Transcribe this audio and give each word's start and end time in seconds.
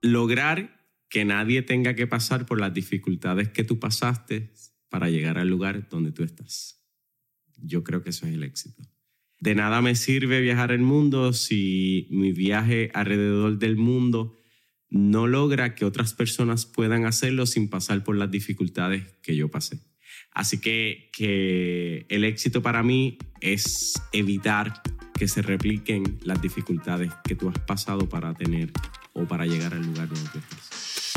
Lograr 0.00 0.76
que 1.08 1.24
nadie 1.24 1.62
tenga 1.62 1.94
que 1.94 2.06
pasar 2.06 2.44
por 2.46 2.60
las 2.60 2.74
dificultades 2.74 3.48
que 3.48 3.64
tú 3.64 3.78
pasaste 3.78 4.52
para 4.88 5.10
llegar 5.10 5.38
al 5.38 5.48
lugar 5.48 5.88
donde 5.88 6.12
tú 6.12 6.22
estás. 6.22 6.82
Yo 7.58 7.82
creo 7.84 8.02
que 8.02 8.10
eso 8.10 8.26
es 8.26 8.34
el 8.34 8.42
éxito. 8.42 8.82
De 9.40 9.54
nada 9.54 9.80
me 9.82 9.94
sirve 9.94 10.40
viajar 10.40 10.72
el 10.72 10.82
mundo 10.82 11.32
si 11.32 12.08
mi 12.10 12.32
viaje 12.32 12.90
alrededor 12.94 13.58
del 13.58 13.76
mundo 13.76 14.36
no 14.88 15.26
logra 15.26 15.74
que 15.74 15.84
otras 15.84 16.14
personas 16.14 16.64
puedan 16.64 17.04
hacerlo 17.04 17.44
sin 17.46 17.68
pasar 17.68 18.04
por 18.04 18.16
las 18.16 18.30
dificultades 18.30 19.04
que 19.22 19.36
yo 19.36 19.50
pasé. 19.50 19.80
Así 20.36 20.60
que, 20.60 21.08
que 21.12 22.04
el 22.10 22.22
éxito 22.22 22.60
para 22.60 22.82
mí 22.82 23.16
es 23.40 23.94
evitar 24.12 24.82
que 25.14 25.28
se 25.28 25.40
repliquen 25.40 26.18
las 26.24 26.42
dificultades 26.42 27.10
que 27.24 27.34
tú 27.34 27.48
has 27.48 27.58
pasado 27.60 28.06
para 28.06 28.34
tener 28.34 28.70
o 29.14 29.24
para 29.24 29.46
llegar 29.46 29.72
al 29.72 29.86
lugar 29.86 30.10
donde 30.10 30.28
tú 30.28 30.38
estás. 30.38 31.12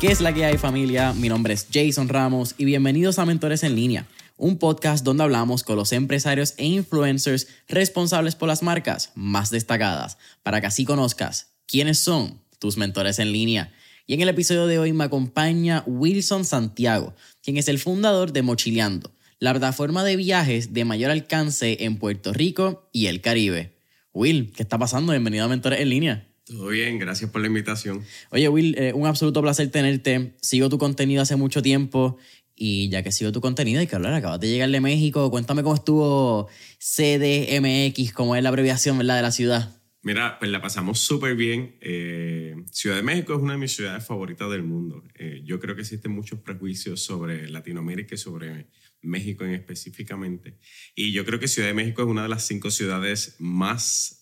¿Qué 0.00 0.12
es 0.12 0.22
la 0.22 0.32
que 0.32 0.46
hay 0.46 0.56
familia? 0.56 1.12
Mi 1.12 1.28
nombre 1.28 1.52
es 1.52 1.68
Jason 1.70 2.08
Ramos 2.08 2.54
y 2.56 2.64
bienvenidos 2.64 3.18
a 3.18 3.26
Mentores 3.26 3.62
en 3.62 3.74
línea, 3.74 4.06
un 4.38 4.58
podcast 4.58 5.04
donde 5.04 5.24
hablamos 5.24 5.64
con 5.64 5.76
los 5.76 5.92
empresarios 5.92 6.54
e 6.56 6.64
influencers 6.64 7.48
responsables 7.68 8.36
por 8.36 8.48
las 8.48 8.62
marcas 8.62 9.12
más 9.14 9.50
destacadas, 9.50 10.16
para 10.42 10.60
que 10.60 10.68
así 10.68 10.84
conozcas 10.84 11.52
quiénes 11.66 11.98
son 11.98 12.40
tus 12.58 12.78
mentores 12.78 13.18
en 13.18 13.32
línea. 13.32 13.72
Y 14.06 14.14
en 14.14 14.22
el 14.22 14.30
episodio 14.30 14.66
de 14.66 14.78
hoy 14.78 14.92
me 14.94 15.04
acompaña 15.04 15.82
Wilson 15.86 16.44
Santiago, 16.44 17.14
quien 17.42 17.58
es 17.58 17.68
el 17.68 17.78
fundador 17.78 18.32
de 18.32 18.42
Mochileando, 18.42 19.12
la 19.38 19.50
plataforma 19.50 20.02
de 20.04 20.16
viajes 20.16 20.72
de 20.72 20.84
mayor 20.84 21.10
alcance 21.10 21.84
en 21.84 21.98
Puerto 21.98 22.32
Rico 22.32 22.88
y 22.92 23.06
el 23.06 23.20
Caribe. 23.20 23.76
Will, 24.14 24.52
¿qué 24.52 24.62
está 24.62 24.78
pasando? 24.78 25.12
Bienvenido 25.12 25.44
a 25.44 25.48
Mentores 25.48 25.80
en 25.80 25.90
línea. 25.90 26.28
Todo 26.48 26.68
bien, 26.68 26.98
gracias 26.98 27.30
por 27.30 27.42
la 27.42 27.48
invitación. 27.48 28.02
Oye, 28.30 28.48
Will, 28.48 28.74
eh, 28.78 28.94
un 28.94 29.06
absoluto 29.06 29.42
placer 29.42 29.70
tenerte. 29.70 30.34
Sigo 30.40 30.70
tu 30.70 30.78
contenido 30.78 31.20
hace 31.20 31.36
mucho 31.36 31.60
tiempo 31.60 32.16
y 32.58 32.88
ya 32.88 33.02
que 33.02 33.12
sigo 33.12 33.30
tu 33.30 33.40
contenido, 33.40 33.80
hay 33.80 33.86
que 33.86 33.96
hablar, 33.96 34.12
acabas 34.14 34.40
de 34.40 34.48
llegar 34.48 34.68
de 34.70 34.80
México. 34.80 35.30
Cuéntame 35.30 35.62
cómo 35.62 35.76
estuvo 35.76 36.48
CDMX, 36.78 38.12
como 38.12 38.34
es 38.34 38.42
la 38.42 38.48
abreviación 38.48 38.98
¿verdad? 38.98 39.16
de 39.16 39.22
la 39.22 39.30
ciudad. 39.30 39.74
Mira, 40.02 40.38
pues 40.38 40.50
la 40.50 40.60
pasamos 40.60 41.00
súper 41.00 41.34
bien. 41.34 41.76
Eh, 41.80 42.54
ciudad 42.70 42.96
de 42.96 43.02
México 43.02 43.34
es 43.34 43.40
una 43.40 43.52
de 43.52 43.58
mis 43.58 43.72
ciudades 43.72 44.06
favoritas 44.06 44.50
del 44.50 44.62
mundo. 44.62 45.04
Eh, 45.14 45.42
yo 45.44 45.60
creo 45.60 45.74
que 45.74 45.82
existen 45.82 46.12
muchos 46.12 46.40
prejuicios 46.40 47.00
sobre 47.00 47.48
Latinoamérica 47.48 48.14
y 48.14 48.18
sobre 48.18 48.68
México 49.02 49.44
en 49.44 49.52
específicamente. 49.52 50.58
Y 50.94 51.12
yo 51.12 51.24
creo 51.24 51.38
que 51.38 51.48
Ciudad 51.48 51.68
de 51.68 51.74
México 51.74 52.02
es 52.02 52.08
una 52.08 52.22
de 52.22 52.28
las 52.28 52.46
cinco 52.46 52.70
ciudades 52.70 53.36
más 53.38 54.17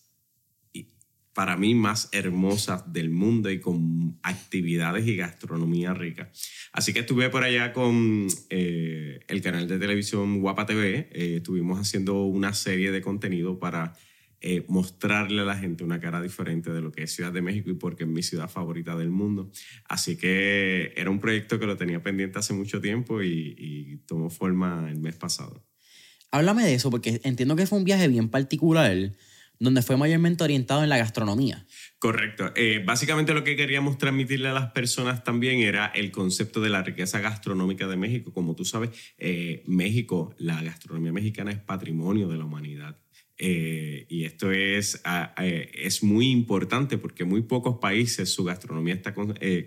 para 1.37 1.55
mí 1.55 1.75
más 1.75 2.09
hermosas 2.13 2.91
del 2.91 3.11
mundo 3.11 3.51
y 3.51 3.59
con 3.59 4.17
actividades 4.23 5.05
y 5.05 5.15
gastronomía 5.15 5.93
rica. 5.93 6.31
Así 6.71 6.93
que 6.93 7.01
estuve 7.01 7.29
por 7.29 7.43
allá 7.43 7.73
con 7.73 8.25
eh, 8.49 9.19
el 9.27 9.41
canal 9.43 9.67
de 9.67 9.77
televisión 9.77 10.41
Guapa 10.41 10.65
TV, 10.65 11.09
eh, 11.11 11.35
estuvimos 11.35 11.79
haciendo 11.79 12.23
una 12.23 12.53
serie 12.53 12.89
de 12.89 13.01
contenido 13.01 13.59
para 13.59 13.93
eh, 14.41 14.65
mostrarle 14.67 15.43
a 15.43 15.45
la 15.45 15.55
gente 15.55 15.83
una 15.83 15.99
cara 15.99 16.23
diferente 16.23 16.73
de 16.73 16.81
lo 16.81 16.91
que 16.91 17.03
es 17.03 17.13
Ciudad 17.13 17.31
de 17.31 17.43
México 17.43 17.69
y 17.69 17.75
porque 17.75 18.05
es 18.05 18.09
mi 18.09 18.23
ciudad 18.23 18.49
favorita 18.49 18.97
del 18.97 19.11
mundo. 19.11 19.51
Así 19.87 20.17
que 20.17 20.91
era 20.95 21.11
un 21.11 21.19
proyecto 21.19 21.59
que 21.59 21.67
lo 21.67 21.77
tenía 21.77 22.01
pendiente 22.01 22.39
hace 22.39 22.53
mucho 22.53 22.81
tiempo 22.81 23.21
y, 23.21 23.53
y 23.55 23.97
tomó 24.07 24.31
forma 24.31 24.89
el 24.89 24.97
mes 24.97 25.17
pasado. 25.17 25.63
Háblame 26.31 26.63
de 26.63 26.73
eso, 26.73 26.89
porque 26.89 27.21
entiendo 27.23 27.55
que 27.55 27.67
fue 27.67 27.77
un 27.77 27.85
viaje 27.85 28.07
bien 28.07 28.29
particular 28.29 29.13
donde 29.59 29.81
fue 29.81 29.97
mayormente 29.97 30.43
orientado 30.43 30.83
en 30.83 30.89
la 30.89 30.97
gastronomía. 30.97 31.65
Correcto. 31.99 32.51
Eh, 32.55 32.83
básicamente 32.85 33.33
lo 33.33 33.43
que 33.43 33.55
queríamos 33.55 33.97
transmitirle 33.97 34.49
a 34.49 34.53
las 34.53 34.71
personas 34.71 35.23
también 35.23 35.59
era 35.59 35.87
el 35.87 36.11
concepto 36.11 36.61
de 36.61 36.69
la 36.69 36.83
riqueza 36.83 37.19
gastronómica 37.19 37.87
de 37.87 37.97
México. 37.97 38.33
Como 38.33 38.55
tú 38.55 38.65
sabes, 38.65 38.91
eh, 39.17 39.63
México, 39.65 40.35
la 40.37 40.61
gastronomía 40.61 41.11
mexicana 41.11 41.51
es 41.51 41.59
patrimonio 41.59 42.27
de 42.27 42.37
la 42.37 42.45
humanidad. 42.45 42.99
Eh, 43.39 44.07
y 44.09 44.25
esto 44.25 44.51
es, 44.51 45.01
ah, 45.03 45.35
es 45.37 46.01
muy 46.01 46.31
importante 46.31 46.97
porque 46.97 47.23
muy 47.23 47.43
pocos 47.43 47.77
países 47.79 48.33
su 48.33 48.43
gastronomía 48.43 48.95
está 48.95 49.13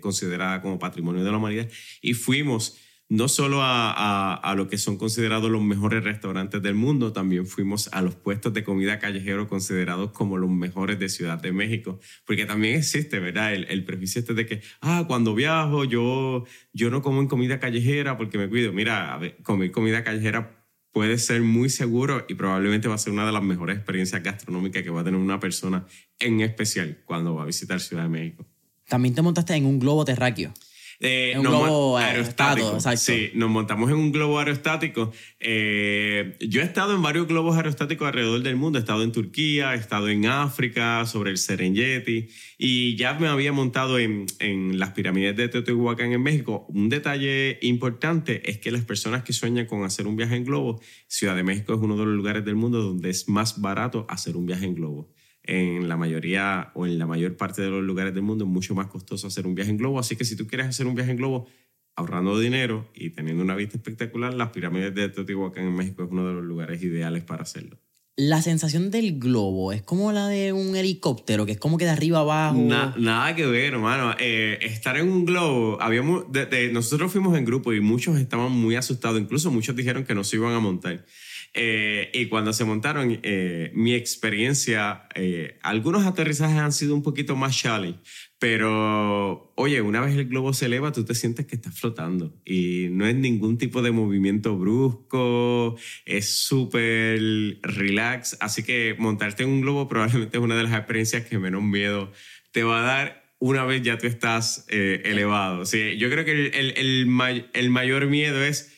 considerada 0.01 0.61
como 0.61 0.77
patrimonio 0.77 1.23
de 1.23 1.31
la 1.31 1.37
humanidad 1.37 1.69
y 2.01 2.13
fuimos 2.13 2.77
no 3.11 3.27
solo 3.27 3.59
a, 3.61 4.53
lo 4.55 4.69
que 4.69 4.77
son 4.77 4.95
considerados 4.95 5.51
los 5.51 5.61
mejores 5.61 6.01
restaurantes 6.01 6.61
del 6.61 6.75
mundo, 6.75 7.11
también 7.11 7.45
fuimos 7.45 7.89
a 7.91 8.01
los 8.01 8.15
puestos 8.15 8.53
de 8.53 8.63
comida 8.63 8.99
callejero 8.99 9.49
considerados 9.49 10.11
como 10.11 10.37
los 10.37 10.49
mejores 10.49 10.97
de 10.97 11.09
Ciudad 11.09 11.37
de 11.37 11.51
México, 11.51 11.99
porque 12.25 12.45
también 12.45 12.77
existe, 12.77 13.19
¿verdad? 13.19 13.53
El, 13.53 13.65
el 13.65 13.83
prejuicio 13.83 14.21
este 14.21 14.33
de 14.33 14.45
que, 14.45 14.61
ah, 14.79 15.03
cuando 15.07 15.35
viajo 15.35 15.83
yo, 15.83 16.45
yo 16.71 16.89
no 16.89 17.01
como 17.01 17.19
en 17.19 17.27
comida 17.27 17.59
callejera 17.59 18.17
porque 18.17 18.37
me 18.37 18.47
cuido. 18.47 18.71
Mira, 18.71 19.19
comer 19.43 19.71
comida 19.71 20.05
callejera 20.05 20.65
puede 20.93 21.17
ser 21.17 21.41
muy 21.41 21.69
seguro 21.69 22.25
y 22.29 22.35
probablemente 22.35 22.87
va 22.87 22.95
a 22.95 22.97
ser 22.97 23.11
una 23.11 23.25
de 23.25 23.33
las 23.33 23.43
mejores 23.43 23.75
experiencias 23.75 24.23
gastronómicas 24.23 24.83
que 24.83 24.89
va 24.89 25.01
a 25.01 25.03
tener 25.03 25.19
una 25.19 25.37
persona 25.37 25.85
en 26.17 26.39
especial 26.39 27.01
cuando 27.03 27.35
va 27.35 27.43
a 27.43 27.45
visitar 27.45 27.81
Ciudad 27.81 28.03
de 28.03 28.09
México. 28.09 28.45
También 28.87 29.13
te 29.13 29.21
montaste 29.21 29.53
en 29.53 29.65
un 29.65 29.79
globo 29.79 30.05
terráqueo. 30.05 30.53
Eh, 31.03 31.33
un 31.35 31.43
globo 31.43 31.97
aerostático. 31.97 32.79
Sí, 32.95 33.31
nos 33.33 33.49
montamos 33.49 33.89
en 33.89 33.97
un 33.97 34.11
globo 34.11 34.37
aerostático. 34.37 35.11
Eh, 35.39 36.37
yo 36.39 36.61
he 36.61 36.63
estado 36.63 36.93
en 36.93 37.01
varios 37.01 37.27
globos 37.27 37.57
aerostáticos 37.57 38.07
alrededor 38.07 38.43
del 38.43 38.55
mundo. 38.55 38.77
He 38.77 38.81
estado 38.81 39.03
en 39.03 39.11
Turquía, 39.11 39.73
he 39.73 39.77
estado 39.77 40.09
en 40.09 40.27
África, 40.27 41.03
sobre 41.07 41.31
el 41.31 41.39
Serengeti, 41.39 42.29
y 42.59 42.95
ya 42.97 43.15
me 43.15 43.27
había 43.27 43.51
montado 43.51 43.97
en, 43.97 44.27
en 44.37 44.77
las 44.77 44.91
pirámides 44.91 45.35
de 45.35 45.49
Teotihuacán 45.49 46.11
en 46.11 46.21
México. 46.21 46.67
Un 46.69 46.89
detalle 46.89 47.57
importante 47.63 48.47
es 48.49 48.59
que 48.59 48.69
las 48.69 48.85
personas 48.85 49.23
que 49.23 49.33
sueñan 49.33 49.65
con 49.65 49.83
hacer 49.83 50.05
un 50.05 50.15
viaje 50.15 50.35
en 50.35 50.45
globo, 50.45 50.79
Ciudad 51.07 51.35
de 51.35 51.43
México 51.43 51.73
es 51.73 51.79
uno 51.79 51.97
de 51.97 52.05
los 52.05 52.13
lugares 52.13 52.45
del 52.45 52.55
mundo 52.55 52.79
donde 52.81 53.09
es 53.09 53.27
más 53.27 53.59
barato 53.59 54.05
hacer 54.07 54.37
un 54.37 54.45
viaje 54.45 54.65
en 54.65 54.75
globo 54.75 55.09
en 55.43 55.89
la 55.89 55.97
mayoría 55.97 56.71
o 56.75 56.85
en 56.85 56.99
la 56.99 57.07
mayor 57.07 57.35
parte 57.35 57.61
de 57.61 57.69
los 57.69 57.83
lugares 57.83 58.13
del 58.13 58.23
mundo 58.23 58.45
es 58.45 58.49
mucho 58.49 58.75
más 58.75 58.87
costoso 58.87 59.27
hacer 59.27 59.47
un 59.47 59.55
viaje 59.55 59.71
en 59.71 59.77
globo. 59.77 59.99
Así 59.99 60.15
que 60.15 60.25
si 60.25 60.35
tú 60.35 60.47
quieres 60.47 60.67
hacer 60.67 60.87
un 60.87 60.95
viaje 60.95 61.11
en 61.11 61.17
globo 61.17 61.47
ahorrando 61.95 62.39
dinero 62.39 62.89
y 62.93 63.09
teniendo 63.09 63.43
una 63.43 63.55
vista 63.55 63.77
espectacular, 63.77 64.33
las 64.33 64.49
pirámides 64.49 64.93
de 64.95 65.09
Teotihuacán 65.09 65.65
en 65.65 65.75
México 65.75 66.03
es 66.03 66.11
uno 66.11 66.27
de 66.27 66.33
los 66.33 66.43
lugares 66.43 66.81
ideales 66.81 67.23
para 67.23 67.43
hacerlo. 67.43 67.79
La 68.17 68.41
sensación 68.41 68.91
del 68.91 69.19
globo 69.19 69.71
es 69.71 69.81
como 69.81 70.11
la 70.11 70.27
de 70.27 70.51
un 70.51 70.75
helicóptero, 70.75 71.45
que 71.45 71.53
es 71.53 71.57
como 71.57 71.77
que 71.77 71.85
de 71.85 71.91
arriba 71.91 72.19
abajo. 72.19 72.57
nada 72.97 73.35
que 73.35 73.45
ver, 73.45 73.73
hermano. 73.73 74.15
Eh, 74.19 74.59
estar 74.61 74.97
en 74.97 75.07
un 75.07 75.25
globo, 75.25 75.81
habíamos, 75.81 76.25
nosotros 76.73 77.11
fuimos 77.11 77.37
en 77.37 77.45
grupo 77.45 77.73
y 77.73 77.79
muchos 77.79 78.19
estaban 78.19 78.51
muy 78.51 78.75
asustados, 78.75 79.19
incluso 79.19 79.49
muchos 79.49 79.75
dijeron 79.75 80.03
que 80.03 80.13
no 80.13 80.23
se 80.23 80.35
iban 80.35 80.53
a 80.53 80.59
montar. 80.59 81.05
Eh, 81.53 82.09
y 82.13 82.27
cuando 82.27 82.53
se 82.53 82.63
montaron, 82.63 83.19
eh, 83.23 83.71
mi 83.73 83.93
experiencia, 83.93 85.09
eh, 85.15 85.59
algunos 85.63 86.05
aterrizajes 86.05 86.57
han 86.57 86.71
sido 86.71 86.95
un 86.95 87.03
poquito 87.03 87.35
más 87.35 87.57
challenge, 87.57 87.99
pero 88.39 89.51
oye, 89.57 89.81
una 89.81 89.99
vez 89.99 90.15
el 90.15 90.29
globo 90.29 90.53
se 90.53 90.67
eleva, 90.67 90.93
tú 90.93 91.03
te 91.03 91.13
sientes 91.13 91.45
que 91.45 91.55
estás 91.55 91.77
flotando 91.77 92.33
y 92.45 92.87
no 92.91 93.05
es 93.05 93.15
ningún 93.15 93.57
tipo 93.57 93.81
de 93.81 93.91
movimiento 93.91 94.57
brusco, 94.57 95.75
es 96.05 96.33
súper 96.33 97.19
relax, 97.63 98.37
así 98.39 98.63
que 98.63 98.95
montarte 98.97 99.43
en 99.43 99.49
un 99.49 99.61
globo 99.61 99.89
probablemente 99.89 100.37
es 100.37 100.43
una 100.43 100.55
de 100.55 100.63
las 100.63 100.73
experiencias 100.73 101.25
que 101.25 101.37
menos 101.37 101.63
miedo 101.63 102.13
te 102.53 102.63
va 102.63 102.79
a 102.79 102.83
dar 102.83 103.35
una 103.39 103.65
vez 103.65 103.81
ya 103.81 103.97
tú 103.97 104.07
estás 104.07 104.67
elevado. 104.69 105.65
Sí, 105.65 105.97
yo 105.97 106.11
creo 106.11 106.23
que 106.23 106.31
el, 106.31 106.53
el, 106.77 107.47
el 107.53 107.69
mayor 107.71 108.05
miedo 108.05 108.41
es 108.43 108.70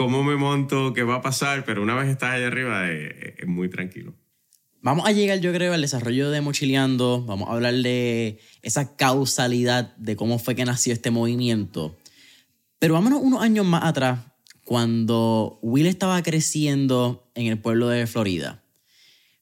cómo 0.00 0.24
me 0.24 0.34
monto, 0.34 0.94
qué 0.94 1.02
va 1.02 1.16
a 1.16 1.20
pasar, 1.20 1.66
pero 1.66 1.82
una 1.82 1.94
vez 1.94 2.08
estás 2.08 2.30
allá 2.30 2.46
arriba 2.46 2.90
es, 2.90 3.46
muy 3.46 3.68
tranquilo. 3.68 4.14
Vamos 4.80 5.06
a 5.06 5.12
llegar, 5.12 5.40
yo 5.40 5.52
creo, 5.52 5.74
al 5.74 5.82
desarrollo 5.82 6.30
de 6.30 6.40
Mochileando. 6.40 7.22
Vamos 7.26 7.50
a 7.50 7.52
hablar 7.52 7.74
de 7.74 8.38
esa 8.62 8.96
causalidad 8.96 9.94
de 9.98 10.16
cómo 10.16 10.38
fue 10.38 10.54
que 10.54 10.64
nació 10.64 10.94
este 10.94 11.10
movimiento. 11.10 11.98
Pero 12.78 12.94
vámonos 12.94 13.20
unos 13.22 13.42
años 13.42 13.66
más 13.66 13.84
atrás, 13.84 14.20
cuando 14.64 15.58
Will 15.60 15.84
estaba 15.84 16.22
creciendo 16.22 17.30
en 17.34 17.48
el 17.48 17.58
pueblo 17.58 17.90
de 17.90 18.06
Florida. 18.06 18.64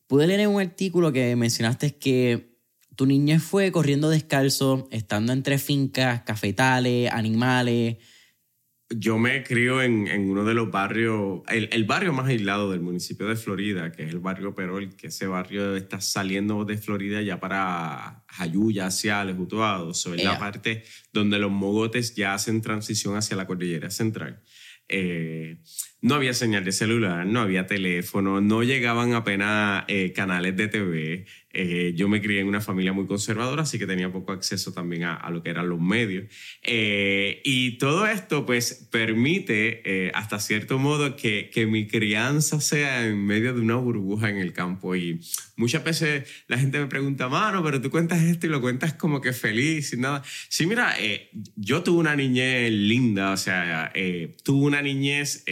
Pude 0.08 0.26
leer 0.26 0.40
en 0.40 0.50
un 0.50 0.60
artículo 0.60 1.12
que 1.12 1.37
mencionaste 1.37 1.94
que 1.94 2.58
tu 2.96 3.06
niñez 3.06 3.44
fue 3.44 3.70
corriendo 3.70 4.10
descalzo, 4.10 4.88
estando 4.90 5.32
entre 5.32 5.58
fincas, 5.58 6.22
cafetales, 6.22 7.12
animales, 7.12 7.99
yo 8.90 9.19
me 9.19 9.43
crío 9.43 9.82
en, 9.82 10.06
en, 10.06 10.31
uno 10.31 10.44
de 10.44 10.55
los 10.55 10.70
barrios, 10.70 11.43
el, 11.49 11.69
el, 11.73 11.85
barrio 11.85 12.12
más 12.14 12.26
aislado 12.29 12.70
del 12.70 12.81
municipio 12.81 13.26
de 13.26 13.37
Florida, 13.37 13.93
que 13.93 14.05
es 14.05 14.11
el 14.11 14.19
barrio 14.19 14.55
Perol, 14.55 14.96
que 14.96 15.08
ese 15.08 15.26
barrio 15.26 15.76
está 15.76 16.00
saliendo 16.00 16.64
de 16.64 16.79
Florida 16.79 17.20
ya 17.20 17.38
para 17.38 18.25
Jayuya, 18.29 18.87
hacia 18.87 19.20
el 19.23 19.38
Utuado. 19.38 19.93
So, 19.93 20.14
es 20.14 20.25
la 20.25 20.38
parte 20.38 20.85
donde 21.12 21.38
los 21.38 21.50
mogotes 21.50 22.14
ya 22.14 22.32
hacen 22.32 22.62
transición 22.62 23.17
hacia 23.17 23.37
la 23.37 23.46
cordillera 23.46 23.90
central. 23.90 24.43
Eh, 24.88 25.58
no 26.00 26.15
había 26.15 26.33
señal 26.35 26.65
de 26.65 26.73
celular, 26.73 27.27
no 27.27 27.41
había 27.41 27.67
teléfono, 27.67 28.41
no 28.41 28.62
llegaban 28.62 29.15
apenas 29.15 29.85
eh, 29.89 30.12
canales 30.12 30.56
de 30.56 30.69
TV. 30.69 31.27
Eh, 31.61 31.95
yo 31.97 32.09
me 32.09 32.21
crié 32.21 32.41
en 32.41 32.47
una 32.47 32.61
familia 32.61 32.93
muy 32.93 33.06
conservadora, 33.06 33.62
así 33.62 33.79
que 33.79 33.87
tenía 33.87 34.12
poco 34.12 34.33
acceso 34.33 34.73
también 34.73 35.05
a, 35.05 35.29
lo 35.31 35.43
que 35.43 35.50
eran 35.50 35.69
los 35.69 35.81
medios. 35.81 36.27
Eh, 36.62 37.41
y 37.45 37.79
todo 37.79 38.06
esto 38.06 38.45
pues 38.45 38.87
permite 38.93 39.83
eh, 39.85 40.12
hasta 40.15 40.39
cierto 40.41 40.79
modo 40.79 41.17
que, 41.17 41.50
que, 41.53 41.67
mi 41.67 41.87
crianza 41.87 42.61
sea 42.61 43.06
en 43.06 43.27
medio 43.27 43.55
de 43.55 43.61
una 43.61 43.77
burbuja 43.77 44.29
en 44.29 44.37
el 44.37 44.53
campo. 44.53 44.94
Y 44.94 45.21
muchas 45.56 45.83
veces 45.83 46.29
la 46.49 46.59
gente 46.59 46.79
me 46.79 46.87
pregunta, 46.87 47.29
mano, 47.29 47.62
pero 47.65 47.81
tú 47.81 47.91
cuentas 47.91 48.23
esto 48.23 48.47
y 48.47 48.51
lo 48.51 48.61
cuentas 48.61 48.94
como 48.94 49.21
que 49.21 49.33
feliz 49.33 49.93
y 49.93 49.97
nada. 49.97 50.23
Sí, 50.49 50.67
mira, 50.67 50.94
yo 51.56 51.83
tuve 51.83 51.99
una 51.99 52.15
niñez 52.15 52.71
linda, 52.71 53.33
o 53.33 53.37
sea, 53.37 53.93
tuve 54.44 54.67
una 54.67 54.83
niñez 54.83 55.44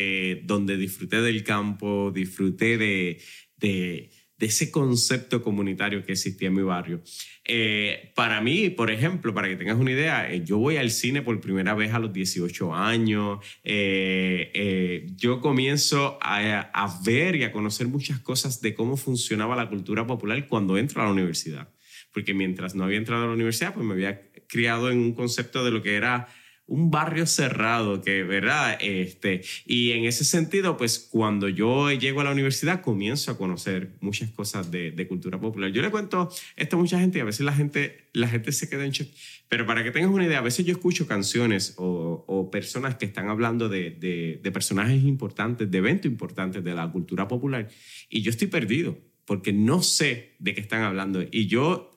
donde 0.45 0.77
disfruté 0.77 1.21
del 1.23 1.45
campo, 1.45 2.13
disfruté 2.15 2.79
de... 2.79 3.21
de 3.59 4.11
ese 4.39 4.71
concepto 4.71 5.43
comunitario 5.43 6.05
que 6.05 6.13
existía 6.13 6.49
en 6.49 6.55
mi 6.55 6.63
barrio. 6.63 7.03
Eh, 7.49 8.13
para 8.15 8.41
mí, 8.41 8.71
por 8.71 8.91
ejemplo, 8.91 9.33
para 9.33 9.49
que 9.49 9.57
tengas 9.57 9.79
una 9.79 9.93
idea, 9.93 10.31
eh, 10.31 10.43
yo 10.45 10.59
voy 10.59 10.77
al 10.77 10.91
cine 10.91 11.23
por 11.23 11.41
primera 11.41 11.75
vez 11.75 11.95
a 11.95 11.99
los 11.99 12.13
18 12.13 12.75
años, 12.75 13.39
eh, 13.63 15.07
yo 15.17 15.41
comienzo 15.41 16.19
a, 16.21 16.61
a, 16.61 17.01
ver 17.05 17.37
y 17.37 17.45
a 17.45 17.53
conocer 17.53 17.87
muchas 17.87 18.19
cosas 18.21 18.61
de 18.61 18.75
cómo 18.75 18.97
funcionaba 18.97 19.57
la 19.57 19.69
cultura 19.69 20.07
popular 20.07 20.47
cuando 20.49 20.77
entro 20.77 21.03
a 21.03 21.07
la 21.07 21.13
universidad, 21.13 21.73
porque 22.13 22.35
mientras 22.35 22.75
no 22.75 22.85
había 22.85 22.99
entrado 22.99 23.25
a 23.25 23.27
la 23.29 23.35
universidad, 23.35 23.73
pues 23.73 23.87
me 23.87 23.95
había 23.95 24.29
criado 24.49 24.91
en 24.91 24.99
un 24.99 25.15
concepto 25.15 25.65
de 25.65 25.71
lo 25.71 25.83
que 25.83 25.95
era 25.95 26.29
un 26.69 26.91
barrio 26.91 27.27
cerrado, 27.27 28.03
que, 28.03 28.25
¿verdad? 28.25 28.77
Este, 28.81 29.43
y 29.67 29.93
en 29.93 30.05
ese 30.05 30.25
sentido, 30.25 30.77
pues 30.77 30.99
cuando 30.99 31.49
yo 31.49 31.93
llego 31.93 32.21
a 32.21 32.25
la 32.25 32.33
universidad, 32.33 32.83
comienzo 32.83 33.31
a 33.31 33.39
conocer 33.39 33.93
muchas 34.01 34.31
cosas 34.31 34.71
de, 34.71 34.91
de 34.91 35.07
cultura 35.07 35.41
popular. 35.41 35.71
Yo 35.71 35.81
le 35.81 35.91
cuento 35.91 36.29
esto 36.57 36.77
a 36.77 36.79
mucha 36.79 36.99
gente 36.99 37.19
y 37.19 37.21
a 37.21 37.25
veces 37.25 37.47
la 37.47 37.53
gente, 37.53 38.09
la 38.13 38.29
gente 38.29 38.51
se 38.51 38.69
queda 38.69 38.85
en 38.85 38.91
shock. 38.91 39.09
Pero 39.49 39.65
para 39.65 39.85
que 39.85 39.93
tengas 39.93 40.11
una 40.11 40.27
idea, 40.27 40.39
a 40.39 40.43
veces 40.43 40.67
yo 40.67 40.73
escucho 40.73 41.07
canciones 41.07 41.75
o, 41.77 42.25
o 42.27 42.51
personas 42.51 42.97
que 42.97 43.07
están 43.07 43.29
hablando 43.29 43.69
de, 43.69 43.91
de, 43.93 44.41
de 44.43 44.53
personajes 44.53 45.05
importantes, 45.05 45.71
de 45.71 45.79
eventos 45.79 46.11
importantes 46.11 46.65
de 46.65 46.75
la 46.75 46.91
cultura 46.91 47.29
popular, 47.29 47.69
y 48.11 48.23
yo 48.23 48.31
estoy 48.31 48.49
perdido 48.49 48.99
porque 49.25 49.53
no 49.53 49.83
sé 49.83 50.35
de 50.39 50.55
qué 50.55 50.61
están 50.61 50.83
hablando. 50.83 51.23
Y 51.31 51.47
yo 51.47 51.93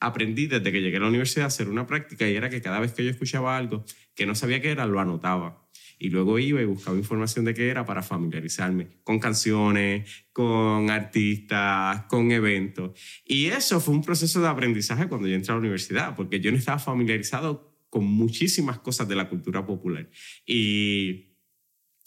aprendí 0.00 0.46
desde 0.46 0.72
que 0.72 0.80
llegué 0.80 0.96
a 0.96 1.00
la 1.00 1.08
universidad 1.08 1.44
a 1.44 1.48
hacer 1.48 1.68
una 1.68 1.86
práctica 1.86 2.28
y 2.28 2.34
era 2.34 2.50
que 2.50 2.60
cada 2.60 2.80
vez 2.80 2.92
que 2.92 3.04
yo 3.04 3.10
escuchaba 3.10 3.56
algo 3.56 3.84
que 4.14 4.26
no 4.26 4.34
sabía 4.34 4.60
qué 4.60 4.70
era, 4.70 4.86
lo 4.86 4.98
anotaba. 4.98 5.66
Y 5.98 6.08
luego 6.08 6.38
iba 6.38 6.62
y 6.62 6.64
buscaba 6.64 6.96
información 6.96 7.44
de 7.44 7.52
qué 7.52 7.68
era 7.68 7.84
para 7.84 8.02
familiarizarme 8.02 8.88
con 9.04 9.18
canciones, 9.18 10.24
con 10.32 10.88
artistas, 10.88 12.04
con 12.04 12.32
eventos. 12.32 12.98
Y 13.26 13.46
eso 13.46 13.80
fue 13.80 13.94
un 13.94 14.02
proceso 14.02 14.40
de 14.40 14.48
aprendizaje 14.48 15.08
cuando 15.08 15.28
yo 15.28 15.34
entré 15.34 15.52
a 15.52 15.56
la 15.56 15.60
universidad, 15.60 16.16
porque 16.16 16.40
yo 16.40 16.50
no 16.50 16.56
estaba 16.56 16.78
familiarizado 16.78 17.76
con 17.90 18.06
muchísimas 18.06 18.78
cosas 18.78 19.08
de 19.08 19.16
la 19.16 19.28
cultura 19.28 19.66
popular. 19.66 20.08
Y 20.46 21.29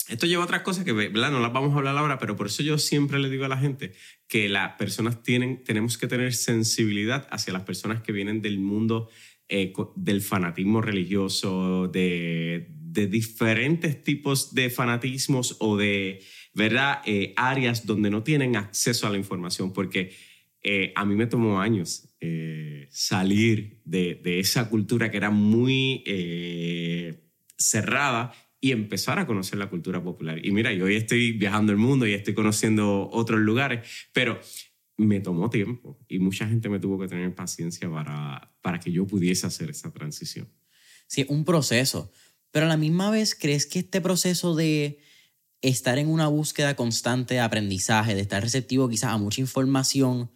esto 0.09 0.25
lleva 0.25 0.43
a 0.43 0.45
otras 0.45 0.61
cosas 0.61 0.83
que 0.83 0.91
¿verdad? 0.91 1.31
no 1.31 1.39
las 1.39 1.53
vamos 1.53 1.73
a 1.73 1.77
hablar 1.77 1.97
ahora, 1.97 2.17
pero 2.17 2.35
por 2.35 2.47
eso 2.47 2.63
yo 2.63 2.77
siempre 2.77 3.19
le 3.19 3.29
digo 3.29 3.45
a 3.45 3.49
la 3.49 3.57
gente 3.57 3.93
que 4.27 4.49
las 4.49 4.73
personas 4.73 5.23
tienen, 5.23 5.63
tenemos 5.63 5.97
que 5.97 6.07
tener 6.07 6.33
sensibilidad 6.33 7.27
hacia 7.31 7.53
las 7.53 7.63
personas 7.63 8.01
que 8.01 8.11
vienen 8.11 8.41
del 8.41 8.59
mundo 8.59 9.09
eh, 9.49 9.73
del 9.95 10.21
fanatismo 10.21 10.81
religioso, 10.81 11.87
de, 11.87 12.67
de, 12.69 13.07
diferentes 13.07 14.03
tipos 14.03 14.55
de 14.55 14.69
fanatismos 14.69 15.57
o 15.59 15.77
de 15.77 16.21
¿verdad? 16.53 17.01
Eh, 17.05 17.33
áreas 17.35 17.85
donde 17.85 18.09
no 18.09 18.23
tienen 18.23 18.55
acceso 18.55 19.05
a 19.05 19.09
la 19.09 19.17
información, 19.17 19.73
porque 19.73 20.15
eh, 20.63 20.93
a 20.95 21.05
mí 21.05 21.15
me 21.15 21.27
tomó 21.27 21.59
años 21.59 22.09
salir 22.89 23.81
de, 23.83 24.15
de, 24.15 24.39
esa 24.39 24.69
cultura 24.69 25.11
que 25.11 25.17
era 25.17 25.29
muy 25.29 26.03
cerrada 27.57 28.33
y 28.63 28.71
empezar 28.71 29.19
a 29.19 29.27
conocer 29.27 29.59
la 29.59 29.69
cultura 29.69 30.01
popular. 30.01 30.39
Y 30.45 30.51
mira, 30.51 30.71
yo 30.71 30.85
hoy 30.85 30.95
estoy 30.95 31.33
viajando 31.33 31.73
el 31.73 31.77
mundo 31.77 32.07
y 32.07 32.13
estoy 32.13 32.33
conociendo 32.33 33.09
otros 33.11 33.41
lugares, 33.41 33.85
pero 34.13 34.39
me 34.95 35.19
tomó 35.19 35.49
tiempo 35.49 35.99
y 36.07 36.19
mucha 36.19 36.47
gente 36.47 36.69
me 36.69 36.79
tuvo 36.79 36.97
que 36.97 37.09
tener 37.09 37.35
paciencia 37.35 37.91
para, 37.91 38.55
para 38.61 38.79
que 38.79 38.89
yo 38.89 39.05
pudiese 39.05 39.45
hacer 39.45 39.69
esa 39.69 39.91
transición. 39.91 40.47
Sí, 41.07 41.25
un 41.27 41.43
proceso. 41.43 42.09
Pero 42.51 42.65
a 42.67 42.69
la 42.69 42.77
misma 42.77 43.11
vez, 43.11 43.35
¿crees 43.35 43.65
que 43.65 43.79
este 43.79 43.99
proceso 43.99 44.55
de 44.55 44.99
estar 45.59 45.97
en 45.97 46.07
una 46.07 46.27
búsqueda 46.27 46.77
constante 46.77 47.33
de 47.33 47.41
aprendizaje, 47.41 48.15
de 48.15 48.21
estar 48.21 48.41
receptivo 48.41 48.87
quizás 48.87 49.11
a 49.11 49.17
mucha 49.17 49.41
información, 49.41 50.31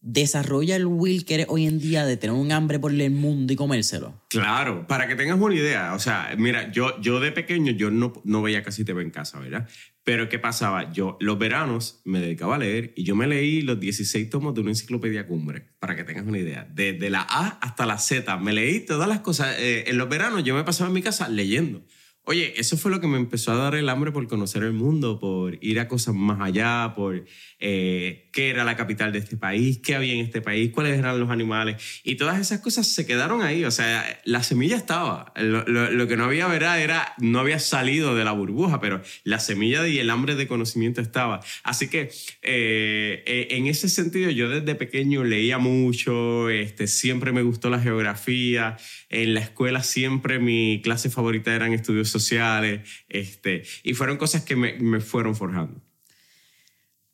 desarrolla 0.00 0.76
el 0.76 0.86
will 0.86 1.24
que 1.24 1.34
eres 1.34 1.46
hoy 1.48 1.66
en 1.66 1.78
día 1.78 2.06
de 2.06 2.16
tener 2.16 2.36
un 2.36 2.52
hambre 2.52 2.78
por 2.78 2.92
el 2.92 3.10
mundo 3.10 3.52
y 3.52 3.56
comérselo? 3.56 4.22
Claro, 4.28 4.86
para 4.86 5.08
que 5.08 5.16
tengas 5.16 5.38
una 5.38 5.54
idea, 5.54 5.94
o 5.94 5.98
sea, 5.98 6.34
mira, 6.36 6.70
yo, 6.70 7.00
yo 7.00 7.20
de 7.20 7.32
pequeño 7.32 7.72
yo 7.72 7.90
no, 7.90 8.12
no 8.24 8.42
veía 8.42 8.62
casi 8.62 8.84
TV 8.84 9.02
en 9.02 9.10
casa, 9.10 9.38
¿verdad? 9.40 9.68
Pero 10.04 10.28
¿qué 10.28 10.38
pasaba? 10.38 10.90
Yo 10.90 11.18
los 11.20 11.38
veranos 11.38 12.00
me 12.04 12.20
dedicaba 12.20 12.54
a 12.54 12.58
leer 12.58 12.94
y 12.96 13.04
yo 13.04 13.14
me 13.14 13.26
leí 13.26 13.60
los 13.60 13.78
16 13.78 14.30
tomos 14.30 14.54
de 14.54 14.62
una 14.62 14.70
enciclopedia 14.70 15.26
cumbre, 15.26 15.66
para 15.80 15.96
que 15.96 16.04
tengas 16.04 16.24
una 16.24 16.38
idea. 16.38 16.66
Desde 16.72 17.10
la 17.10 17.26
A 17.28 17.58
hasta 17.60 17.84
la 17.84 17.98
Z, 17.98 18.36
me 18.38 18.54
leí 18.54 18.80
todas 18.80 19.06
las 19.08 19.20
cosas. 19.20 19.56
Eh, 19.58 19.84
en 19.88 19.98
los 19.98 20.08
veranos 20.08 20.44
yo 20.44 20.54
me 20.54 20.64
pasaba 20.64 20.88
en 20.88 20.94
mi 20.94 21.02
casa 21.02 21.28
leyendo. 21.28 21.84
Oye, 22.30 22.52
eso 22.58 22.76
fue 22.76 22.90
lo 22.90 23.00
que 23.00 23.06
me 23.06 23.16
empezó 23.16 23.52
a 23.52 23.56
dar 23.56 23.74
el 23.74 23.88
hambre 23.88 24.12
por 24.12 24.28
conocer 24.28 24.62
el 24.62 24.74
mundo, 24.74 25.18
por 25.18 25.56
ir 25.64 25.80
a 25.80 25.88
cosas 25.88 26.14
más 26.14 26.38
allá, 26.42 26.92
por 26.94 27.24
eh, 27.58 28.28
qué 28.34 28.50
era 28.50 28.64
la 28.64 28.76
capital 28.76 29.12
de 29.12 29.18
este 29.18 29.38
país, 29.38 29.80
qué 29.82 29.94
había 29.94 30.12
en 30.12 30.20
este 30.20 30.42
país, 30.42 30.70
cuáles 30.70 30.98
eran 30.98 31.18
los 31.18 31.30
animales. 31.30 31.82
Y 32.04 32.16
todas 32.16 32.38
esas 32.38 32.60
cosas 32.60 32.86
se 32.86 33.06
quedaron 33.06 33.40
ahí. 33.40 33.64
O 33.64 33.70
sea, 33.70 34.20
la 34.26 34.42
semilla 34.42 34.76
estaba. 34.76 35.32
Lo, 35.36 36.06
que 36.06 36.18
no 36.18 36.24
había, 36.24 36.46
¿verdad? 36.48 36.82
Era, 36.82 37.14
no 37.16 37.40
había 37.40 37.58
salido 37.58 38.14
de 38.14 38.24
la 38.24 38.32
burbuja, 38.32 38.78
pero 38.78 39.00
la 39.24 39.40
semilla 39.40 39.88
y 39.88 39.98
el 39.98 40.10
hambre 40.10 40.34
de 40.34 40.46
conocimiento 40.46 41.00
estaba. 41.00 41.40
Así 41.62 41.88
que 41.88 42.10
eh, 42.42 43.22
eh, 43.26 43.48
en 43.52 43.68
ese 43.68 43.88
sentido, 43.88 44.28
yo 44.28 44.50
desde 44.50 44.74
pequeño 44.74 45.24
leía 45.24 45.56
mucho, 45.56 46.50
este, 46.50 46.88
siempre 46.88 47.32
me 47.32 47.40
gustó 47.40 47.70
la 47.70 47.80
geografía. 47.80 48.76
En 49.08 49.32
la 49.32 49.40
escuela 49.40 49.82
siempre 49.82 50.38
mi 50.38 50.82
clase 50.84 51.08
favorita 51.08 51.54
eran 51.54 51.72
estudios 51.72 52.17
sociales, 52.22 52.88
este, 53.08 53.62
y 53.82 53.94
fueron 53.94 54.16
cosas 54.16 54.44
que 54.44 54.56
me, 54.56 54.74
me 54.74 55.00
fueron 55.00 55.34
forjando. 55.34 55.80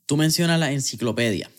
Tú 0.07 0.17
mencionas 0.17 0.61
la 0.61 0.73
enciclopedia. 0.73 1.51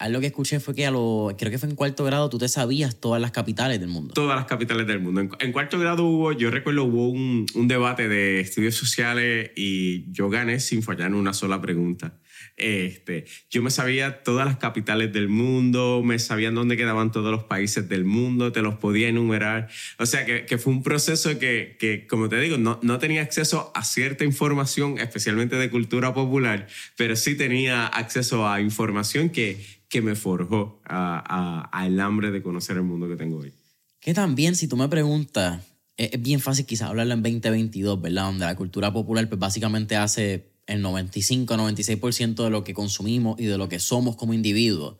Algo 0.00 0.20
que 0.20 0.28
escuché 0.28 0.60
fue 0.60 0.74
que 0.74 0.86
a 0.86 0.90
lo, 0.90 1.34
creo 1.38 1.50
que 1.50 1.58
fue 1.58 1.68
en 1.68 1.76
cuarto 1.76 2.04
grado, 2.04 2.30
tú 2.30 2.38
te 2.38 2.48
sabías 2.48 2.98
todas 2.98 3.20
las 3.20 3.32
capitales 3.32 3.80
del 3.80 3.90
mundo. 3.90 4.14
Todas 4.14 4.34
las 4.34 4.46
capitales 4.46 4.86
del 4.86 4.98
mundo. 4.98 5.28
En, 5.38 5.52
cuarto 5.52 5.78
grado 5.78 6.06
hubo, 6.06 6.32
yo 6.32 6.50
recuerdo, 6.50 6.84
hubo 6.84 7.10
un, 7.10 7.44
un, 7.54 7.68
debate 7.68 8.08
de 8.08 8.40
estudios 8.40 8.74
sociales 8.74 9.50
y 9.56 10.10
yo 10.10 10.30
gané 10.30 10.58
sin 10.58 10.82
fallar 10.82 11.08
en 11.08 11.16
una 11.16 11.34
sola 11.34 11.60
pregunta. 11.60 12.18
Este, 12.56 13.24
yo 13.50 13.62
me 13.62 13.70
sabía 13.70 14.22
todas 14.22 14.46
las 14.46 14.58
capitales 14.58 15.12
del 15.12 15.28
mundo, 15.28 16.02
me 16.04 16.18
sabían 16.18 16.54
dónde 16.54 16.76
quedaban 16.76 17.12
todos 17.12 17.30
los 17.30 17.44
países 17.44 17.88
del 17.88 18.04
mundo, 18.04 18.52
te 18.52 18.62
los 18.62 18.74
podía 18.74 19.08
enumerar. 19.08 19.68
O 19.98 20.06
sea 20.06 20.24
que, 20.24 20.46
que 20.46 20.58
fue 20.58 20.72
un 20.72 20.82
proceso 20.82 21.38
que, 21.38 21.76
que, 21.78 22.06
como 22.06 22.28
te 22.28 22.38
digo, 22.40 22.58
no, 22.58 22.78
no 22.82 22.98
tenía 22.98 23.22
acceso 23.22 23.72
a 23.74 23.84
cierta 23.84 24.24
información, 24.24 24.98
especialmente 24.98 25.56
de 25.56 25.70
cultura 25.70 26.14
popular, 26.14 26.66
pero 26.96 27.16
sí 27.16 27.36
tenía 27.36 27.86
acceso 27.86 28.48
a 28.48 28.60
información 28.60 29.30
que, 29.30 29.64
que 29.88 30.00
me 30.00 30.14
forjó 30.14 30.80
al 30.84 32.00
hambre 32.00 32.30
de 32.30 32.42
conocer 32.42 32.76
el 32.76 32.84
mundo 32.84 33.08
que 33.08 33.16
tengo 33.16 33.38
hoy. 33.38 33.52
Que 34.00 34.14
también, 34.14 34.54
si 34.54 34.66
tú 34.66 34.76
me 34.76 34.88
preguntas, 34.88 35.62
es, 35.96 36.22
bien 36.22 36.40
fácil 36.40 36.64
quizás 36.64 36.88
hablarlo 36.88 37.12
en 37.12 37.22
2022, 37.22 38.00
¿verdad? 38.00 38.24
Donde 38.24 38.46
la 38.46 38.56
cultura 38.56 38.92
popular 38.92 39.28
pues 39.28 39.38
básicamente 39.38 39.96
hace 39.96 40.49
el 40.70 40.84
95-96% 40.84 42.44
de 42.44 42.50
lo 42.50 42.64
que 42.64 42.74
consumimos 42.74 43.38
y 43.40 43.46
de 43.46 43.58
lo 43.58 43.68
que 43.68 43.78
somos 43.78 44.16
como 44.16 44.34
individuos. 44.34 44.96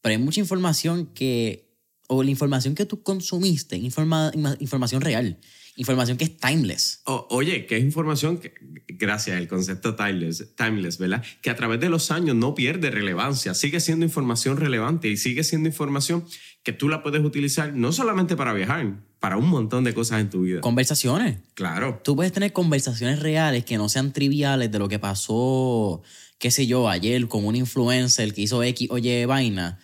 Pero 0.00 0.14
hay 0.14 0.18
mucha 0.18 0.40
información 0.40 1.06
que, 1.14 1.70
o 2.08 2.22
la 2.22 2.30
información 2.30 2.74
que 2.74 2.86
tú 2.86 3.02
consumiste, 3.02 3.76
informa, 3.76 4.32
información 4.58 5.02
real, 5.02 5.38
información 5.76 6.16
que 6.16 6.24
es 6.24 6.36
timeless. 6.36 7.02
oye, 7.04 7.66
que 7.66 7.76
es 7.76 7.84
información, 7.84 8.38
que, 8.38 8.54
gracias 8.88 9.36
al 9.36 9.48
concepto 9.48 9.94
timeless, 9.94 10.54
timeless, 10.56 10.98
¿verdad? 10.98 11.24
Que 11.42 11.50
a 11.50 11.56
través 11.56 11.80
de 11.80 11.88
los 11.88 12.10
años 12.10 12.36
no 12.36 12.54
pierde 12.54 12.90
relevancia, 12.90 13.54
sigue 13.54 13.80
siendo 13.80 14.04
información 14.04 14.56
relevante 14.56 15.08
y 15.08 15.16
sigue 15.16 15.44
siendo 15.44 15.68
información 15.68 16.24
que 16.62 16.72
tú 16.72 16.88
la 16.88 17.02
puedes 17.02 17.24
utilizar 17.24 17.74
no 17.74 17.92
solamente 17.92 18.36
para 18.36 18.52
viajar, 18.52 19.00
para 19.20 19.36
un 19.36 19.48
montón 19.48 19.84
de 19.84 19.94
cosas 19.94 20.22
en 20.22 20.30
tu 20.30 20.42
vida. 20.42 20.60
Conversaciones. 20.62 21.38
Claro. 21.54 22.00
Tú 22.02 22.16
puedes 22.16 22.32
tener 22.32 22.52
conversaciones 22.52 23.20
reales 23.20 23.64
que 23.64 23.76
no 23.76 23.88
sean 23.88 24.12
triviales 24.12 24.72
de 24.72 24.78
lo 24.78 24.88
que 24.88 24.98
pasó, 24.98 26.02
qué 26.38 26.50
sé 26.50 26.66
yo, 26.66 26.88
ayer 26.88 27.28
con 27.28 27.44
un 27.44 27.54
influencer 27.54 28.32
que 28.32 28.40
hizo 28.40 28.62
X, 28.62 28.88
oye, 28.90 29.26
vaina. 29.26 29.78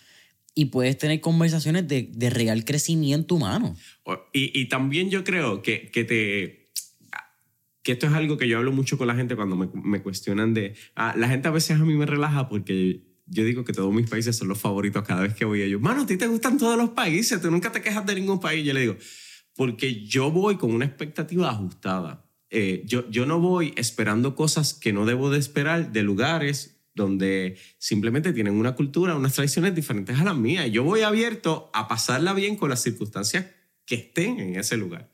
Y 0.55 0.65
puedes 0.65 0.97
tener 0.97 1.21
conversaciones 1.21 1.87
de, 1.87 2.09
de 2.11 2.29
real 2.31 2.65
crecimiento 2.65 3.35
humano. 3.35 3.77
Y, 4.33 4.59
y 4.59 4.67
también 4.69 5.11
yo 5.11 5.23
creo 5.23 5.61
que, 5.61 5.91
que 5.91 6.03
te 6.03 6.67
que 7.83 7.93
esto 7.93 8.07
es 8.07 8.13
algo 8.13 8.37
que 8.37 8.49
yo 8.49 8.57
hablo 8.57 8.73
mucho 8.73 8.97
con 8.97 9.07
la 9.07 9.15
gente 9.15 9.37
cuando 9.37 9.55
me, 9.55 9.69
me 9.73 10.01
cuestionan 10.01 10.53
de... 10.53 10.75
Ah, 10.93 11.13
la 11.15 11.29
gente 11.29 11.47
a 11.47 11.51
veces 11.51 11.79
a 11.79 11.85
mí 11.85 11.93
me 11.93 12.05
relaja 12.05 12.49
porque 12.49 13.01
yo 13.27 13.45
digo 13.45 13.63
que 13.63 13.71
todos 13.71 13.93
mis 13.93 14.09
países 14.09 14.35
son 14.35 14.49
los 14.49 14.59
favoritos 14.59 15.05
cada 15.05 15.21
vez 15.21 15.33
que 15.35 15.45
voy 15.45 15.61
a 15.61 15.65
ellos. 15.65 15.79
Mano, 15.79 16.01
a 16.01 16.05
ti 16.05 16.17
te 16.17 16.27
gustan 16.27 16.57
todos 16.57 16.77
los 16.77 16.89
países, 16.89 17.41
tú 17.41 17.49
nunca 17.49 17.71
te 17.71 17.81
quejas 17.81 18.05
de 18.05 18.15
ningún 18.15 18.41
país. 18.41 18.65
Yo 18.65 18.73
le 18.73 18.81
digo, 18.81 18.97
porque 19.57 20.05
yo 20.05 20.31
voy 20.31 20.55
con 20.55 20.71
una 20.71 20.85
expectativa 20.85 21.49
ajustada. 21.49 22.23
Eh, 22.49 22.83
yo, 22.85 23.09
yo 23.09 23.25
no 23.25 23.41
voy 23.41 23.73
esperando 23.75 24.35
cosas 24.35 24.73
que 24.73 24.93
no 24.93 25.05
debo 25.05 25.29
de 25.29 25.39
esperar 25.39 25.91
de 25.91 26.03
lugares 26.03 26.79
donde 26.93 27.57
simplemente 27.77 28.33
tienen 28.33 28.53
una 28.53 28.75
cultura, 28.75 29.15
unas 29.15 29.33
tradiciones 29.33 29.75
diferentes 29.75 30.19
a 30.19 30.23
las 30.23 30.37
mías. 30.37 30.69
Yo 30.71 30.83
voy 30.83 31.01
abierto 31.01 31.69
a 31.73 31.87
pasarla 31.87 32.33
bien 32.33 32.55
con 32.55 32.69
las 32.69 32.81
circunstancias 32.81 33.47
que 33.85 33.95
estén 33.95 34.39
en 34.39 34.55
ese 34.55 34.77
lugar. 34.77 35.11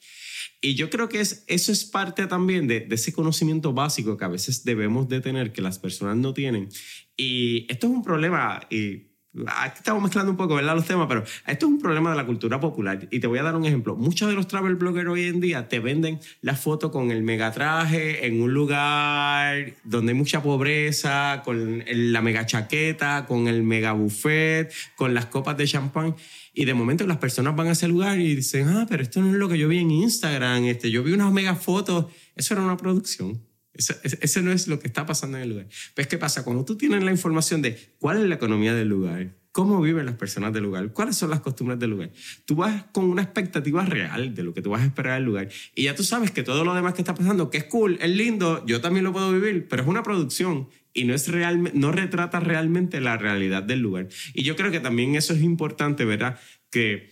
Y 0.62 0.76
yo 0.76 0.90
creo 0.90 1.10
que 1.10 1.20
es, 1.20 1.44
eso 1.48 1.72
es 1.72 1.84
parte 1.84 2.26
también 2.28 2.68
de, 2.68 2.88
ese 2.90 3.12
conocimiento 3.12 3.74
básico 3.74 4.18
que 4.18 4.26
a 4.26 4.30
veces 4.30 4.64
debemos 4.64 5.10
de 5.10 5.20
tener, 5.20 5.52
que 5.52 5.62
las 5.62 5.78
personas 5.78 6.16
no 6.16 6.34
tienen. 6.34 6.70
Y 7.18 7.66
esto 7.70 7.88
es 7.88 7.94
un 7.94 8.04
problema, 8.04 8.62
y 8.70 9.13
aquí 9.48 9.78
estamos 9.78 10.02
mezclando 10.02 10.32
un 10.32 10.38
poco, 10.38 10.56
¿verdad? 10.56 10.76
Los 10.76 10.86
temas, 10.86 11.08
pero 11.08 11.24
esto 11.24 11.66
es 11.66 11.72
un 11.72 11.80
problema 11.80 12.12
de 12.12 12.18
la 12.18 12.26
cultura 12.26 12.60
popular. 12.60 13.08
Y 13.10 13.20
te 13.20 13.28
voy 13.28 13.40
a 13.40 13.44
dar 13.44 13.56
un 13.56 13.66
ejemplo. 13.66 13.96
Muchos 13.96 14.30
de 14.30 14.36
los 14.36 14.48
travel 14.48 14.76
bloggers 14.76 15.10
hoy 15.10 15.24
en 15.24 15.40
día 15.40 15.68
te 15.68 15.80
venden 15.80 16.20
la 16.42 16.56
foto 16.56 16.92
con 16.92 17.12
el 17.12 17.24
megatraje 17.24 18.26
en 18.26 18.42
un 18.42 18.54
lugar 18.54 19.74
donde 19.84 20.12
hay 20.12 20.18
mucha 20.18 20.44
pobreza, 20.44 21.42
con 21.44 21.84
la 21.88 22.22
mega 22.22 22.46
chaqueta, 22.46 23.26
con 23.26 23.48
el 23.48 23.64
mega 23.64 23.94
buffet, 23.94 24.72
con 24.96 25.14
las 25.14 25.26
copas 25.28 25.58
de 25.58 25.68
champán. 25.68 26.16
Y 26.54 26.66
de 26.66 26.74
momento 26.76 27.08
las 27.08 27.18
personas 27.18 27.56
van 27.56 27.68
a 27.68 27.72
ese 27.72 27.88
lugar 27.88 28.20
y 28.20 28.36
dicen, 28.36 28.70
ah, 28.70 28.86
pero 28.88 29.02
esto 29.02 29.22
no 29.22 29.30
es 29.30 29.36
lo 29.36 29.50
que 29.50 29.58
yo 29.58 29.68
vi 29.68 29.80
en 29.80 29.90
Instagram, 29.90 30.66
este, 30.66 30.92
yo 30.92 31.04
vi 31.04 31.14
unas 31.14 31.32
mega 31.32 31.56
fotos. 31.56 32.06
Eso 32.36 32.54
era 32.54 32.64
una 32.64 32.78
producción. 32.78 33.42
Eso, 33.74 34.42
no 34.42 34.52
es 34.52 34.68
lo 34.68 34.80
que 34.80 34.88
está 34.88 35.06
pasando 35.06 35.38
en 35.38 35.44
el 35.44 35.50
lugar. 35.50 35.68
Pues, 35.96 36.08
¿qué 36.08 36.18
pasa? 36.18 36.44
Cuando 36.44 36.64
tú 36.64 36.78
tienes 36.78 37.04
la 37.04 37.12
información 37.12 37.62
de 37.62 37.96
cuál 38.00 38.22
es 38.22 38.30
la 38.30 38.36
economía 38.36 38.74
del 38.74 38.88
lugar, 38.88 39.36
cómo 39.52 39.82
viven 39.82 40.06
las 40.06 40.16
personas 40.16 40.54
del 40.54 40.64
lugar, 40.64 40.94
cuáles 40.94 41.16
son 41.16 41.30
las 41.30 41.40
costumbres 41.40 41.80
del 41.80 41.92
lugar, 41.92 42.12
tú 42.46 42.56
vas 42.56 42.86
con 42.92 43.06
una 43.06 43.24
expectativa 43.24 43.86
real 43.86 44.36
de 44.36 44.44
lo 44.44 44.54
que 44.54 44.62
tú 44.62 44.72
vas 44.72 44.82
a 44.82 44.86
esperar 44.86 45.16
del 45.16 45.26
lugar. 45.26 45.50
Y 45.76 45.84
ya 45.84 45.96
tú 45.96 46.04
sabes 46.04 46.32
que 46.32 46.44
todo 46.44 46.64
lo 46.64 46.74
demás 46.74 46.94
que 46.94 47.02
está 47.02 47.16
pasando, 47.16 47.50
que 47.50 47.60
es 47.60 47.64
cool, 47.66 47.98
es 48.02 48.10
lindo, 48.10 48.66
yo 48.66 48.82
también 48.82 49.04
lo 49.04 49.14
puedo 49.14 49.32
vivir, 49.32 49.68
pero 49.68 49.84
es 49.84 49.88
una 49.88 50.04
producción 50.04 50.70
y 50.94 51.06
no, 51.06 51.14
es 51.14 51.28
real, 51.28 51.72
no 51.74 51.92
retrata 51.92 52.40
realmente 52.40 53.00
la 53.00 53.18
realidad 53.18 53.64
del 53.64 53.80
lugar. 53.80 54.08
Y 54.34 54.44
yo 54.44 54.56
creo 54.56 54.72
que 54.72 54.80
también 54.80 55.16
eso 55.16 55.34
es 55.34 55.42
importante, 55.42 56.06
¿verdad? 56.06 56.40
Que 56.70 57.10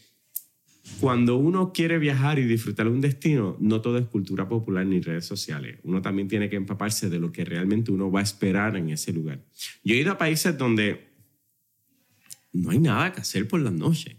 cuando 0.99 1.37
uno 1.37 1.71
quiere 1.73 1.99
viajar 1.99 2.39
y 2.39 2.45
disfrutar 2.45 2.87
un 2.87 3.01
destino, 3.01 3.55
no 3.59 3.81
todo 3.81 3.97
es 3.97 4.05
cultura 4.07 4.47
popular 4.47 4.85
ni 4.85 4.99
redes 4.99 5.25
sociales. 5.25 5.79
Uno 5.83 6.01
también 6.01 6.27
tiene 6.27 6.49
que 6.49 6.55
empaparse 6.55 7.09
de 7.09 7.19
lo 7.19 7.31
que 7.31 7.45
realmente 7.45 7.91
uno 7.91 8.11
va 8.11 8.19
a 8.19 8.23
esperar 8.23 8.75
en 8.75 8.89
ese 8.89 9.13
lugar. 9.13 9.43
Yo 9.83 9.95
he 9.95 9.99
ido 9.99 10.11
a 10.11 10.17
países 10.17 10.57
donde 10.57 11.11
no 12.53 12.71
hay 12.71 12.79
nada 12.79 13.13
que 13.13 13.21
hacer 13.21 13.47
por 13.47 13.61
las 13.61 13.73
noches. 13.73 14.15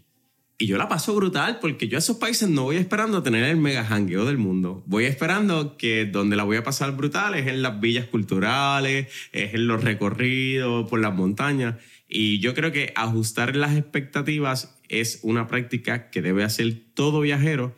Y 0.57 0.67
yo 0.67 0.77
la 0.77 0.87
paso 0.87 1.13
brutal 1.15 1.59
porque 1.59 1.87
yo 1.87 1.97
a 1.97 1.99
esos 1.99 2.17
países 2.17 2.47
no 2.47 2.63
voy 2.63 2.77
esperando 2.77 3.23
tener 3.23 3.43
el 3.43 3.57
mega 3.57 3.83
jangueo 3.83 4.23
del 4.23 4.37
mundo. 4.37 4.83
Voy 4.85 5.05
esperando 5.05 5.77
que 5.77 6.05
donde 6.05 6.35
la 6.35 6.43
voy 6.43 6.57
a 6.57 6.63
pasar 6.63 6.95
brutal 6.95 7.35
es 7.35 7.47
en 7.47 7.61
las 7.61 7.81
villas 7.81 8.05
culturales, 8.05 9.07
es 9.31 9.53
en 9.53 9.67
los 9.67 9.83
recorridos 9.83 10.89
por 10.89 11.01
las 11.01 11.13
montañas. 11.13 11.75
Y 12.15 12.39
yo 12.39 12.53
creo 12.53 12.71
que 12.71 12.93
ajustar 12.95 13.55
las 13.55 13.75
expectativas 13.75 14.75
es 14.87 15.19
una 15.23 15.47
práctica 15.47 16.11
que 16.11 16.21
debe 16.21 16.43
hacer 16.43 16.79
todo 16.93 17.21
viajero 17.21 17.75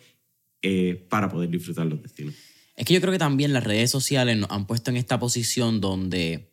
eh, 0.62 1.06
para 1.10 1.30
poder 1.30 1.50
disfrutar 1.50 1.86
los 1.86 2.04
destinos. 2.04 2.36
Es 2.76 2.86
que 2.86 2.94
yo 2.94 3.00
creo 3.00 3.14
que 3.14 3.18
también 3.18 3.54
las 3.54 3.64
redes 3.64 3.90
sociales 3.90 4.36
nos 4.38 4.52
han 4.52 4.68
puesto 4.68 4.92
en 4.92 4.98
esta 4.98 5.20
posición 5.20 5.80
donde 5.80 6.52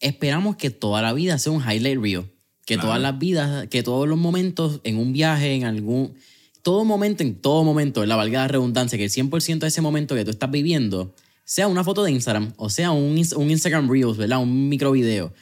esperamos 0.00 0.56
que 0.56 0.70
toda 0.70 1.00
la 1.00 1.12
vida 1.12 1.38
sea 1.38 1.52
un 1.52 1.62
highlight 1.62 2.00
reel. 2.00 2.24
Que 2.66 2.76
todas 2.76 3.00
las 3.00 3.16
vidas, 3.16 3.68
que 3.68 3.84
todos 3.84 4.08
los 4.08 4.18
momentos 4.18 4.80
en 4.82 4.98
un 4.98 5.12
viaje, 5.12 5.54
en 5.54 5.64
algún. 5.64 6.14
Todo 6.62 6.84
momento, 6.84 7.22
en 7.22 7.36
todo 7.36 7.62
momento, 7.62 8.02
en 8.02 8.08
la 8.08 8.16
valga 8.16 8.42
de 8.42 8.48
redundancia, 8.48 8.98
que 8.98 9.04
el 9.04 9.10
100% 9.10 9.60
de 9.60 9.68
ese 9.68 9.80
momento 9.80 10.16
que 10.16 10.24
tú 10.24 10.32
estás 10.32 10.50
viviendo 10.50 11.14
sea 11.44 11.68
una 11.68 11.82
foto 11.82 12.02
de 12.02 12.10
Instagram 12.10 12.52
o 12.56 12.68
sea 12.68 12.90
un, 12.90 13.24
un 13.36 13.50
Instagram 13.50 13.88
Reels, 13.88 14.18
¿verdad? 14.18 14.42
Un 14.42 14.68
micro 14.68 14.90
video. 14.90 15.32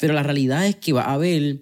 Pero 0.00 0.14
la 0.14 0.22
realidad 0.22 0.66
es 0.66 0.76
que 0.76 0.92
va 0.92 1.02
a 1.02 1.14
haber 1.14 1.60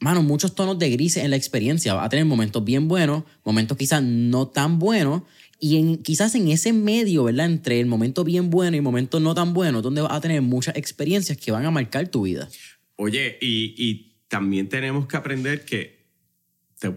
mano, 0.00 0.22
muchos 0.22 0.54
tonos 0.54 0.78
de 0.78 0.90
grises 0.90 1.22
en 1.22 1.30
la 1.30 1.36
experiencia. 1.36 1.94
Va 1.94 2.04
a 2.04 2.08
tener 2.08 2.24
momentos 2.24 2.64
bien 2.64 2.88
buenos, 2.88 3.24
momentos 3.44 3.76
quizás 3.76 4.02
no 4.02 4.48
tan 4.48 4.78
buenos, 4.78 5.22
y 5.60 5.76
en, 5.76 5.98
quizás 5.98 6.34
en 6.34 6.48
ese 6.48 6.72
medio, 6.72 7.24
¿verdad? 7.24 7.46
Entre 7.46 7.80
el 7.80 7.86
momento 7.86 8.24
bien 8.24 8.48
bueno 8.50 8.76
y 8.76 8.78
el 8.78 8.82
momento 8.82 9.20
no 9.20 9.34
tan 9.34 9.52
bueno, 9.52 9.82
donde 9.82 10.00
vas 10.00 10.12
a 10.12 10.20
tener 10.20 10.40
muchas 10.40 10.76
experiencias 10.76 11.36
que 11.36 11.52
van 11.52 11.66
a 11.66 11.70
marcar 11.70 12.08
tu 12.08 12.22
vida. 12.22 12.48
Oye, 12.96 13.36
y, 13.42 13.74
y 13.76 14.16
también 14.28 14.68
tenemos 14.68 15.06
que 15.06 15.16
aprender 15.16 15.64
que 15.66 16.00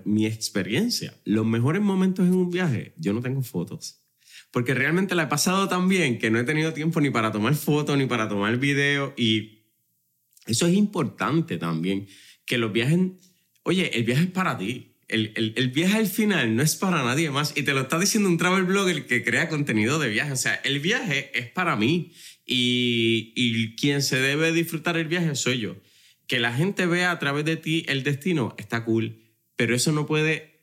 mi 0.05 0.25
experiencia, 0.25 1.13
los 1.25 1.45
mejores 1.45 1.81
momentos 1.81 2.25
en 2.25 2.33
un 2.33 2.49
viaje, 2.49 2.93
yo 2.97 3.11
no 3.11 3.21
tengo 3.21 3.41
fotos. 3.41 3.99
Porque 4.49 4.73
realmente 4.73 5.13
la 5.15 5.23
he 5.23 5.27
pasado 5.27 5.67
tan 5.67 5.89
bien 5.89 6.19
que 6.19 6.29
no 6.29 6.39
he 6.39 6.43
tenido 6.43 6.73
tiempo 6.73 7.01
ni 7.01 7.09
para 7.09 7.31
tomar 7.31 7.55
fotos 7.55 7.97
ni 7.97 8.05
para 8.05 8.29
tomar 8.29 8.55
video. 8.57 9.13
Y 9.17 9.62
eso 10.45 10.67
es 10.67 10.73
importante 10.73 11.57
también 11.57 12.07
que 12.45 12.57
los 12.57 12.71
viajes, 12.71 12.99
oye, 13.63 13.97
el 13.97 14.03
viaje 14.03 14.23
es 14.23 14.31
para 14.31 14.57
ti. 14.57 14.89
El, 15.07 15.31
el, 15.35 15.53
el, 15.57 15.69
viaje 15.69 15.97
al 15.97 16.07
final 16.07 16.55
no 16.55 16.63
es 16.63 16.75
para 16.75 17.03
nadie 17.03 17.29
más. 17.29 17.53
Y 17.55 17.63
te 17.63 17.73
lo 17.73 17.81
está 17.81 17.99
diciendo 17.99 18.29
un 18.29 18.37
travel 18.37 18.63
blogger 18.63 19.05
que 19.05 19.23
crea 19.23 19.49
contenido 19.49 19.99
de 19.99 20.09
viaje. 20.09 20.31
O 20.31 20.37
sea, 20.37 20.55
el 20.55 20.79
viaje 20.79 21.31
es 21.37 21.49
para 21.49 21.75
mí. 21.75 22.11
Y, 22.45 23.31
y 23.35 23.75
quien 23.75 24.01
se 24.01 24.17
debe 24.19 24.51
disfrutar 24.51 24.97
el 24.97 25.07
viaje 25.07 25.35
soy 25.35 25.59
yo. 25.59 25.77
Que 26.27 26.39
la 26.39 26.53
gente 26.53 26.85
vea 26.85 27.11
a 27.11 27.19
través 27.19 27.45
de 27.45 27.57
ti 27.57 27.85
el 27.87 28.03
destino 28.03 28.55
está 28.57 28.83
cool. 28.83 29.21
Pero 29.55 29.75
eso 29.75 29.91
no 29.91 30.05
puede 30.05 30.53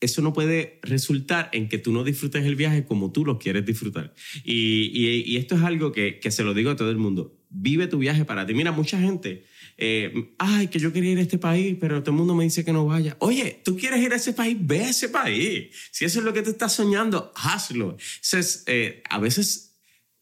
eso 0.00 0.22
no 0.22 0.32
puede 0.32 0.80
resultar 0.82 1.50
en 1.52 1.68
que 1.68 1.76
tú 1.76 1.92
no 1.92 2.04
disfrutes 2.04 2.46
el 2.46 2.56
viaje 2.56 2.86
como 2.86 3.12
tú 3.12 3.24
lo 3.26 3.38
quieres 3.38 3.66
disfrutar. 3.66 4.14
Y, 4.44 4.90
y, 4.94 5.22
y 5.26 5.36
esto 5.36 5.56
es 5.56 5.62
algo 5.62 5.92
que, 5.92 6.18
que, 6.18 6.30
se 6.30 6.42
lo 6.42 6.54
digo 6.54 6.70
a 6.70 6.76
todo 6.76 6.90
el 6.90 6.96
mundo. 6.96 7.39
Vive 7.50 7.86
tu 7.86 7.98
viaje 7.98 8.24
para 8.24 8.46
ti. 8.46 8.54
Mira, 8.54 8.72
mucha 8.72 8.98
gente 8.98 9.44
eh, 9.82 10.34
ay, 10.36 10.68
que 10.68 10.78
yo 10.78 10.92
quería 10.92 11.12
ir 11.12 11.18
a 11.18 11.22
este 11.22 11.38
país, 11.38 11.74
pero 11.80 12.02
todo 12.02 12.10
el 12.10 12.18
mundo 12.18 12.34
me 12.34 12.44
dice 12.44 12.64
que 12.66 12.72
no 12.72 12.84
vaya. 12.84 13.16
Oye, 13.18 13.62
tú 13.64 13.78
quieres 13.78 14.00
ir 14.00 14.12
a 14.12 14.16
ese 14.16 14.34
país, 14.34 14.58
ve 14.60 14.84
a 14.84 14.90
ese 14.90 15.08
país. 15.08 15.74
Si 15.90 16.04
eso 16.04 16.18
es 16.18 16.24
lo 16.24 16.34
que 16.34 16.42
te 16.42 16.50
estás 16.50 16.74
soñando, 16.74 17.32
hazlo. 17.34 17.96
Entonces, 18.22 18.62
eh, 18.66 19.02
a 19.08 19.18
veces 19.18 19.70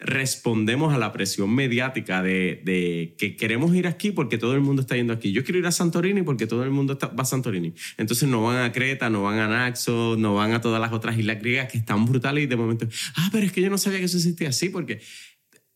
respondemos 0.01 0.95
a 0.95 0.99
la 0.99 1.13
presión 1.13 1.53
mediática 1.53 2.23
de, 2.23 2.63
de, 2.65 3.17
que 3.19 3.35
queremos 3.35 3.75
ir 3.75 3.89
aquí 3.89 4.13
porque 4.13 4.39
todo 4.39 4.55
el 4.55 4.61
mundo 4.61 4.83
está 4.83 4.95
yendo 4.95 5.13
aquí. 5.13 5.33
Yo 5.33 5.43
quiero 5.43 5.59
ir 5.59 5.67
a 5.67 5.73
Santorini 5.73 6.23
porque 6.23 6.47
todo 6.47 6.63
el 6.63 6.71
mundo 6.71 6.97
va 6.97 7.23
a 7.23 7.25
Santorini. 7.25 7.75
Entonces 7.97 8.29
no 8.29 8.45
van 8.45 8.59
a 8.59 8.71
Creta, 8.71 9.11
no 9.11 9.25
van 9.25 9.41
a 9.41 9.49
Naxos, 9.49 10.17
no 10.17 10.37
van 10.37 10.53
a 10.53 10.61
todas 10.61 10.81
las 10.81 10.93
otras 10.93 11.19
islas 11.19 11.41
griegas 11.41 11.73
que 11.73 11.79
están 11.79 12.05
brutales 12.05 12.45
y 12.45 12.47
de 12.47 12.55
momento, 12.55 12.87
ah, 13.17 13.29
pero 13.33 13.45
es 13.45 13.51
que 13.51 13.61
yo 13.61 13.71
no 13.71 13.79
sabía 13.79 13.99
que 13.99 14.05
eso 14.05 14.19
existía 14.19 14.51
así 14.51 14.69
porque 14.69 15.01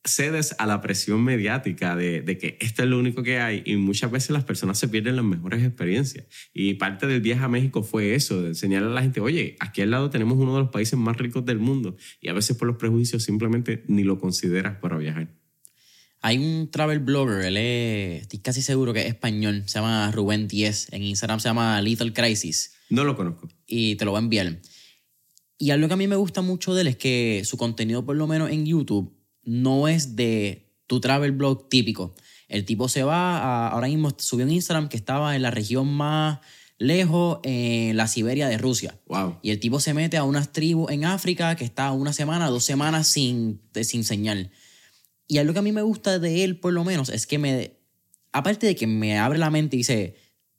cedes 0.05 0.55
a 0.59 0.67
la 0.67 0.81
presión 0.81 1.23
mediática 1.23 1.95
de, 1.95 2.23
de, 2.23 2.37
que 2.37 2.57
esto 2.61 2.83
es 2.83 2.89
lo 2.89 2.99
único 2.99 3.23
que 3.23 3.39
hay 3.39 3.63
y 3.65 3.77
muchas 3.77 4.11
veces 4.11 4.31
las 4.31 4.45
personas 4.45 4.79
se 4.79 4.89
pierden 4.89 5.17
las 5.17 5.25
mejores 5.25 5.63
experiencias. 5.63 6.27
Y 6.53 6.75
parte 6.75 7.07
del 7.07 7.21
viaje 7.21 7.45
a 7.45 7.49
México 7.49 7.83
fue 7.83 8.15
eso, 8.15 8.43
de 8.43 8.49
enseñarle 8.49 8.89
a 8.89 8.93
la 8.93 9.03
gente, 9.03 9.21
oye, 9.21 9.57
aquí 9.61 9.81
al 9.83 9.91
lado 9.91 10.11
tenemos 10.11 10.39
uno 10.39 10.55
de 10.55 10.63
los 10.63 10.71
países 10.71 10.99
más 10.99 11.17
ricos 11.17 11.45
del 11.45 11.59
mundo 11.59 11.97
y 12.21 12.29
a 12.29 12.33
veces 12.33 12.57
por 12.57 12.67
los 12.67 12.77
prejuicios 12.77 13.23
simplemente 13.23 13.85
ni 13.87 14.03
lo 14.03 14.19
consideras 14.19 14.79
para 14.79 14.97
viajar. 14.97 15.29
Hay 16.21 16.39
un 16.39 16.71
travel 16.71 17.01
blogger, 17.01 17.45
él 17.45 17.57
es, 17.57 18.23
estoy 18.23 18.39
casi 18.39 18.63
seguro 18.63 18.93
que 18.93 19.01
es 19.01 19.07
español, 19.07 19.65
se 19.67 19.81
llama 19.81 20.11
Rubén 20.13 20.47
Díez, 20.47 20.87
en 20.93 21.03
Instagram 21.03 21.41
se 21.41 21.49
llama 21.49 21.83
Little 21.83 22.13
Crisis. 22.13 22.75
No 22.91 23.05
lo 23.05 23.17
conozco. 23.17 23.49
Y 23.67 23.97
te 23.97 24.05
lo 24.05 24.13
voy 24.13 24.19
a 24.19 24.23
enviar. 24.23 24.61
Y 25.59 25.71
algo 25.71 25.89
que 25.89 25.95
a 25.95 25.97
mí 25.97 26.07
me 26.07 26.17
gusta 26.17 26.41
mucho 26.41 26.75
de 26.75 26.83
él 26.83 26.87
es 26.89 26.97
que 26.97 27.43
su 27.45 27.57
contenido, 27.57 28.05
por 28.05 28.17
lo 28.17 28.27
menos 28.27 28.51
en 28.51 28.67
YouTube, 28.67 29.13
no 29.45 29.89
es 29.89 30.17
de 30.17 30.71
tu 30.87 31.01
travel 31.01 31.33
blog 31.33 31.69
típico. 31.69 32.15
El 32.49 32.65
tipo 32.65 32.89
se 32.89 33.03
va, 33.03 33.39
a, 33.39 33.69
ahora 33.69 33.89
mismo 33.89 34.15
subió 34.19 34.45
en 34.45 34.53
Instagram 34.53 34.89
que 34.89 34.97
estaba 34.97 35.35
en 35.37 35.43
la 35.43 35.51
región 35.51 35.89
más 35.89 36.41
lejos, 36.79 37.39
en 37.45 37.97
la 37.97 38.09
Siberia 38.09 38.49
de 38.49 38.59
Rusia. 38.59 38.99
Wow. 39.07 39.39
Y 39.41 39.51
el 39.51 39.61
tipo 39.61 39.81
se 39.81 39.95
mete 39.95 40.17
a 40.17 40.25
unas 40.25 40.53
tribus 40.53 40.91
en 40.91 41.05
África 41.05 41.55
que 41.57 41.65
está 41.65 41.93
una 41.93 42.13
semana, 42.13 42.49
dos 42.49 42.65
semanas 42.65 43.07
sin, 43.07 43.61
sin 43.83 44.05
señal. 44.05 44.51
Y 45.29 45.39
algo 45.39 45.53
que 45.53 45.61
a 45.61 45.63
mí 45.63 45.73
me 45.73 45.83
gusta 45.83 46.19
de 46.19 46.45
él, 46.45 46.59
por 46.59 46.73
lo 46.73 46.85
menos, 46.85 47.09
es 47.09 47.27
que 47.27 47.39
me, 47.39 47.79
aparte 48.33 48.67
de 48.67 48.77
que 48.77 48.87
me 48.87 49.19
abre 49.19 49.39
la 49.39 49.49
mente 49.49 49.77
y 49.77 49.79
dice, 49.79 50.17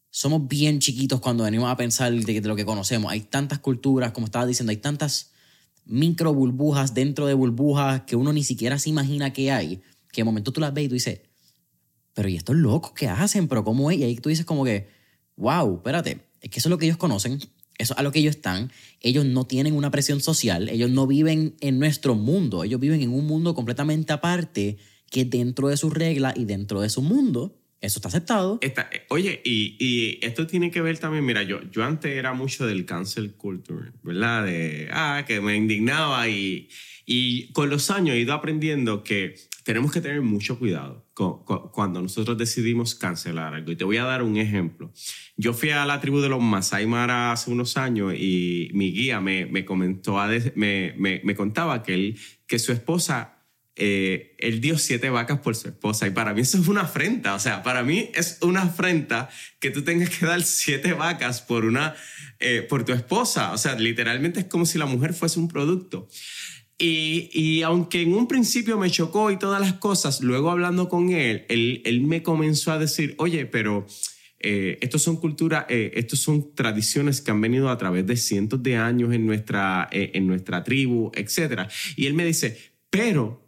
somos 0.09 0.47
bien 0.47 0.79
chiquitos 0.79 1.19
cuando 1.19 1.43
venimos 1.43 1.69
a 1.69 1.77
pensar 1.77 2.11
de, 2.13 2.41
de 2.41 2.47
lo 2.47 2.55
que 2.55 2.65
conocemos. 2.65 3.11
Hay 3.11 3.21
tantas 3.21 3.59
culturas, 3.59 4.13
como 4.13 4.25
estaba 4.25 4.45
diciendo, 4.45 4.71
hay 4.71 4.77
tantas 4.77 5.32
micro 5.85 6.33
burbujas 6.33 6.93
dentro 6.93 7.25
de 7.25 7.33
burbujas 7.33 8.01
que 8.01 8.15
uno 8.15 8.33
ni 8.33 8.43
siquiera 8.43 8.79
se 8.79 8.89
imagina 8.89 9.33
que 9.33 9.51
hay, 9.51 9.81
que 10.11 10.21
de 10.21 10.25
momento 10.25 10.51
tú 10.51 10.61
las 10.61 10.73
ves 10.73 10.85
y 10.85 10.87
tú 10.87 10.93
dices, 10.93 11.21
pero 12.13 12.29
¿y 12.29 12.35
estos 12.35 12.55
locos 12.55 12.93
qué 12.93 13.07
hacen? 13.07 13.47
¿Pero 13.47 13.63
cómo 13.63 13.91
es? 13.91 13.97
Y 13.97 14.03
ahí 14.03 14.15
tú 14.15 14.29
dices 14.29 14.45
como 14.45 14.63
que, 14.63 14.87
wow, 15.35 15.75
espérate, 15.75 16.27
es 16.41 16.49
que 16.49 16.59
eso 16.59 16.69
es 16.69 16.71
lo 16.71 16.77
que 16.77 16.85
ellos 16.85 16.97
conocen, 16.97 17.39
eso 17.77 17.93
es 17.93 17.99
a 17.99 18.03
lo 18.03 18.11
que 18.11 18.19
ellos 18.19 18.35
están, 18.35 18.71
ellos 19.01 19.25
no 19.25 19.45
tienen 19.45 19.75
una 19.75 19.91
presión 19.91 20.21
social, 20.21 20.69
ellos 20.69 20.89
no 20.89 21.07
viven 21.07 21.55
en 21.59 21.79
nuestro 21.79 22.15
mundo, 22.15 22.63
ellos 22.63 22.79
viven 22.79 23.01
en 23.01 23.11
un 23.11 23.25
mundo 23.25 23.55
completamente 23.55 24.13
aparte 24.13 24.77
que 25.09 25.25
dentro 25.25 25.67
de 25.67 25.77
sus 25.77 25.93
reglas 25.93 26.35
y 26.37 26.45
dentro 26.45 26.81
de 26.81 26.89
su 26.89 27.01
mundo 27.01 27.62
eso 27.83 27.99
está 27.99 28.07
aceptado. 28.07 28.59
Está, 28.61 28.89
oye, 29.09 29.41
y, 29.43 30.17
esto 30.21 30.47
tiene 30.47 30.71
que 30.71 30.81
ver 30.81 30.97
también, 30.99 31.25
mira, 31.25 31.43
yo, 31.43 31.61
yo 31.69 31.83
antes 31.83 32.15
era 32.15 32.33
mucho 32.33 32.65
del 32.65 32.85
cancel 32.85 33.33
culture, 33.33 33.91
¿verdad? 34.03 34.45
De, 34.45 34.87
ah, 34.89 35.25
que 35.27 35.41
me 35.41 35.57
indignaba 35.57 36.29
y, 36.29 36.69
y 37.05 37.51
con 37.51 37.69
los 37.69 37.91
años 37.91 38.15
he 38.15 38.19
ido 38.19 38.33
aprendiendo 38.33 39.03
que 39.03 39.35
tenemos 39.63 39.91
que 39.91 39.99
tener 39.99 40.21
mucho 40.21 40.57
cuidado 40.57 41.05
cuando 41.13 42.01
nosotros 42.01 42.37
decidimos 42.37 42.95
cancelar 42.95 43.53
algo. 43.53 43.71
Y 43.71 43.75
te 43.75 43.83
voy 43.83 43.97
a 43.97 44.05
dar 44.05 44.23
un 44.23 44.37
ejemplo. 44.37 44.93
Yo 45.35 45.53
fui 45.53 45.71
a 45.71 45.85
la 45.85 45.99
tribu 45.99 46.21
de 46.21 46.29
los 46.29 46.41
Masai 46.41 46.87
Mara 46.87 47.33
hace 47.33 47.51
unos 47.51 47.75
años 47.75 48.13
y 48.13 48.69
mi 48.73 48.93
guía 48.93 49.19
me, 49.19 49.45
me 49.45 49.65
comentó, 49.65 50.17
me, 50.55 50.93
me, 50.97 51.21
me 51.23 51.35
contaba 51.35 51.83
que, 51.83 51.93
él, 51.93 52.19
que 52.47 52.59
su 52.59 52.71
esposa 52.71 53.32
eh, 53.75 54.35
él 54.39 54.61
dio 54.61 54.77
siete 54.77 55.09
vacas 55.09 55.39
por 55.39 55.55
su 55.55 55.67
esposa. 55.67 56.07
Y 56.07 56.11
para 56.11 56.33
mí 56.33 56.41
eso 56.41 56.57
es 56.57 56.67
una 56.67 56.81
afrenta. 56.81 57.35
O 57.35 57.39
sea, 57.39 57.63
para 57.63 57.83
mí 57.83 58.09
es 58.13 58.37
una 58.41 58.63
afrenta 58.63 59.29
que 59.59 59.71
tú 59.71 59.83
tengas 59.83 60.09
que 60.09 60.25
dar 60.25 60.43
siete 60.43 60.93
vacas 60.93 61.41
por, 61.41 61.65
una, 61.65 61.95
eh, 62.39 62.61
por 62.61 62.85
tu 62.85 62.93
esposa. 62.93 63.51
O 63.51 63.57
sea, 63.57 63.75
literalmente 63.75 64.41
es 64.41 64.45
como 64.45 64.65
si 64.65 64.77
la 64.77 64.85
mujer 64.85 65.13
fuese 65.13 65.39
un 65.39 65.47
producto. 65.47 66.07
Y, 66.77 67.29
y, 67.31 67.61
aunque 67.61 68.01
en 68.01 68.13
un 68.13 68.27
principio 68.27 68.77
me 68.77 68.89
chocó 68.89 69.31
y 69.31 69.37
todas 69.37 69.61
las 69.61 69.73
cosas, 69.73 70.21
luego 70.21 70.49
hablando 70.49 70.89
con 70.89 71.11
él, 71.11 71.45
él, 71.47 71.81
él 71.85 72.01
me 72.01 72.23
comenzó 72.23 72.71
a 72.71 72.79
decir, 72.79 73.13
oye, 73.19 73.45
pero 73.45 73.85
eh, 74.45 74.77
estos 74.81 75.01
son 75.01 75.15
culturas, 75.15 75.65
eh, 75.69 75.91
estos 75.95 76.19
son 76.19 76.53
tradiciones 76.53 77.21
que 77.21 77.31
han 77.31 77.39
venido 77.39 77.69
a 77.69 77.77
través 77.77 78.05
de 78.05 78.17
cientos 78.17 78.61
de 78.61 78.75
años 78.75 79.13
en 79.13 79.25
nuestra, 79.25 79.87
eh, 79.89 80.11
en 80.15 80.27
nuestra 80.27 80.65
tribu, 80.65 81.11
etc. 81.15 81.69
Y 81.95 82.07
él 82.07 82.13
me 82.13 82.25
dice, 82.25 82.57
pero 82.89 83.42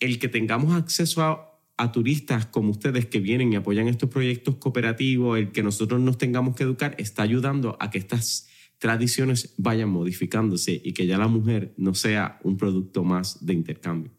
el 0.00 0.18
que 0.18 0.28
tengamos 0.28 0.74
acceso 0.74 1.22
a, 1.22 1.92
turistas 1.92 2.46
como 2.46 2.72
ustedes 2.72 3.06
que 3.06 3.20
vienen 3.20 3.52
y 3.52 3.56
apoyan 3.56 3.86
estos 3.86 4.10
proyectos 4.10 4.56
cooperativos, 4.56 5.38
el 5.38 5.52
que 5.52 5.62
nosotros 5.62 6.00
nos 6.00 6.18
tengamos 6.18 6.56
que 6.56 6.64
educar, 6.64 6.96
está 6.98 7.22
ayudando 7.22 7.76
a 7.78 7.90
que 7.90 7.98
estas 7.98 8.48
tradiciones 8.78 9.54
vayan 9.58 9.88
modificándose 9.88 10.80
y 10.82 10.92
que 10.92 11.06
ya 11.06 11.18
la 11.18 11.28
mujer 11.28 11.74
no 11.76 11.94
sea 11.94 12.40
un 12.42 12.56
producto 12.56 13.04
más 13.04 13.46
de 13.46 13.52
intercambio. 13.54 14.12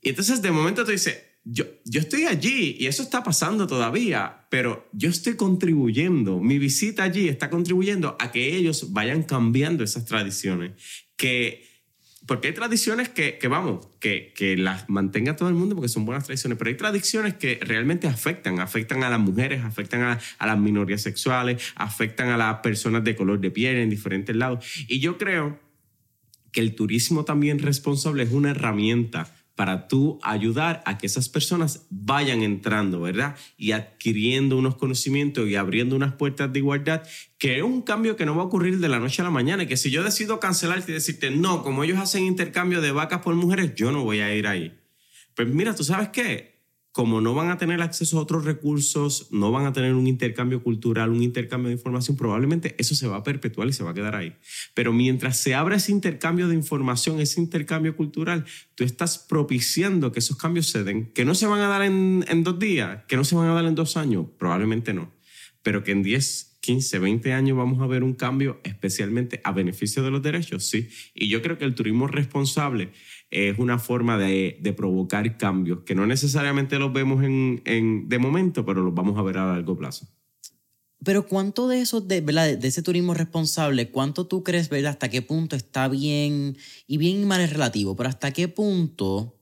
Y 0.00 0.10
entonces 0.10 0.40
de 0.40 0.50
momento 0.50 0.84
te 0.84 0.92
dice, 0.92 1.34
yo, 1.44 1.66
yo 1.84 2.00
estoy 2.00 2.24
allí 2.24 2.76
y 2.78 2.86
eso 2.86 3.02
está 3.02 3.22
pasando 3.22 3.66
todavía, 3.66 4.46
pero 4.50 4.88
yo 4.92 5.10
estoy 5.10 5.36
contribuyendo, 5.36 6.40
mi 6.40 6.58
visita 6.58 7.02
allí 7.02 7.28
está 7.28 7.50
contribuyendo 7.50 8.16
a 8.18 8.32
que 8.32 8.56
ellos 8.56 8.92
vayan 8.92 9.22
cambiando 9.24 9.84
esas 9.84 10.06
tradiciones, 10.06 10.72
que 11.16 11.73
porque 12.26 12.48
hay 12.48 12.54
tradiciones 12.54 13.08
que, 13.08 13.38
que 13.38 13.48
vamos, 13.48 13.86
que, 14.00 14.32
que, 14.34 14.56
las 14.56 14.88
mantenga 14.88 15.36
todo 15.36 15.48
el 15.48 15.54
mundo 15.54 15.74
porque 15.74 15.88
son 15.88 16.06
buenas 16.06 16.24
tradiciones, 16.24 16.58
pero 16.58 16.68
hay 16.68 16.76
tradiciones 16.76 17.34
que 17.34 17.58
realmente 17.60 18.06
afectan, 18.06 18.60
afectan 18.60 19.02
a 19.04 19.10
las 19.10 19.20
mujeres, 19.20 19.62
afectan 19.62 20.02
a, 20.02 20.18
a, 20.38 20.46
las 20.46 20.58
minorías 20.58 21.02
sexuales, 21.02 21.62
afectan 21.74 22.28
a 22.28 22.36
las 22.36 22.60
personas 22.60 23.04
de 23.04 23.14
color 23.14 23.40
de 23.40 23.50
piel 23.50 23.76
en 23.76 23.90
diferentes 23.90 24.34
lados. 24.34 24.64
Y 24.88 25.00
yo 25.00 25.18
creo 25.18 25.58
que 26.50 26.60
el 26.60 26.74
turismo 26.74 27.24
también 27.24 27.58
responsable 27.58 28.22
es 28.22 28.32
una 28.32 28.52
herramienta 28.52 29.34
para 29.54 29.86
tú 29.86 30.18
ayudar 30.22 30.82
a 30.84 30.98
que 30.98 31.06
esas 31.06 31.28
personas 31.28 31.86
vayan 31.90 32.42
entrando, 32.42 33.00
¿verdad? 33.00 33.36
Y 33.56 33.72
adquiriendo 33.72 34.58
unos 34.58 34.76
conocimientos 34.76 35.48
y 35.48 35.54
abriendo 35.54 35.94
unas 35.94 36.14
puertas 36.14 36.52
de 36.52 36.58
igualdad, 36.58 37.02
que 37.38 37.58
es 37.58 37.62
un 37.62 37.82
cambio 37.82 38.16
que 38.16 38.26
no 38.26 38.34
va 38.34 38.42
a 38.42 38.46
ocurrir 38.46 38.78
de 38.78 38.88
la 38.88 38.98
noche 38.98 39.22
a 39.22 39.24
la 39.24 39.30
mañana. 39.30 39.66
Que 39.66 39.76
si 39.76 39.90
yo 39.90 40.02
decido 40.02 40.40
cancelarte 40.40 40.90
y 40.90 40.94
decirte, 40.94 41.30
no, 41.30 41.62
como 41.62 41.84
ellos 41.84 41.98
hacen 41.98 42.24
intercambio 42.24 42.80
de 42.80 42.92
vacas 42.92 43.20
por 43.20 43.34
mujeres, 43.34 43.74
yo 43.74 43.92
no 43.92 44.02
voy 44.02 44.20
a 44.20 44.34
ir 44.34 44.46
ahí. 44.46 44.76
Pues 45.36 45.48
mira, 45.48 45.74
tú 45.74 45.84
sabes 45.84 46.08
qué, 46.08 46.53
como 46.94 47.20
no 47.20 47.34
van 47.34 47.50
a 47.50 47.58
tener 47.58 47.82
acceso 47.82 48.16
a 48.16 48.22
otros 48.22 48.44
recursos, 48.44 49.26
no 49.32 49.50
van 49.50 49.66
a 49.66 49.72
tener 49.72 49.94
un 49.94 50.06
intercambio 50.06 50.62
cultural, 50.62 51.10
un 51.10 51.24
intercambio 51.24 51.66
de 51.66 51.74
información, 51.74 52.16
probablemente 52.16 52.76
eso 52.78 52.94
se 52.94 53.08
va 53.08 53.16
a 53.16 53.24
perpetuar 53.24 53.66
y 53.66 53.72
se 53.72 53.82
va 53.82 53.90
a 53.90 53.94
quedar 53.94 54.14
ahí. 54.14 54.36
Pero 54.74 54.92
mientras 54.92 55.36
se 55.36 55.56
abra 55.56 55.74
ese 55.74 55.90
intercambio 55.90 56.46
de 56.46 56.54
información, 56.54 57.18
ese 57.18 57.40
intercambio 57.40 57.96
cultural, 57.96 58.44
tú 58.76 58.84
estás 58.84 59.18
propiciando 59.18 60.12
que 60.12 60.20
esos 60.20 60.36
cambios 60.36 60.68
se 60.68 60.84
den, 60.84 61.12
que 61.12 61.24
no 61.24 61.34
se 61.34 61.48
van 61.48 61.62
a 61.62 61.66
dar 61.66 61.82
en, 61.82 62.24
en 62.28 62.44
dos 62.44 62.60
días, 62.60 63.00
que 63.08 63.16
no 63.16 63.24
se 63.24 63.34
van 63.34 63.48
a 63.48 63.54
dar 63.54 63.64
en 63.64 63.74
dos 63.74 63.96
años, 63.96 64.26
probablemente 64.38 64.94
no, 64.94 65.12
pero 65.64 65.82
que 65.82 65.90
en 65.90 66.04
10, 66.04 66.58
15, 66.60 67.00
20 67.00 67.32
años 67.32 67.58
vamos 67.58 67.82
a 67.82 67.88
ver 67.88 68.04
un 68.04 68.14
cambio 68.14 68.60
especialmente 68.62 69.40
a 69.42 69.50
beneficio 69.50 70.04
de 70.04 70.12
los 70.12 70.22
derechos, 70.22 70.64
sí. 70.64 70.88
Y 71.12 71.28
yo 71.28 71.42
creo 71.42 71.58
que 71.58 71.64
el 71.64 71.74
turismo 71.74 72.06
responsable 72.06 72.92
es 73.30 73.58
una 73.58 73.78
forma 73.78 74.18
de, 74.18 74.58
de, 74.60 74.72
provocar 74.72 75.36
cambios 75.36 75.80
que 75.80 75.94
no 75.94 76.06
necesariamente 76.06 76.78
los 76.78 76.92
vemos 76.92 77.24
en, 77.24 77.62
en, 77.64 78.08
de 78.08 78.18
momento, 78.18 78.64
pero 78.64 78.82
los 78.82 78.94
vamos 78.94 79.18
a 79.18 79.22
ver 79.22 79.38
a 79.38 79.46
largo 79.46 79.76
plazo. 79.76 80.06
Pero 81.04 81.26
¿cuánto 81.26 81.68
de 81.68 81.80
eso, 81.80 82.00
de, 82.00 82.20
¿verdad? 82.20 82.56
de 82.56 82.68
ese 82.68 82.82
turismo 82.82 83.12
responsable, 83.12 83.90
cuánto 83.90 84.26
tú 84.26 84.42
crees, 84.42 84.68
¿verdad? 84.68 84.92
hasta 84.92 85.10
qué 85.10 85.20
punto 85.20 85.56
está 85.56 85.88
bien, 85.88 86.56
y 86.86 86.96
bien 86.96 87.20
y 87.20 87.24
mal 87.26 87.40
es 87.40 87.52
relativo, 87.52 87.94
pero 87.96 88.08
hasta 88.08 88.32
qué 88.32 88.48
punto 88.48 89.36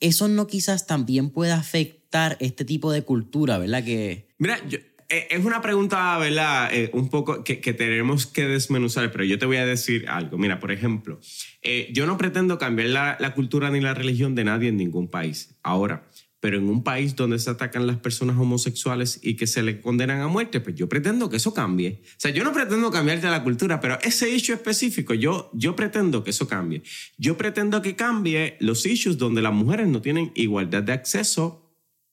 eso 0.00 0.28
no 0.28 0.46
quizás 0.46 0.86
también 0.86 1.30
puede 1.30 1.52
afectar 1.52 2.36
este 2.40 2.64
tipo 2.64 2.92
de 2.92 3.02
cultura, 3.02 3.58
¿verdad? 3.58 3.82
Que... 3.84 4.28
Mira, 4.38 4.58
yo, 4.68 4.78
es 5.08 5.44
una 5.44 5.62
pregunta, 5.62 6.18
¿verdad? 6.18 6.68
Eh, 6.72 6.90
un 6.92 7.08
poco 7.08 7.44
que, 7.44 7.60
que, 7.60 7.72
tenemos 7.72 8.26
que 8.26 8.46
desmenuzar, 8.46 9.10
pero 9.12 9.24
yo 9.24 9.38
te 9.38 9.46
voy 9.46 9.56
a 9.56 9.66
decir 9.66 10.08
algo. 10.08 10.38
Mira, 10.38 10.60
por 10.60 10.72
ejemplo, 10.72 11.20
eh, 11.62 11.88
yo 11.92 12.06
no 12.06 12.18
pretendo 12.18 12.58
cambiar 12.58 12.88
la, 12.88 13.16
la, 13.20 13.34
cultura 13.34 13.70
ni 13.70 13.80
la 13.80 13.94
religión 13.94 14.34
de 14.34 14.44
nadie 14.44 14.68
en 14.68 14.76
ningún 14.76 15.08
país. 15.08 15.56
Ahora, 15.62 16.08
pero 16.40 16.58
en 16.58 16.68
un 16.68 16.84
país 16.84 17.16
donde 17.16 17.38
se 17.38 17.50
atacan 17.50 17.86
las 17.86 17.96
personas 17.96 18.36
homosexuales 18.38 19.18
y 19.22 19.34
que 19.34 19.46
se 19.46 19.62
le 19.62 19.80
condenan 19.80 20.20
a 20.20 20.28
muerte, 20.28 20.60
pues 20.60 20.76
yo 20.76 20.88
pretendo 20.88 21.28
que 21.28 21.38
eso 21.38 21.54
cambie. 21.54 22.02
O 22.04 22.14
sea, 22.18 22.30
yo 22.30 22.44
no 22.44 22.52
pretendo 22.52 22.90
cambiarte 22.90 23.28
la 23.28 23.42
cultura, 23.42 23.80
pero 23.80 23.98
ese 24.02 24.30
issue 24.30 24.54
específico, 24.54 25.14
yo, 25.14 25.50
yo 25.54 25.74
pretendo 25.74 26.22
que 26.22 26.30
eso 26.30 26.46
cambie. 26.46 26.82
Yo 27.16 27.36
pretendo 27.36 27.82
que 27.82 27.96
cambie 27.96 28.56
los 28.60 28.86
issues 28.86 29.18
donde 29.18 29.42
las 29.42 29.52
mujeres 29.52 29.88
no 29.88 30.02
tienen 30.02 30.30
igualdad 30.34 30.82
de 30.82 30.92
acceso 30.92 31.66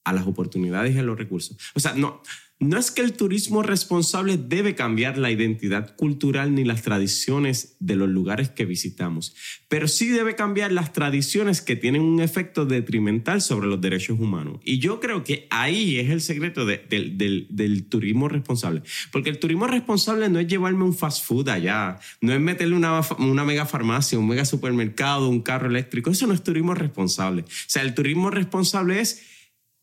a 0.04 0.12
las 0.12 0.26
oportunidades 0.26 0.94
y 0.94 0.98
a 0.98 1.02
los 1.02 1.18
recursos. 1.18 1.56
O 1.74 1.80
sea, 1.80 1.94
no, 1.94 2.22
no 2.60 2.78
es 2.78 2.90
que 2.90 3.02
el 3.02 3.14
turismo 3.14 3.62
responsable 3.62 4.36
debe 4.36 4.74
cambiar 4.74 5.18
la 5.18 5.30
identidad 5.30 5.96
cultural 5.96 6.54
ni 6.54 6.64
las 6.64 6.82
tradiciones 6.82 7.76
de 7.80 7.96
los 7.96 8.08
lugares 8.08 8.48
que 8.48 8.64
visitamos, 8.64 9.34
pero 9.68 9.88
sí 9.88 10.08
debe 10.08 10.36
cambiar 10.36 10.70
las 10.70 10.92
tradiciones 10.92 11.60
que 11.60 11.74
tienen 11.74 12.02
un 12.02 12.20
efecto 12.20 12.64
detrimental 12.64 13.42
sobre 13.42 13.66
los 13.66 13.80
derechos 13.80 14.20
humanos. 14.20 14.60
Y 14.64 14.78
yo 14.78 15.00
creo 15.00 15.24
que 15.24 15.46
ahí 15.50 15.98
es 15.98 16.10
el 16.10 16.20
secreto 16.20 16.64
del, 16.64 17.86
turismo 17.88 18.28
responsable, 18.28 18.82
porque 19.10 19.30
el 19.30 19.38
turismo 19.38 19.66
responsable 19.66 20.28
no 20.28 20.38
es 20.38 20.46
llevarme 20.46 20.84
un 20.84 20.94
fast 20.94 21.26
food 21.26 21.48
allá, 21.48 21.98
no 22.20 22.32
es 22.32 22.40
meterle 22.40 22.76
una, 22.76 23.00
una 23.18 23.44
mega 23.44 23.66
farmacia, 23.66 24.18
un 24.18 24.28
mega 24.28 24.44
supermercado, 24.44 25.28
un 25.28 25.42
carro 25.42 25.68
eléctrico, 25.68 26.10
eso 26.10 26.26
no 26.26 26.34
es 26.34 26.42
turismo 26.42 26.74
responsable. 26.74 27.42
O 27.42 27.46
sea, 27.66 27.82
el 27.82 27.94
turismo 27.94 28.30
responsable 28.30 29.00
es 29.00 29.22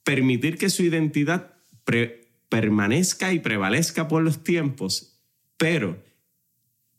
permitir 0.03 0.57
que 0.57 0.69
su 0.69 0.83
identidad 0.83 1.53
permanezca 2.51 3.31
y 3.31 3.39
prevalezca 3.39 4.09
por 4.09 4.21
los 4.23 4.43
tiempos, 4.43 5.21
pero 5.55 6.03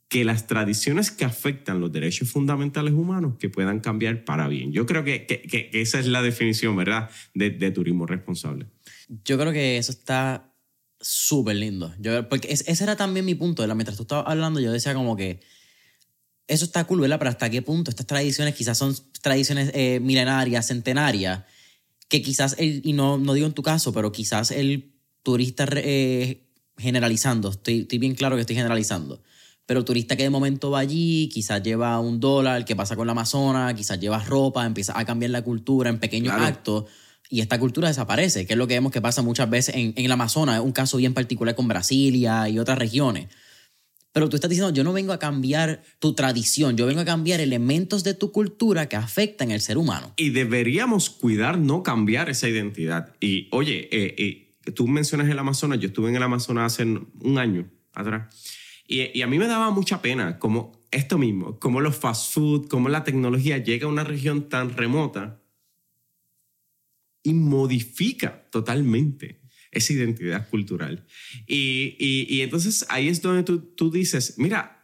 que 0.09 0.25
las 0.25 0.47
tradiciones 0.47 1.11
que 1.11 1.27
afectan 1.27 1.79
los 1.79 1.93
derechos 1.93 2.31
fundamentales 2.31 2.95
humanos 2.95 3.35
que 3.39 3.51
puedan 3.51 3.81
cambiar 3.81 4.25
para 4.25 4.49
bien. 4.49 4.73
Yo 4.73 4.87
creo 4.87 5.05
que, 5.05 5.27
que, 5.27 5.71
esa 5.75 6.01
es 6.01 6.07
la 6.07 6.23
definición, 6.23 6.75
¿verdad?, 6.75 7.11
de, 7.35 7.71
turismo 7.71 8.07
responsable. 8.07 8.67
Yo 9.27 9.39
creo 9.39 9.53
que 9.53 9.77
eso 9.77 9.93
está 9.93 10.51
súper 10.99 11.57
lindo. 11.57 11.95
Yo, 11.99 12.31
porque 12.31 12.51
ese 12.51 12.83
era 12.83 12.97
también 12.97 13.27
mi 13.27 13.35
punto. 13.35 13.63
Mientras 13.75 13.99
tú 13.99 14.05
estabas 14.05 14.25
hablando, 14.29 14.59
yo 14.59 14.73
decía 14.73 14.95
como 14.95 15.17
que 15.17 15.41
eso 16.47 16.65
está 16.65 16.85
cool, 16.85 17.01
¿verdad? 17.01 17.19
Pero 17.19 17.31
hasta 17.31 17.51
qué 17.51 17.61
punto 17.61 17.91
estas 17.91 18.07
tradiciones 18.07 18.55
quizás 18.55 18.79
son 18.79 18.97
tradiciones 19.21 19.71
eh, 19.75 20.01
milenarias, 20.01 20.67
centenarias, 20.67 21.45
que 22.09 22.23
quizás, 22.23 22.57
el, 22.59 22.81
y 22.85 22.95
no, 22.95 23.19
no 23.19 23.35
digo 23.35 23.47
en 23.47 23.53
tu 23.53 23.63
caso, 23.63 23.93
pero 23.93 24.13
quizás 24.13 24.51
el 24.51 24.92
turista 25.23 25.67
eh, 25.77 26.43
generalizando, 26.77 27.51
estoy, 27.51 27.81
estoy, 27.81 27.99
bien 27.99 28.15
claro 28.15 28.37
que 28.37 28.41
estoy 28.41 28.57
generalizando, 28.57 29.23
pero 29.67 29.81
el 29.81 29.85
turista 29.85 30.17
que 30.17 30.25
de 30.25 30.31
momento 30.31 30.71
va 30.71 30.81
allí, 30.81 31.29
quizás 31.33 31.63
lleva 31.63 31.99
un 32.01 32.21
dólar, 32.21 32.65
que 32.65 32.77
pasa 32.77 32.97
con 32.97 33.07
la 33.07 33.13
Amazona, 33.13 33.75
quizás 33.75 34.01
lleva 34.01 34.23
ropa, 34.23 34.67
empieza 34.67 34.99
a 34.99 35.05
cambiar 35.05 35.31
la 35.31 35.43
cultura 35.43 35.91
en 35.91 35.99
pequeños 35.99 36.35
actos 36.35 36.87
y 37.29 37.41
esta 37.41 37.59
cultura 37.59 37.89
desaparece, 37.89 38.47
que 38.47 38.53
es 38.53 38.59
lo 38.59 38.67
que 38.67 38.75
vemos 38.75 38.93
que 38.93 39.01
pasa 39.01 39.23
muchas 39.23 39.49
veces 39.49 39.75
en, 39.75 39.95
en 39.97 40.05
el 40.05 40.13
Amazonas, 40.13 40.57
es 40.57 40.65
un 40.65 40.73
caso 40.73 40.99
bien 40.99 41.15
particular 41.15 41.55
con 41.55 41.69
Brasilia 41.69 42.49
y 42.49 42.59
otras 42.59 42.79
regiones. 42.79 43.29
Pero 44.13 44.29
tú 44.29 44.37
estás 44.37 44.51
diciendo, 44.51 44.75
yo 44.75 44.85
no 44.85 44.93
vengo 44.93 45.15
a 45.15 45.19
cambiar 45.19 45.83
tu 45.99 46.13
tradición, 46.13 46.77
yo 46.77 46.85
vengo 46.85 47.01
a 47.01 47.07
cambiar 47.07 47.41
elementos 47.41 48.05
de 48.05 48.13
tu 48.13 48.31
cultura 48.31 48.87
que 48.87 48.97
afectan 48.97 49.51
al 49.53 49.63
ser 49.63 49.79
humano. 49.79 50.13
Y 50.17 50.31
deberíamos 50.31 51.09
cuidar 51.09 51.57
no 51.57 51.83
cambiar 51.83 52.29
esa 52.29 52.49
identidad. 52.49 53.15
Y 53.21 53.49
oye, 53.53 53.89
eh, 53.91 54.15
eh 54.19 54.42
tú 54.75 54.87
mencionas 54.87 55.29
el 55.29 55.39
Amazonas, 55.39 55.81
yo 55.81 55.89
estuve 55.89 56.11
en 56.11 56.17
el 56.17 56.23
Amazonas 56.23 56.73
hace 56.73 56.85
un 56.85 57.39
año 57.39 57.71
atrás, 57.93 58.35
y, 58.87 59.23
a 59.23 59.27
mí 59.27 59.39
me 59.39 59.47
daba 59.47 59.71
mucha 59.71 60.03
pena 60.03 60.39
como 60.39 60.73
esto 60.91 61.17
mismo, 61.17 61.59
como 61.59 61.81
los 61.81 61.97
fast 61.97 62.35
food, 62.35 62.69
como 62.69 62.89
la 62.89 63.05
tecnología 63.05 63.59
llega 63.59 63.87
a 63.87 63.91
una 63.91 64.05
región 64.05 64.49
tan 64.49 64.77
remota 64.77 65.41
y 67.23 67.33
modifica 67.33 68.51
totalmente 68.51 69.41
esa 69.71 69.93
identidad 69.95 70.49
cultural. 70.51 71.07
Y, 71.47 71.97
y, 71.99 72.27
y 72.29 72.43
entonces 72.43 72.85
ahí 72.91 73.09
es 73.09 73.23
donde 73.23 73.45
tú, 73.45 73.61
tú 73.61 73.91
dices, 73.91 74.35
mira, 74.37 74.82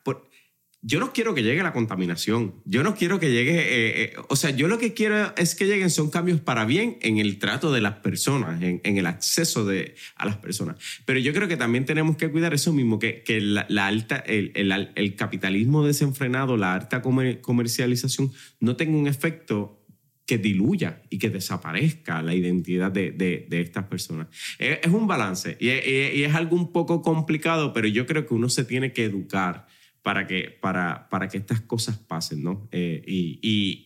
yo 0.80 1.00
no 1.00 1.12
quiero 1.12 1.34
que 1.34 1.42
llegue 1.42 1.62
la 1.62 1.72
contaminación, 1.72 2.54
yo 2.64 2.84
no 2.84 2.94
quiero 2.94 3.18
que 3.18 3.32
llegue, 3.32 3.58
eh, 3.58 4.02
eh, 4.02 4.12
o 4.28 4.36
sea, 4.36 4.50
yo 4.50 4.68
lo 4.68 4.78
que 4.78 4.94
quiero 4.94 5.34
es 5.36 5.56
que 5.56 5.66
lleguen 5.66 5.90
son 5.90 6.08
cambios 6.08 6.40
para 6.40 6.64
bien 6.64 6.98
en 7.00 7.18
el 7.18 7.38
trato 7.40 7.72
de 7.72 7.80
las 7.80 7.94
personas, 7.94 8.62
en, 8.62 8.80
el 8.84 9.06
acceso 9.06 9.64
de, 9.64 9.96
a 10.14 10.24
las 10.24 10.36
personas. 10.36 10.76
Pero 11.04 11.18
yo 11.18 11.32
creo 11.32 11.48
que 11.48 11.56
también 11.56 11.84
tenemos 11.84 12.16
que 12.16 12.30
cuidar 12.30 12.54
eso 12.54 12.72
mismo, 12.72 13.00
que, 13.00 13.24
que 13.24 13.40
la, 13.40 13.66
alta, 13.86 14.18
el, 14.18 14.52
el, 14.54 15.16
capitalismo 15.16 15.84
desenfrenado, 15.84 16.56
la 16.56 16.74
alta 16.74 17.02
comercialización 17.02 18.30
no 18.60 18.76
tenga 18.76 18.96
un 18.96 19.08
efecto 19.08 19.84
que 20.26 20.38
diluya 20.38 21.02
y 21.10 21.18
que 21.18 21.30
desaparezca 21.30 22.22
la 22.22 22.34
identidad 22.34 22.92
de, 22.92 23.10
de, 23.10 23.60
estas 23.60 23.86
personas. 23.86 24.28
Es, 24.58 24.78
es, 24.82 24.92
un 24.92 25.08
balance 25.08 25.56
y 25.58 25.70
y 25.70 26.22
es 26.22 26.34
algo 26.34 26.54
un 26.54 26.70
poco 26.70 27.02
complicado, 27.02 27.72
pero 27.72 27.88
yo 27.88 28.06
creo 28.06 28.26
que 28.26 28.34
uno 28.34 28.48
se 28.48 28.64
tiene 28.64 28.92
que 28.92 29.04
educar 29.04 29.66
para 30.02 30.26
que, 30.26 30.56
para, 30.60 31.08
para 31.08 31.28
que 31.28 31.38
estas 31.38 31.60
cosas 31.60 31.98
pasen, 31.98 32.42
¿no? 32.42 32.68
Eh, 32.72 33.02
y, 33.06 33.84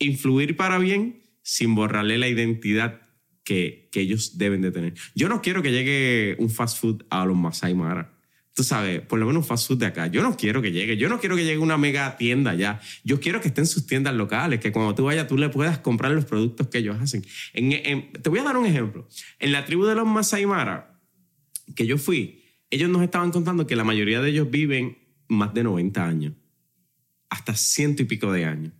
influir 0.00 0.56
para 0.56 0.78
bien 0.78 1.22
sin 1.42 1.74
borrarle 1.74 2.18
la 2.18 2.28
identidad 2.28 3.00
que, 3.42 3.88
que, 3.92 4.00
ellos 4.00 4.36
deben 4.36 4.60
de 4.60 4.70
tener. 4.70 4.94
Yo 5.14 5.28
no 5.28 5.40
quiero 5.40 5.62
que 5.62 5.70
llegue 5.70 6.36
un 6.38 6.50
fast 6.50 6.78
food 6.78 7.04
a 7.10 7.24
los 7.24 7.36
Masai 7.36 7.74
Mara. 7.74 8.14
Tú 8.54 8.62
sabes, 8.62 9.00
por 9.00 9.18
lo 9.18 9.26
menos 9.26 9.42
un 9.42 9.48
fast 9.48 9.66
food 9.66 9.78
de 9.78 9.86
acá. 9.86 10.06
Yo 10.06 10.22
no 10.22 10.36
quiero 10.36 10.62
que 10.62 10.70
llegue. 10.70 10.96
Yo 10.96 11.08
no 11.08 11.18
quiero 11.18 11.36
que 11.36 11.44
llegue 11.44 11.58
una 11.58 11.76
mega 11.76 12.16
tienda 12.16 12.54
ya. 12.54 12.80
Yo 13.02 13.18
quiero 13.18 13.40
que 13.40 13.48
estén 13.48 13.66
sus 13.66 13.86
tiendas 13.86 14.14
locales, 14.14 14.60
que 14.60 14.70
cuando 14.72 14.94
tú 14.94 15.04
vayas 15.04 15.26
tú 15.26 15.36
le 15.36 15.48
puedas 15.48 15.78
comprar 15.78 16.12
los 16.12 16.24
productos 16.24 16.68
que 16.68 16.78
ellos 16.78 16.96
hacen. 17.00 17.24
te 17.52 18.28
voy 18.28 18.38
a 18.38 18.44
dar 18.44 18.56
un 18.56 18.66
ejemplo. 18.66 19.08
En 19.38 19.52
la 19.52 19.64
tribu 19.64 19.84
de 19.86 19.96
los 19.96 20.06
Masai 20.06 20.46
Mara, 20.46 21.00
que 21.74 21.86
yo 21.86 21.98
fui, 21.98 22.43
ellos 22.74 22.90
nos 22.90 23.02
estaban 23.02 23.30
contando 23.30 23.66
que 23.66 23.76
la 23.76 23.84
mayoría 23.84 24.20
de 24.20 24.30
ellos 24.30 24.50
viven 24.50 24.98
más 25.28 25.54
de 25.54 25.62
90 25.62 26.04
años, 26.04 26.34
hasta 27.30 27.54
ciento 27.54 28.02
y 28.02 28.06
pico 28.06 28.32
de 28.32 28.44
años. 28.44 28.72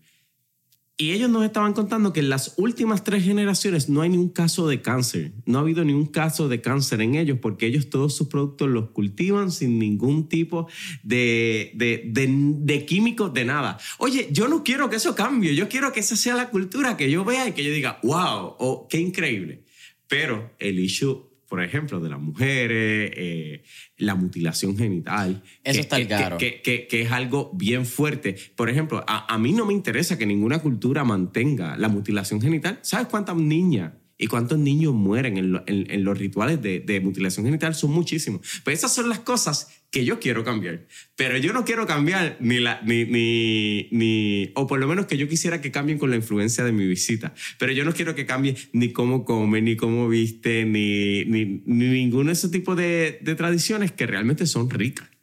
Y 0.96 1.11
ellos 1.11 1.28
nos 1.28 1.44
estaban 1.44 1.72
contando 1.72 2.12
que 2.12 2.20
en 2.20 2.28
las 2.28 2.54
últimas 2.57 3.02
tres 3.02 3.24
generaciones 3.24 3.88
no 3.88 4.02
hay 4.02 4.11
ni 4.11 4.16
un 4.16 4.28
caso 4.28 4.68
de 4.68 4.80
cáncer. 4.80 5.33
No 5.44 5.59
ha 5.59 5.62
habido 5.62 5.85
ni 5.85 5.92
un 5.92 6.07
caso 6.07 6.48
de 6.48 6.61
cáncer 6.61 7.00
en 7.00 7.16
ellos 7.16 7.38
porque 7.42 7.66
ellos 7.66 7.90
todos 7.90 8.14
sus 8.14 8.28
productos 8.28 8.68
los 8.68 8.90
cultivan 8.90 9.50
sin 9.50 9.80
ningún 9.80 10.28
tipo 10.28 10.68
de, 11.02 11.72
de, 11.74 12.02
de, 12.07 12.87
químicos, 12.87 13.35
de 13.35 13.44
nada. 13.44 13.78
Oye, 13.98 14.28
yo 14.30 14.46
no 14.46 14.62
quiero 14.62 14.88
que 14.88 14.96
eso 14.96 15.16
cambie. 15.16 15.57
Yo 15.57 15.68
quiero 15.68 15.92
que 15.92 15.98
esa 15.98 16.14
sea 16.14 16.37
la 16.37 16.50
cultura 16.50 16.96
que 16.96 17.11
yo 17.11 17.24
vea 17.24 17.48
y 17.48 17.52
que 17.52 17.64
yo 17.64 17.72
diga, 17.72 17.98
wow, 18.04 18.54
oh, 18.59 18.87
qué 18.88 18.98
increíble. 18.98 19.64
Pero 20.07 20.54
el 20.61 20.78
issue 20.78 21.33
por 21.48 21.62
ejemplo, 21.62 22.00
de 22.00 22.09
las 22.09 22.20
mujeres, 22.20 23.12
eh, 23.16 23.62
la 23.96 24.14
mutilación 24.14 24.76
genital. 24.76 25.42
Eso 25.62 25.80
está 25.80 26.04
claro. 26.07 26.38
Que, 26.38 26.61
que, 26.62 27.02
es 27.02 27.12
algo 27.12 27.50
bien 27.54 27.87
fuerte. 27.87 28.37
Por 28.57 28.70
ejemplo, 28.70 29.04
a, 29.07 29.33
a, 29.33 29.38
mí 29.38 29.52
no 29.52 29.66
me 29.66 29.72
interesa 29.72 30.18
que 30.18 30.26
ninguna 30.26 30.61
cultura 30.61 31.04
mantenga 31.04 31.76
la 31.76 31.88
mutilación 31.88 32.40
genital. 32.40 32.78
¿Sabes 32.83 33.09
cuántas 33.09 33.37
niñas 33.37 33.92
y 34.24 34.26
cuántos 34.26 34.58
niños 34.58 34.94
mueren 34.94 35.37
en, 35.37 35.62
en, 35.66 36.02
los 36.02 36.16
rituales 36.16 36.62
de, 36.62 36.80
de, 36.80 36.98
mutilación 36.98 37.44
genital? 37.44 37.74
Son 37.74 37.90
muchísimos. 37.90 38.40
Pues 38.64 38.78
esas 38.78 38.94
son 38.94 39.10
las 39.10 39.18
cosas 39.18 39.68
que 39.90 40.06
yo 40.06 40.18
quiero 40.18 40.44
cambiar. 40.44 40.87
Pero 41.14 41.37
yo 41.37 41.52
no 41.52 41.66
quiero 41.66 41.87
cambiar 41.87 42.38
ni 42.40 42.58
la, 42.58 42.80
ni, 42.87 43.04
ni, 43.04 43.88
ni, 43.90 44.50
o 44.54 44.66
por 44.66 44.80
lo 44.80 44.88
menos 44.88 45.04
que 45.04 45.18
yo 45.18 45.28
quisiera 45.28 45.60
que 45.60 45.70
cambien 45.70 45.98
con 45.98 46.08
la 46.08 46.16
influencia 46.16 46.64
de 46.64 46.72
mi 46.72 46.87
visita. 46.87 47.34
Pero 47.58 47.72
yo 47.72 47.84
no 47.84 47.92
quiero 47.92 48.14
que 48.14 48.24
cambie 48.24 48.56
ni 48.72 48.94
cómo 48.94 49.26
come, 49.26 49.60
ni 49.60 49.76
cómo 49.76 50.08
viste, 50.08 50.64
ni, 50.64 51.26
ni, 51.26 51.62
ni 51.66 51.88
ninguno 51.88 52.28
de 52.28 52.32
esos 52.32 52.50
tipos 52.50 52.78
de, 52.78 53.18
de 53.20 53.34
tradiciones 53.34 53.92
que 53.92 54.06
realmente 54.06 54.46
son 54.46 54.70
ricas. 54.70 55.13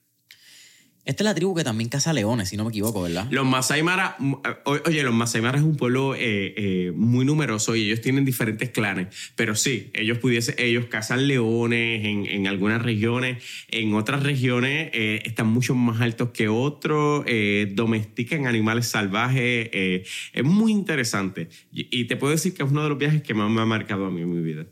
Esta 1.04 1.24
es 1.24 1.26
la 1.26 1.34
tribu 1.34 1.56
que 1.56 1.64
también 1.64 1.90
caza 1.90 2.14
leones, 2.14 2.50
si 2.50 2.58
no 2.58 2.64
me 2.64 2.70
equivoco, 2.70 3.02
¿verdad? 3.02 3.28
Los 3.32 3.46
Masai 3.46 3.82
Mara, 3.82 4.18
oye, 4.66 5.02
los 5.02 5.14
Masai 5.14 5.42
Mara 5.42 5.58
es 5.58 5.64
un 5.64 5.76
pueblo 5.76 6.14
eh, 6.14 6.54
eh, 6.56 6.92
muy 6.96 7.26
numeroso 7.26 7.76
y 7.76 7.86
ellos 7.86 8.02
tienen 8.02 8.24
diferentes 8.24 8.70
clanes, 8.70 9.08
pero 9.36 9.56
sí, 9.56 9.90
ellos 9.94 10.20
pudiesen, 10.20 10.56
ellos 10.60 10.86
cazan 10.86 11.28
leones 11.28 12.06
en, 12.06 12.28
en 12.28 12.46
algunas 12.46 12.84
regiones, 12.84 13.44
en 13.70 13.96
otras 13.96 14.22
regiones 14.22 14.92
eh, 14.94 15.24
están 15.26 15.48
mucho 15.48 15.74
más 15.74 16.02
altos 16.02 16.30
que 16.30 16.48
otros, 16.48 17.26
domestican 17.72 18.46
animales 18.46 18.88
salvajes, 18.88 19.70
es 19.72 20.44
muy 20.44 20.72
interesante 20.72 21.50
y, 21.72 22.00
y 22.00 22.06
te 22.06 22.16
puedo 22.16 22.32
decir 22.32 22.54
que 22.54 22.64
es 22.64 22.70
uno 22.70 22.84
de 22.84 22.90
los 22.90 22.98
viajes 22.98 23.24
que 23.24 23.34
más 23.34 23.50
me 23.50 23.62
ha 23.62 23.66
marcado 23.66 24.06
a 24.06 24.12
mí 24.12 24.22
en 24.22 24.32
mi 24.32 24.42
vida. 24.42 24.66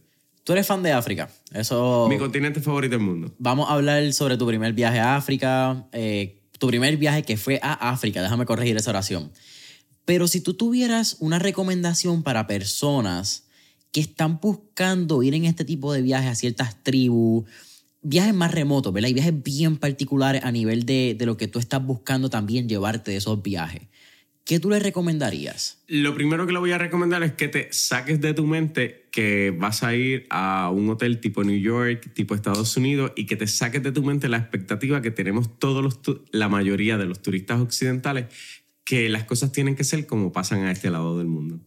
Tú 0.49 0.53
eres 0.53 0.65
fan 0.65 0.81
de 0.81 0.91
África. 0.91 1.29
Eso. 1.53 2.07
Mi 2.09 2.17
continente 2.17 2.59
favorito 2.59 2.95
del 2.95 3.05
mundo. 3.05 3.31
Vamos 3.37 3.69
a 3.69 3.73
hablar 3.73 4.11
sobre 4.13 4.35
tu 4.35 4.47
primer 4.47 4.73
viaje 4.73 4.97
a 4.97 5.15
África. 5.15 5.87
Eh, 5.91 6.41
tu 6.57 6.65
primer 6.65 6.97
viaje 6.97 7.21
que 7.21 7.37
fue 7.37 7.59
a 7.61 7.91
África. 7.91 8.19
Déjame 8.19 8.47
corregir 8.47 8.75
esa 8.75 8.89
oración. 8.89 9.31
Pero 10.05 10.27
si 10.27 10.41
tú 10.41 10.55
tuvieras 10.55 11.17
una 11.19 11.37
recomendación 11.37 12.23
para 12.23 12.47
personas 12.47 13.45
que 13.91 14.01
están 14.01 14.39
buscando 14.39 15.21
ir 15.21 15.35
en 15.35 15.45
este 15.45 15.65
tipo 15.65 15.93
de 15.93 16.01
viajes 16.01 16.31
a 16.31 16.33
ciertas 16.33 16.81
tribus, 16.81 17.45
viajes 18.01 18.33
más 18.33 18.51
remotos, 18.51 18.91
¿verdad? 18.91 19.09
Y 19.09 19.13
viajes 19.13 19.43
bien 19.43 19.77
particulares 19.77 20.43
a 20.43 20.51
nivel 20.51 20.83
de, 20.83 21.15
de 21.15 21.25
lo 21.27 21.37
que 21.37 21.47
tú 21.47 21.59
estás 21.59 21.85
buscando 21.85 22.31
también 22.31 22.67
llevarte 22.67 23.11
de 23.11 23.17
esos 23.17 23.39
viajes. 23.43 23.83
¿Qué 24.49 24.59
tú 24.59 24.71
le 24.71 24.79
recomendarías? 24.79 25.77
Lo 25.87 26.15
primero 26.15 26.47
que 26.47 26.53
le 26.53 26.57
voy 26.57 26.71
a 26.71 26.79
recomendar 26.79 27.21
es 27.21 27.33
que 27.33 27.49
te 27.49 27.67
saques 27.71 28.19
de 28.19 28.33
tu 28.33 28.47
mente 28.47 29.07
que 29.11 29.55
vas 29.55 29.83
a 29.83 29.93
ir 29.93 30.25
a 30.31 30.71
un 30.71 30.89
hotel 30.89 31.19
tipo 31.19 31.43
New 31.43 31.59
York, 31.59 32.13
tipo 32.15 32.33
Estados 32.33 32.75
Unidos, 32.75 33.11
y 33.15 33.27
que 33.27 33.35
te 33.35 33.45
saques 33.45 33.83
de 33.83 33.91
tu 33.91 34.01
mente 34.01 34.27
la 34.27 34.37
expectativa 34.37 35.03
que 35.03 35.11
tenemos 35.11 35.59
todos 35.59 35.83
los, 35.83 35.99
la 36.31 36.49
mayoría 36.49 36.97
de 36.97 37.05
los 37.05 37.21
turistas 37.21 37.59
occidentales, 37.59 38.25
que 38.83 39.07
las 39.07 39.25
cosas 39.25 39.51
tienen 39.51 39.75
que 39.75 39.83
ser 39.83 40.07
como 40.07 40.31
pasan 40.31 40.63
a 40.63 40.71
este 40.71 40.89
lado 40.89 41.19
del 41.19 41.27
mundo. 41.27 41.59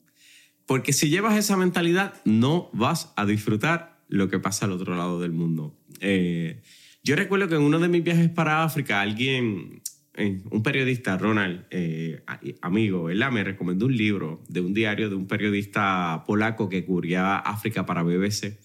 Porque 0.66 0.92
si 0.92 1.08
llevas 1.08 1.38
esa 1.38 1.56
mentalidad, 1.56 2.14
no 2.24 2.68
vas 2.72 3.12
a 3.14 3.26
disfrutar 3.26 4.02
lo 4.08 4.28
que 4.28 4.40
pasa 4.40 4.66
al 4.66 4.72
otro 4.72 4.96
lado 4.96 5.20
del 5.20 5.30
mundo. 5.30 5.78
Eh, 6.00 6.60
yo 7.04 7.14
recuerdo 7.14 7.48
que 7.48 7.54
en 7.54 7.62
uno 7.62 7.78
de 7.78 7.86
mis 7.86 8.02
viajes 8.02 8.28
para 8.28 8.64
África, 8.64 9.00
alguien, 9.00 9.81
eh, 10.14 10.42
un 10.50 10.62
periodista, 10.62 11.16
Ronald, 11.16 11.64
eh, 11.70 12.22
amigo, 12.60 13.04
¿verdad? 13.04 13.30
me 13.30 13.44
recomendó 13.44 13.86
un 13.86 13.96
libro 13.96 14.42
de 14.48 14.60
un 14.60 14.74
diario 14.74 15.08
de 15.08 15.14
un 15.14 15.26
periodista 15.26 16.24
polaco 16.26 16.68
que 16.68 16.84
cubría 16.84 17.36
África 17.36 17.86
para 17.86 18.02
BBC. 18.02 18.58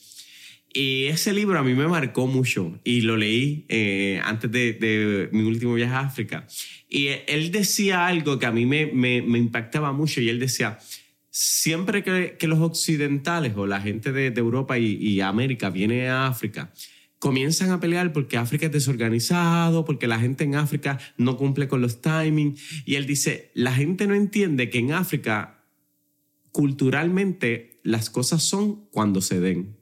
Y 0.74 1.06
ese 1.06 1.34
libro 1.34 1.58
a 1.58 1.64
mí 1.64 1.74
me 1.74 1.88
marcó 1.88 2.28
mucho 2.28 2.80
y 2.84 3.02
lo 3.02 3.18
leí 3.18 3.66
antes 4.24 4.52
de, 4.52 5.30
mi 5.32 5.44
último 5.44 5.74
viaje 5.74 5.94
a 5.94 6.02
África. 6.02 6.46
Y 6.90 7.08
él 7.28 7.52
decía 7.52 8.08
algo 8.08 8.38
que 8.40 8.46
a 8.46 8.52
mí 8.52 8.66
me, 8.66 9.18
impactaba 9.18 9.92
mucho 9.94 10.22
y 10.22 10.30
él 10.30 10.40
decía, 10.40 10.78
siempre 11.30 12.04
que, 12.04 12.48
los 12.48 12.60
occidentales 12.60 13.54
o 13.56 13.68
la 13.68 13.82
gente 13.82 14.12
de, 14.12 14.28
Europa 14.40 14.78
y, 14.78 15.22
América 15.22 15.70
viene 15.70 16.10
a 16.10 16.28
África, 16.28 16.74
comienzan 17.20 17.72
a 17.72 17.80
pelear 17.80 18.14
porque 18.14 18.38
África 18.38 18.68
es 18.68 18.72
desorganizado, 18.72 19.86
porque 19.86 20.08
la 20.08 20.20
gente 20.20 20.44
en 20.44 20.56
África 20.56 21.00
no 21.18 21.38
cumple 21.38 21.68
con 21.68 21.82
los 21.82 22.02
timings. 22.02 22.84
Y 22.86 22.96
él 22.96 23.06
dice, 23.06 23.52
la 23.54 23.74
gente 23.74 24.08
no 24.08 24.14
entiende 24.14 24.70
que 24.70 24.80
en 24.80 24.94
África, 24.94 25.66
culturalmente, 26.52 27.80
las 27.84 28.10
cosas 28.10 28.44
son 28.44 28.88
cuando 28.92 29.22
se 29.22 29.40
den. 29.40 29.78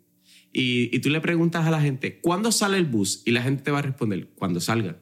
Y, 0.53 0.95
y 0.95 0.99
tú 0.99 1.09
le 1.09 1.19
preguntas 1.19 1.65
a 1.65 1.71
la 1.71 1.81
gente, 1.81 2.19
¿cuándo 2.21 2.51
sale 2.51 2.77
el 2.77 2.85
bus? 2.85 3.23
Y 3.25 3.31
la 3.31 3.41
gente 3.41 3.63
te 3.63 3.71
va 3.71 3.79
a 3.79 3.83
responder, 3.83 4.29
cuando 4.35 4.61
salga. 4.61 4.99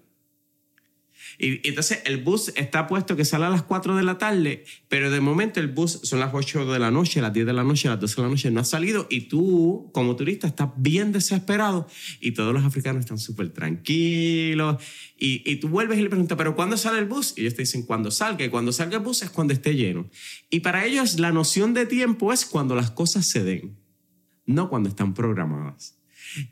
Y, 1.38 1.68
entonces 1.68 2.02
el 2.06 2.18
bus 2.24 2.52
está 2.56 2.88
puesto 2.88 3.16
que 3.16 3.26
sale 3.26 3.46
a 3.46 3.50
las 3.50 3.64
4 3.64 3.96
de 3.96 4.04
la 4.04 4.18
tarde, 4.18 4.66
pero 4.88 5.10
de 5.10 5.20
momento 5.20 5.60
el 5.60 5.68
bus 5.68 6.00
son 6.04 6.20
las 6.20 6.34
8 6.34 6.72
de 6.72 6.80
la 6.80 6.92
noche, 6.92 7.22
las 7.22 7.34
10 7.34 7.46
de 7.46 7.54
la 7.54 7.64
noche, 7.64 7.90
las 7.90 8.00
12 8.00 8.16
de 8.16 8.22
la 8.22 8.30
noche, 8.30 8.52
no 8.52 8.60
ha 8.60 8.64
salido 8.66 9.08
y 9.10 9.22
tú 9.22 9.90
como 9.94 10.16
turista 10.16 10.48
estás 10.48 10.70
bien 10.78 11.12
desesperado 11.12 11.88
y 12.20 12.32
todos 12.32 12.54
los 12.54 12.64
africanos 12.64 13.02
están 13.02 13.18
súper 13.18 13.50
tranquilos 13.50 14.82
y, 15.18 15.50
y, 15.50 15.58
tú 15.58 15.70
vuelves 15.70 16.00
y 16.00 16.02
le 16.02 16.10
preguntas, 16.10 16.38
pero 16.38 16.56
¿cuándo 16.56 16.78
sale 16.78 17.00
el 17.00 17.06
bus? 17.06 17.34
Y 17.38 17.42
ellos 17.42 17.56
te 17.56 17.62
dicen, 17.62 17.84
cuando 17.84 18.12
salga 18.12 18.46
y 18.46 18.50
cuando 18.50 18.72
salga 18.72 18.98
el 18.98 19.04
bus 19.04 19.22
es 19.22 19.30
cuando 19.30 19.54
esté 19.54 19.76
lleno. 19.76 20.10
Y 20.50 20.60
para 20.60 20.86
ellos 20.86 21.20
la 21.20 21.32
noción 21.32 21.74
de 21.74 21.86
tiempo 21.86 22.34
es 22.34 22.46
cuando 22.46 22.76
las 22.76 22.92
cosas 22.92 23.26
se 23.26 23.44
den, 23.44 23.78
no 24.46 24.70
cuando 24.70 24.90
están 24.90 25.14
programadas. 25.14 25.98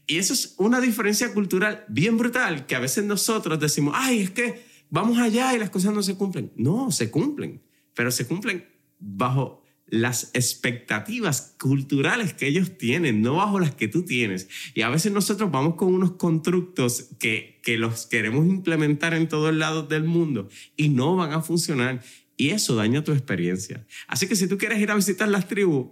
Y 0.08 0.17
eso 0.17 0.34
es 0.34 0.56
una 0.58 0.80
diferencia 0.80 1.34
cultural 1.34 1.86
bien 1.88 2.17
brutal 2.17 2.65
que 2.65 2.76
a 2.76 2.80
veces 2.80 3.04
nosotros 3.06 3.60
decimos, 3.60 3.96
ay, 3.98 4.22
es 4.22 4.32
que 4.32 4.70
vamos 4.91 5.17
allá 5.17 5.56
y 5.56 5.60
las 5.60 5.71
cosas 5.71 5.93
no 5.95 6.04
se 6.04 6.15
cumplen. 6.15 6.51
No, 6.56 6.91
se 6.91 7.10
cumplen, 7.10 7.63
pero 7.95 8.12
se 8.12 8.27
cumplen 8.27 8.65
bajo 8.99 9.63
las 9.88 10.32
expectativas 10.34 11.56
culturales 11.60 12.34
que 12.34 12.47
ellos 12.47 12.77
tienen, 12.77 13.21
no 13.21 13.38
bajo 13.38 13.60
las 13.60 13.75
que 13.75 13.88
tú 13.88 14.06
tienes. 14.06 14.47
Y 14.73 14.84
a 14.84 14.89
veces 14.89 15.12
nosotros 15.12 15.51
vamos 15.51 15.75
con 15.75 15.93
unos 15.93 16.13
constructos 16.13 17.10
que, 17.19 17.60
que 17.63 17.77
los 17.77 18.06
queremos 18.06 18.45
implementar 18.45 19.13
en 19.13 19.27
todos 19.27 19.54
lados 19.54 19.89
del 19.89 20.04
mundo 20.04 20.47
y 20.77 20.89
no 20.89 21.15
van 21.15 21.34
a 21.34 21.41
funcionar. 21.41 22.01
Y 22.38 22.51
eso 22.51 22.75
daña 22.75 23.04
tu 23.04 23.12
experiencia. 23.12 23.86
Así 24.08 24.27
que 24.27 24.36
si 24.36 24.47
tú 24.47 24.58
quieres 24.58 24.80
ir 24.80 24.91
a 24.91 24.95
visitar 24.95 25.27
las 25.27 25.47
tribus, 25.47 25.88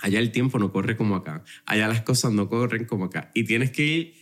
allá 0.00 0.18
el 0.18 0.30
tiempo 0.30 0.58
no 0.58 0.70
corre 0.70 0.96
como 0.96 1.16
acá, 1.16 1.44
allá 1.64 1.88
las 1.88 2.02
cosas 2.02 2.32
no 2.32 2.48
corren 2.48 2.84
como 2.84 3.06
acá. 3.06 3.30
Y 3.34 3.44
tienes 3.44 3.70
que 3.70 3.86
ir 3.86 4.19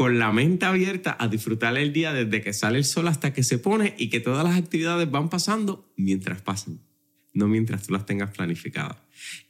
con 0.00 0.18
la 0.18 0.32
mente 0.32 0.64
abierta 0.64 1.14
a 1.20 1.28
disfrutar 1.28 1.76
el 1.76 1.92
día 1.92 2.14
desde 2.14 2.40
que 2.40 2.54
sale 2.54 2.78
el 2.78 2.86
sol 2.86 3.06
hasta 3.06 3.34
que 3.34 3.42
se 3.42 3.58
pone 3.58 3.94
y 3.98 4.08
que 4.08 4.18
todas 4.18 4.42
las 4.42 4.56
actividades 4.56 5.10
van 5.10 5.28
pasando 5.28 5.92
mientras 5.94 6.40
pasan, 6.40 6.80
no 7.34 7.48
mientras 7.48 7.82
tú 7.82 7.92
las 7.92 8.06
tengas 8.06 8.30
planificadas. 8.30 8.96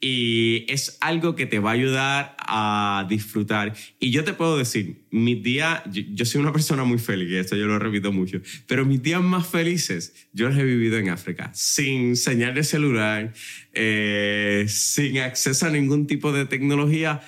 Y 0.00 0.66
es 0.68 0.98
algo 1.02 1.36
que 1.36 1.46
te 1.46 1.60
va 1.60 1.70
a 1.70 1.74
ayudar 1.74 2.36
a 2.40 3.06
disfrutar. 3.08 3.76
Y 4.00 4.10
yo 4.10 4.24
te 4.24 4.32
puedo 4.32 4.58
decir, 4.58 5.04
mis 5.12 5.40
días, 5.40 5.82
yo, 5.86 6.24
soy 6.24 6.40
una 6.40 6.52
persona 6.52 6.82
muy 6.82 6.98
feliz, 6.98 7.30
y 7.30 7.36
esto 7.36 7.54
yo 7.54 7.66
lo 7.66 7.78
repito 7.78 8.10
mucho, 8.10 8.40
pero 8.66 8.84
mis 8.84 9.00
días 9.00 9.22
más 9.22 9.46
felices 9.46 10.14
yo 10.32 10.48
los 10.48 10.58
he 10.58 10.64
vivido 10.64 10.98
en 10.98 11.10
África, 11.10 11.52
sin 11.54 12.16
señal 12.16 12.56
de 12.56 12.64
celular, 12.64 13.32
eh, 13.72 14.66
sin 14.66 15.18
acceso 15.18 15.66
a 15.66 15.70
ningún 15.70 16.08
tipo 16.08 16.32
de 16.32 16.44
tecnología 16.44 17.20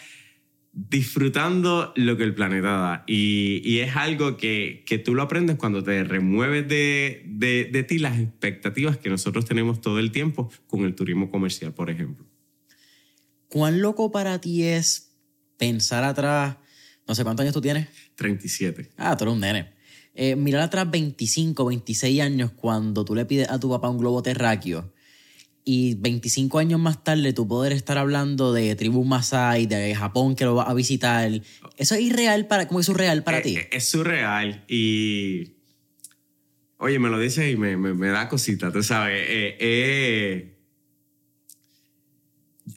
disfrutando 0.72 1.92
lo 1.96 2.16
que 2.16 2.24
el 2.24 2.34
planeta 2.34 2.68
da. 2.68 3.04
Y, 3.06 3.78
es 3.80 3.94
algo 3.94 4.36
que, 4.36 4.84
tú 5.04 5.14
lo 5.14 5.22
aprendes 5.22 5.56
cuando 5.56 5.82
te 5.82 6.02
remueves 6.04 6.66
de, 6.66 7.22
de, 7.26 7.82
ti 7.82 7.98
las 7.98 8.18
expectativas 8.18 8.96
que 8.96 9.10
nosotros 9.10 9.44
tenemos 9.44 9.80
todo 9.80 9.98
el 9.98 10.10
tiempo 10.12 10.50
con 10.66 10.84
el 10.84 10.94
turismo 10.94 11.30
comercial, 11.30 11.74
por 11.74 11.90
ejemplo. 11.90 12.26
¿Cuán 13.48 13.82
loco 13.82 14.10
para 14.10 14.40
ti 14.40 14.64
es 14.64 15.14
pensar 15.58 16.04
atrás? 16.04 16.56
No 17.06 17.14
sé 17.14 17.22
cuántos 17.22 17.44
años 17.44 17.54
tú 17.54 17.60
tienes. 17.60 17.88
37. 18.14 18.90
Ah, 18.96 19.16
tú 19.16 19.24
eres 19.24 19.34
un 19.34 19.40
nene. 19.40 19.72
Eh, 20.14 20.36
mirar 20.36 20.62
atrás 20.62 20.90
25, 20.90 21.66
26 21.66 22.20
años 22.20 22.50
cuando 22.52 23.04
tú 23.04 23.14
le 23.14 23.26
pides 23.26 23.50
a 23.50 23.58
tu 23.58 23.68
papá 23.68 23.88
un 23.88 23.98
globo 23.98 24.22
terráqueo 24.22 24.92
y 25.64 25.94
25 25.94 26.58
años 26.58 26.80
más 26.80 27.04
tarde 27.04 27.32
tú 27.32 27.46
poder 27.46 27.72
estar 27.72 27.98
hablando 27.98 28.52
de 28.52 28.74
tribu 28.74 29.04
Masai, 29.04 29.66
de 29.66 29.94
Japón 29.94 30.34
que 30.34 30.44
lo 30.44 30.56
va 30.56 30.64
a 30.64 30.74
visitar, 30.74 31.30
¿eso 31.76 31.94
es 31.94 32.00
irreal 32.00 32.46
para, 32.46 32.66
cómo 32.66 32.80
es 32.80 32.86
surreal 32.86 33.22
para 33.22 33.38
eh, 33.38 33.42
ti? 33.42 33.56
Eh, 33.56 33.68
es, 33.72 33.88
surreal 33.88 34.64
y... 34.68 35.56
Oye, 36.78 36.98
me 36.98 37.10
lo 37.10 37.20
dices 37.20 37.52
y 37.52 37.56
me, 37.56 37.76
me, 37.76 38.08
da 38.08 38.28
cosita, 38.28 38.72
tú 38.72 38.82
sabes. 38.82 39.24
Eh, 39.28 40.56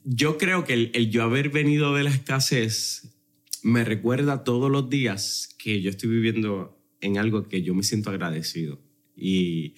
yo 0.04 0.38
creo 0.38 0.64
que 0.64 0.74
el, 0.74 0.92
el, 0.94 1.10
yo 1.10 1.24
haber 1.24 1.50
venido 1.50 1.96
de 1.96 2.04
la 2.04 2.12
escasez 2.12 3.16
me 3.64 3.84
recuerda 3.84 4.44
todos 4.44 4.70
los 4.70 4.92
días 4.92 5.56
que 5.58 5.82
yo 5.82 5.90
estoy 5.90 6.10
viviendo 6.10 6.80
en 7.02 7.18
algo 7.18 7.48
que 7.48 7.64
yo 7.64 7.74
me 7.74 7.82
siento 7.82 8.12
agradecido. 8.12 8.80
Y 9.16 9.74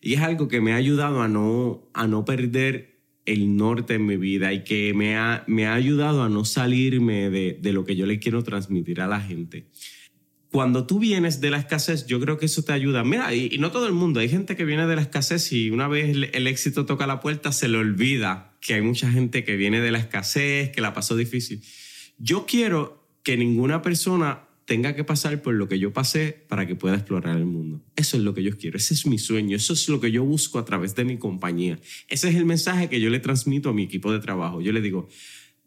y 0.00 0.14
es 0.14 0.20
algo 0.20 0.48
que 0.48 0.60
me 0.60 0.72
ha 0.72 0.76
ayudado 0.76 1.22
a 1.22 1.28
no, 1.28 1.88
a 1.92 2.06
no 2.06 2.24
perder 2.24 2.98
el 3.26 3.56
norte 3.56 3.94
en 3.94 4.06
mi 4.06 4.16
vida 4.16 4.52
y 4.52 4.64
que 4.64 4.94
me 4.94 5.16
ha, 5.16 5.44
me 5.46 5.66
ha 5.66 5.74
ayudado 5.74 6.22
a 6.22 6.28
no 6.28 6.44
salirme 6.44 7.28
de, 7.30 7.58
de 7.60 7.72
lo 7.72 7.84
que 7.84 7.94
yo 7.94 8.06
le 8.06 8.18
quiero 8.18 8.42
transmitir 8.42 9.00
a 9.00 9.06
la 9.06 9.20
gente. 9.20 9.68
Cuando 10.50 10.86
tú 10.86 10.98
vienes 10.98 11.42
de 11.42 11.50
la 11.50 11.58
escasez, 11.58 12.06
yo 12.06 12.20
creo 12.20 12.38
que 12.38 12.46
eso 12.46 12.62
te 12.62 12.72
ayuda. 12.72 13.04
Mira, 13.04 13.34
y, 13.34 13.58
no 13.58 13.70
todo 13.70 13.86
el 13.86 13.92
mundo, 13.92 14.20
hay 14.20 14.30
gente 14.30 14.56
que 14.56 14.64
viene 14.64 14.86
de 14.86 14.96
la 14.96 15.02
escasez 15.02 15.52
y 15.52 15.70
una 15.70 15.88
vez 15.88 16.08
el, 16.08 16.30
el 16.32 16.46
éxito 16.46 16.86
toca 16.86 17.06
la 17.06 17.20
puerta, 17.20 17.52
se 17.52 17.68
le 17.68 17.76
olvida 17.76 18.56
que 18.62 18.72
hay 18.74 18.80
mucha 18.80 19.10
gente 19.10 19.44
que 19.44 19.56
viene 19.56 19.82
de 19.82 19.92
la 19.92 19.98
escasez, 19.98 20.70
que 20.70 20.80
la 20.80 20.94
pasó 20.94 21.16
difícil. 21.16 21.62
Yo 22.16 22.46
quiero 22.46 23.06
que 23.22 23.36
ninguna 23.36 23.82
persona 23.82 24.47
tenga 24.68 24.94
que 24.94 25.02
pasar 25.02 25.40
por 25.40 25.54
lo 25.54 25.66
que 25.66 25.78
yo 25.78 25.94
pasé 25.94 26.44
para 26.46 26.66
que 26.66 26.76
pueda 26.76 26.96
explorar 26.96 27.38
el 27.38 27.46
mundo. 27.46 27.82
Eso 27.96 28.18
es 28.18 28.22
lo 28.22 28.34
que 28.34 28.42
yo 28.42 28.54
quiero, 28.58 28.76
ese 28.76 28.92
es 28.92 29.06
mi 29.06 29.18
sueño, 29.18 29.56
eso 29.56 29.72
es 29.72 29.88
lo 29.88 29.98
que 29.98 30.10
yo 30.10 30.22
busco 30.24 30.58
a 30.58 30.66
través 30.66 30.94
de 30.94 31.06
mi 31.06 31.16
compañía. 31.16 31.80
Ese 32.06 32.28
es 32.28 32.34
el 32.34 32.44
mensaje 32.44 32.90
que 32.90 33.00
yo 33.00 33.08
le 33.08 33.18
transmito 33.18 33.70
a 33.70 33.72
mi 33.72 33.84
equipo 33.84 34.12
de 34.12 34.20
trabajo. 34.20 34.60
Yo 34.60 34.72
le 34.72 34.82
digo, 34.82 35.08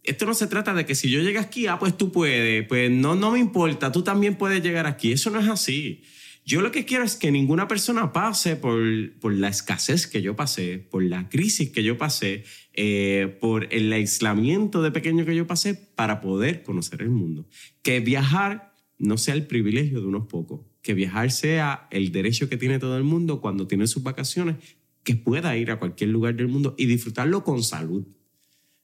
esto 0.03 0.27
no 0.27 0.35
se 0.35 0.45
trata 0.45 0.75
de 0.75 0.85
que 0.85 0.93
si 0.93 1.09
yo 1.09 1.19
llego 1.19 1.39
aquí, 1.39 1.65
ah, 1.65 1.79
pues 1.79 1.97
tú 1.97 2.11
puedes, 2.11 2.67
pues 2.67 2.91
no, 2.91 3.15
no 3.15 3.31
me 3.31 3.39
importa, 3.39 3.91
tú 3.91 4.03
también 4.03 4.35
puedes 4.35 4.61
llegar 4.61 4.85
aquí. 4.85 5.11
Eso 5.11 5.31
no 5.31 5.39
es 5.39 5.49
así. 5.49 6.03
Yo 6.45 6.61
lo 6.61 6.71
que 6.71 6.85
quiero 6.85 7.03
es 7.03 7.15
que 7.15 7.31
ninguna 7.31 7.67
persona 7.67 8.13
pase 8.13 8.55
por, 8.55 8.79
por 9.19 9.33
la 9.33 9.47
escasez 9.47 10.05
que 10.05 10.21
yo 10.21 10.35
pasé, 10.35 10.77
por 10.77 11.03
la 11.03 11.27
crisis 11.27 11.71
que 11.71 11.81
yo 11.81 11.97
pasé, 11.97 12.43
eh, 12.73 13.35
por 13.41 13.67
el 13.73 13.91
aislamiento 13.91 14.83
de 14.83 14.91
pequeño 14.91 15.25
que 15.25 15.35
yo 15.35 15.47
pasé 15.47 15.73
para 15.73 16.21
poder 16.21 16.61
conocer 16.61 17.01
el 17.01 17.09
mundo. 17.09 17.47
Que 17.81 17.99
viajar 17.99 18.70
no 19.01 19.17
sea 19.17 19.33
el 19.33 19.47
privilegio 19.47 19.99
de 19.99 20.05
unos 20.05 20.27
pocos, 20.27 20.61
que 20.81 20.93
viajar 20.93 21.31
sea 21.31 21.87
el 21.91 22.11
derecho 22.11 22.47
que 22.47 22.57
tiene 22.57 22.77
todo 22.77 22.97
el 22.97 23.03
mundo 23.03 23.41
cuando 23.41 23.67
tiene 23.67 23.87
sus 23.87 24.03
vacaciones, 24.03 24.57
que 25.03 25.15
pueda 25.15 25.57
ir 25.57 25.71
a 25.71 25.79
cualquier 25.79 26.11
lugar 26.11 26.35
del 26.35 26.47
mundo 26.47 26.75
y 26.77 26.85
disfrutarlo 26.85 27.43
con 27.43 27.63
salud. 27.63 28.05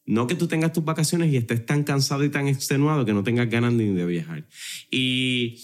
No 0.06 0.26
que 0.26 0.36
tú 0.36 0.48
tengas 0.48 0.74
tus 0.74 0.84
vacaciones 0.84 1.32
y 1.32 1.38
estés 1.38 1.66
tan 1.66 1.84
cansado 1.84 2.24
y 2.24 2.30
tan 2.30 2.48
extenuado 2.48 3.06
que 3.06 3.14
no 3.14 3.24
tengas 3.24 3.50
ganas 3.50 3.74
ni 3.74 3.94
de 3.94 4.06
viajar. 4.06 4.48
Y 4.90 5.60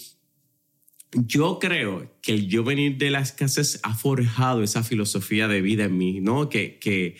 yo 1.12 1.58
creo 1.58 2.16
que 2.22 2.34
el 2.34 2.46
yo 2.46 2.62
venir 2.62 2.96
de 2.96 3.10
la 3.10 3.20
escasez 3.20 3.80
ha 3.82 3.94
forjado 3.94 4.62
esa 4.62 4.84
filosofía 4.84 5.48
de 5.48 5.62
vida 5.62 5.84
en 5.84 5.98
mí, 5.98 6.20
¿no? 6.20 6.48
Que, 6.48 6.78
que, 6.78 7.16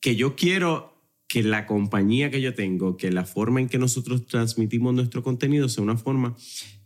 que 0.00 0.16
yo 0.16 0.36
quiero 0.36 0.94
que 1.28 1.42
la 1.42 1.66
compañía 1.66 2.30
que 2.30 2.40
yo 2.40 2.54
tengo, 2.54 2.96
que 2.96 3.10
la 3.10 3.24
forma 3.24 3.60
en 3.60 3.68
que 3.68 3.78
nosotros 3.78 4.26
transmitimos 4.26 4.94
nuestro 4.94 5.22
contenido 5.22 5.68
sea 5.68 5.82
una 5.82 5.96
forma 5.96 6.36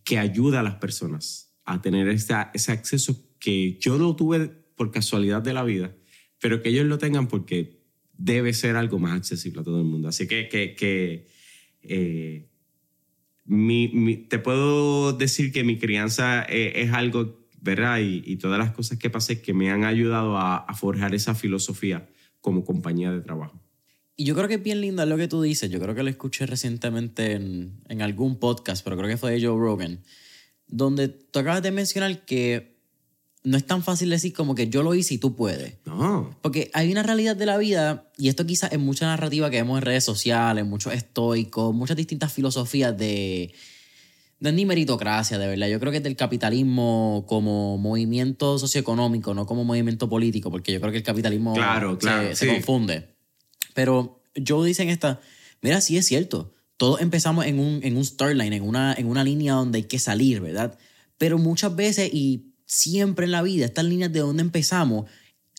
que 0.09 0.19
ayuda 0.19 0.61
a 0.61 0.63
las 0.63 0.77
personas 0.77 1.55
a 1.67 1.83
tener 1.83 2.09
ese, 2.09 2.33
acceso 2.33 3.29
que 3.39 3.77
yo 3.79 3.99
no 3.99 4.17
tuve 4.17 4.49
por 4.75 4.91
casualidad 4.91 5.43
de 5.43 5.53
la 5.53 5.65
vida, 5.65 5.95
pero 6.41 6.63
que 6.63 6.71
ellos 6.71 6.87
lo 6.87 6.97
tengan 6.97 7.29
porque 7.29 7.83
debe 8.15 8.55
ser 8.55 8.77
algo 8.77 8.99
más 8.99 9.13
accesible 9.13 9.61
a 9.61 9.65
todo 9.65 9.81
el 9.81 9.85
mundo. 9.85 10.09
Así 10.09 10.27
que, 10.27 10.49
que, 10.49 10.75
que 10.75 11.27
eh, 11.83 12.49
te 14.31 14.39
puedo 14.39 15.13
decir 15.13 15.53
que 15.53 15.63
mi 15.63 15.77
crianza 15.77 16.43
eh, 16.49 16.73
es, 16.77 16.91
algo, 16.95 17.47
¿verdad? 17.61 17.99
Y, 17.99 18.23
y, 18.25 18.37
todas 18.37 18.59
las 18.59 18.73
cosas 18.73 18.97
que 18.97 19.11
pasé 19.11 19.43
que 19.43 19.53
me 19.53 19.71
han 19.71 19.85
ayudado 19.85 20.39
a, 20.39 20.57
a 20.57 20.73
forjar 20.73 21.15
esa 21.15 21.35
filosofía 21.35 22.09
como 22.41 22.65
compañía 22.65 23.13
de 23.13 23.21
trabajo. 23.21 23.63
Y 24.21 24.25
yo 24.25 24.35
creo 24.35 24.49
que 24.49 24.55
es 24.55 24.63
bien 24.63 24.81
lindo 24.81 25.07
lo 25.07 25.17
que 25.17 25.29
tú 25.29 25.41
dices. 25.41 25.71
Yo 25.71 25.79
creo 25.79 25.95
que 25.95 26.03
lo 26.03 26.11
escuché 26.11 26.45
recientemente 26.45 27.35
en, 27.35 27.81
en 27.89 28.03
algún 28.03 28.37
podcast, 28.41 28.83
pero 28.83 28.97
creo 28.97 29.09
que 29.09 29.17
fue 29.17 29.31
de 29.31 29.41
Joe 29.47 29.57
Rogan, 29.57 30.01
donde 30.67 31.07
tú 31.07 31.39
acabas 31.39 31.63
de 31.63 31.71
mencionar 31.71 32.25
que 32.25 32.77
no 33.45 33.57
es 33.57 33.65
tan 33.65 33.85
fácil 33.85 34.11
decir 34.11 34.33
como 34.33 34.57
que 34.57 34.69
yo 34.69 34.83
lo 34.83 34.93
hice 34.97 35.15
y 35.15 35.19
tú 35.19 35.37
puedes. 35.37 35.75
No. 35.87 36.37
Porque 36.43 36.69
hay 36.75 36.91
una 36.91 37.05
realidad 37.05 37.37
de 37.37 37.47
la 37.47 37.57
vida, 37.59 38.11
y 38.19 38.29
esto 38.29 38.45
quizás 38.45 38.73
es 38.73 38.81
mucha 38.81 39.07
narrativa 39.07 39.51
que 39.51 39.59
vemos 39.59 39.79
en 39.79 39.85
redes 39.85 40.03
sociales, 40.05 40.67
muchos 40.67 40.93
estoicos, 40.95 41.73
muchas 41.73 41.97
distintas 41.97 42.33
filosofías 42.33 42.99
de, 42.99 43.55
no 44.41 44.49
es 44.49 44.55
ni 44.57 44.67
meritocracia, 44.67 45.39
de 45.39 45.47
verdad. 45.47 45.69
Yo 45.69 45.79
creo 45.79 45.93
que 45.93 45.99
es 45.99 46.03
del 46.05 46.17
capitalismo 46.17 47.25
como 47.29 47.79
movimiento 47.79 48.59
socioeconómico, 48.59 49.33
no 49.33 49.47
como 49.47 49.63
movimiento 49.63 50.09
político, 50.09 50.51
porque 50.51 50.73
yo 50.73 50.81
creo 50.81 50.91
que 50.91 50.99
el 50.99 51.05
capitalismo 51.05 51.55
Claro, 51.55 51.93
se- 51.93 51.99
claro, 51.99 52.29
se, 52.35 52.47
sí. 52.47 52.53
confunde. 52.53 53.17
Pero 53.79 54.21
Joe 54.45 54.67
dice 54.67 54.83
en 54.83 54.89
esta, 54.89 55.21
mira, 55.63 55.81
sí 55.81 55.97
es 55.97 56.05
cierto, 56.05 56.53
todos 56.77 57.01
empezamos 57.01 57.47
en 57.47 57.61
un, 57.61 57.79
en 57.85 57.97
un 57.97 58.05
start 58.05 58.37
en 58.41 58.63
una, 58.65 58.93
en 58.93 59.07
una 59.07 59.23
línea 59.23 59.53
donde 59.53 59.77
hay 59.79 59.85
que 59.85 60.01
salir, 60.01 60.41
¿verdad? 60.41 60.77
Pero 61.17 61.39
muchas 61.39 61.77
veces 61.77 62.11
y 62.13 62.55
siempre 62.67 63.27
en 63.27 63.31
la 63.31 63.41
vida, 63.41 63.67
estas 63.67 63.85
líneas 63.85 64.13
de 64.13 64.19
donde 64.19 64.43
empezamos, 64.43 65.09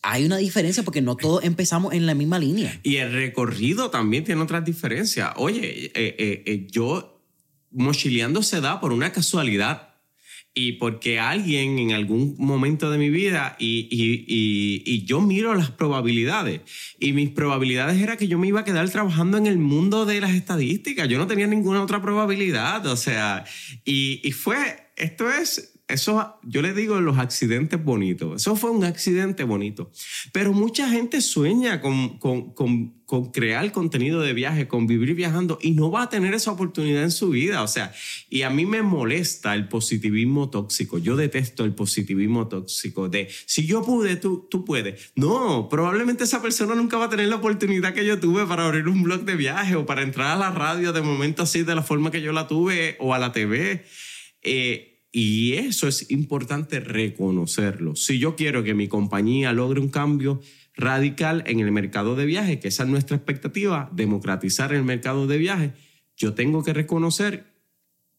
hay 0.01 0.25
una 0.25 0.35
diferencia 0.35 0.83
porque 0.83 1.01
no 1.01 1.15
todos 1.15 1.45
empezamos 1.45 1.93
en 1.93 2.05
la 2.05 2.13
misma 2.13 2.39
línea. 2.39 2.77
Y 2.83 2.97
el 2.97 3.13
recorrido 3.13 3.89
también 3.89 4.25
tiene 4.25 4.41
otras 4.41 4.65
diferencias. 4.65 5.31
Oye, 5.37 5.85
eh, 5.85 5.91
eh, 5.95 6.43
eh, 6.45 6.67
yo 6.69 7.23
mochileando 7.71 8.43
se 8.43 8.59
da 8.59 8.81
por 8.81 8.91
una 8.91 9.13
casualidad 9.13 9.88
y 10.61 10.73
porque 10.73 11.19
alguien 11.19 11.79
en 11.79 11.91
algún 11.93 12.35
momento 12.37 12.91
de 12.91 12.97
mi 12.97 13.09
vida 13.09 13.55
y, 13.59 13.87
y- 13.89 14.83
y- 14.85 15.05
yo 15.05 15.21
miro 15.21 15.55
las 15.55 15.71
probabilidades 15.71 16.61
y 16.99 17.13
mis 17.13 17.29
probabilidades 17.29 18.01
era 18.01 18.17
que 18.17 18.27
yo 18.27 18.37
me 18.37 18.47
iba 18.47 18.59
a 18.59 18.63
quedar 18.65 18.89
trabajando 18.89 19.37
en 19.37 19.47
el 19.47 19.57
mundo 19.57 20.05
de 20.05 20.19
las 20.19 20.31
estadísticas. 20.31 21.07
Yo 21.07 21.17
no 21.17 21.27
tenía 21.27 21.47
ninguna 21.47 21.81
otra 21.81 22.01
probabilidad, 22.01 22.85
o 22.87 22.97
sea, 22.97 23.45
y 23.85 24.31
fue, 24.33 24.57
esto 24.97 25.31
es... 25.31 25.78
Eso, 25.89 26.39
yo 26.43 26.61
le 26.61 26.73
digo 26.73 27.01
los 27.01 27.17
accidentes 27.17 27.83
bonitos. 27.83 28.39
Eso 28.39 28.55
fue 28.55 28.69
un 28.69 28.83
accidente 28.83 29.43
bonito. 29.43 29.91
Pero 30.31 30.53
mucha 30.53 30.87
gente 30.87 31.19
sueña 31.19 31.81
con, 31.81 32.19
con, 32.19 32.53
con, 32.53 32.93
con 33.07 33.31
crear 33.31 33.71
contenido 33.71 34.21
de 34.21 34.33
viaje, 34.33 34.67
con 34.67 34.85
vivir 34.85 35.15
viajando 35.15 35.57
y 35.63 35.71
no 35.71 35.89
va 35.89 36.03
a 36.03 36.09
tener 36.09 36.35
esa 36.35 36.51
oportunidad 36.51 37.01
en 37.01 37.09
su 37.09 37.31
vida. 37.31 37.63
O 37.63 37.67
sea, 37.67 37.91
y 38.29 38.43
a 38.43 38.51
mí 38.51 38.67
me 38.67 38.83
molesta 38.83 39.55
el 39.55 39.67
positivismo 39.67 40.51
tóxico. 40.51 40.99
Yo 40.99 41.15
detesto 41.15 41.65
el 41.65 41.73
positivismo 41.73 42.47
tóxico 42.47 43.09
de 43.09 43.27
si 43.47 43.65
yo 43.65 43.81
pude, 43.81 44.15
tú, 44.15 44.47
tú 44.47 44.63
puedes. 44.65 45.11
No, 45.15 45.69
probablemente 45.69 46.25
esa 46.25 46.39
persona 46.39 46.75
nunca 46.75 46.99
va 46.99 47.05
a 47.05 47.09
tener 47.09 47.29
la 47.29 47.37
oportunidad 47.37 47.95
que 47.95 48.05
yo 48.05 48.19
tuve 48.19 48.45
para 48.45 48.67
abrir 48.67 48.87
un 48.87 49.01
blog 49.01 49.21
de 49.21 49.35
viaje 49.35 49.75
o 49.75 49.87
para 49.87 50.03
entrar 50.03 50.27
a 50.27 50.35
la 50.35 50.51
radio 50.51 50.93
de 50.93 51.01
momento 51.01 51.41
así 51.41 51.63
de 51.63 51.73
la 51.73 51.81
forma 51.81 52.11
que 52.11 52.21
yo 52.21 52.31
la 52.31 52.47
tuve 52.47 52.95
o 52.99 53.15
a 53.15 53.17
la 53.17 53.31
TV. 53.31 53.83
Eh, 54.43 54.88
y 55.11 55.53
eso 55.53 55.87
es 55.87 56.11
importante 56.11 56.79
reconocerlo. 56.79 57.95
Si 57.95 58.19
yo 58.19 58.35
quiero 58.35 58.63
que 58.63 58.73
mi 58.73 58.87
compañía 58.87 59.53
logre 59.53 59.79
un 59.79 59.89
cambio 59.89 60.39
radical 60.75 61.43
en 61.47 61.59
el 61.59 61.71
mercado 61.71 62.15
de 62.15 62.25
viajes, 62.25 62.59
que 62.59 62.67
esa 62.67 62.83
es 62.83 62.89
nuestra 62.89 63.17
expectativa, 63.17 63.89
democratizar 63.91 64.71
el 64.73 64.83
mercado 64.83 65.27
de 65.27 65.37
viajes, 65.37 65.71
yo 66.15 66.33
tengo 66.33 66.63
que 66.63 66.73
reconocer 66.73 67.47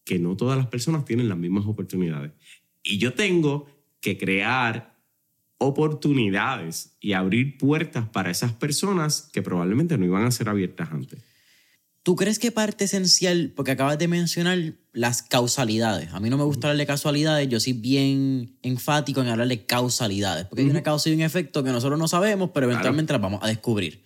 que 0.04 0.18
no 0.18 0.36
todas 0.36 0.58
las 0.58 0.66
personas 0.66 1.04
tienen 1.04 1.28
las 1.28 1.38
mismas 1.38 1.66
oportunidades. 1.66 2.32
Y 2.82 2.98
yo 2.98 3.14
tengo 3.14 3.66
que 4.00 4.18
crear 4.18 4.98
oportunidades 5.58 6.96
y 7.00 7.12
abrir 7.12 7.58
puertas 7.58 8.08
para 8.08 8.30
esas 8.30 8.52
personas 8.52 9.28
que 9.32 9.42
probablemente 9.42 9.98
no 9.98 10.06
iban 10.06 10.24
a 10.24 10.30
ser 10.30 10.48
abiertas 10.48 10.90
antes. 10.90 11.22
¿Tú 12.10 12.16
crees 12.16 12.40
que 12.40 12.50
parte 12.50 12.86
esencial, 12.86 13.52
porque 13.54 13.70
acabas 13.70 13.96
de 13.96 14.08
mencionar 14.08 14.72
las 14.92 15.22
causalidades? 15.22 16.12
A 16.12 16.18
mí 16.18 16.28
no 16.28 16.36
me 16.36 16.42
gusta 16.42 16.66
hablar 16.66 16.78
de 16.78 16.84
casualidades, 16.84 17.48
yo 17.48 17.60
soy 17.60 17.72
bien 17.72 18.58
enfático 18.62 19.20
en 19.22 19.28
hablar 19.28 19.46
de 19.46 19.64
causalidades, 19.64 20.44
porque 20.46 20.62
hay 20.62 20.70
una 20.70 20.82
causa 20.82 21.08
y 21.08 21.14
un 21.14 21.20
efecto 21.20 21.62
que 21.62 21.70
nosotros 21.70 22.00
no 22.00 22.08
sabemos, 22.08 22.50
pero 22.52 22.66
eventualmente 22.66 23.12
las 23.12 23.22
vamos 23.22 23.38
a 23.44 23.46
descubrir. 23.46 24.02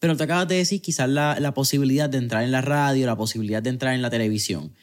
Pero 0.00 0.16
te 0.16 0.24
acabas 0.24 0.48
de 0.48 0.56
decir 0.56 0.82
quizás 0.82 1.08
la, 1.08 1.38
la 1.38 1.54
posibilidad 1.54 2.10
de 2.10 2.18
entrar 2.18 2.42
en 2.42 2.50
la 2.50 2.62
radio, 2.62 3.06
la 3.06 3.16
posibilidad 3.16 3.62
de 3.62 3.70
entrar 3.70 3.94
en 3.94 4.02
la 4.02 4.10
televisión. 4.10 4.74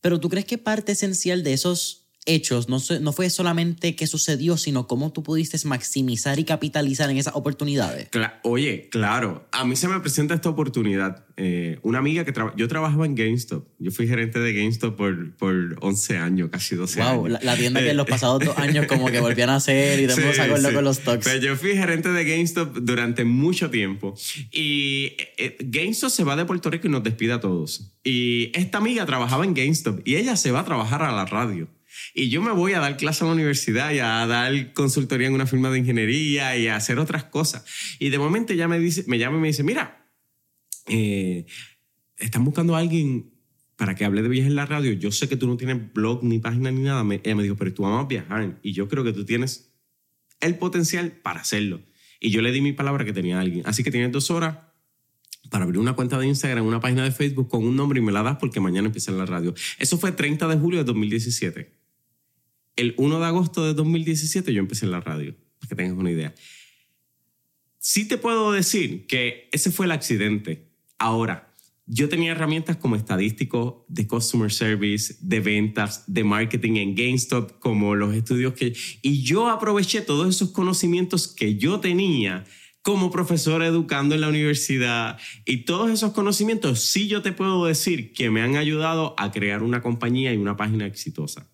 Pero 0.00 0.20
¿tú 0.20 0.28
crees 0.28 0.46
que 0.46 0.58
parte 0.58 0.92
esencial 0.92 1.42
de 1.42 1.54
esos 1.54 2.01
hechos 2.24 2.68
no, 2.68 2.78
no 3.00 3.12
fue 3.12 3.30
solamente 3.30 3.96
qué 3.96 4.06
sucedió, 4.06 4.56
sino 4.56 4.86
cómo 4.86 5.12
tú 5.12 5.22
pudiste 5.22 5.58
maximizar 5.66 6.38
y 6.38 6.44
capitalizar 6.44 7.10
en 7.10 7.16
esas 7.18 7.34
oportunidades? 7.34 8.10
Cla- 8.10 8.40
Oye, 8.44 8.88
claro, 8.90 9.46
a 9.52 9.64
mí 9.64 9.76
se 9.76 9.88
me 9.88 9.98
presenta 10.00 10.34
esta 10.34 10.48
oportunidad. 10.48 11.24
Eh, 11.36 11.78
una 11.82 11.98
amiga 11.98 12.24
que 12.24 12.32
yo 12.56 12.68
trabajaba 12.68 13.06
en 13.06 13.14
GameStop. 13.14 13.66
Yo 13.78 13.90
fui 13.90 14.06
gerente 14.06 14.38
de 14.38 14.52
GameStop 14.52 14.96
por, 14.96 15.34
por 15.36 15.76
11 15.80 16.18
años, 16.18 16.50
casi 16.52 16.76
12 16.76 17.00
Wow, 17.00 17.08
años. 17.26 17.30
la, 17.30 17.40
la 17.42 17.56
tienda 17.56 17.80
que 17.80 17.90
en 17.90 17.96
los 17.96 18.06
pasados 18.06 18.44
dos 18.44 18.56
años 18.58 18.86
como 18.86 19.06
que 19.10 19.18
volvían 19.20 19.48
a 19.50 19.56
hacer 19.56 19.98
y 19.98 20.06
mundo 20.06 20.32
se 20.34 20.42
acuerda 20.42 20.72
con 20.72 20.84
los 20.84 20.96
stocks. 20.98 21.24
Pero 21.24 21.40
yo 21.40 21.56
fui 21.56 21.70
gerente 21.72 22.10
de 22.10 22.24
GameStop 22.24 22.76
durante 22.82 23.24
mucho 23.24 23.70
tiempo. 23.70 24.14
Y 24.50 25.14
eh, 25.18 25.34
eh, 25.38 25.56
GameStop 25.60 26.10
se 26.10 26.24
va 26.24 26.36
de 26.36 26.44
Puerto 26.44 26.70
Rico 26.70 26.86
y 26.86 26.90
nos 26.90 27.02
despide 27.02 27.32
a 27.32 27.40
todos. 27.40 27.92
Y 28.04 28.50
esta 28.54 28.78
amiga 28.78 29.06
trabajaba 29.06 29.44
en 29.44 29.54
GameStop 29.54 30.00
y 30.06 30.16
ella 30.16 30.36
se 30.36 30.50
va 30.50 30.60
a 30.60 30.64
trabajar 30.64 31.02
a 31.02 31.12
la 31.12 31.24
radio. 31.24 31.68
Y 32.14 32.28
yo 32.28 32.42
me 32.42 32.52
voy 32.52 32.72
a 32.74 32.80
dar 32.80 32.96
clase 32.96 33.24
a 33.24 33.26
la 33.26 33.32
universidad 33.34 33.92
y 33.92 33.98
a 34.00 34.26
dar 34.26 34.72
consultoría 34.74 35.28
en 35.28 35.34
una 35.34 35.46
firma 35.46 35.70
de 35.70 35.78
ingeniería 35.78 36.56
y 36.56 36.68
a 36.68 36.76
hacer 36.76 36.98
otras 36.98 37.24
cosas. 37.24 37.64
Y 37.98 38.10
de 38.10 38.18
momento 38.18 38.52
ella 38.52 38.68
me, 38.68 38.78
dice, 38.78 39.04
me 39.06 39.18
llama 39.18 39.38
y 39.38 39.40
me 39.40 39.46
dice, 39.48 39.62
mira, 39.62 40.10
eh, 40.86 41.46
están 42.18 42.44
buscando 42.44 42.76
a 42.76 42.78
alguien 42.78 43.30
para 43.76 43.94
que 43.94 44.04
hable 44.04 44.22
de 44.22 44.28
viajes 44.28 44.50
en 44.50 44.56
la 44.56 44.66
radio. 44.66 44.92
Yo 44.92 45.10
sé 45.10 45.28
que 45.28 45.36
tú 45.36 45.46
no 45.46 45.56
tienes 45.56 45.92
blog 45.92 46.22
ni 46.22 46.38
página 46.38 46.70
ni 46.70 46.82
nada. 46.82 47.02
Me- 47.04 47.20
ella 47.24 47.34
me 47.34 47.42
dijo, 47.42 47.56
pero 47.56 47.72
tú 47.72 47.86
amas 47.86 48.06
viajar 48.08 48.58
y 48.62 48.72
yo 48.72 48.88
creo 48.88 49.02
que 49.04 49.12
tú 49.12 49.24
tienes 49.24 49.72
el 50.40 50.56
potencial 50.56 51.12
para 51.12 51.40
hacerlo. 51.40 51.80
Y 52.20 52.30
yo 52.30 52.42
le 52.42 52.52
di 52.52 52.60
mi 52.60 52.72
palabra 52.72 53.04
que 53.04 53.12
tenía 53.12 53.40
alguien. 53.40 53.62
Así 53.66 53.82
que 53.82 53.90
tienes 53.90 54.12
dos 54.12 54.30
horas 54.30 54.58
para 55.50 55.64
abrir 55.64 55.80
una 55.80 55.94
cuenta 55.94 56.18
de 56.18 56.26
Instagram, 56.26 56.64
una 56.66 56.78
página 56.80 57.02
de 57.02 57.10
Facebook 57.10 57.48
con 57.48 57.64
un 57.64 57.74
nombre 57.74 57.98
y 57.98 58.02
me 58.02 58.12
la 58.12 58.22
das 58.22 58.36
porque 58.38 58.60
mañana 58.60 58.86
empieza 58.86 59.10
en 59.10 59.18
la 59.18 59.26
radio. 59.26 59.54
Eso 59.78 59.98
fue 59.98 60.12
30 60.12 60.46
de 60.46 60.56
julio 60.56 60.78
de 60.80 60.84
2017. 60.84 61.81
El 62.76 62.94
1 62.96 63.20
de 63.20 63.26
agosto 63.26 63.64
de 63.64 63.74
2017 63.74 64.52
yo 64.52 64.60
empecé 64.60 64.86
en 64.86 64.92
la 64.92 65.00
radio, 65.00 65.34
para 65.58 65.68
que 65.68 65.74
tengas 65.76 65.96
una 65.96 66.10
idea. 66.10 66.34
Sí 67.78 68.06
te 68.06 68.18
puedo 68.18 68.52
decir 68.52 69.06
que 69.06 69.48
ese 69.52 69.70
fue 69.70 69.86
el 69.86 69.92
accidente. 69.92 70.70
Ahora, 70.98 71.52
yo 71.86 72.08
tenía 72.08 72.32
herramientas 72.32 72.76
como 72.76 72.96
estadístico, 72.96 73.84
de 73.88 74.06
customer 74.06 74.52
service, 74.52 75.16
de 75.20 75.40
ventas, 75.40 76.04
de 76.06 76.24
marketing 76.24 76.76
en 76.76 76.94
GameStop, 76.94 77.58
como 77.58 77.94
los 77.94 78.14
estudios 78.14 78.54
que... 78.54 78.72
Y 79.02 79.22
yo 79.22 79.48
aproveché 79.48 80.00
todos 80.00 80.34
esos 80.34 80.52
conocimientos 80.52 81.28
que 81.28 81.56
yo 81.56 81.80
tenía 81.80 82.44
como 82.82 83.10
profesor 83.10 83.62
educando 83.62 84.14
en 84.14 84.20
la 84.20 84.28
universidad 84.28 85.18
y 85.44 85.58
todos 85.58 85.90
esos 85.90 86.12
conocimientos, 86.12 86.80
sí 86.80 87.06
yo 87.06 87.22
te 87.22 87.32
puedo 87.32 87.64
decir 87.64 88.12
que 88.12 88.28
me 88.28 88.42
han 88.42 88.56
ayudado 88.56 89.14
a 89.18 89.30
crear 89.30 89.62
una 89.62 89.82
compañía 89.82 90.34
y 90.34 90.36
una 90.36 90.56
página 90.56 90.86
exitosa. 90.86 91.51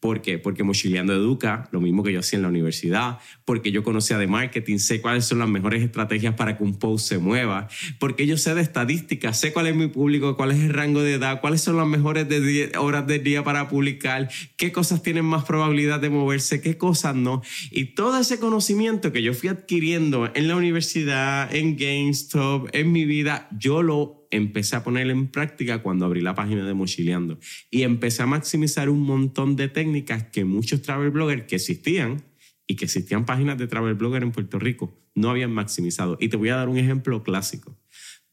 ¿Por 0.00 0.22
qué? 0.22 0.38
Porque 0.38 0.62
Mochileando 0.62 1.12
Educa, 1.12 1.68
lo 1.72 1.80
mismo 1.80 2.02
que 2.02 2.12
yo 2.12 2.20
hacía 2.20 2.36
en 2.36 2.42
la 2.42 2.48
universidad, 2.48 3.18
porque 3.44 3.72
yo 3.72 3.82
conocía 3.82 4.18
de 4.18 4.26
marketing, 4.26 4.78
sé 4.78 5.00
cuáles 5.00 5.24
son 5.24 5.38
las 5.38 5.48
mejores 5.48 5.82
estrategias 5.82 6.34
para 6.34 6.56
que 6.56 6.64
un 6.64 6.78
post 6.78 7.08
se 7.08 7.18
mueva, 7.18 7.68
porque 7.98 8.26
yo 8.26 8.36
sé 8.36 8.54
de 8.54 8.60
estadística, 8.60 9.32
sé 9.32 9.52
cuál 9.52 9.66
es 9.66 9.76
mi 9.76 9.88
público, 9.88 10.36
cuál 10.36 10.52
es 10.52 10.60
el 10.60 10.72
rango 10.72 11.02
de 11.02 11.14
edad, 11.14 11.40
cuáles 11.40 11.60
son 11.60 11.76
las 11.76 11.86
mejores 11.86 12.28
de 12.28 12.72
horas 12.78 13.06
del 13.06 13.24
día 13.24 13.42
para 13.42 13.68
publicar, 13.68 14.28
qué 14.56 14.72
cosas 14.72 15.02
tienen 15.02 15.24
más 15.24 15.44
probabilidad 15.44 16.00
de 16.00 16.10
moverse, 16.10 16.60
qué 16.60 16.76
cosas 16.78 17.14
no. 17.14 17.42
Y 17.70 17.94
todo 17.94 18.18
ese 18.18 18.38
conocimiento 18.38 19.12
que 19.12 19.22
yo 19.22 19.34
fui 19.34 19.48
adquiriendo 19.48 20.30
en 20.34 20.48
la 20.48 20.56
universidad, 20.56 21.54
en 21.54 21.76
GameStop, 21.76 22.68
en 22.72 22.92
mi 22.92 23.04
vida, 23.04 23.48
yo 23.58 23.82
lo 23.82 24.25
empecé 24.30 24.76
a 24.76 24.84
poner 24.84 25.08
en 25.10 25.28
práctica 25.28 25.82
cuando 25.82 26.04
abrí 26.06 26.20
la 26.20 26.34
página 26.34 26.66
de 26.66 26.74
Mochileando 26.74 27.38
y 27.70 27.82
empecé 27.82 28.22
a 28.22 28.26
maximizar 28.26 28.88
un 28.88 29.00
montón 29.02 29.56
de 29.56 29.68
técnicas 29.68 30.24
que 30.24 30.44
muchos 30.44 30.82
travel 30.82 31.10
bloggers 31.10 31.44
que 31.44 31.56
existían 31.56 32.22
y 32.66 32.76
que 32.76 32.84
existían 32.86 33.24
páginas 33.24 33.58
de 33.58 33.66
travel 33.66 33.94
blogger 33.94 34.22
en 34.22 34.32
Puerto 34.32 34.58
Rico 34.58 34.98
no 35.14 35.30
habían 35.30 35.52
maximizado. 35.52 36.16
Y 36.20 36.28
te 36.28 36.36
voy 36.36 36.48
a 36.50 36.56
dar 36.56 36.68
un 36.68 36.78
ejemplo 36.78 37.22
clásico. 37.22 37.76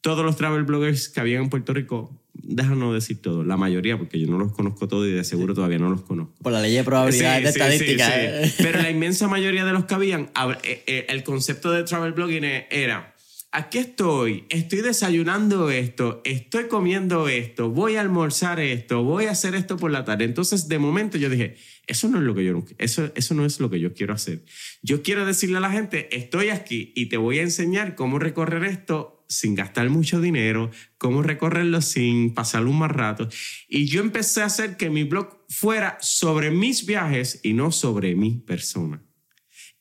Todos 0.01 0.25
los 0.25 0.35
travel 0.35 0.63
bloggers 0.63 1.07
que 1.07 1.21
habían 1.21 1.43
en 1.43 1.49
Puerto 1.49 1.73
Rico, 1.73 2.21
déjanos 2.33 2.93
decir 2.93 3.21
todo, 3.21 3.45
la 3.45 3.55
mayoría, 3.55 3.97
porque 3.97 4.19
yo 4.19 4.27
no 4.27 4.37
los 4.37 4.51
conozco 4.51 4.85
todos 4.89 5.07
y 5.07 5.11
de 5.11 5.23
seguro 5.23 5.53
todavía 5.53 5.77
no 5.79 5.89
los 5.89 6.01
conozco. 6.01 6.33
Por 6.43 6.51
la 6.51 6.61
ley 6.61 6.73
de 6.73 6.83
probabilidades 6.83 7.43
de 7.43 7.51
Sí, 7.53 7.59
sí, 7.59 7.77
sí, 7.85 7.93
estadística. 7.93 8.07
sí. 8.07 8.11
¿eh? 8.17 8.53
Pero 8.57 8.81
la 8.81 8.89
inmensa 8.91 9.29
mayoría 9.29 9.63
de 9.63 9.71
los 9.71 9.85
que 9.85 9.93
habían, 9.93 10.27
hab- 10.33 10.57
eh, 10.65 10.83
eh, 10.87 11.05
el 11.07 11.23
concepto 11.23 11.71
de 11.71 11.83
travel 11.83 12.11
blogging 12.11 12.43
e- 12.43 12.67
era, 12.69 13.12
aquí 13.53 13.77
estoy, 13.77 14.45
estoy 14.49 14.81
desayunando 14.81 15.69
esto, 15.69 16.21
estoy 16.25 16.67
comiendo 16.67 17.29
esto, 17.29 17.69
voy 17.69 17.95
a 17.95 18.01
almorzar 18.01 18.59
esto, 18.59 19.03
voy 19.03 19.25
a 19.25 19.31
hacer 19.31 19.53
esto 19.53 19.77
por 19.77 19.91
la 19.91 20.03
tarde. 20.03 20.25
Entonces, 20.25 20.67
de 20.67 20.79
momento 20.79 21.19
yo 21.19 21.29
dije, 21.29 21.55
eso 21.85 22.09
no 22.09 22.17
es 22.17 22.23
lo 22.23 22.33
que 22.33 22.43
yo 22.43 22.65
eso 22.79 23.11
eso 23.15 23.35
no 23.35 23.45
es 23.45 23.59
lo 23.59 23.69
que 23.69 23.79
yo 23.79 23.93
quiero 23.93 24.13
hacer. 24.13 24.43
Yo 24.81 25.03
quiero 25.03 25.25
decirle 25.25 25.57
a 25.57 25.61
la 25.61 25.71
gente, 25.71 26.15
estoy 26.17 26.49
aquí 26.49 26.91
y 26.95 27.05
te 27.05 27.17
voy 27.17 27.39
a 27.39 27.43
enseñar 27.43 27.93
cómo 27.93 28.17
recorrer 28.17 28.63
esto 28.63 29.23
sin 29.29 29.53
gastar 29.53 29.89
mucho 29.89 30.19
dinero, 30.19 30.71
cómo 30.97 31.21
recorrerlo 31.21 31.81
sin 31.81 32.33
pasar 32.33 32.65
un 32.65 32.79
mal 32.79 32.89
rato. 32.89 33.29
Y 33.69 33.85
yo 33.85 34.01
empecé 34.01 34.41
a 34.41 34.45
hacer 34.45 34.77
que 34.77 34.89
mi 34.89 35.03
blog 35.03 35.45
fuera 35.47 35.97
sobre 36.01 36.49
mis 36.49 36.87
viajes 36.87 37.39
y 37.43 37.53
no 37.53 37.71
sobre 37.71 38.15
mi 38.15 38.39
persona. 38.39 39.03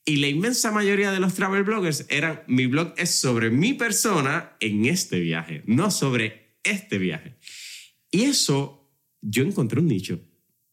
Y 0.04 0.16
la 0.16 0.28
inmensa 0.28 0.72
mayoría 0.72 1.12
de 1.12 1.20
los 1.20 1.34
travel 1.34 1.62
bloggers 1.62 2.06
eran, 2.08 2.42
mi 2.48 2.66
blog 2.66 2.92
es 2.96 3.14
sobre 3.14 3.50
mi 3.50 3.72
persona 3.74 4.56
en 4.58 4.86
este 4.86 5.20
viaje, 5.20 5.62
no 5.66 5.92
sobre 5.92 6.56
este 6.64 6.98
viaje. 6.98 7.36
Y 8.10 8.22
eso, 8.22 8.92
yo 9.20 9.44
encontré 9.44 9.78
un 9.80 9.86
nicho. 9.86 10.20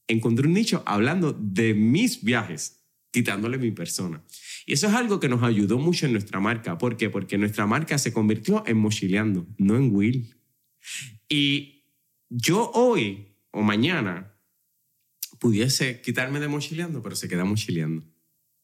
Encontré 0.08 0.48
un 0.48 0.54
nicho 0.54 0.82
hablando 0.88 1.32
de 1.32 1.76
mis 1.76 2.24
viajes, 2.24 2.84
quitándole 3.12 3.60
mi 3.60 3.70
persona. 3.70 4.24
Y 4.66 4.74
eso 4.74 4.88
es 4.88 4.94
algo 4.94 5.20
que 5.20 5.30
nos 5.30 5.44
ayudó 5.44 5.78
mucho 5.78 6.08
en 6.08 6.14
nuestra 6.14 6.40
marca. 6.40 6.80
¿Por 6.80 6.98
qué? 6.98 7.12
Porque 7.12 7.38
nuestra 7.38 7.68
marca 7.68 8.00
se 8.00 8.12
convirtió 8.12 8.64
en 8.66 8.78
mochileando, 8.78 9.48
no 9.60 9.76
en 9.76 9.94
Will. 9.94 10.36
Y 11.28 11.84
yo 12.30 12.72
hoy 12.74 13.36
o 13.52 13.62
mañana 13.62 14.36
pudiese 15.40 16.02
quitarme 16.02 16.40
de 16.40 16.48
mochileando, 16.48 17.04
pero 17.04 17.16
se 17.16 17.30
queda 17.30 17.46
mochileando 17.46 18.09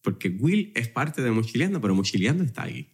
porque 0.05 0.29
Will 0.29 0.71
es 0.75 0.87
parte 0.87 1.21
de 1.21 1.31
Mochileando, 1.31 1.81
pero 1.81 1.93
Mochileando 1.93 2.45
está 2.45 2.63
ahí. 2.63 2.93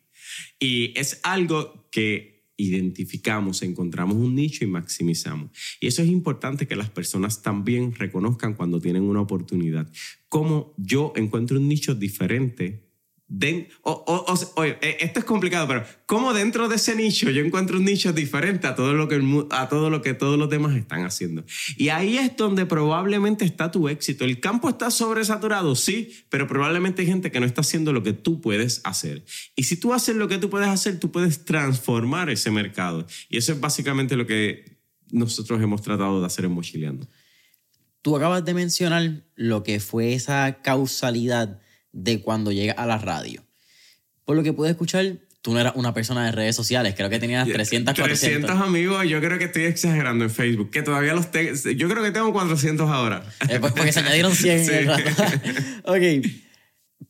Y 0.60 0.98
es 0.98 1.20
algo 1.24 1.88
que 1.92 2.48
identificamos, 2.58 3.64
encontramos 3.64 4.16
un 4.16 4.36
nicho 4.36 4.64
y 4.64 4.68
maximizamos. 4.68 5.52
Y 5.80 5.88
eso 5.88 6.02
es 6.02 6.10
importante 6.10 6.68
que 6.68 6.76
las 6.76 6.90
personas 6.90 7.42
también 7.42 7.94
reconozcan 7.94 8.54
cuando 8.54 8.80
tienen 8.80 9.04
una 9.04 9.22
oportunidad. 9.22 9.92
Como 10.30 10.74
yo 10.78 11.12
encuentro 11.16 11.60
un 11.60 11.68
nicho 11.68 11.96
diferente 11.96 12.91
o, 13.84 14.64
eh, 14.64 14.98
esto 15.00 15.20
es 15.20 15.26
complicado, 15.26 15.68
pero 15.68 15.86
¿cómo 16.06 16.34
dentro 16.34 16.68
de 16.68 16.76
ese 16.76 16.96
nicho 16.96 17.30
yo 17.30 17.42
encuentro 17.42 17.78
un 17.78 17.86
nicho 17.86 18.12
diferente 18.12 18.68
a 18.68 18.76
todo, 18.76 18.94
lo 18.94 19.08
que, 19.08 19.22
a 19.52 19.70
todo 19.70 19.90
lo 19.90 20.02
que 20.02 20.14
todos 20.14 20.38
los 20.38 20.50
demás 20.50 20.76
están 20.76 21.06
haciendo? 21.06 21.46
Y 21.78 21.90
ahí 21.90 22.18
es 22.18 22.36
donde 22.36 22.66
probablemente 22.66 23.46
está 23.46 23.72
tu 23.72 23.88
éxito. 23.88 24.26
El 24.26 24.42
campo 24.42 24.70
está 24.70 24.92
sobresaturado, 24.92 25.76
sí, 25.76 26.12
pero 26.30 26.48
probablemente 26.48 27.04
hay 27.04 27.08
gente 27.08 27.32
que 27.32 27.40
no 27.40 27.46
está 27.46 27.62
haciendo 27.62 27.94
lo 27.94 28.04
que 28.04 28.14
tú 28.14 28.42
puedes 28.42 28.82
hacer. 28.84 29.24
Y 29.56 29.64
si 29.64 29.78
tú 29.78 29.94
haces 29.94 30.16
lo 30.16 30.28
que 30.28 30.38
tú 30.38 30.50
puedes 30.50 30.68
hacer, 30.68 31.00
tú 31.00 31.12
puedes 31.12 31.46
transformar 31.46 32.30
ese 32.30 32.52
mercado. 32.52 33.08
Y 33.30 33.38
eso 33.38 33.54
es 33.54 33.60
básicamente 33.62 34.18
lo 34.18 34.28
que 34.28 34.82
nosotros 35.10 35.62
hemos 35.62 35.82
tratado 35.82 36.20
de 36.20 36.26
hacer 36.26 36.46
en 36.46 36.52
Mochileando. 36.52 37.08
Tú 38.02 38.18
acabas 38.18 38.44
de 38.44 38.54
mencionar 38.54 39.24
lo 39.36 39.64
que 39.64 39.80
fue 39.80 40.14
esa 40.14 40.62
causalidad 40.62 41.62
de 41.92 42.22
cuando 42.22 42.52
llega 42.52 42.74
a 42.74 42.86
la 42.86 42.98
radio. 42.98 43.44
Por 44.26 44.36
lo 44.36 44.44
que 44.44 44.54
pude 44.54 44.70
escuchar, 44.70 45.18
tú 45.42 45.54
no 45.54 45.60
eras 45.60 45.74
una 45.76 45.94
persona 45.94 46.26
de 46.26 46.32
redes 46.32 46.56
sociales, 46.56 46.94
creo 46.96 47.10
que 47.10 47.20
tenías 47.20 47.48
300, 47.48 47.96
400. 47.96 48.20
300 48.20 48.68
amigos, 48.68 49.08
yo 49.08 49.20
creo 49.20 49.38
que 49.40 49.46
estoy 49.46 49.64
exagerando 49.64 50.24
en 50.24 50.30
Facebook, 50.30 50.70
que 50.70 50.84
todavía 50.84 51.14
los 51.14 51.32
tengo, 51.32 51.54
yo 51.54 51.90
creo 51.90 52.04
que 52.04 52.12
tengo 52.12 52.32
400 52.32 52.90
ahora. 52.90 53.26
Eh, 53.50 53.60
pues 53.60 53.74
porque 53.74 53.92
se 53.92 54.00
añadieron 54.02 54.36
100 54.36 54.60
en 54.60 54.70
el 54.70 54.88
rato. 54.88 55.24
ok, 55.86 56.28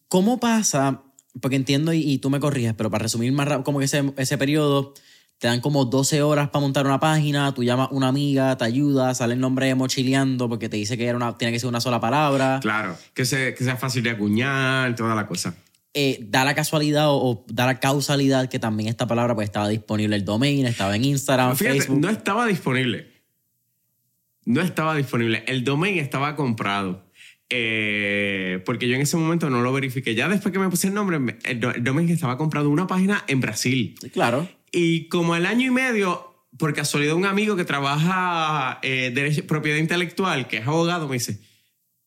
¿cómo 0.08 0.40
pasa? 0.40 1.04
Porque 1.42 1.56
entiendo 1.56 1.94
y, 1.94 2.18
tú 2.18 2.30
me 2.30 2.40
corriges, 2.40 2.74
pero 2.74 2.90
para 2.90 3.04
resumir 3.04 3.32
más 3.32 3.48
rápido, 3.48 3.64
como 3.64 3.80
que 3.80 3.86
ese, 3.86 4.04
ese 4.18 4.38
periodo, 4.38 4.94
te 5.42 5.48
dan 5.48 5.60
como 5.60 5.86
12 5.86 6.22
horas 6.22 6.50
para 6.50 6.62
montar 6.62 6.86
una 6.86 7.00
página, 7.00 7.52
tú 7.52 7.64
llamas 7.64 7.90
a 7.90 7.96
una 7.96 8.10
amiga, 8.10 8.56
te 8.58 8.64
ayuda, 8.64 9.16
sale 9.16 9.34
el 9.34 9.40
nombre 9.40 9.66
de 9.66 9.74
Mochileando 9.74 10.48
porque 10.48 10.70
te 10.70 10.78
dice 10.78 11.00
que 11.00 11.08
era 11.08 11.18
una, 11.18 11.36
tiene 11.36 11.52
que 11.52 11.60
ser 11.60 11.68
una 11.68 11.82
sola 11.82 12.00
palabra. 12.00 12.60
Claro, 12.62 12.96
que, 13.16 13.26
sea, 13.26 13.56
que 13.56 13.64
sea 13.64 13.76
fácil 13.76 14.04
de 14.04 14.12
acuñar, 14.12 14.94
toda 14.94 15.16
la 15.16 15.26
cosa. 15.26 15.56
Eh, 15.96 16.20
da 16.30 16.46
la 16.46 16.54
casualidad 16.54 17.06
o, 17.08 17.44
da 17.48 17.66
la 17.66 17.80
causalidad 17.80 18.50
que 18.50 18.60
también 18.60 18.88
esta 18.88 19.08
palabra 19.08 19.34
pues 19.34 19.46
estaba 19.46 19.68
disponible 19.68 20.16
el 20.16 20.26
domain, 20.26 20.64
estaba 20.68 20.96
en 20.96 21.06
Instagram, 21.06 21.56
Fíjate, 21.56 21.80
Facebook. 21.80 22.00
No 22.00 22.10
estaba 22.12 22.46
disponible. 22.46 23.12
No 24.46 24.62
estaba 24.62 24.96
disponible. 24.96 25.44
El 25.48 25.64
domain 25.64 25.98
estaba 25.98 26.36
comprado. 26.36 27.04
Eh, 27.54 28.62
porque 28.66 28.88
yo 28.88 28.96
en 28.96 29.02
ese 29.02 29.18
momento 29.18 29.50
no 29.50 29.62
lo 29.62 29.74
verifiqué. 29.74 30.16
Ya 30.16 30.30
después 30.30 30.54
que 30.54 30.60
me 30.60 30.70
puse 30.70 30.88
el 30.88 30.94
nombre, 30.94 31.18
el, 31.44 31.64
el 31.64 31.84
domain 31.84 32.10
estaba 32.10 32.38
comprado 32.38 32.70
una 32.70 32.88
página 32.88 33.24
en 33.28 33.42
Brasil. 33.42 33.96
Claro. 34.14 34.48
Y 34.72 35.10
como 35.10 35.36
el 35.36 35.46
año 35.46 35.68
y 35.68 35.72
medio, 35.72 36.32
por 36.58 36.74
casualidad, 36.74 37.16
un 37.16 37.26
amigo 37.26 37.58
que 37.58 37.66
trabaja 37.66 38.80
eh, 38.84 39.12
derecho, 39.14 39.46
propiedad 39.46 39.78
intelectual, 39.78 40.48
que 40.48 40.58
es 40.58 40.68
abogado, 40.68 41.10
me 41.10 41.16
dice, 41.16 41.42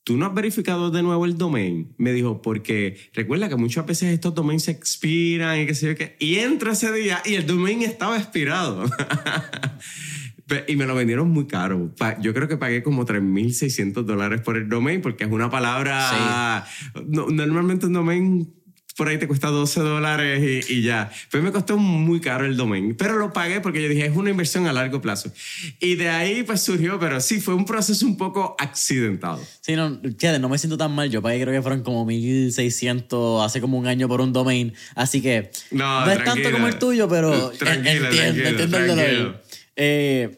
¿tú 0.03 0.17
no 0.17 0.27
has 0.27 0.35
verificado 0.35 0.91
de 0.91 1.03
nuevo 1.03 1.27
el 1.27 1.37
domain? 1.37 1.95
Me 1.99 2.13
dijo, 2.13 2.41
porque 2.41 2.97
recuerda 3.13 3.51
que 3.51 3.57
muchas 3.57 3.85
veces 3.85 4.15
estos 4.15 4.35
domains 4.35 4.65
se 4.65 4.71
expiran 4.71 5.61
y 5.61 5.67
qué 5.67 5.75
sé 5.75 5.89
yo 5.89 5.95
qué. 5.95 6.17
Y 6.19 6.37
entra 6.37 6.73
ese 6.73 6.91
día 6.91 7.21
y 7.25 7.35
el 7.35 7.47
domain 7.47 7.83
estaba 7.83 8.17
expirado. 8.17 8.85
y 10.67 10.77
me 10.77 10.87
lo 10.87 10.95
vendieron 10.95 11.31
muy 11.31 11.47
caro. 11.47 11.95
Yo 12.21 12.35
creo 12.35 12.49
que 12.49 12.57
pagué 12.57 12.83
como 12.83 13.07
3.600 13.07 14.05
dólares 14.05 14.41
por 14.41 14.57
el 14.57 14.69
domain 14.69 15.01
porque 15.01 15.25
es 15.25 15.31
una 15.31 15.51
palabra... 15.51 16.67
normalmente 17.07 17.87
un 17.87 17.93
domain 17.93 18.55
por 18.97 19.09
ahí 19.09 19.19
te 19.19 19.27
cuesta 19.27 19.49
12 19.49 19.81
dólares 19.81 20.71
y, 20.71 20.83
ya. 20.83 21.11
Pues 21.31 21.43
me 21.43 21.51
costó 21.51 21.77
muy 21.77 22.21
caro 22.21 22.45
el 22.45 22.57
domain, 22.57 22.95
pero 22.97 23.19
lo 23.19 23.33
pagué 23.33 23.61
porque 23.61 23.83
yo 23.83 23.89
dije, 23.89 24.07
es 24.07 24.17
una 24.17 24.31
inversión 24.31 24.67
a 24.67 24.73
largo 24.73 25.01
plazo. 25.01 25.33
Y 25.81 25.97
de 25.97 26.09
ahí 26.09 26.43
pues 26.45 26.61
surgió, 26.61 26.99
pero 26.99 27.21
sí, 27.21 27.41
fue 27.41 27.55
un 27.55 27.65
proceso 27.65 28.07
un 28.07 28.17
poco 28.17 28.55
accidentado. 28.59 29.41
Sí, 29.61 29.75
no, 29.75 29.91
no 29.91 30.49
me 30.49 30.59
siento 30.59 30.77
tan 30.77 30.93
mal. 30.93 31.11
Yo 31.11 31.23
pagué 31.23 31.41
creo 31.41 31.53
que 31.53 31.63
fueron 31.63 31.83
como 31.83 32.05
1600 32.05 33.45
hace 33.45 33.61
como 33.61 33.79
un 33.79 33.87
año 33.87 34.09
por 34.09 34.21
un 34.21 34.33
domain. 34.33 34.73
Así 34.95 35.21
que 35.21 35.51
no, 35.71 36.09
es 36.09 36.25
tanto 36.25 36.51
como 36.53 36.69
el 36.69 36.79
tuyo, 36.79 37.09
pero 37.09 37.53
entiendo, 37.53 38.09
entiendo 38.49 38.79
el 38.79 38.87
dolor. 38.87 39.44
Eh, 39.77 40.37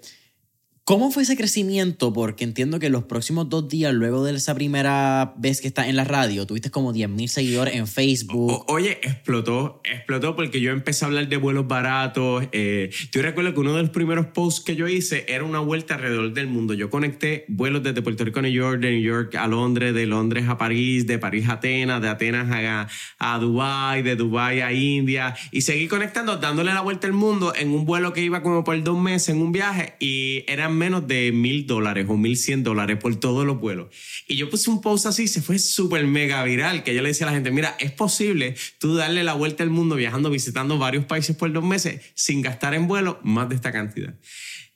¿Cómo 0.87 1.11
fue 1.11 1.25
ese 1.25 1.37
crecimiento? 1.37 2.13
Porque 2.13 2.45
entiendo 2.45 2.79
que 2.79 2.91
los 2.91 3.03
próximos 3.03 3.49
dos 3.49 3.69
días, 3.69 3.93
luego 3.93 4.23
de 4.23 4.37
esa 4.37 4.55
primera 4.55 5.35
vez 5.37 5.61
que 5.61 5.67
estás 5.67 5.89
en 5.89 5.97
la 5.97 6.05
radio, 6.05 6.47
tuviste 6.47 6.71
como 6.71 6.95
10.000 6.95 7.27
seguidores 7.27 7.75
en 7.75 7.89
Facebook. 7.89 8.65
oye, 8.69 9.01
explotó, 9.03 9.81
explotó 9.83 10.37
porque 10.37 10.61
yo 10.61 10.71
empecé 10.71 11.05
a 11.05 11.09
hablar 11.09 11.29
de 11.29 11.39
vuelos 11.39 11.67
baratos. 11.67 12.45
Eh, 12.53 12.91
yo 13.11 13.21
recuerdo 13.21 13.53
que 13.53 13.59
uno 13.59 13.75
de 13.75 13.83
los 13.83 13.91
primeros 13.91 14.27
posts 14.27 14.61
que 14.61 14.77
yo 14.77 14.87
hice 14.87 15.25
era 15.27 15.43
una 15.43 15.59
vuelta 15.59 15.97
alrededor 15.97 16.33
del 16.33 16.47
mundo. 16.47 16.73
Yo 16.73 16.89
conecté 16.89 17.47
vuelos 17.49 17.83
desde 17.83 18.01
Puerto 18.01 18.25
Rico 18.25 18.39
a 18.39 18.43
New 18.43 18.53
York, 18.53 18.79
de 18.79 18.93
New 18.93 19.03
York 19.03 19.35
a 19.35 19.49
Londres, 19.49 19.93
de 19.93 20.07
Londres 20.07 20.45
a 20.49 20.57
París, 20.57 21.05
de 21.09 21.19
París 21.19 21.49
a 21.49 21.55
Atenas, 21.55 22.01
de 22.01 22.11
Atenas 22.11 22.47
a, 22.49 22.87
a 23.19 23.39
Dubái, 23.41 24.05
de 24.05 24.15
Dubái 24.15 24.61
a 24.61 24.73
India. 24.73 25.35
Y 25.51 25.63
seguí 25.63 25.89
conectando, 25.89 26.37
dándole 26.37 26.73
la 26.73 26.83
vuelta 26.83 27.09
al 27.09 27.13
mundo 27.13 27.53
en 27.57 27.71
un 27.71 27.87
vuelo 27.87 28.13
que 28.13 28.23
iba 28.23 28.41
como 28.41 28.63
por 28.63 28.81
dos 28.85 28.97
meses 28.97 29.31
en 29.31 29.43
un 29.43 29.51
viaje 29.51 29.95
y 29.99 30.45
eran 30.47 30.76
menos 30.77 31.09
de 31.09 31.33
mil 31.33 31.67
dólares 31.67 32.07
o 32.09 32.17
mil 32.17 32.37
cien 32.37 32.63
dólares 32.63 32.99
por 32.99 33.17
todos 33.17 33.45
los 33.45 33.59
vuelos. 33.59 33.89
Y 34.29 34.37
yo 34.37 34.49
puse 34.49 34.71
un 34.71 34.81
post 34.81 35.07
así, 35.07 35.27
se 35.27 35.43
fue 35.43 35.59
súper 35.59 36.07
mega 36.07 36.45
viral, 36.45 36.85
que 36.85 36.95
yo 36.95 37.03
le 37.03 37.09
decía 37.09 37.27
a 37.27 37.31
la 37.31 37.35
gente, 37.35 37.51
mira, 37.51 37.77
es 37.81 37.91
posible 37.93 38.55
tú 38.79 38.95
darle 38.95 39.25
la 39.25 39.35
vuelta 39.35 39.63
al 39.63 39.71
mundo 39.71 39.97
viajando, 39.97 40.31
visitando 40.31 40.79
varios 40.79 41.05
países 41.07 41.35
por 41.37 41.53
dos 41.53 41.65
meses 41.65 42.01
sin 42.15 42.43
gastar 42.43 42.75
en 42.75 42.87
vuelo 42.87 43.19
más 43.23 43.49
de 43.49 43.57
esta 43.57 43.73
cantidad. 43.73 44.15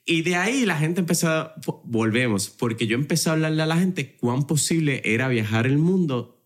Y 0.05 0.23
de 0.23 0.35
ahí 0.35 0.65
la 0.65 0.77
gente 0.77 0.99
empezó, 0.99 1.29
a, 1.29 1.55
volvemos, 1.85 2.49
porque 2.49 2.87
yo 2.87 2.95
empecé 2.95 3.29
a 3.29 3.33
hablarle 3.33 3.61
a 3.61 3.67
la 3.67 3.77
gente 3.77 4.15
cuán 4.17 4.47
posible 4.47 5.01
era 5.05 5.27
viajar 5.27 5.67
el 5.67 5.77
mundo 5.77 6.43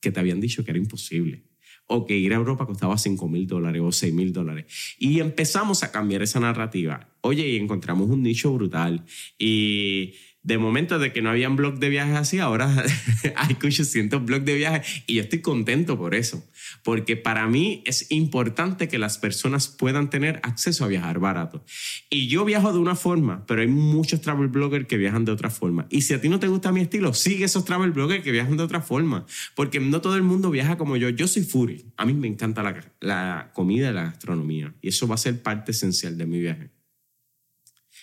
que 0.00 0.12
te 0.12 0.20
habían 0.20 0.40
dicho 0.40 0.64
que 0.64 0.70
era 0.72 0.78
imposible 0.78 1.44
o 1.92 2.06
que 2.06 2.16
ir 2.16 2.32
a 2.32 2.36
Europa 2.36 2.66
costaba 2.66 2.96
5 2.96 3.28
mil 3.28 3.46
dólares 3.46 3.82
o 3.84 3.92
6 3.92 4.14
mil 4.14 4.32
dólares. 4.32 4.96
Y 4.98 5.20
empezamos 5.20 5.82
a 5.82 5.92
cambiar 5.92 6.22
esa 6.22 6.40
narrativa. 6.40 7.08
Oye, 7.20 7.48
y 7.48 7.56
encontramos 7.56 8.10
un 8.10 8.22
nicho 8.22 8.52
brutal. 8.52 9.04
Y 9.38 10.14
de 10.44 10.58
momento 10.58 10.98
de 10.98 11.12
que 11.12 11.22
no 11.22 11.30
habían 11.30 11.54
blog 11.54 11.78
de 11.78 11.88
viajes 11.88 12.16
así, 12.16 12.38
ahora 12.40 12.68
hay 13.36 13.56
800 13.56 14.24
blogs 14.24 14.44
de 14.44 14.54
viajes 14.54 15.04
y 15.06 15.14
yo 15.14 15.22
estoy 15.22 15.40
contento 15.40 15.96
por 15.96 16.14
eso, 16.14 16.44
porque 16.82 17.16
para 17.16 17.46
mí 17.46 17.82
es 17.86 18.10
importante 18.10 18.88
que 18.88 18.98
las 18.98 19.18
personas 19.18 19.68
puedan 19.68 20.10
tener 20.10 20.40
acceso 20.42 20.84
a 20.84 20.88
viajar 20.88 21.20
barato. 21.20 21.64
Y 22.10 22.26
yo 22.26 22.44
viajo 22.44 22.72
de 22.72 22.80
una 22.80 22.96
forma, 22.96 23.46
pero 23.46 23.60
hay 23.60 23.68
muchos 23.68 24.20
travel 24.20 24.48
bloggers 24.48 24.86
que 24.86 24.96
viajan 24.96 25.24
de 25.24 25.32
otra 25.32 25.50
forma. 25.50 25.86
Y 25.90 26.02
si 26.02 26.14
a 26.14 26.20
ti 26.20 26.28
no 26.28 26.40
te 26.40 26.48
gusta 26.48 26.72
mi 26.72 26.80
estilo, 26.80 27.14
sigue 27.14 27.44
esos 27.44 27.64
travel 27.64 27.92
bloggers 27.92 28.24
que 28.24 28.32
viajan 28.32 28.56
de 28.56 28.64
otra 28.64 28.80
forma, 28.80 29.26
porque 29.54 29.78
no 29.78 30.00
todo 30.00 30.16
el 30.16 30.22
mundo 30.22 30.50
viaja 30.50 30.76
como 30.76 30.96
yo. 30.96 31.08
Yo 31.08 31.28
soy 31.28 31.44
Fury, 31.44 31.92
a 31.96 32.04
mí 32.04 32.14
me 32.14 32.26
encanta 32.26 32.64
la, 32.64 32.80
la 33.00 33.50
comida 33.52 33.90
y 33.90 33.94
la 33.94 34.04
gastronomía, 34.04 34.74
y 34.82 34.88
eso 34.88 35.06
va 35.06 35.14
a 35.14 35.18
ser 35.18 35.40
parte 35.40 35.70
esencial 35.70 36.18
de 36.18 36.26
mi 36.26 36.40
viaje. 36.40 36.70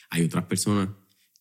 Hay 0.10 0.24
otras 0.24 0.46
personas 0.46 0.90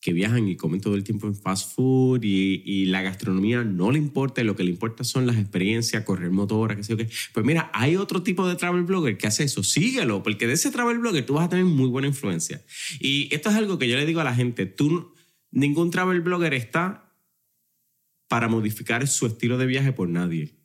que 0.01 0.13
viajan 0.13 0.49
y 0.49 0.57
comen 0.57 0.81
todo 0.81 0.95
el 0.95 1.03
tiempo 1.03 1.27
en 1.27 1.35
fast 1.35 1.75
food 1.75 2.23
y, 2.23 2.63
y, 2.65 2.87
la 2.87 3.03
gastronomía 3.03 3.65
no 3.65 3.91
le 3.91 3.99
importa, 3.99 4.43
lo 4.45 4.55
que 4.55 4.63
le 4.63 4.71
importa 4.71 5.03
son 5.03 5.27
las 5.27 5.37
experiencias, 5.37 6.05
correr 6.05 6.31
motora, 6.31 6.77
qué 6.77 6.85
sé 6.85 6.93
yo 6.93 6.97
qué. 6.97 7.09
Pues 7.35 7.45
mira, 7.45 7.71
hay 7.75 7.97
otro 7.97 8.23
tipo 8.23 8.47
de 8.47 8.55
travel 8.55 8.85
blogger 8.85 9.19
que 9.19 9.27
hace 9.27 9.45
eso, 9.45 9.63
síguelo, 9.63 10.23
porque 10.23 10.47
de 10.47 10.53
ese 10.53 10.71
travel 10.71 10.99
blogger 10.99 11.27
tú 11.27 11.35
vas 11.35 11.47
a 11.47 11.49
tener 11.49 11.65
muy 11.65 11.89
buena 11.89 12.07
influencia. 12.09 12.65
Y 13.01 13.29
esto 13.35 13.51
es 13.51 13.57
algo 13.57 13.79
que 13.79 13.89
yo 13.89 13.97
le 13.97 14.07
digo 14.07 14.21
a 14.21 14.25
la 14.25 14.35
gente, 14.35 14.67
tú, 14.67 15.15
ningún 15.51 15.91
travel 15.91 16.21
blogger 16.21 16.55
está 16.55 17.13
para 18.29 18.49
modificar 18.49 19.07
su 19.09 19.27
estilo 19.27 19.59
de 19.59 19.67
viaje 19.67 19.93
por 19.93 20.09
nadie 20.09 20.58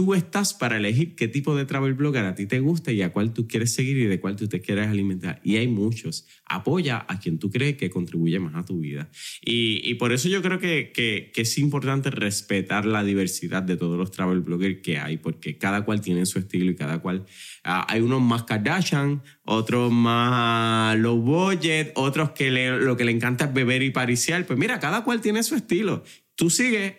tú 0.00 0.14
estás 0.14 0.54
para 0.54 0.78
elegir 0.78 1.14
qué 1.14 1.28
tipo 1.28 1.54
de 1.54 1.66
travel 1.66 1.92
blogger 1.92 2.24
a 2.24 2.34
ti 2.34 2.46
te 2.46 2.58
gusta 2.58 2.90
y 2.90 3.02
a 3.02 3.12
cuál 3.12 3.34
tú 3.34 3.46
quieres 3.46 3.74
seguir 3.74 3.98
y 3.98 4.06
de 4.06 4.18
cuál 4.18 4.34
tú 4.34 4.48
te 4.48 4.62
quieres 4.62 4.88
alimentar. 4.88 5.42
Y 5.44 5.56
hay 5.56 5.68
muchos. 5.68 6.26
Apoya 6.46 7.04
a 7.06 7.20
quien 7.20 7.38
tú 7.38 7.50
crees 7.50 7.76
que 7.76 7.90
contribuye 7.90 8.38
más 8.38 8.54
a 8.54 8.64
tu 8.64 8.78
vida. 8.80 9.10
Y, 9.42 9.92
por 9.96 10.12
eso 10.12 10.30
yo 10.30 10.40
creo 10.40 10.58
que, 10.58 11.30
es 11.36 11.58
importante 11.58 12.08
respetar 12.08 12.86
la 12.86 13.04
diversidad 13.04 13.62
de 13.62 13.76
todos 13.76 13.98
los 13.98 14.10
travel 14.10 14.40
bloggers 14.40 14.80
que 14.80 14.96
hay, 14.96 15.18
porque 15.18 15.58
cada 15.58 15.84
cual 15.84 16.00
tiene 16.00 16.24
su 16.24 16.38
estilo 16.38 16.70
y 16.70 16.76
cada 16.76 17.00
cual... 17.00 17.26
Ah, 17.62 17.84
hay 17.86 18.00
unos 18.00 18.22
más 18.22 18.44
Kardashian, 18.44 19.22
otros 19.44 19.92
más 19.92 20.98
low 20.98 21.20
budget, 21.20 21.92
otros 21.94 22.30
que 22.30 22.50
lo 22.50 22.96
que 22.96 23.04
le 23.04 23.12
encanta 23.12 23.44
es 23.44 23.52
beber 23.52 23.82
y 23.82 23.90
pariciar. 23.90 24.46
Pues 24.46 24.58
mira, 24.58 24.80
cada 24.80 25.04
cual 25.04 25.20
tiene 25.20 25.42
su 25.42 25.56
estilo. 25.56 26.04
Tú 26.36 26.48
sigues 26.48 26.94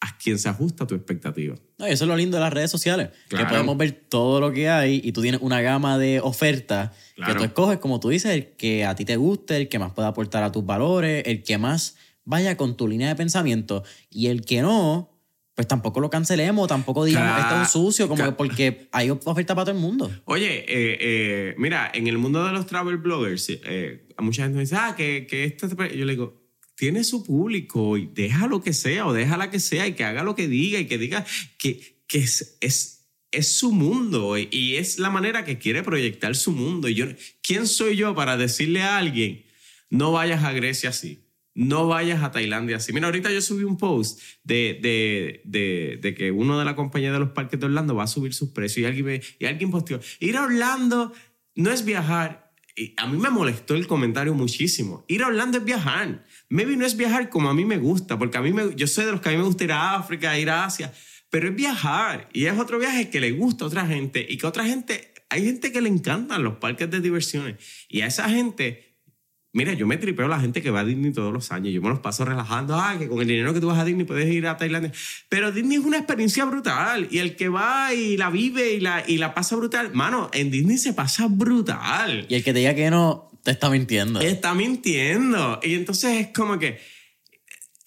a 0.00 0.18
quien 0.18 0.40
se 0.40 0.48
ajusta 0.48 0.82
a 0.82 0.86
tu 0.88 0.96
expectativa. 0.96 1.54
No, 1.80 1.86
eso 1.86 2.04
es 2.04 2.08
lo 2.08 2.14
lindo 2.14 2.36
de 2.36 2.42
las 2.42 2.52
redes 2.52 2.70
sociales, 2.70 3.08
que 3.30 3.42
podemos 3.46 3.74
ver 3.78 3.92
todo 3.92 4.38
lo 4.38 4.52
que 4.52 4.68
hay 4.68 5.00
y 5.02 5.12
tú 5.12 5.22
tienes 5.22 5.40
una 5.40 5.62
gama 5.62 5.96
de 5.96 6.20
ofertas 6.20 6.90
que 7.16 7.34
tú 7.34 7.42
escoges, 7.42 7.78
como 7.78 8.00
tú 8.00 8.10
dices, 8.10 8.32
el 8.32 8.48
que 8.48 8.84
a 8.84 8.94
ti 8.94 9.06
te 9.06 9.16
guste, 9.16 9.56
el 9.56 9.68
que 9.70 9.78
más 9.78 9.92
pueda 9.92 10.08
aportar 10.08 10.42
a 10.42 10.52
tus 10.52 10.66
valores, 10.66 11.22
el 11.26 11.42
que 11.42 11.56
más 11.56 11.96
vaya 12.26 12.58
con 12.58 12.76
tu 12.76 12.86
línea 12.86 13.08
de 13.08 13.16
pensamiento. 13.16 13.82
Y 14.10 14.26
el 14.26 14.44
que 14.44 14.60
no, 14.60 15.10
pues 15.54 15.66
tampoco 15.66 16.00
lo 16.00 16.10
cancelemos, 16.10 16.68
tampoco 16.68 17.06
digamos 17.06 17.34
que 17.34 17.40
esto 17.40 17.54
es 17.54 17.60
un 17.60 17.66
sucio, 17.66 18.08
como 18.08 18.36
porque 18.36 18.88
hay 18.92 19.08
oferta 19.08 19.54
para 19.54 19.64
todo 19.64 19.74
el 19.74 19.80
mundo. 19.80 20.10
Oye, 20.26 20.58
eh, 20.58 20.98
eh, 21.00 21.54
mira, 21.56 21.90
en 21.94 22.08
el 22.08 22.18
mundo 22.18 22.44
de 22.44 22.52
los 22.52 22.66
travel 22.66 22.98
bloggers, 22.98 23.48
eh, 23.48 24.06
mucha 24.18 24.42
gente 24.42 24.56
me 24.56 24.64
dice, 24.64 24.76
ah, 24.76 24.94
que, 24.94 25.26
que 25.26 25.44
esto... 25.44 25.66
Yo 25.66 26.04
le 26.04 26.12
digo, 26.12 26.39
tiene 26.80 27.04
su 27.04 27.22
público 27.22 27.98
y 27.98 28.06
deja 28.06 28.46
lo 28.46 28.62
que 28.62 28.72
sea 28.72 29.06
o 29.06 29.12
deja 29.12 29.36
la 29.36 29.50
que 29.50 29.60
sea 29.60 29.86
y 29.86 29.92
que 29.92 30.02
haga 30.02 30.22
lo 30.22 30.34
que 30.34 30.48
diga 30.48 30.80
y 30.80 30.86
que 30.86 30.96
diga 30.96 31.26
que, 31.58 32.00
que 32.08 32.20
es, 32.20 32.56
es, 32.62 33.10
es 33.30 33.58
su 33.58 33.70
mundo 33.72 34.38
y 34.38 34.76
es 34.76 34.98
la 34.98 35.10
manera 35.10 35.44
que 35.44 35.58
quiere 35.58 35.82
proyectar 35.82 36.34
su 36.34 36.52
mundo. 36.52 36.88
Y 36.88 36.94
yo, 36.94 37.04
¿quién 37.42 37.66
soy 37.66 37.96
yo 37.96 38.14
para 38.14 38.38
decirle 38.38 38.80
a 38.80 38.96
alguien, 38.96 39.44
no 39.90 40.12
vayas 40.12 40.42
a 40.42 40.52
Grecia 40.52 40.88
así? 40.88 41.26
No 41.54 41.86
vayas 41.86 42.22
a 42.22 42.30
Tailandia 42.30 42.78
así. 42.78 42.94
Mira, 42.94 43.08
ahorita 43.08 43.30
yo 43.30 43.42
subí 43.42 43.64
un 43.64 43.76
post 43.76 44.18
de, 44.42 44.78
de, 44.80 45.42
de, 45.44 45.98
de 46.00 46.14
que 46.14 46.30
uno 46.30 46.58
de 46.58 46.64
la 46.64 46.76
compañía 46.76 47.12
de 47.12 47.18
los 47.18 47.32
parques 47.32 47.60
de 47.60 47.66
Orlando 47.66 47.94
va 47.94 48.04
a 48.04 48.06
subir 48.06 48.32
sus 48.32 48.52
precios 48.52 48.84
y 48.84 48.86
alguien, 48.86 49.04
me, 49.04 49.20
y 49.38 49.44
alguien 49.44 49.70
posteó, 49.70 50.00
ir 50.18 50.38
a 50.38 50.44
Orlando 50.44 51.12
no 51.56 51.70
es 51.70 51.84
viajar. 51.84 52.49
A 52.96 53.06
mí 53.06 53.18
me 53.18 53.30
molestó 53.30 53.74
el 53.74 53.86
comentario 53.86 54.34
muchísimo. 54.34 55.04
Ir 55.08 55.22
a 55.22 55.28
Orlando 55.28 55.58
es 55.58 55.64
viajar. 55.64 56.24
Maybe 56.48 56.76
no 56.76 56.86
es 56.86 56.96
viajar 56.96 57.28
como 57.28 57.50
a 57.50 57.54
mí 57.54 57.64
me 57.64 57.78
gusta, 57.78 58.18
porque 58.18 58.38
a 58.38 58.40
mí 58.40 58.52
me, 58.52 58.74
yo 58.74 58.86
soy 58.86 59.04
de 59.04 59.12
los 59.12 59.20
que 59.20 59.28
a 59.28 59.32
mí 59.32 59.38
me 59.38 59.44
gusta 59.44 59.64
ir 59.64 59.72
a 59.72 59.94
África, 59.94 60.38
ir 60.38 60.50
a 60.50 60.64
Asia, 60.64 60.92
pero 61.30 61.48
es 61.48 61.54
viajar 61.54 62.28
y 62.32 62.46
es 62.46 62.58
otro 62.58 62.78
viaje 62.78 63.08
que 63.10 63.20
le 63.20 63.32
gusta 63.32 63.64
a 63.64 63.68
otra 63.68 63.86
gente 63.86 64.26
y 64.28 64.36
que 64.36 64.46
otra 64.46 64.64
gente, 64.64 65.12
hay 65.28 65.44
gente 65.44 65.72
que 65.72 65.80
le 65.80 65.88
encantan 65.88 66.42
los 66.42 66.56
parques 66.56 66.90
de 66.90 67.00
diversiones 67.00 67.56
y 67.88 68.00
a 68.00 68.06
esa 68.06 68.28
gente, 68.28 68.89
mira, 69.52 69.74
yo 69.74 69.86
me 69.86 69.96
tripeo 69.96 70.26
a 70.26 70.28
la 70.28 70.40
gente 70.40 70.62
que 70.62 70.70
va 70.70 70.80
a 70.80 70.84
Disney 70.84 71.12
todos 71.12 71.32
los 71.32 71.50
años, 71.52 71.72
yo 71.72 71.82
me 71.82 71.88
los 71.88 72.00
paso 72.00 72.24
relajando, 72.24 72.76
ah, 72.76 72.96
que 72.98 73.08
con 73.08 73.20
el 73.20 73.28
dinero 73.28 73.52
que 73.52 73.60
tú 73.60 73.66
vas 73.66 73.78
a 73.78 73.84
Disney 73.84 74.06
puedes 74.06 74.32
ir 74.32 74.46
a 74.46 74.56
Tailandia, 74.56 74.92
pero 75.28 75.52
Disney 75.52 75.78
es 75.78 75.84
una 75.84 75.98
experiencia 75.98 76.44
brutal 76.44 77.08
y 77.10 77.18
el 77.18 77.36
que 77.36 77.48
va 77.48 77.92
y 77.94 78.16
la 78.16 78.30
vive 78.30 78.74
y 78.74 78.80
la, 78.80 79.04
y 79.06 79.18
la 79.18 79.34
pasa 79.34 79.56
brutal, 79.56 79.92
mano, 79.92 80.30
en 80.32 80.50
Disney 80.50 80.78
se 80.78 80.92
pasa 80.92 81.26
brutal. 81.28 82.26
Y 82.28 82.34
el 82.34 82.44
que 82.44 82.52
te 82.52 82.60
diga 82.60 82.74
que 82.74 82.90
no, 82.90 83.30
te 83.42 83.50
está 83.50 83.70
mintiendo. 83.70 84.20
Está 84.20 84.54
mintiendo. 84.54 85.60
Y 85.62 85.74
entonces 85.74 86.20
es 86.20 86.28
como 86.28 86.58
que 86.58 86.78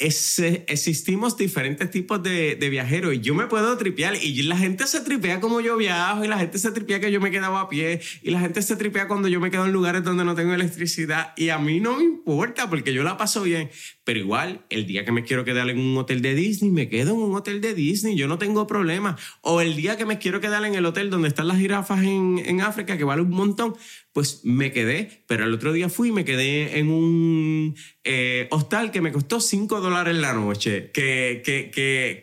existimos 0.03 1.37
diferentes 1.37 1.89
tipos 1.89 2.21
de, 2.21 2.55
de, 2.55 2.69
viajeros 2.69 3.13
y 3.13 3.19
yo 3.21 3.33
me 3.35 3.47
puedo 3.47 3.77
tripear 3.77 4.15
y 4.21 4.41
la 4.43 4.57
gente 4.57 4.85
se 4.87 5.01
tripea 5.01 5.39
como 5.39 5.61
yo 5.61 5.77
viajo 5.77 6.25
y 6.25 6.27
la 6.27 6.37
gente 6.37 6.57
se 6.57 6.71
tripea 6.71 6.99
que 6.99 7.11
yo 7.11 7.21
me 7.21 7.31
quedaba 7.31 7.61
a 7.61 7.69
pie 7.69 8.01
y 8.21 8.31
la 8.31 8.39
gente 8.39 8.61
se 8.61 8.75
tripea 8.75 9.07
cuando 9.07 9.27
yo 9.27 9.39
me 9.39 9.49
quedo 9.49 9.65
en 9.65 9.71
lugares 9.71 10.03
donde 10.03 10.25
no 10.25 10.35
tengo 10.35 10.53
electricidad 10.53 11.33
y 11.37 11.49
a 11.49 11.57
mí 11.57 11.79
no 11.79 11.97
me 11.97 12.03
importa 12.03 12.69
porque 12.69 12.93
yo 12.93 13.03
la 13.03 13.17
paso 13.17 13.43
bien. 13.43 13.69
Pero 14.03 14.19
igual, 14.19 14.65
el 14.69 14.85
día 14.85 15.05
que 15.05 15.13
me 15.13 15.23
quiero 15.23 15.45
quedar 15.45 15.69
en 15.69 15.79
un 15.79 15.97
hotel 15.97 16.21
de 16.21 16.35
Disney, 16.35 16.71
me 16.71 16.89
quedo 16.89 17.11
en 17.11 17.21
un 17.21 17.35
hotel 17.35 17.61
de 17.61 17.73
Disney, 17.73 18.17
yo 18.17 18.27
no 18.27 18.37
tengo 18.37 18.67
problema. 18.67 19.17
O 19.41 19.61
el 19.61 19.75
día 19.75 19.95
que 19.95 20.05
me 20.05 20.17
quiero 20.17 20.41
quedar 20.41 20.65
en 20.65 20.75
el 20.75 20.85
hotel 20.85 21.09
donde 21.09 21.29
están 21.29 21.47
las 21.47 21.57
jirafas 21.57 22.03
en, 22.03 22.41
en 22.45 22.59
África, 22.59 22.97
que 22.97 23.05
vale 23.05 23.21
un 23.21 23.29
montón, 23.29 23.75
pues 24.13 24.41
me 24.43 24.71
quedé. 24.71 25.23
Pero 25.27 25.43
el 25.43 25.53
otro 25.53 25.73
día 25.73 25.89
fui 25.89 26.09
y 26.09 26.11
me 26.11 26.23
quedé 26.23 26.77
en 26.79 26.89
un 26.89 27.75
eh, 28.03 28.47
hostal 28.51 28.91
que 28.91 29.01
me 29.01 29.11
costó 29.11 29.41
5 29.41 29.81
dólares 29.81 30.15
la 30.15 30.33
noche, 30.33 30.91
que, 30.91 31.41
que, 31.43 31.71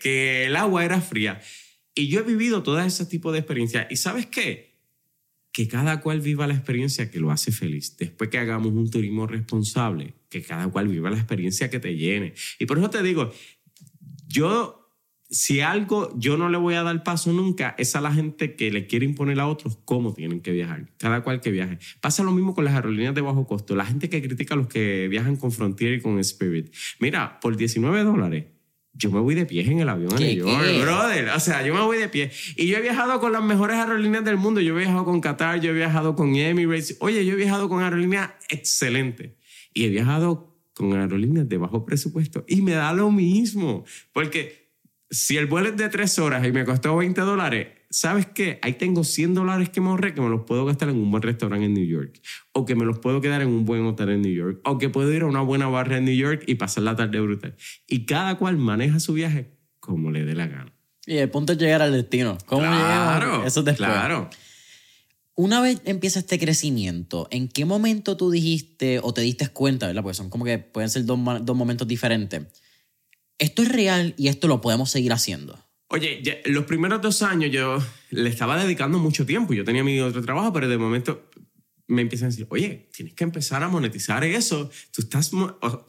que, 0.00 0.46
el 0.46 0.56
agua 0.56 0.84
era 0.84 1.00
fría. 1.00 1.40
Y 1.94 2.08
yo 2.08 2.20
he 2.20 2.22
vivido 2.22 2.62
todo 2.62 2.80
ese 2.80 3.04
tipo 3.04 3.32
de 3.32 3.40
experiencias. 3.40 3.86
¿Y 3.90 3.96
sabes 3.96 4.26
qué? 4.26 4.70
que 5.52 5.66
cada 5.66 6.00
cual 6.00 6.20
viva 6.20 6.46
la 6.46 6.54
experiencia 6.54 7.10
que 7.10 7.18
lo 7.18 7.30
hace 7.30 7.50
feliz. 7.50 7.96
Después 7.96 8.30
que 8.30 8.38
hagamos 8.38 8.72
un 8.72 8.88
turismo 8.88 9.26
responsable, 9.26 10.14
que 10.28 10.42
cada 10.42 10.68
cual 10.68 10.88
viva 10.88 11.10
la 11.10 11.16
experiencia 11.16 11.70
que 11.70 11.80
te 11.80 11.96
llene. 11.96 12.34
Y 12.58 12.66
por 12.66 12.78
eso 12.78 12.88
te 12.88 13.02
digo, 13.02 13.32
yo, 14.28 14.79
si 15.30 15.60
algo 15.60 16.12
yo 16.18 16.36
no 16.36 16.48
le 16.48 16.58
voy 16.58 16.74
a 16.74 16.82
dar 16.82 17.02
paso 17.04 17.32
nunca, 17.32 17.74
es 17.78 17.94
a 17.94 18.00
la 18.00 18.12
gente 18.12 18.56
que 18.56 18.70
le 18.70 18.86
quiere 18.86 19.06
imponer 19.06 19.38
a 19.40 19.46
otros 19.46 19.78
cómo 19.84 20.12
tienen 20.12 20.40
que 20.40 20.50
viajar. 20.50 20.90
Cada 20.98 21.22
cual 21.22 21.40
que 21.40 21.50
viaje. 21.50 21.78
Pasa 22.00 22.24
lo 22.24 22.32
mismo 22.32 22.54
con 22.54 22.64
las 22.64 22.74
aerolíneas 22.74 23.14
de 23.14 23.20
bajo 23.20 23.46
costo. 23.46 23.76
La 23.76 23.86
gente 23.86 24.08
que 24.08 24.20
critica 24.20 24.54
a 24.54 24.56
los 24.56 24.66
que 24.66 25.08
viajan 25.08 25.36
con 25.36 25.52
Frontier 25.52 25.94
y 25.94 26.00
con 26.00 26.18
Spirit. 26.18 26.74
Mira, 26.98 27.38
por 27.40 27.56
19 27.56 28.02
dólares 28.02 28.46
yo 28.92 29.10
me 29.10 29.20
voy 29.20 29.34
de 29.34 29.46
pie 29.46 29.62
en 29.62 29.78
el 29.78 29.88
avión 29.88 30.12
a 30.12 30.18
New 30.18 30.34
York, 30.34 30.82
brother. 30.82 31.28
O 31.30 31.40
sea, 31.40 31.64
yo 31.64 31.72
me 31.74 31.80
voy 31.80 31.98
de 31.98 32.08
pie. 32.08 32.30
Y 32.56 32.66
yo 32.66 32.76
he 32.76 32.82
viajado 32.82 33.20
con 33.20 33.32
las 33.32 33.42
mejores 33.42 33.76
aerolíneas 33.76 34.24
del 34.24 34.36
mundo. 34.36 34.60
Yo 34.60 34.74
he 34.74 34.78
viajado 34.78 35.04
con 35.04 35.20
Qatar, 35.20 35.60
yo 35.60 35.70
he 35.70 35.74
viajado 35.74 36.16
con 36.16 36.34
Emirates. 36.34 36.96
Oye, 37.00 37.24
yo 37.24 37.34
he 37.34 37.36
viajado 37.36 37.68
con 37.68 37.82
aerolíneas 37.82 38.32
excelentes. 38.48 39.32
Y 39.72 39.84
he 39.84 39.88
viajado 39.88 40.58
con 40.74 40.92
aerolíneas 40.94 41.48
de 41.48 41.56
bajo 41.56 41.84
presupuesto. 41.84 42.44
Y 42.48 42.62
me 42.62 42.72
da 42.72 42.92
lo 42.92 43.10
mismo. 43.10 43.84
Porque 44.12 44.59
si 45.10 45.36
el 45.36 45.46
vuelo 45.46 45.70
es 45.70 45.76
de 45.76 45.88
tres 45.88 46.18
horas 46.18 46.46
y 46.46 46.52
me 46.52 46.64
costó 46.64 46.96
20 46.96 47.20
dólares, 47.22 47.68
¿sabes 47.90 48.26
qué? 48.26 48.60
Ahí 48.62 48.74
tengo 48.74 49.02
100 49.02 49.34
dólares 49.34 49.68
que 49.68 49.80
me 49.80 49.88
ahorré 49.88 50.14
que 50.14 50.20
me 50.20 50.28
los 50.28 50.44
puedo 50.44 50.64
gastar 50.64 50.88
en 50.88 50.96
un 50.96 51.10
buen 51.10 51.22
restaurante 51.22 51.66
en 51.66 51.74
New 51.74 51.84
York. 51.84 52.20
O 52.52 52.64
que 52.64 52.76
me 52.76 52.84
los 52.84 53.00
puedo 53.00 53.20
quedar 53.20 53.42
en 53.42 53.48
un 53.48 53.64
buen 53.64 53.84
hotel 53.84 54.10
en 54.10 54.22
New 54.22 54.32
York. 54.32 54.60
O 54.64 54.78
que 54.78 54.88
puedo 54.88 55.12
ir 55.12 55.22
a 55.22 55.26
una 55.26 55.40
buena 55.40 55.66
barra 55.68 55.98
en 55.98 56.04
New 56.04 56.14
York 56.14 56.44
y 56.46 56.54
pasar 56.54 56.84
la 56.84 56.94
tarde 56.94 57.20
brutal. 57.20 57.56
Y 57.88 58.06
cada 58.06 58.36
cual 58.36 58.56
maneja 58.56 59.00
su 59.00 59.12
viaje 59.14 59.50
como 59.80 60.10
le 60.12 60.24
dé 60.24 60.34
la 60.34 60.46
gana. 60.46 60.72
Y 61.06 61.16
el 61.16 61.28
punto 61.30 61.54
es 61.54 61.58
llegar 61.58 61.82
al 61.82 61.92
destino. 61.92 62.38
¿Cómo 62.46 62.62
claro, 62.62 63.44
Eso 63.44 63.62
después. 63.62 63.88
Claro. 63.88 64.30
Una 65.34 65.60
vez 65.60 65.80
empieza 65.86 66.20
este 66.20 66.38
crecimiento, 66.38 67.26
¿en 67.30 67.48
qué 67.48 67.64
momento 67.64 68.16
tú 68.16 68.30
dijiste 68.30 69.00
o 69.02 69.14
te 69.14 69.22
diste 69.22 69.48
cuenta, 69.48 69.86
¿verdad? 69.86 70.02
Porque 70.02 70.16
son 70.16 70.28
como 70.28 70.44
que 70.44 70.58
pueden 70.58 70.90
ser 70.90 71.06
dos, 71.06 71.18
dos 71.42 71.56
momentos 71.56 71.88
diferentes. 71.88 72.42
Esto 73.40 73.62
es 73.62 73.68
real 73.70 74.14
y 74.18 74.28
esto 74.28 74.46
lo 74.48 74.60
podemos 74.60 74.90
seguir 74.90 75.12
haciendo. 75.12 75.58
Oye, 75.88 76.22
los 76.44 76.66
primeros 76.66 77.00
dos 77.00 77.22
años 77.22 77.50
yo 77.50 77.78
le 78.10 78.28
estaba 78.28 78.62
dedicando 78.62 78.98
mucho 78.98 79.26
tiempo. 79.26 79.54
Yo 79.54 79.64
tenía 79.64 79.82
mi 79.82 79.98
otro 79.98 80.22
trabajo, 80.22 80.52
pero 80.52 80.68
de 80.68 80.78
momento 80.78 81.30
me 81.88 82.02
empiezan 82.02 82.26
a 82.26 82.30
decir, 82.30 82.46
oye, 82.50 82.88
tienes 82.94 83.14
que 83.14 83.24
empezar 83.24 83.62
a 83.62 83.68
monetizar 83.68 84.22
eso. 84.24 84.70
Tú 84.92 85.02
estás, 85.02 85.30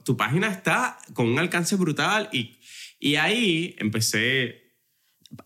tu 0.03 0.17
página 0.17 0.47
está 0.47 0.97
con 1.13 1.27
un 1.27 1.37
alcance 1.37 1.75
brutal 1.75 2.29
y, 2.31 2.57
y 2.99 3.15
ahí 3.15 3.75
empecé... 3.77 4.77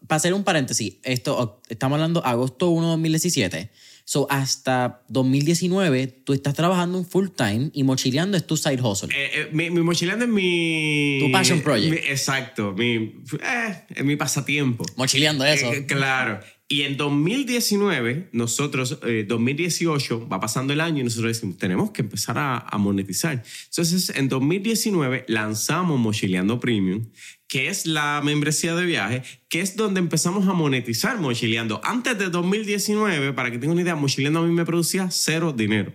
Para 0.08 0.18
hacer 0.18 0.34
un 0.34 0.43
paréntesis, 0.43 0.97
esto, 1.03 1.62
estamos 1.68 1.97
hablando 1.97 2.24
agosto 2.24 2.70
1 2.70 2.86
de 2.86 2.91
2017. 2.91 3.72
So, 4.08 4.28
hasta 4.30 5.01
2019, 5.10 6.06
tú 6.24 6.34
estás 6.34 6.53
trabajando 6.53 6.99
un 6.99 7.08
full 7.08 7.30
time 7.36 7.72
y 7.74 7.84
mochileando 7.84 8.38
es 8.38 8.45
tu 8.45 8.56
side 8.56 8.80
hustle. 8.80 9.10
Eh, 9.12 9.32
eh, 9.34 9.49
mi, 9.51 9.72
mochileando 9.72 10.26
es 10.26 10.32
mi. 10.32 11.18
Tu 11.20 11.32
passion 11.32 11.62
project. 11.62 12.03
exacto. 12.08 12.72
Mi, 12.74 13.16
eh, 13.41 14.03
mi 14.03 14.16
pasatiempo. 14.16 14.86
Mochileando 14.95 15.43
eso. 15.43 15.72
claro. 15.88 16.39
Y 16.68 16.82
en 16.82 16.97
2019, 16.97 18.30
nosotros, 18.32 18.99
2018, 19.28 20.28
va 20.28 20.39
pasando 20.39 20.74
el 20.74 20.82
año 20.82 21.01
y 21.01 21.03
nosotros 21.03 21.34
decimos, 21.36 21.57
tenemos 21.57 21.91
que 21.91 22.01
empezar 22.01 22.39
a, 22.39 22.57
a 22.57 22.78
monetizar. 22.80 23.43
Entonces, 23.66 24.11
en 24.16 24.30
2019 24.30 25.26
lanzamos 25.28 25.99
Mochileando 25.99 26.59
Premium, 26.59 27.05
que 27.47 27.68
es 27.68 27.86
la 27.86 28.22
membresía 28.24 28.76
de 28.76 28.86
viaje, 28.86 29.22
que 29.47 29.61
es 29.61 29.76
donde 29.76 29.99
empezamos 29.99 30.47
a 30.47 30.53
monetizar 30.53 31.20
Mochileando. 31.20 31.82
Antes 31.84 32.18
de 32.18 32.30
2019, 32.30 33.34
para 33.34 33.51
que 33.51 33.59
tengan 33.59 33.74
una 33.74 33.84
idea, 33.84 33.95
Mochileando 33.95 34.39
a 34.39 34.43
mí 34.43 34.53
me 34.53 34.66
producía 34.66 35.11
cero 35.11 35.53
dinero. 35.53 35.93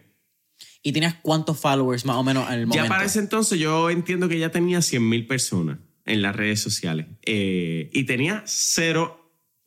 ¿Y 0.83 0.93
tenías 0.93 1.15
cuántos 1.21 1.59
followers 1.59 2.05
más 2.05 2.17
o 2.17 2.23
menos 2.23 2.49
en 2.49 2.61
el 2.61 2.67
momento? 2.67 2.85
Ya 2.85 2.89
para 2.89 3.05
ese 3.05 3.19
entonces 3.19 3.59
yo 3.59 3.91
entiendo 3.91 4.29
que 4.29 4.39
ya 4.39 4.51
tenía 4.51 4.81
100 4.81 5.09
mil 5.09 5.27
personas 5.27 5.79
en 6.07 6.23
las 6.23 6.35
redes 6.35 6.61
sociales. 6.61 7.07
Eh, 7.23 7.91
y 7.93 8.05
tenía 8.05 8.43
cero, 8.47 9.20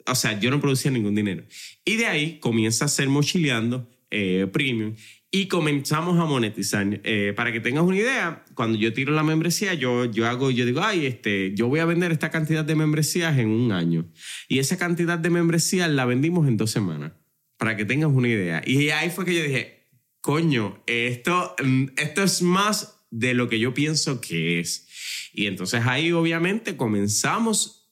o 0.06 0.16
sea, 0.16 0.40
yo 0.40 0.52
no 0.52 0.60
producía 0.60 0.92
ningún 0.92 1.16
dinero. 1.16 1.44
Y 1.86 1.96
de 1.98 2.08
ahí 2.08 2.40
comienza 2.40 2.86
a 2.86 2.88
ser 2.88 3.10
mochileando 3.10 3.90
eh, 4.12 4.48
premium 4.52 4.96
y 5.32 5.48
comenzamos 5.48 6.20
a 6.20 6.26
monetizar. 6.26 7.02
Eh, 7.04 7.34
para 7.36 7.52
que 7.52 7.60
tengas 7.60 7.84
una 7.84 7.98
idea, 7.98 8.46
cuando 8.54 8.78
yo 8.78 8.94
tiro 8.94 9.14
la 9.14 9.24
membresía, 9.24 9.74
yo, 9.74 10.06
yo 10.06 10.28
hago, 10.28 10.52
yo 10.52 10.64
digo, 10.66 10.82
ay, 10.84 11.08
este, 11.08 11.56
yo 11.56 11.68
voy 11.68 11.80
a 11.80 11.86
vender 11.86 12.12
esta 12.12 12.30
cantidad 12.30 12.64
de 12.64 12.76
membresías 12.76 13.38
en 13.40 13.48
un 13.48 13.72
año. 13.72 14.06
Y 14.48 14.60
esa 14.60 14.78
cantidad 14.78 15.18
de 15.18 15.32
membresías 15.32 15.90
la 15.90 16.06
vendimos 16.06 16.48
en 16.48 16.58
dos 16.58 16.70
semanas, 16.70 17.14
para 17.58 17.76
que 17.76 17.84
tengas 17.84 18.12
una 18.12 18.28
idea. 18.28 18.62
Y 18.64 18.90
ahí 18.90 19.10
fue 19.10 19.26
que 19.26 19.34
yo 19.34 19.44
dije, 19.44 19.88
coño, 20.22 20.84
esto, 20.86 21.56
esto 21.98 22.24
es 22.24 22.44
más 22.44 23.00
de 23.10 23.34
lo 23.34 23.50
que 23.50 23.58
yo 23.58 23.74
pienso 23.74 24.22
que 24.22 24.60
es. 24.60 24.88
Y 25.34 25.48
entonces 25.48 25.82
ahí 25.86 26.12
obviamente 26.12 26.78
comenzamos 26.78 27.83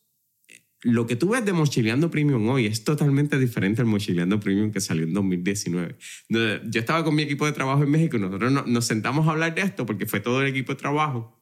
lo 0.83 1.05
que 1.05 1.15
tú 1.15 1.29
ves 1.29 1.45
de 1.45 1.53
Mochileando 1.53 2.09
Premium 2.09 2.47
hoy 2.49 2.65
es 2.65 2.83
totalmente 2.83 3.37
diferente 3.37 3.81
al 3.81 3.87
Mochileando 3.87 4.39
Premium 4.39 4.71
que 4.71 4.81
salió 4.81 5.03
en 5.03 5.13
2019. 5.13 5.95
Yo 6.29 6.79
estaba 6.79 7.03
con 7.03 7.13
mi 7.13 7.21
equipo 7.21 7.45
de 7.45 7.51
trabajo 7.51 7.83
en 7.83 7.91
México 7.91 8.17
y 8.17 8.19
nosotros 8.19 8.67
nos 8.67 8.85
sentamos 8.85 9.27
a 9.27 9.31
hablar 9.31 9.53
de 9.53 9.61
esto 9.61 9.85
porque 9.85 10.07
fue 10.07 10.19
todo 10.19 10.41
el 10.41 10.47
equipo 10.47 10.73
de 10.73 10.79
trabajo. 10.79 11.39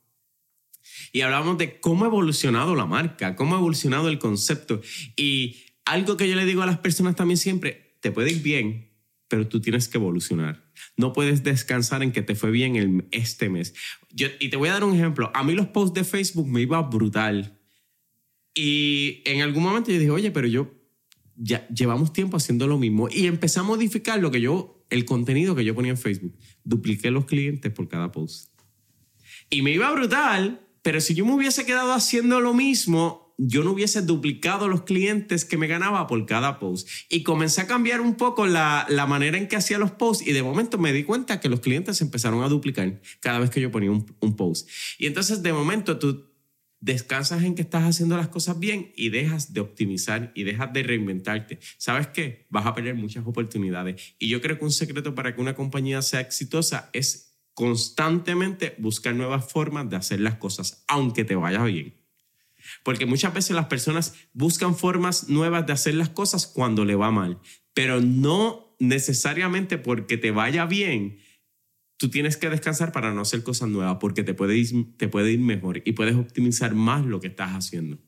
Y 1.14 1.22
hablamos 1.22 1.58
de 1.58 1.80
cómo 1.80 2.04
ha 2.04 2.08
evolucionado 2.08 2.76
la 2.76 2.86
marca, 2.86 3.36
cómo 3.36 3.56
ha 3.56 3.60
evolucionado 3.60 4.10
el 4.10 4.20
concepto. 4.20 4.82
Y 5.16 5.64
algo 5.86 6.18
que 6.18 6.28
yo 6.28 6.36
le 6.36 6.46
digo 6.46 6.62
a 6.62 6.66
las 6.66 6.80
personas 6.80 7.16
también 7.16 7.38
siempre, 7.38 7.98
te 8.02 8.12
puede 8.12 8.32
ir 8.32 8.42
bien, 8.42 8.92
pero 9.30 9.48
tú 9.48 9.62
tienes 9.62 9.88
que 9.88 9.98
evolucionar. 9.98 10.70
No 10.98 11.14
puedes 11.14 11.44
descansar 11.44 12.04
en 12.04 12.12
que 12.12 12.22
te 12.22 12.36
fue 12.36 12.52
bien 12.52 12.76
el, 12.76 13.08
este 13.12 13.50
mes. 13.50 13.74
y 14.12 14.50
te 14.50 14.58
voy 14.58 14.70
a 14.70 14.74
dar 14.74 14.84
un 14.84 14.96
ejemplo. 14.96 15.32
A 15.34 15.44
mí 15.44 15.54
los 15.54 15.68
posts 15.68 15.94
de 15.94 16.04
Facebook 16.04 16.48
me 16.48 16.62
iba 16.62 16.82
brutal 16.82 17.59
y 18.54 19.22
en 19.26 19.42
algún 19.42 19.64
momento 19.64 19.92
yo 19.92 20.00
dije, 20.00 20.12
oye, 20.12 20.32
pero 20.32 20.48
yo 20.48 20.74
ya 21.36 21.68
llevamos 21.70 22.12
tiempo 22.12 22.38
haciendo 22.38 22.68
lo 22.68 22.78
mismo 22.78 23.08
y 23.10 23.28
empecé 23.28 23.60
a 23.60 23.64
modificar 23.64 24.20
lo 24.20 24.32
que 24.32 24.42
yo, 24.42 24.86
el 24.90 25.06
contenido 25.06 25.56
que 25.56 25.64
yo 25.64 25.74
ponía 25.74 25.92
en 25.92 25.98
Facebook. 25.98 26.38
Dupliqué 26.64 27.12
los 27.12 27.26
clientes 27.26 27.72
por 27.72 27.88
cada 27.88 28.12
post. 28.12 28.50
Y 29.50 29.62
me 29.62 29.72
iba 29.72 29.92
brutal, 29.92 30.68
pero 30.82 31.02
si 31.02 31.16
yo 31.16 31.26
me 31.26 31.34
hubiese 31.34 31.66
quedado 31.66 31.94
haciendo 31.94 32.42
lo 32.42 32.54
mismo, 32.54 33.34
yo 33.38 33.64
no 33.64 33.72
hubiese 33.72 34.02
duplicado 34.02 34.68
los 34.68 34.84
clientes 34.84 35.46
que 35.46 35.58
me 35.58 35.68
ganaba 35.68 36.08
por 36.08 36.26
cada 36.26 36.60
post. 36.60 36.90
Y 37.10 37.24
comencé 37.24 37.62
a 37.62 37.68
cambiar 37.68 38.02
un 38.02 38.16
poco 38.16 38.46
la, 38.46 38.86
la 38.90 39.06
manera 39.06 39.38
en 39.38 39.48
que 39.48 39.56
hacía 39.56 39.80
los 39.80 39.92
posts 39.92 40.28
y 40.28 40.34
de 40.34 40.44
momento 40.44 40.78
me 40.78 40.92
di 40.92 41.06
cuenta 41.06 41.40
que 41.40 41.48
los 41.48 41.62
clientes 41.62 42.02
empezaron 42.02 42.44
a 42.44 42.50
duplicar 42.50 43.02
cada 43.22 43.40
vez 43.40 43.50
que 43.50 43.62
yo 43.62 43.72
ponía 43.72 43.92
un, 43.92 44.14
un 44.20 44.36
post. 44.36 44.70
Y 44.98 45.08
entonces 45.08 45.42
de 45.42 45.54
momento 45.54 45.98
tú 45.98 46.29
descansas 46.82 47.44
en 47.44 47.56
que 47.56 47.62
estás 47.62 47.84
haciendo 47.84 48.16
las 48.18 48.30
cosas 48.30 48.60
bien 48.60 48.92
y 48.96 49.10
dejas 49.10 49.54
de 49.54 49.60
optimizar 49.60 50.32
y 50.36 50.44
dejas 50.44 50.72
de 50.74 50.84
reinventarte. 50.84 51.60
¿Sabes 51.78 52.08
qué? 52.08 52.48
Vas 52.50 52.66
a 52.66 52.74
perder 52.74 52.96
muchas 52.96 53.26
oportunidades. 53.26 54.16
Y 54.18 54.30
yo 54.30 54.42
creo 54.42 54.58
que 54.58 54.66
un 54.66 54.72
secreto 54.72 55.16
para 55.16 55.36
que 55.36 55.42
una 55.42 55.56
compañía 55.56 56.02
sea 56.02 56.22
exitosa 56.22 56.90
es 56.94 57.38
constantemente 57.54 58.76
buscar 58.78 59.14
nuevas 59.14 59.52
formas 59.52 59.90
de 59.90 59.98
hacer 59.98 60.22
las 60.22 60.36
cosas, 60.36 60.86
aunque 60.88 61.26
te 61.26 61.36
vaya 61.36 61.64
bien. 61.64 61.96
Porque 62.84 63.06
muchas 63.06 63.34
veces 63.34 63.56
las 63.56 63.66
personas 63.66 64.14
buscan 64.34 64.76
formas 64.76 65.28
nuevas 65.28 65.66
de 65.66 65.74
hacer 65.74 65.96
las 65.96 66.10
cosas 66.10 66.48
cuando 66.48 66.86
le 66.86 66.96
va 66.96 67.12
mal, 67.12 67.40
pero 67.74 68.00
no 68.00 68.76
necesariamente 68.80 69.78
porque 69.78 70.18
te 70.18 70.32
vaya 70.32 70.66
bien 70.66 71.20
tú 72.00 72.10
tienes 72.10 72.38
que 72.38 72.50
descansar 72.50 72.92
para 72.94 73.14
no 73.14 73.22
hacer 73.22 73.44
cosas 73.44 73.70
nuevas 73.70 73.98
porque 74.00 74.24
te 74.24 74.34
puede, 74.34 74.58
ir, 74.58 74.96
te 74.96 75.10
puede 75.10 75.34
ir 75.34 75.42
mejor 75.42 75.82
y 75.84 75.92
puedes 75.92 76.16
optimizar 76.16 76.74
más 76.74 77.06
lo 77.06 77.20
que 77.20 77.28
estás 77.28 77.52
haciendo. 77.52 78.00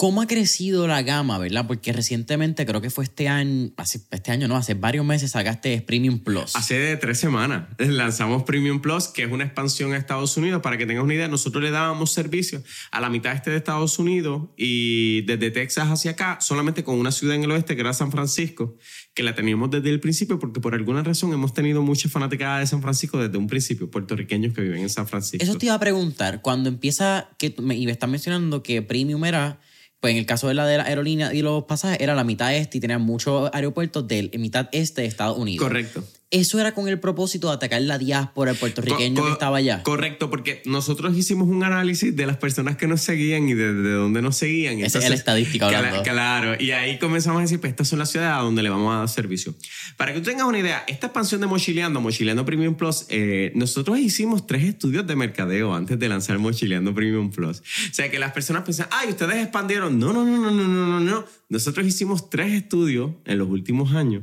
¿Cómo 0.00 0.22
ha 0.22 0.26
crecido 0.26 0.86
la 0.86 1.02
gama, 1.02 1.36
verdad? 1.36 1.66
Porque 1.66 1.92
recientemente, 1.92 2.64
creo 2.64 2.80
que 2.80 2.88
fue 2.88 3.04
este 3.04 3.28
año, 3.28 3.70
hace, 3.76 4.00
este 4.10 4.30
año 4.30 4.48
no, 4.48 4.56
hace 4.56 4.72
varios 4.72 5.04
meses 5.04 5.32
sacaste 5.32 5.78
Premium 5.82 6.20
Plus. 6.20 6.56
Hace 6.56 6.96
tres 6.96 7.18
semanas 7.18 7.68
lanzamos 7.78 8.44
Premium 8.44 8.80
Plus, 8.80 9.08
que 9.08 9.24
es 9.24 9.30
una 9.30 9.44
expansión 9.44 9.92
a 9.92 9.98
Estados 9.98 10.38
Unidos. 10.38 10.62
Para 10.62 10.78
que 10.78 10.86
tengas 10.86 11.04
una 11.04 11.12
idea, 11.12 11.28
nosotros 11.28 11.62
le 11.62 11.70
dábamos 11.70 12.12
servicio 12.12 12.62
a 12.92 13.02
la 13.02 13.10
mitad 13.10 13.34
este 13.34 13.50
de 13.50 13.58
Estados 13.58 13.98
Unidos 13.98 14.48
y 14.56 15.20
desde 15.26 15.50
Texas 15.50 15.88
hacia 15.88 16.12
acá, 16.12 16.38
solamente 16.40 16.82
con 16.82 16.98
una 16.98 17.12
ciudad 17.12 17.36
en 17.36 17.44
el 17.44 17.50
oeste 17.50 17.74
que 17.74 17.82
era 17.82 17.92
San 17.92 18.10
Francisco, 18.10 18.78
que 19.12 19.22
la 19.22 19.34
teníamos 19.34 19.70
desde 19.70 19.90
el 19.90 20.00
principio 20.00 20.38
porque 20.38 20.62
por 20.62 20.74
alguna 20.74 21.02
razón 21.02 21.30
hemos 21.34 21.52
tenido 21.52 21.82
mucha 21.82 22.08
fanaticada 22.08 22.60
de 22.60 22.66
San 22.66 22.80
Francisco 22.80 23.18
desde 23.18 23.36
un 23.36 23.48
principio, 23.48 23.90
puertorriqueños 23.90 24.54
que 24.54 24.62
viven 24.62 24.80
en 24.80 24.88
San 24.88 25.06
Francisco. 25.06 25.44
Eso 25.44 25.58
te 25.58 25.66
iba 25.66 25.74
a 25.74 25.78
preguntar, 25.78 26.40
cuando 26.40 26.70
empieza, 26.70 27.28
que 27.36 27.54
y 27.58 27.84
me 27.84 27.92
están 27.92 28.10
mencionando 28.10 28.62
que 28.62 28.80
Premium 28.80 29.26
era 29.26 29.60
pues 30.00 30.12
en 30.12 30.18
el 30.18 30.26
caso 30.26 30.48
de 30.48 30.54
la 30.54 30.66
de 30.66 30.78
la 30.78 30.84
aerolínea 30.84 31.32
y 31.34 31.42
los 31.42 31.64
pasajes 31.64 32.00
era 32.00 32.14
la 32.14 32.24
mitad 32.24 32.54
este 32.54 32.78
y 32.78 32.80
tenía 32.80 32.98
muchos 32.98 33.50
aeropuertos 33.52 34.08
de 34.08 34.30
mitad 34.38 34.68
este 34.72 35.02
de 35.02 35.08
Estados 35.08 35.38
Unidos. 35.38 35.66
Correcto. 35.66 36.02
Eso 36.32 36.60
era 36.60 36.72
con 36.74 36.86
el 36.86 37.00
propósito 37.00 37.48
de 37.48 37.54
atacar 37.54 37.82
la 37.82 37.98
diáspora 37.98 38.54
puertorriqueño 38.54 39.24
que 39.24 39.32
estaba 39.32 39.56
allá. 39.56 39.82
Correcto, 39.82 40.30
porque 40.30 40.62
nosotros 40.64 41.16
hicimos 41.16 41.48
un 41.48 41.64
análisis 41.64 42.14
de 42.14 42.24
las 42.24 42.36
personas 42.36 42.76
que 42.76 42.86
nos 42.86 43.00
seguían 43.00 43.48
y 43.48 43.54
de, 43.54 43.72
dónde 43.72 44.22
nos 44.22 44.36
seguían. 44.36 44.78
Esa 44.78 45.00
es 45.00 45.08
la 45.08 45.16
estadística 45.16 45.66
hablando. 45.66 46.04
Claro, 46.04 46.54
y 46.56 46.70
ahí 46.70 47.00
comenzamos 47.00 47.40
a 47.40 47.42
decir, 47.42 47.58
pues 47.58 47.70
estas 47.70 47.88
son 47.88 47.98
las 47.98 48.12
ciudades 48.12 48.32
a 48.32 48.42
donde 48.42 48.62
le 48.62 48.70
vamos 48.70 48.94
a 48.94 48.98
dar 48.98 49.08
servicio. 49.08 49.56
Para 49.96 50.14
que 50.14 50.20
tú 50.20 50.30
tengas 50.30 50.46
una 50.46 50.60
idea, 50.60 50.84
esta 50.86 51.08
expansión 51.08 51.40
de 51.40 51.48
Mochileando, 51.48 52.00
Mochileando 52.00 52.44
Premium 52.44 52.76
Plus, 52.76 53.06
eh, 53.08 53.50
nosotros 53.56 53.98
hicimos 53.98 54.46
tres 54.46 54.62
estudios 54.62 55.04
de 55.08 55.16
mercadeo 55.16 55.74
antes 55.74 55.98
de 55.98 56.08
lanzar 56.08 56.38
Mochileando 56.38 56.94
Premium 56.94 57.32
Plus. 57.32 57.58
O 57.58 57.92
sea, 57.94 58.08
que 58.08 58.20
las 58.20 58.30
personas 58.30 58.62
piensan, 58.62 58.86
ay, 58.92 59.08
ustedes 59.08 59.34
expandieron. 59.34 59.98
No, 59.98 60.12
no, 60.12 60.24
no, 60.24 60.38
no, 60.38 60.52
no, 60.52 60.68
no, 60.68 60.86
no, 60.86 61.00
no. 61.00 61.24
Nosotros 61.48 61.84
hicimos 61.84 62.30
tres 62.30 62.52
estudios 62.52 63.10
en 63.24 63.38
los 63.38 63.48
últimos 63.48 63.94
años 63.94 64.22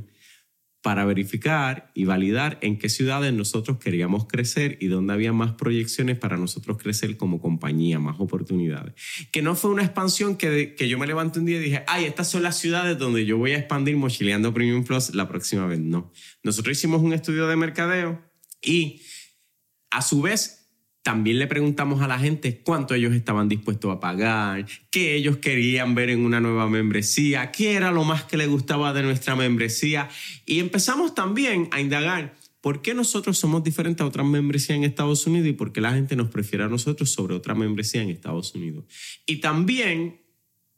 para 0.81 1.05
verificar 1.05 1.91
y 1.93 2.05
validar 2.05 2.59
en 2.61 2.77
qué 2.77 2.89
ciudades 2.89 3.33
nosotros 3.33 3.77
queríamos 3.77 4.27
crecer 4.27 4.77
y 4.79 4.87
dónde 4.87 5.13
había 5.13 5.33
más 5.33 5.53
proyecciones 5.53 6.17
para 6.17 6.37
nosotros 6.37 6.77
crecer 6.77 7.17
como 7.17 7.41
compañía, 7.41 7.99
más 7.99 8.17
oportunidades. 8.19 8.93
Que 9.31 9.41
no 9.41 9.55
fue 9.55 9.71
una 9.71 9.83
expansión 9.83 10.37
que, 10.37 10.75
que 10.75 10.87
yo 10.87 10.97
me 10.97 11.07
levanté 11.07 11.39
un 11.39 11.45
día 11.45 11.57
y 11.57 11.61
dije, 11.61 11.83
ay, 11.87 12.05
estas 12.05 12.29
son 12.29 12.43
las 12.43 12.57
ciudades 12.57 12.97
donde 12.97 13.25
yo 13.25 13.37
voy 13.37 13.51
a 13.51 13.57
expandir 13.57 13.97
mochileando 13.97 14.53
Premium 14.53 14.83
Plus 14.83 15.13
la 15.13 15.27
próxima 15.27 15.65
vez. 15.65 15.79
No. 15.79 16.11
Nosotros 16.43 16.77
hicimos 16.77 17.01
un 17.01 17.13
estudio 17.13 17.47
de 17.47 17.55
mercadeo 17.55 18.21
y 18.61 19.01
a 19.89 20.01
su 20.01 20.21
vez 20.21 20.66
también 21.07 21.39
le 21.39 21.47
preguntamos 21.47 22.01
a 22.01 22.07
la 22.09 22.19
gente 22.19 22.59
cuánto 22.65 22.93
ellos 22.93 23.13
estaban 23.13 23.47
dispuestos 23.47 23.95
a 23.95 24.01
pagar, 24.01 24.65
qué 24.91 25.15
ellos 25.15 25.37
querían 25.37 25.95
ver 25.95 26.09
en 26.09 26.19
una 26.19 26.41
nueva 26.41 26.67
membresía, 26.67 27.49
qué 27.49 27.75
era 27.75 27.93
lo 27.93 28.03
más 28.03 28.25
que 28.25 28.35
les 28.35 28.49
gustaba 28.49 28.91
de 28.91 29.03
nuestra 29.03 29.37
membresía. 29.37 30.09
Y 30.45 30.59
empezamos 30.59 31.15
también 31.15 31.69
a 31.71 31.79
indagar 31.79 32.35
por 32.59 32.81
qué 32.81 32.93
nosotros 32.93 33.37
somos 33.37 33.63
diferentes 33.63 34.03
a 34.03 34.05
otras 34.05 34.27
membresías 34.27 34.75
en 34.79 34.83
Estados 34.83 35.25
Unidos 35.25 35.47
y 35.47 35.53
por 35.53 35.71
qué 35.71 35.79
la 35.79 35.93
gente 35.93 36.17
nos 36.17 36.27
prefiere 36.27 36.65
a 36.65 36.67
nosotros 36.67 37.09
sobre 37.09 37.35
otra 37.35 37.55
membresía 37.55 38.01
en 38.01 38.09
Estados 38.09 38.53
Unidos. 38.53 38.83
Y 39.25 39.37
también 39.37 40.19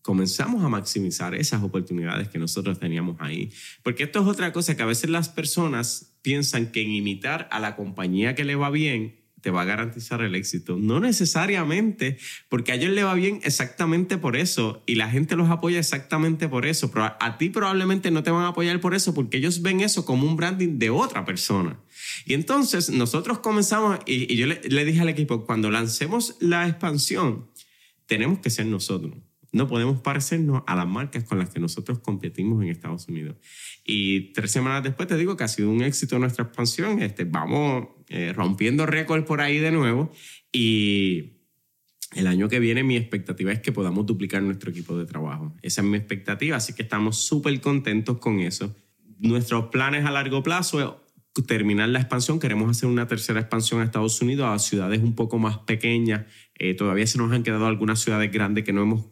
comenzamos 0.04 0.64
a 0.64 0.70
maximizar 0.70 1.34
esas 1.34 1.64
oportunidades 1.64 2.28
que 2.28 2.38
nosotros 2.38 2.78
teníamos 2.78 3.18
ahí. 3.20 3.52
Porque 3.82 4.04
esto 4.04 4.22
es 4.22 4.28
otra 4.28 4.54
cosa 4.54 4.78
que 4.78 4.84
a 4.84 4.86
veces 4.86 5.10
las 5.10 5.28
personas 5.28 6.20
piensan 6.22 6.72
que 6.72 6.84
en 6.84 6.92
imitar 6.92 7.50
a 7.52 7.60
la 7.60 7.76
compañía 7.76 8.36
que 8.36 8.46
le 8.46 8.56
va 8.56 8.70
bien 8.70 9.19
te 9.42 9.52
va 9.52 9.62
a 9.62 9.66
garantizar 9.66 10.22
el 10.22 10.36
éxito. 10.36 10.78
No 10.78 11.00
necesariamente, 11.00 12.18
porque 12.50 12.72
a 12.72 12.76
ellos 12.76 12.92
le 12.92 13.04
va 13.04 13.14
bien 13.14 13.40
exactamente 13.44 14.18
por 14.18 14.36
eso 14.36 14.84
y 14.86 14.96
la 14.96 15.10
gente 15.10 15.36
los 15.36 15.50
apoya 15.50 15.80
exactamente 15.80 16.48
por 16.48 16.66
eso, 16.66 16.92
pero 16.92 17.06
a, 17.06 17.38
ti 17.38 17.50
probablemente 17.50 18.12
no 18.12 18.24
te 18.24 18.32
van 18.32 18.44
a 18.44 18.50
apoyar 18.50 18.80
por 18.80 18.94
eso 18.94 19.14
porque 19.14 19.38
ellos 19.38 19.62
ven 19.62 19.82
eso 19.82 20.06
como 20.06 20.28
un 20.28 20.36
branding 20.36 20.80
de 20.80 20.90
otra 20.90 21.26
persona. 21.26 21.80
Y 22.26 22.34
entonces 22.34 22.90
nosotros 22.90 23.40
comenzamos, 23.40 24.00
y, 24.06 24.36
yo 24.36 24.48
le, 24.48 24.62
le 24.64 24.86
dije 24.86 25.02
al 25.02 25.10
equipo, 25.10 25.46
cuando 25.46 25.72
lancemos 25.72 26.36
la 26.40 26.68
expansión, 26.68 27.48
tenemos 28.06 28.40
que 28.40 28.50
ser 28.50 28.66
nosotros. 28.66 29.14
No 29.52 29.68
podemos 29.68 30.00
parecernos 30.02 30.64
a 30.68 30.76
las 30.76 30.88
marcas 30.88 31.24
con 31.24 31.40
las 31.40 31.50
que 31.50 31.60
nosotros 31.60 32.00
competimos 32.00 32.62
en 32.62 32.70
Estados 32.70 33.08
Unidos. 33.08 33.36
Y 33.84 34.32
tres 34.34 34.52
semanas 34.52 34.84
después 34.84 35.08
te 35.08 35.18
digo 35.18 35.36
que 35.36 35.44
ha 35.44 35.48
sido 35.48 35.72
un 35.72 35.82
éxito 35.82 36.20
nuestra 36.20 36.44
expansión. 36.44 37.02
Este, 37.02 37.24
vamos 37.24 37.88
eh, 38.10 38.34
rompiendo 38.34 38.86
récords 38.86 39.26
por 39.26 39.42
ahí 39.42 39.60
de 39.60 39.72
nuevo. 39.72 40.12
Y 40.52 41.40
el 42.16 42.28
año 42.28 42.50
que 42.50 42.60
viene 42.60 42.84
mi 42.84 42.98
expectativa 42.98 43.52
es 43.52 43.60
que 43.60 43.72
podamos 43.72 44.06
duplicar 44.06 44.42
nuestro 44.42 44.72
equipo 44.72 44.98
de 44.98 45.06
trabajo. 45.06 45.56
Esa 45.62 45.82
es 45.82 45.88
mi 45.88 45.98
expectativa, 45.98 46.58
así 46.58 46.74
que 46.74 46.82
estamos 46.82 47.18
súper 47.18 47.60
contentos 47.62 48.18
con 48.18 48.40
eso. 48.40 48.76
Nuestros 49.20 49.66
planes 49.66 50.06
a 50.06 50.12
largo 50.12 50.42
plazo 50.42 50.82
es 50.82 51.46
terminar 51.46 51.90
la 51.90 52.00
expansión. 52.00 52.40
Queremos 52.40 52.70
hacer 52.70 52.90
una 52.90 53.08
tercera 53.08 53.40
expansión 53.40 53.82
a 53.82 53.84
Estados 53.84 54.22
Unidos, 54.22 54.48
a 54.50 54.60
ciudades 54.60 55.02
un 55.02 55.14
poco 55.14 55.38
más 55.38 55.60
pequeñas. 55.60 56.26
Eh, 56.56 56.74
todavía 56.74 57.06
se 57.06 57.18
nos 57.18 57.32
han 57.32 57.44
quedado 57.44 57.68
algunas 57.68 58.00
ciudades 58.00 58.32
grandes 58.32 58.64
que 58.64 58.74
no 58.74 58.82
hemos 58.82 59.06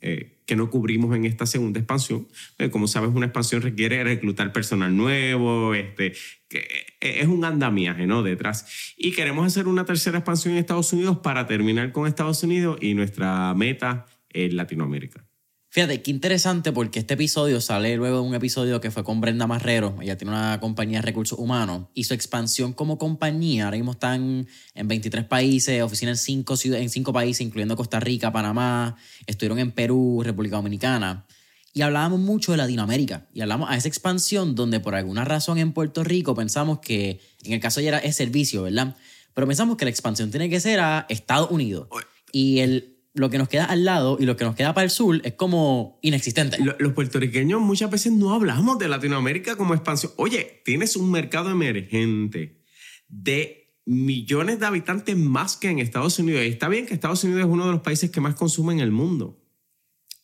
eh, 0.00 0.38
que 0.46 0.56
no 0.56 0.70
cubrimos 0.70 1.14
en 1.14 1.24
esta 1.24 1.46
segunda 1.46 1.78
expansión. 1.78 2.26
Eh, 2.58 2.70
como 2.70 2.88
sabes, 2.88 3.10
una 3.14 3.26
expansión 3.26 3.62
requiere 3.62 4.02
reclutar 4.02 4.52
personal 4.52 4.96
nuevo, 4.96 5.74
este, 5.74 6.14
que 6.48 6.66
es 7.00 7.28
un 7.28 7.44
andamiaje 7.44 8.06
¿no? 8.06 8.22
detrás. 8.22 8.94
Y 8.96 9.12
queremos 9.12 9.46
hacer 9.46 9.68
una 9.68 9.84
tercera 9.84 10.18
expansión 10.18 10.54
en 10.54 10.60
Estados 10.60 10.92
Unidos 10.92 11.18
para 11.18 11.46
terminar 11.46 11.92
con 11.92 12.06
Estados 12.06 12.42
Unidos 12.42 12.78
y 12.80 12.94
nuestra 12.94 13.54
meta 13.54 14.06
en 14.30 14.56
Latinoamérica. 14.56 15.29
Fíjate, 15.72 16.02
qué 16.02 16.10
interesante 16.10 16.72
porque 16.72 16.98
este 16.98 17.14
episodio 17.14 17.60
sale 17.60 17.94
luego 17.94 18.16
de 18.16 18.22
un 18.22 18.34
episodio 18.34 18.80
que 18.80 18.90
fue 18.90 19.04
con 19.04 19.20
Brenda 19.20 19.46
Marrero. 19.46 19.96
Ella 20.02 20.18
tiene 20.18 20.32
una 20.32 20.58
compañía 20.58 20.98
de 20.98 21.02
recursos 21.02 21.38
humanos 21.38 21.86
y 21.94 22.02
su 22.02 22.12
expansión 22.12 22.72
como 22.72 22.98
compañía, 22.98 23.66
ahora 23.66 23.76
mismo 23.76 23.92
están 23.92 24.48
en 24.74 24.88
23 24.88 25.26
países, 25.26 25.80
oficina 25.80 26.10
en 26.10 26.16
5 26.16 26.54
en 26.64 26.90
cinco 26.90 27.12
países, 27.12 27.42
incluyendo 27.46 27.76
Costa 27.76 28.00
Rica, 28.00 28.32
Panamá, 28.32 28.96
estuvieron 29.28 29.60
en 29.60 29.70
Perú, 29.70 30.22
República 30.24 30.56
Dominicana. 30.56 31.24
Y 31.72 31.82
hablábamos 31.82 32.18
mucho 32.18 32.50
de 32.50 32.58
Latinoamérica 32.58 33.28
y 33.32 33.40
hablamos 33.40 33.70
a 33.70 33.76
esa 33.76 33.86
expansión 33.86 34.56
donde 34.56 34.80
por 34.80 34.96
alguna 34.96 35.24
razón 35.24 35.58
en 35.58 35.72
Puerto 35.72 36.02
Rico 36.02 36.34
pensamos 36.34 36.80
que, 36.80 37.20
en 37.44 37.52
el 37.52 37.60
caso 37.60 37.78
de 37.78 37.86
ella 37.86 38.00
era 38.00 38.12
servicio, 38.12 38.64
¿verdad? 38.64 38.96
Pero 39.34 39.46
pensamos 39.46 39.76
que 39.76 39.84
la 39.84 39.92
expansión 39.92 40.32
tiene 40.32 40.50
que 40.50 40.58
ser 40.58 40.80
a 40.80 41.06
Estados 41.08 41.52
Unidos. 41.52 41.86
Y 42.32 42.58
el 42.58 42.99
lo 43.12 43.30
que 43.30 43.38
nos 43.38 43.48
queda 43.48 43.64
al 43.64 43.84
lado 43.84 44.16
y 44.20 44.24
lo 44.24 44.36
que 44.36 44.44
nos 44.44 44.54
queda 44.54 44.72
para 44.74 44.84
el 44.84 44.90
sur 44.90 45.20
es 45.24 45.34
como 45.34 45.98
inexistente. 46.02 46.58
Los 46.78 46.92
puertorriqueños 46.92 47.60
muchas 47.60 47.90
veces 47.90 48.12
no 48.12 48.32
hablamos 48.34 48.78
de 48.78 48.88
Latinoamérica 48.88 49.56
como 49.56 49.74
expansión. 49.74 50.12
Oye, 50.16 50.62
tienes 50.64 50.96
un 50.96 51.10
mercado 51.10 51.50
emergente 51.50 52.62
de 53.08 53.60
millones 53.84 54.60
de 54.60 54.66
habitantes 54.66 55.16
más 55.16 55.56
que 55.56 55.68
en 55.68 55.80
Estados 55.80 56.18
Unidos. 56.18 56.44
Y 56.44 56.48
está 56.48 56.68
bien 56.68 56.86
que 56.86 56.94
Estados 56.94 57.24
Unidos 57.24 57.42
es 57.42 57.48
uno 57.48 57.66
de 57.66 57.72
los 57.72 57.80
países 57.80 58.10
que 58.10 58.20
más 58.20 58.36
consumen 58.36 58.78
en 58.78 58.84
el 58.84 58.92
mundo. 58.92 59.42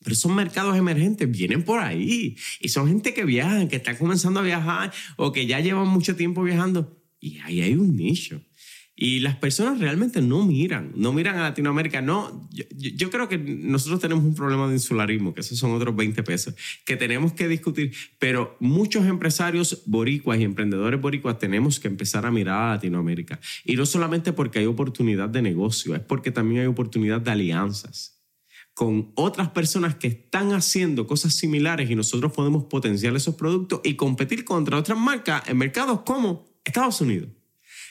Pero 0.02 0.14
esos 0.14 0.30
mercados 0.30 0.76
emergentes 0.76 1.28
vienen 1.28 1.64
por 1.64 1.80
ahí. 1.80 2.36
Y 2.60 2.68
son 2.68 2.86
gente 2.86 3.12
que 3.12 3.24
viajan, 3.24 3.66
que 3.66 3.76
están 3.76 3.96
comenzando 3.96 4.38
a 4.38 4.44
viajar 4.44 4.92
o 5.16 5.32
que 5.32 5.46
ya 5.46 5.58
llevan 5.58 5.88
mucho 5.88 6.14
tiempo 6.14 6.44
viajando. 6.44 7.02
Y 7.18 7.38
ahí 7.40 7.60
hay 7.62 7.74
un 7.74 7.96
nicho. 7.96 8.40
Y 8.98 9.20
las 9.20 9.36
personas 9.36 9.78
realmente 9.78 10.22
no 10.22 10.46
miran, 10.46 10.92
no 10.96 11.12
miran 11.12 11.36
a 11.36 11.42
Latinoamérica. 11.42 12.00
No, 12.00 12.48
yo, 12.50 13.10
creo 13.10 13.28
que 13.28 13.36
nosotros 13.36 14.00
tenemos 14.00 14.24
un 14.24 14.34
problema 14.34 14.66
de 14.68 14.72
insularismo, 14.72 15.34
que 15.34 15.42
esos 15.42 15.58
son 15.58 15.72
otros 15.72 15.94
20 15.94 16.22
pesos, 16.22 16.54
que 16.86 16.96
tenemos 16.96 17.34
que 17.34 17.46
discutir. 17.46 17.92
Pero 18.18 18.56
muchos 18.58 19.04
empresarios 19.04 19.82
boricuas 19.84 20.40
y 20.40 20.44
emprendedores 20.44 20.98
boricuas 20.98 21.38
tenemos 21.38 21.78
que 21.78 21.88
empezar 21.88 22.24
a 22.24 22.30
mirar 22.30 22.70
a 22.70 22.74
Latinoamérica. 22.76 23.38
Y 23.66 23.76
no 23.76 23.84
solamente 23.84 24.32
porque 24.32 24.60
hay 24.60 24.66
oportunidad 24.66 25.28
de 25.28 25.42
negocio, 25.42 25.94
es 25.94 26.00
porque 26.00 26.30
también 26.30 26.62
hay 26.62 26.66
oportunidad 26.66 27.20
de 27.20 27.32
alianzas 27.32 28.14
con 28.72 29.12
otras 29.14 29.50
personas 29.50 29.94
que 29.96 30.08
están 30.08 30.52
haciendo 30.52 31.06
cosas 31.06 31.34
similares 31.34 31.90
y 31.90 31.94
nosotros 31.94 32.32
podemos 32.32 32.64
potenciar 32.64 33.16
esos 33.16 33.34
productos 33.34 33.80
y 33.84 33.94
competir 33.94 34.44
contra 34.44 34.76
otras 34.78 34.98
marcas 34.98 35.48
en 35.48 35.56
mercados 35.56 36.00
como 36.00 36.46
Estados 36.62 37.00
Unidos. 37.00 37.30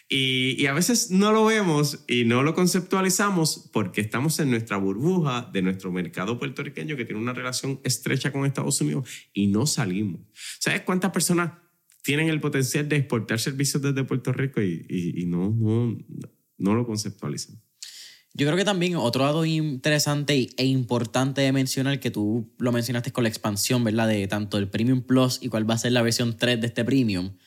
Y, 0.07 0.67
a 0.67 0.73
veces 0.73 1.09
no 1.09 1.31
lo 1.31 1.45
vemos 1.45 2.03
y 2.07 2.25
no 2.25 2.43
lo 2.43 2.53
conceptualizamos 2.53 3.69
porque 3.73 4.01
estamos 4.01 4.39
en 4.39 4.51
nuestra 4.51 4.77
burbuja 4.77 5.49
de 5.51 5.63
nuestro 5.63 5.91
mercado 5.91 6.37
puertorriqueño 6.37 6.95
que 6.95 7.05
tiene 7.05 7.19
una 7.19 7.33
relación 7.33 7.79
estrecha 7.83 8.31
con 8.31 8.45
Estados 8.45 8.79
Unidos 8.81 9.09
y 9.33 9.47
no 9.47 9.65
salimos. 9.65 10.21
¿Sabes 10.59 10.81
cuántas 10.81 11.11
personas 11.11 11.53
tienen 12.03 12.29
el 12.29 12.39
potencial 12.39 12.87
de 12.87 12.97
exportar 12.97 13.39
servicios 13.39 13.81
desde 13.81 14.03
Puerto 14.03 14.31
Rico 14.31 14.61
y, 14.61 15.25
no, 15.27 15.49
no, 15.49 15.97
no 16.59 16.75
lo 16.75 16.85
conceptualizan? 16.85 17.59
Yo 18.35 18.45
creo 18.45 18.57
que 18.57 18.65
también 18.65 18.97
otro 18.97 19.23
lado 19.23 19.43
interesante 19.43 20.49
e 20.57 20.65
importante 20.65 21.41
de 21.41 21.51
mencionar, 21.51 21.99
que 21.99 22.11
tú 22.11 22.53
lo 22.59 22.71
mencionaste 22.71 23.11
con 23.11 23.23
la 23.23 23.29
expansión, 23.29 23.83
¿verdad? 23.83 24.07
De 24.09 24.27
tanto 24.27 24.59
el 24.59 24.69
Premium 24.69 25.01
Plus 25.01 25.39
y 25.41 25.47
cuál 25.47 25.67
va 25.67 25.75
a 25.75 25.79
ser 25.79 25.93
la 25.93 26.03
versión 26.03 26.37
3 26.37 26.61
de 26.61 26.67
este 26.67 26.85
Premium, 26.85 27.37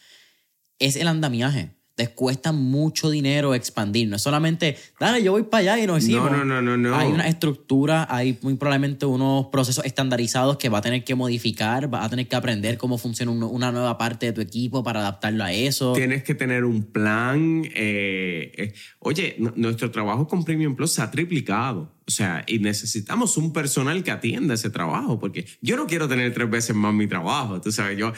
es 0.81 0.97
el 0.97 1.07
andamiaje 1.07 1.78
les 1.99 2.09
cuesta 2.11 2.53
mucho 2.53 3.11
dinero 3.11 3.55
expandir. 3.55 4.09
No 4.09 4.17
es 4.17 4.23
solamente, 4.23 4.77
dale, 4.99 5.23
yo 5.23 5.33
voy 5.33 5.43
para 5.43 5.75
allá 5.75 5.85
y 5.85 5.87
nos 5.87 6.05
hicimos. 6.05 6.31
No, 6.31 6.45
no, 6.45 6.63
no, 6.63 6.77
no, 6.77 6.97
Hay 6.97 7.11
una 7.11 7.27
estructura, 7.27 8.07
hay 8.09 8.39
muy 8.43 8.55
probablemente 8.55 9.05
unos 9.05 9.47
procesos 9.47 9.85
estandarizados 9.85 10.57
que 10.57 10.69
va 10.69 10.79
a 10.79 10.81
tener 10.81 11.05
que 11.05 11.15
modificar, 11.15 11.93
va 11.93 12.05
a 12.05 12.09
tener 12.09 12.29
que 12.29 12.37
aprender 12.37 12.79
cómo 12.79 12.99
funciona 12.99 13.33
una 13.33 13.73
nueva 13.73 13.99
parte 13.99 14.27
de 14.27 14.33
tu 14.33 14.41
equipo 14.41 14.83
para 14.85 15.01
adaptarlo 15.01 15.43
a 15.43 15.53
eso. 15.53 15.93
Tienes 15.93 16.23
que 16.23 16.35
tener 16.35 16.65
un 16.65 16.85
plan. 16.85 17.65
Eh, 17.75 18.53
eh, 18.57 18.75
oye, 19.01 19.37
nuestro 19.57 19.91
trabajo 19.91 20.29
con 20.29 20.45
Premium 20.45 20.77
Plus 20.77 20.93
se 20.93 21.03
ha 21.03 21.11
triplicado. 21.11 21.93
O 22.07 22.11
sea, 22.11 22.43
y 22.47 22.59
necesitamos 22.59 23.37
un 23.37 23.53
personal 23.53 24.03
que 24.03 24.11
atienda 24.11 24.55
ese 24.55 24.71
trabajo, 24.71 25.19
porque 25.19 25.45
yo 25.61 25.77
no 25.77 25.87
quiero 25.87 26.09
tener 26.09 26.33
tres 26.33 26.49
veces 26.49 26.75
más 26.75 26.95
mi 26.95 27.07
trabajo, 27.07 27.61
tú 27.61 27.71
sabes, 27.71 27.99
yo, 27.99 28.15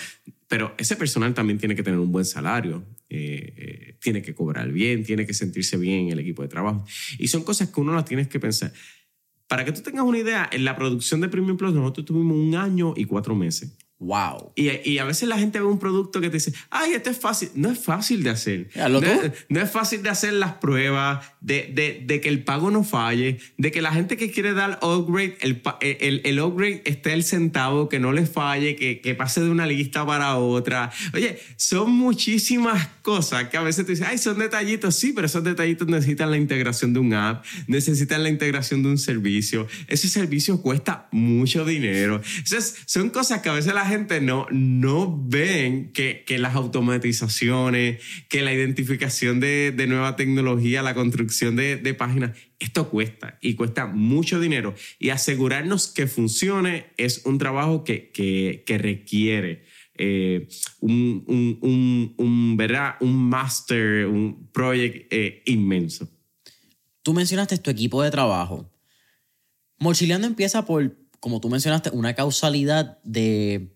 pero 0.51 0.75
ese 0.79 0.97
personal 0.97 1.33
también 1.33 1.61
tiene 1.61 1.77
que 1.77 1.85
tener 1.85 2.01
un 2.01 2.11
buen 2.11 2.25
salario, 2.25 2.85
eh, 3.09 3.55
eh, 3.57 3.97
tiene 4.01 4.21
que 4.21 4.35
cobrar 4.35 4.73
bien, 4.73 5.05
tiene 5.05 5.25
que 5.25 5.33
sentirse 5.33 5.77
bien 5.77 6.07
en 6.07 6.13
el 6.15 6.19
equipo 6.19 6.43
de 6.43 6.49
trabajo. 6.49 6.85
Y 7.21 7.29
son 7.29 7.45
cosas 7.45 7.69
que 7.69 7.81
uno 7.81 7.95
las 7.95 8.05
tienes 8.05 8.27
que 8.27 8.41
pensar. 8.41 8.73
Para 9.47 9.65
que 9.65 9.71
tú 9.71 9.81
tengas 9.81 10.05
una 10.05 10.19
idea, 10.19 10.51
en 10.51 10.65
la 10.65 10.75
producción 10.75 11.21
de 11.21 11.29
Premium 11.29 11.57
Plus 11.57 11.73
nosotros 11.73 12.05
tuvimos 12.05 12.37
un 12.37 12.57
año 12.57 12.95
y 12.97 13.05
cuatro 13.05 13.37
meses. 13.37 13.79
Wow. 14.01 14.55
Y, 14.57 14.71
y, 14.91 14.99
a 14.99 15.05
veces 15.05 15.29
la 15.29 15.39
gente 15.39 15.61
ve 15.61 15.67
un 15.67 15.79
producto 15.79 16.23
que 16.23 16.31
te 16.31 16.39
dice, 16.39 16.55
ay, 16.71 16.95
esto 16.95 17.11
es 17.11 17.19
fácil. 17.19 17.51
No 17.55 17.71
es 17.71 17.79
fácil 17.79 18.23
de 18.23 18.31
hacer. 18.31 18.71
No 18.75 18.99
es, 18.99 19.33
no, 19.51 19.61
es, 19.61 19.71
fácil 19.71 20.03
de 20.03 20.09
hacer 20.09 20.33
las 20.33 20.55
pruebas, 20.55 21.23
de, 21.43 21.71
de, 21.75 22.03
de, 22.07 22.21
que 22.23 22.31
el 22.31 22.43
pago 22.43 22.71
no 22.71 22.83
falle, 22.83 23.39
de 23.59 23.71
que 23.71 23.83
la 23.83 23.93
gente 23.93 24.17
que 24.17 24.31
quiere 24.31 24.55
dar 24.55 24.79
upgrade, 24.81 25.37
el, 25.43 25.61
el, 25.83 26.23
el 26.25 26.41
upgrade 26.41 26.81
esté 26.87 27.13
el 27.13 27.25
centavo, 27.25 27.91
que 27.91 27.99
no 27.99 28.13
le 28.13 28.25
falle, 28.25 28.75
que, 28.75 29.03
que, 29.03 29.15
pase 29.15 29.43
de 29.43 29.51
una 29.51 29.67
lista 29.67 30.07
para 30.07 30.35
otra. 30.39 30.91
Oye, 31.13 31.39
son 31.57 31.93
muchísimas 31.93 32.89
cosas 33.03 33.51
que 33.51 33.59
a 33.59 33.63
veces 33.63 33.85
te 33.85 33.93
dicen, 33.93 34.07
ay, 34.09 34.17
son 34.17 34.39
detallitos. 34.39 34.97
Sí, 34.97 35.13
pero 35.13 35.27
esos 35.27 35.45
detallitos 35.45 35.87
necesitan 35.87 36.31
la 36.31 36.39
integración 36.39 36.95
de 36.95 37.01
un 37.01 37.13
app, 37.13 37.45
necesitan 37.67 38.23
la 38.23 38.31
integración 38.31 38.83
de 38.83 38.89
un 38.89 38.99
servicio. 38.99 39.67
Ese 39.89 40.09
servicio 40.09 40.63
cuesta 40.63 41.07
mucho 41.13 41.67
dinero. 41.67 42.23
Entonces, 42.39 42.77
son 42.87 43.11
cosas 43.11 43.43
que 43.43 43.51
a 43.51 43.53
veces 43.53 43.75
la 43.75 43.90
gente 43.91 44.21
no, 44.21 44.47
no 44.51 45.23
ven 45.27 45.93
que, 45.93 46.25
que 46.27 46.39
las 46.39 46.55
automatizaciones, 46.55 48.03
que 48.29 48.43
la 48.43 48.55
identificación 48.55 49.41
de, 49.41 49.73
de 49.73 49.87
nueva 49.87 50.17
tecnología, 50.17 50.83
la 50.83 50.95
construcción 50.95 51.57
de, 51.57 51.77
de 51.77 51.95
páginas, 51.95 52.37
esto 52.59 52.89
cuesta 52.89 53.39
y 53.43 53.55
cuesta 53.55 53.87
mucho 53.87 54.41
dinero. 54.41 54.75
Y 54.99 55.11
asegurarnos 55.11 55.89
que 55.89 56.07
funcione 56.07 56.87
es 56.97 57.27
un 57.27 57.39
trabajo 57.39 57.85
que, 57.85 58.11
que, 58.11 58.65
que 58.67 58.79
requiere 58.79 59.65
eh, 60.03 60.49
un, 60.81 61.25
un, 61.61 62.15
un, 62.17 62.57
¿verdad? 62.57 62.95
un 63.01 63.29
master, 63.29 64.07
un 64.07 64.49
proyecto 64.51 65.09
eh, 65.11 65.43
inmenso. 65.45 66.09
Tú 67.03 67.13
mencionaste 67.13 67.59
tu 67.59 67.71
equipo 67.71 68.03
de 68.03 68.11
trabajo. 68.11 68.73
Mochileando 69.79 70.27
empieza 70.27 70.65
por, 70.65 70.97
como 71.21 71.41
tú 71.41 71.51
mencionaste, 71.51 71.91
una 71.91 72.15
causalidad 72.15 72.99
de 73.03 73.75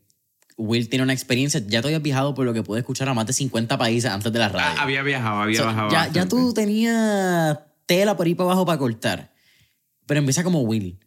Will 0.57 0.89
tiene 0.89 1.03
una 1.03 1.13
experiencia, 1.13 1.61
ya 1.67 1.83
te 1.83 1.89
habías 1.89 2.03
viajado 2.03 2.35
por 2.35 2.45
lo 2.45 2.53
que 2.53 2.63
pude 2.63 2.81
escuchar 2.81 3.09
a 3.09 3.15
más 3.15 3.27
de 3.27 3.33
50 3.33 3.77
países 3.77 4.11
antes 4.11 4.33
de 4.33 4.39
la 4.39 4.49
radio. 4.49 4.67
Ah, 4.79 4.83
había 4.83 5.03
viajado, 5.03 5.43
había 5.43 5.63
viajado. 5.63 5.91
Ya, 5.91 6.13
ya, 6.13 6.29
tú 6.29 6.53
tenías 6.55 7.59
tela 7.87 8.17
por 8.17 8.27
ahí 8.27 8.35
para 8.35 8.51
abajo 8.51 8.65
para 8.65 8.79
cortar. 8.79 9.33
Pero 10.07 10.19
empieza 10.19 10.45
como 10.45 10.61
Will. 10.61 11.01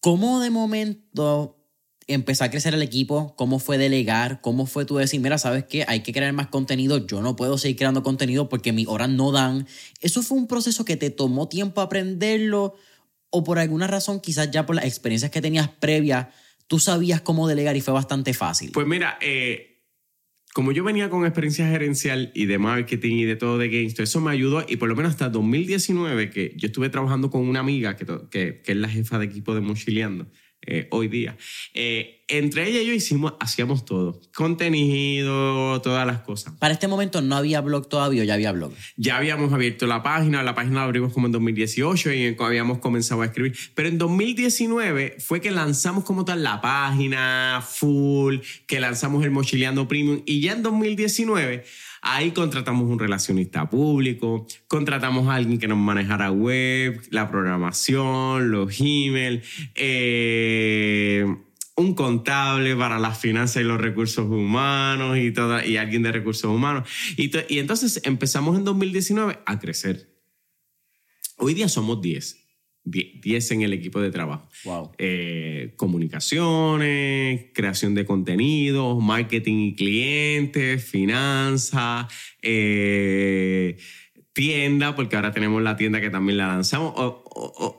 ¿Cómo 0.00 0.40
de 0.40 0.50
momento 0.50 1.58
empezó 2.06 2.44
a 2.44 2.50
crecer 2.50 2.74
el 2.74 2.82
equipo? 2.82 3.34
¿Cómo 3.36 3.58
fue 3.58 3.78
delegar? 3.78 4.40
¿Cómo 4.40 4.66
fue 4.66 4.84
tú 4.84 4.96
decir, 4.96 5.20
mira, 5.20 5.38
sabes 5.38 5.64
qué, 5.64 5.84
hay 5.88 6.00
que 6.00 6.12
crear 6.12 6.32
más 6.32 6.46
contenido, 6.48 7.04
yo 7.06 7.22
no 7.22 7.34
puedo 7.34 7.58
seguir 7.58 7.76
creando 7.78 8.02
contenido 8.02 8.48
porque 8.48 8.72
mis 8.72 8.86
horas 8.86 9.08
no 9.08 9.32
dan? 9.32 9.66
¿Eso 10.00 10.22
fue 10.22 10.38
un 10.38 10.46
proceso 10.46 10.84
que 10.84 10.96
te 10.96 11.10
tomó 11.10 11.48
tiempo 11.48 11.80
aprenderlo? 11.80 12.76
¿O 13.30 13.42
por 13.42 13.58
alguna 13.58 13.88
razón, 13.88 14.20
quizás 14.20 14.50
ya 14.50 14.64
por 14.64 14.76
las 14.76 14.84
experiencias 14.84 15.32
que 15.32 15.40
tenías 15.40 15.68
previas, 15.68 16.28
tú 16.66 16.78
sabías 16.78 17.20
cómo 17.20 17.48
delegar 17.48 17.76
y 17.76 17.80
fue 17.80 17.94
bastante 17.94 18.34
fácil? 18.34 18.72
Pues 18.72 18.86
mira, 18.86 19.18
eh, 19.20 19.84
como 20.54 20.72
yo 20.72 20.84
venía 20.84 21.10
con 21.10 21.24
experiencia 21.24 21.68
gerencial 21.68 22.32
y 22.34 22.46
de 22.46 22.58
marketing 22.58 23.16
y 23.16 23.24
de 23.24 23.36
todo 23.36 23.58
de 23.58 23.68
games, 23.68 23.98
eso 23.98 24.20
me 24.20 24.30
ayudó 24.30 24.64
y 24.66 24.76
por 24.76 24.88
lo 24.88 24.96
menos 24.96 25.12
hasta 25.12 25.28
2019, 25.28 26.30
que 26.30 26.54
yo 26.56 26.66
estuve 26.66 26.88
trabajando 26.88 27.30
con 27.30 27.42
una 27.42 27.60
amiga 27.60 27.96
que, 27.96 28.06
que, 28.30 28.62
que 28.62 28.72
es 28.72 28.78
la 28.78 28.88
jefa 28.88 29.18
de 29.18 29.26
equipo 29.26 29.54
de 29.54 29.60
Mochileando, 29.60 30.30
eh, 30.66 30.88
hoy 30.90 31.08
día. 31.08 31.36
Eh, 31.74 32.24
entre 32.28 32.68
ella 32.68 32.82
y 32.82 32.86
yo 32.86 32.92
hicimos, 32.92 33.34
hacíamos 33.38 33.84
todo. 33.84 34.20
Contenido, 34.34 35.80
todas 35.80 36.06
las 36.06 36.22
cosas. 36.22 36.54
Para 36.58 36.74
este 36.74 36.88
momento 36.88 37.22
no 37.22 37.36
había 37.36 37.60
blog 37.60 37.88
todavía 37.88 38.24
ya 38.24 38.34
había 38.34 38.50
blog. 38.50 38.72
Ya 38.96 39.16
habíamos 39.16 39.52
abierto 39.52 39.86
la 39.86 40.02
página, 40.02 40.42
la 40.42 40.54
página 40.54 40.80
la 40.80 40.84
abrimos 40.84 41.12
como 41.12 41.26
en 41.26 41.32
2018 41.32 42.12
y 42.12 42.36
habíamos 42.38 42.78
comenzado 42.78 43.22
a 43.22 43.26
escribir. 43.26 43.56
Pero 43.74 43.88
en 43.88 43.98
2019 43.98 45.16
fue 45.20 45.40
que 45.40 45.52
lanzamos 45.52 46.04
como 46.04 46.24
tal 46.24 46.42
la 46.42 46.60
página 46.60 47.64
full, 47.64 48.38
que 48.66 48.80
lanzamos 48.80 49.24
el 49.24 49.30
Mochileando 49.30 49.86
Premium 49.86 50.22
y 50.26 50.40
ya 50.40 50.52
en 50.52 50.64
2019 50.64 51.64
Ahí 52.08 52.30
contratamos 52.30 52.88
un 52.88 53.00
relacionista 53.00 53.68
público, 53.68 54.46
contratamos 54.68 55.26
a 55.28 55.34
alguien 55.34 55.58
que 55.58 55.66
nos 55.66 55.76
manejara 55.76 56.30
web, 56.30 57.02
la 57.10 57.28
programación, 57.28 58.52
los 58.52 58.80
emails, 58.80 59.44
eh, 59.74 61.26
un 61.74 61.94
contable 61.94 62.76
para 62.76 63.00
las 63.00 63.18
finanzas 63.18 63.62
y 63.62 63.64
los 63.64 63.80
recursos 63.80 64.24
humanos 64.30 65.18
y, 65.18 65.32
toda, 65.32 65.66
y 65.66 65.78
alguien 65.78 66.04
de 66.04 66.12
recursos 66.12 66.48
humanos. 66.48 66.88
Y, 67.16 67.32
y 67.52 67.58
entonces 67.58 68.00
empezamos 68.04 68.56
en 68.56 68.62
2019 68.62 69.40
a 69.44 69.58
crecer. 69.58 70.08
Hoy 71.38 71.54
día 71.54 71.68
somos 71.68 72.00
10. 72.00 72.45
10 72.86 73.50
en 73.50 73.62
el 73.62 73.72
equipo 73.72 74.00
de 74.00 74.10
trabajo. 74.10 74.48
Wow. 74.64 74.92
Eh, 74.98 75.74
comunicaciones, 75.76 77.46
creación 77.52 77.94
de 77.94 78.06
contenidos, 78.06 79.02
marketing 79.02 79.56
y 79.56 79.74
clientes, 79.74 80.84
finanzas, 80.84 82.06
eh, 82.42 83.76
tienda, 84.32 84.94
porque 84.94 85.16
ahora 85.16 85.32
tenemos 85.32 85.62
la 85.62 85.76
tienda 85.76 86.00
que 86.00 86.10
también 86.10 86.38
la 86.38 86.48
lanzamos. 86.48 86.92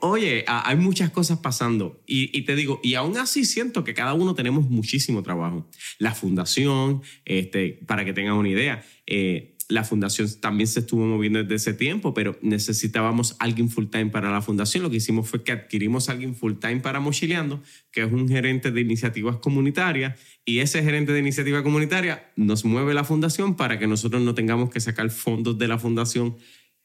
oye, 0.00 0.44
hay 0.46 0.76
muchas 0.76 1.10
cosas 1.10 1.38
pasando. 1.38 2.02
Y, 2.06 2.42
te 2.42 2.54
digo, 2.54 2.80
y 2.82 2.94
aún 2.94 3.16
así 3.16 3.44
siento 3.44 3.84
que 3.84 3.94
cada 3.94 4.12
uno 4.12 4.34
tenemos 4.34 4.68
muchísimo 4.68 5.22
trabajo. 5.22 5.68
La 5.98 6.14
fundación, 6.14 7.02
este, 7.24 7.80
para 7.86 8.04
que 8.04 8.12
tengan 8.12 8.34
una 8.34 8.48
idea, 8.48 8.84
eh, 9.06 9.54
la 9.68 9.84
fundación 9.84 10.28
también 10.40 10.66
se 10.66 10.80
estuvo 10.80 11.04
moviendo 11.04 11.42
desde 11.42 11.54
ese 11.56 11.74
tiempo, 11.74 12.14
pero 12.14 12.38
necesitábamos 12.40 13.36
alguien 13.38 13.68
full 13.68 13.86
time 13.86 14.06
para 14.06 14.30
la 14.30 14.40
fundación. 14.40 14.82
Lo 14.82 14.90
que 14.90 14.96
hicimos 14.96 15.28
fue 15.28 15.44
que 15.44 15.52
adquirimos 15.52 16.08
a 16.08 16.12
alguien 16.12 16.34
full 16.34 16.54
time 16.54 16.80
para 16.80 17.00
Mochileando, 17.00 17.62
que 17.92 18.02
es 18.02 18.10
un 18.10 18.28
gerente 18.28 18.70
de 18.70 18.80
iniciativas 18.80 19.36
comunitarias, 19.36 20.18
y 20.46 20.60
ese 20.60 20.82
gerente 20.82 21.12
de 21.12 21.18
iniciativa 21.18 21.62
comunitaria 21.62 22.32
nos 22.34 22.64
mueve 22.64 22.94
la 22.94 23.04
fundación 23.04 23.56
para 23.56 23.78
que 23.78 23.86
nosotros 23.86 24.22
no 24.22 24.34
tengamos 24.34 24.70
que 24.70 24.80
sacar 24.80 25.10
fondos 25.10 25.58
de 25.58 25.68
la 25.68 25.78
fundación 25.78 26.36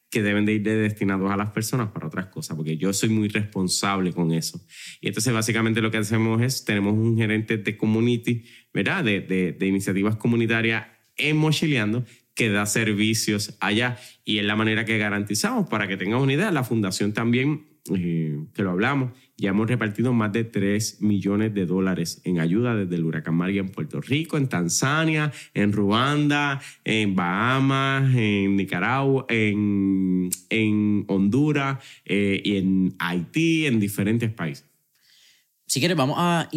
que 0.09 0.21
deben 0.21 0.45
de 0.45 0.53
ir 0.53 0.63
destinados 0.63 1.31
a 1.31 1.37
las 1.37 1.51
personas 1.51 1.89
para 1.89 2.07
otras 2.07 2.27
cosas, 2.27 2.55
porque 2.57 2.77
yo 2.77 2.91
soy 2.93 3.09
muy 3.09 3.29
responsable 3.29 4.11
con 4.11 4.31
eso. 4.31 4.61
Y 4.99 5.07
entonces 5.07 5.33
básicamente 5.33 5.81
lo 5.81 5.89
que 5.89 5.97
hacemos 5.97 6.41
es, 6.41 6.65
tenemos 6.65 6.93
un 6.93 7.17
gerente 7.17 7.57
de 7.57 7.77
community, 7.77 8.43
¿verdad? 8.73 9.05
De, 9.05 9.21
de, 9.21 9.53
de 9.53 9.65
iniciativas 9.65 10.17
comunitarias 10.17 10.85
en 11.15 11.37
Mochileando, 11.37 12.05
que 12.35 12.49
da 12.49 12.65
servicios 12.65 13.55
allá 13.59 13.97
y 14.25 14.39
es 14.39 14.45
la 14.45 14.55
manera 14.55 14.85
que 14.85 14.97
garantizamos. 14.97 15.69
Para 15.69 15.87
que 15.87 15.97
tengas 15.97 16.21
una 16.21 16.33
idea, 16.33 16.51
la 16.51 16.63
fundación 16.63 17.13
también, 17.13 17.65
eh, 17.93 18.39
que 18.53 18.63
lo 18.63 18.71
hablamos, 18.71 19.11
ya 19.37 19.49
hemos 19.49 19.67
repartido 19.67 20.13
más 20.13 20.31
de 20.31 20.43
3 20.43 21.01
millones 21.01 21.53
de 21.53 21.65
dólares 21.65 22.21
en 22.23 22.39
ayuda 22.39 22.75
desde 22.75 22.95
el 22.95 23.03
huracán 23.03 23.35
María 23.35 23.61
en 23.61 23.69
Puerto 23.69 23.99
Rico, 23.99 24.37
en 24.37 24.47
Tanzania, 24.47 25.31
en 25.53 25.73
Ruanda, 25.73 26.61
en 26.83 27.15
Bahamas, 27.15 28.15
en 28.15 28.55
Nicaragua, 28.55 29.25
en, 29.29 30.29
en 30.49 31.05
Honduras 31.07 31.79
eh, 32.05 32.41
y 32.43 32.57
en 32.57 32.95
Haití, 32.99 33.65
en 33.65 33.79
diferentes 33.79 34.31
países. 34.31 34.65
Si 35.65 35.79
quieres, 35.79 35.97
vamos 35.97 36.15
a... 36.19 36.49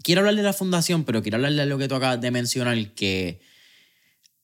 Quiero 0.00 0.20
hablar 0.20 0.36
de 0.36 0.44
la 0.44 0.52
fundación, 0.52 1.04
pero 1.04 1.22
quiero 1.22 1.36
hablar 1.36 1.52
de 1.52 1.66
lo 1.66 1.76
que 1.76 1.88
tú 1.88 1.96
acabas 1.96 2.20
de 2.20 2.30
mencionar, 2.30 2.94
que 2.94 3.40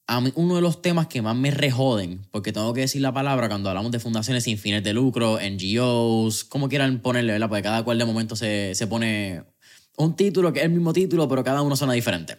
a 0.06 0.20
mí, 0.20 0.32
uno 0.34 0.56
de 0.56 0.60
los 0.60 0.82
temas 0.82 1.06
que 1.06 1.22
más 1.22 1.34
me 1.34 1.50
rejoden, 1.50 2.26
porque 2.30 2.52
tengo 2.52 2.72
que 2.74 2.82
decir 2.82 3.00
la 3.00 3.12
palabra 3.12 3.48
cuando 3.48 3.70
hablamos 3.70 3.90
de 3.90 4.00
fundaciones 4.00 4.44
sin 4.44 4.58
fines 4.58 4.84
de 4.84 4.92
lucro, 4.92 5.38
NGOs, 5.40 6.44
como 6.44 6.68
quieran 6.68 7.00
ponerle, 7.00 7.32
¿verdad? 7.32 7.48
Porque 7.48 7.62
cada 7.62 7.82
cual 7.82 7.98
de 7.98 8.04
momento 8.04 8.36
se, 8.36 8.74
se 8.74 8.86
pone 8.86 9.44
un 9.96 10.14
título 10.14 10.52
que 10.52 10.60
es 10.60 10.66
el 10.66 10.72
mismo 10.72 10.92
título, 10.92 11.28
pero 11.28 11.42
cada 11.42 11.62
uno 11.62 11.76
suena 11.76 11.94
diferente. 11.94 12.38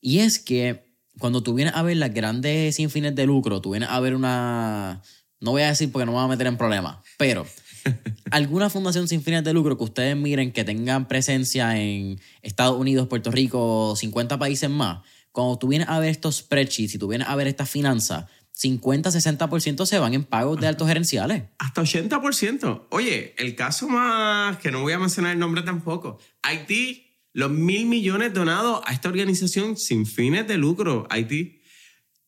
Y 0.00 0.18
es 0.18 0.38
que 0.38 0.90
cuando 1.18 1.42
tú 1.42 1.54
vienes 1.54 1.74
a 1.74 1.82
ver 1.82 1.96
las 1.96 2.12
grandes 2.12 2.76
sin 2.76 2.90
fines 2.90 3.14
de 3.14 3.26
lucro, 3.26 3.60
tú 3.60 3.70
vienes 3.70 3.88
a 3.88 4.00
ver 4.00 4.14
una... 4.14 5.02
No 5.38 5.52
voy 5.52 5.62
a 5.62 5.68
decir 5.68 5.90
porque 5.90 6.06
no 6.06 6.12
me 6.12 6.18
voy 6.18 6.24
a 6.24 6.28
meter 6.28 6.46
en 6.46 6.56
problemas, 6.56 6.98
pero 7.16 7.46
alguna 8.30 8.68
fundación 8.68 9.08
sin 9.08 9.22
fines 9.22 9.44
de 9.44 9.52
lucro 9.52 9.78
que 9.78 9.84
ustedes 9.84 10.16
miren 10.16 10.52
que 10.52 10.64
tengan 10.64 11.08
presencia 11.08 11.78
en 11.78 12.20
Estados 12.42 12.78
Unidos, 12.78 13.08
Puerto 13.08 13.30
Rico, 13.30 13.94
50 13.96 14.38
países 14.38 14.68
más 14.68 15.00
cuando 15.32 15.58
tú 15.58 15.68
vienes 15.68 15.88
a 15.88 15.98
ver 15.98 16.10
estos 16.10 16.36
spreadsheets 16.36 16.94
y 16.94 16.98
tú 16.98 17.08
vienes 17.08 17.28
a 17.28 17.36
ver 17.36 17.46
estas 17.46 17.70
finanzas, 17.70 18.26
50-60% 18.60 19.86
se 19.86 19.98
van 19.98 20.14
en 20.14 20.24
pagos 20.24 20.60
de 20.60 20.66
altos 20.66 20.86
gerenciales. 20.88 21.44
Hasta 21.58 21.82
80%. 21.82 22.86
Oye, 22.90 23.34
el 23.38 23.54
caso 23.54 23.88
más, 23.88 24.58
que 24.58 24.70
no 24.70 24.82
voy 24.82 24.92
a 24.92 24.98
mencionar 24.98 25.32
el 25.32 25.38
nombre 25.38 25.62
tampoco, 25.62 26.18
Haití, 26.42 27.06
los 27.32 27.50
mil 27.50 27.86
millones 27.86 28.34
donados 28.34 28.82
a 28.84 28.92
esta 28.92 29.08
organización 29.08 29.76
sin 29.76 30.04
fines 30.04 30.46
de 30.46 30.58
lucro, 30.58 31.06
Haití. 31.10 31.59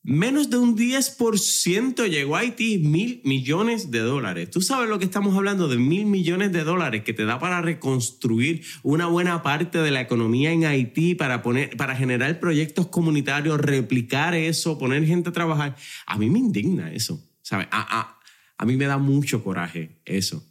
Menos 0.05 0.49
de 0.49 0.57
un 0.57 0.75
10% 0.75 2.09
llegó 2.09 2.35
a 2.35 2.39
Haití, 2.39 2.77
mil 2.77 3.21
millones 3.23 3.89
de 3.89 3.99
dólares. 3.99 4.49
Tú 4.49 4.59
sabes 4.59 4.89
lo 4.89 4.99
que 4.99 5.05
estamos 5.05 5.33
hablando 5.33 5.69
de 5.69 5.77
mil 5.77 6.05
millones 6.05 6.51
de 6.51 6.65
dólares 6.65 7.03
que 7.03 7.13
te 7.13 7.23
da 7.23 7.39
para 7.39 7.61
reconstruir 7.61 8.65
una 8.83 9.05
buena 9.05 9.41
parte 9.43 9.77
de 9.77 9.91
la 9.91 10.01
economía 10.01 10.51
en 10.51 10.65
Haití, 10.65 11.15
para, 11.15 11.41
poner, 11.41 11.77
para 11.77 11.95
generar 11.95 12.37
proyectos 12.41 12.87
comunitarios, 12.87 13.61
replicar 13.61 14.35
eso, 14.35 14.77
poner 14.77 15.05
gente 15.05 15.29
a 15.29 15.31
trabajar. 15.31 15.77
A 16.05 16.17
mí 16.17 16.29
me 16.29 16.39
indigna 16.39 16.91
eso, 16.91 17.25
¿sabes? 17.41 17.67
A, 17.71 17.99
a, 17.99 18.19
a 18.57 18.65
mí 18.65 18.75
me 18.75 18.87
da 18.87 18.97
mucho 18.97 19.41
coraje 19.41 20.01
eso. 20.03 20.45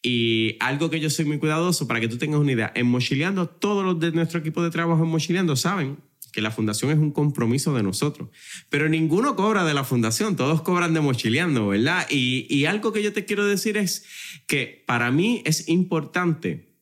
Y 0.00 0.56
algo 0.60 0.88
que 0.88 1.00
yo 1.00 1.10
soy 1.10 1.26
muy 1.26 1.38
cuidadoso, 1.38 1.86
para 1.86 2.00
que 2.00 2.08
tú 2.08 2.16
tengas 2.16 2.40
una 2.40 2.52
idea, 2.52 2.72
en 2.74 2.86
Mochileando, 2.86 3.48
todos 3.48 3.84
los 3.84 4.00
de 4.00 4.12
nuestro 4.12 4.40
equipo 4.40 4.62
de 4.62 4.70
trabajo 4.70 5.02
en 5.02 5.10
Mochileando 5.10 5.56
saben 5.56 5.98
que 6.34 6.40
la 6.40 6.50
fundación 6.50 6.90
es 6.90 6.98
un 6.98 7.12
compromiso 7.12 7.72
de 7.74 7.84
nosotros. 7.84 8.28
Pero 8.68 8.88
ninguno 8.88 9.36
cobra 9.36 9.64
de 9.64 9.72
la 9.72 9.84
fundación, 9.84 10.34
todos 10.34 10.62
cobran 10.62 10.92
de 10.92 11.00
mochileando, 11.00 11.68
¿verdad? 11.68 12.08
Y, 12.10 12.52
y 12.52 12.64
algo 12.64 12.92
que 12.92 13.04
yo 13.04 13.12
te 13.12 13.24
quiero 13.24 13.46
decir 13.46 13.76
es 13.76 14.04
que 14.48 14.82
para 14.84 15.12
mí 15.12 15.42
es 15.44 15.68
importante 15.68 16.74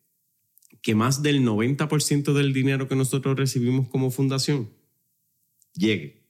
que 0.80 0.94
más 0.94 1.22
del 1.22 1.42
90% 1.42 2.32
del 2.32 2.54
dinero 2.54 2.88
que 2.88 2.96
nosotros 2.96 3.36
recibimos 3.36 3.88
como 3.88 4.10
fundación 4.10 4.70
llegue 5.74 6.24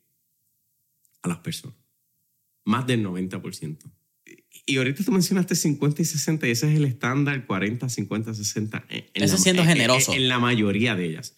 a 1.23 1.29
las 1.29 1.39
personas. 1.39 1.77
Más 2.65 2.85
del 2.89 3.07
90%. 3.07 3.79
Y 4.67 4.77
ahorita 4.79 5.05
tú 5.05 5.13
mencionaste 5.13 5.55
50 5.55 6.03
y 6.03 6.05
60 6.05 6.49
y 6.49 6.51
ese 6.51 6.71
es 6.73 6.77
el 6.77 6.85
estándar 6.87 7.47
40, 7.47 7.89
50, 7.89 8.35
60. 8.35 8.85
En 8.89 9.05
Eso 9.15 9.39
siendo 9.39 9.65
generoso. 9.65 10.13
en 10.13 10.29
la 10.29 10.41
mayoría 10.41 10.97
de 10.97 11.05
ellas. 11.05 11.37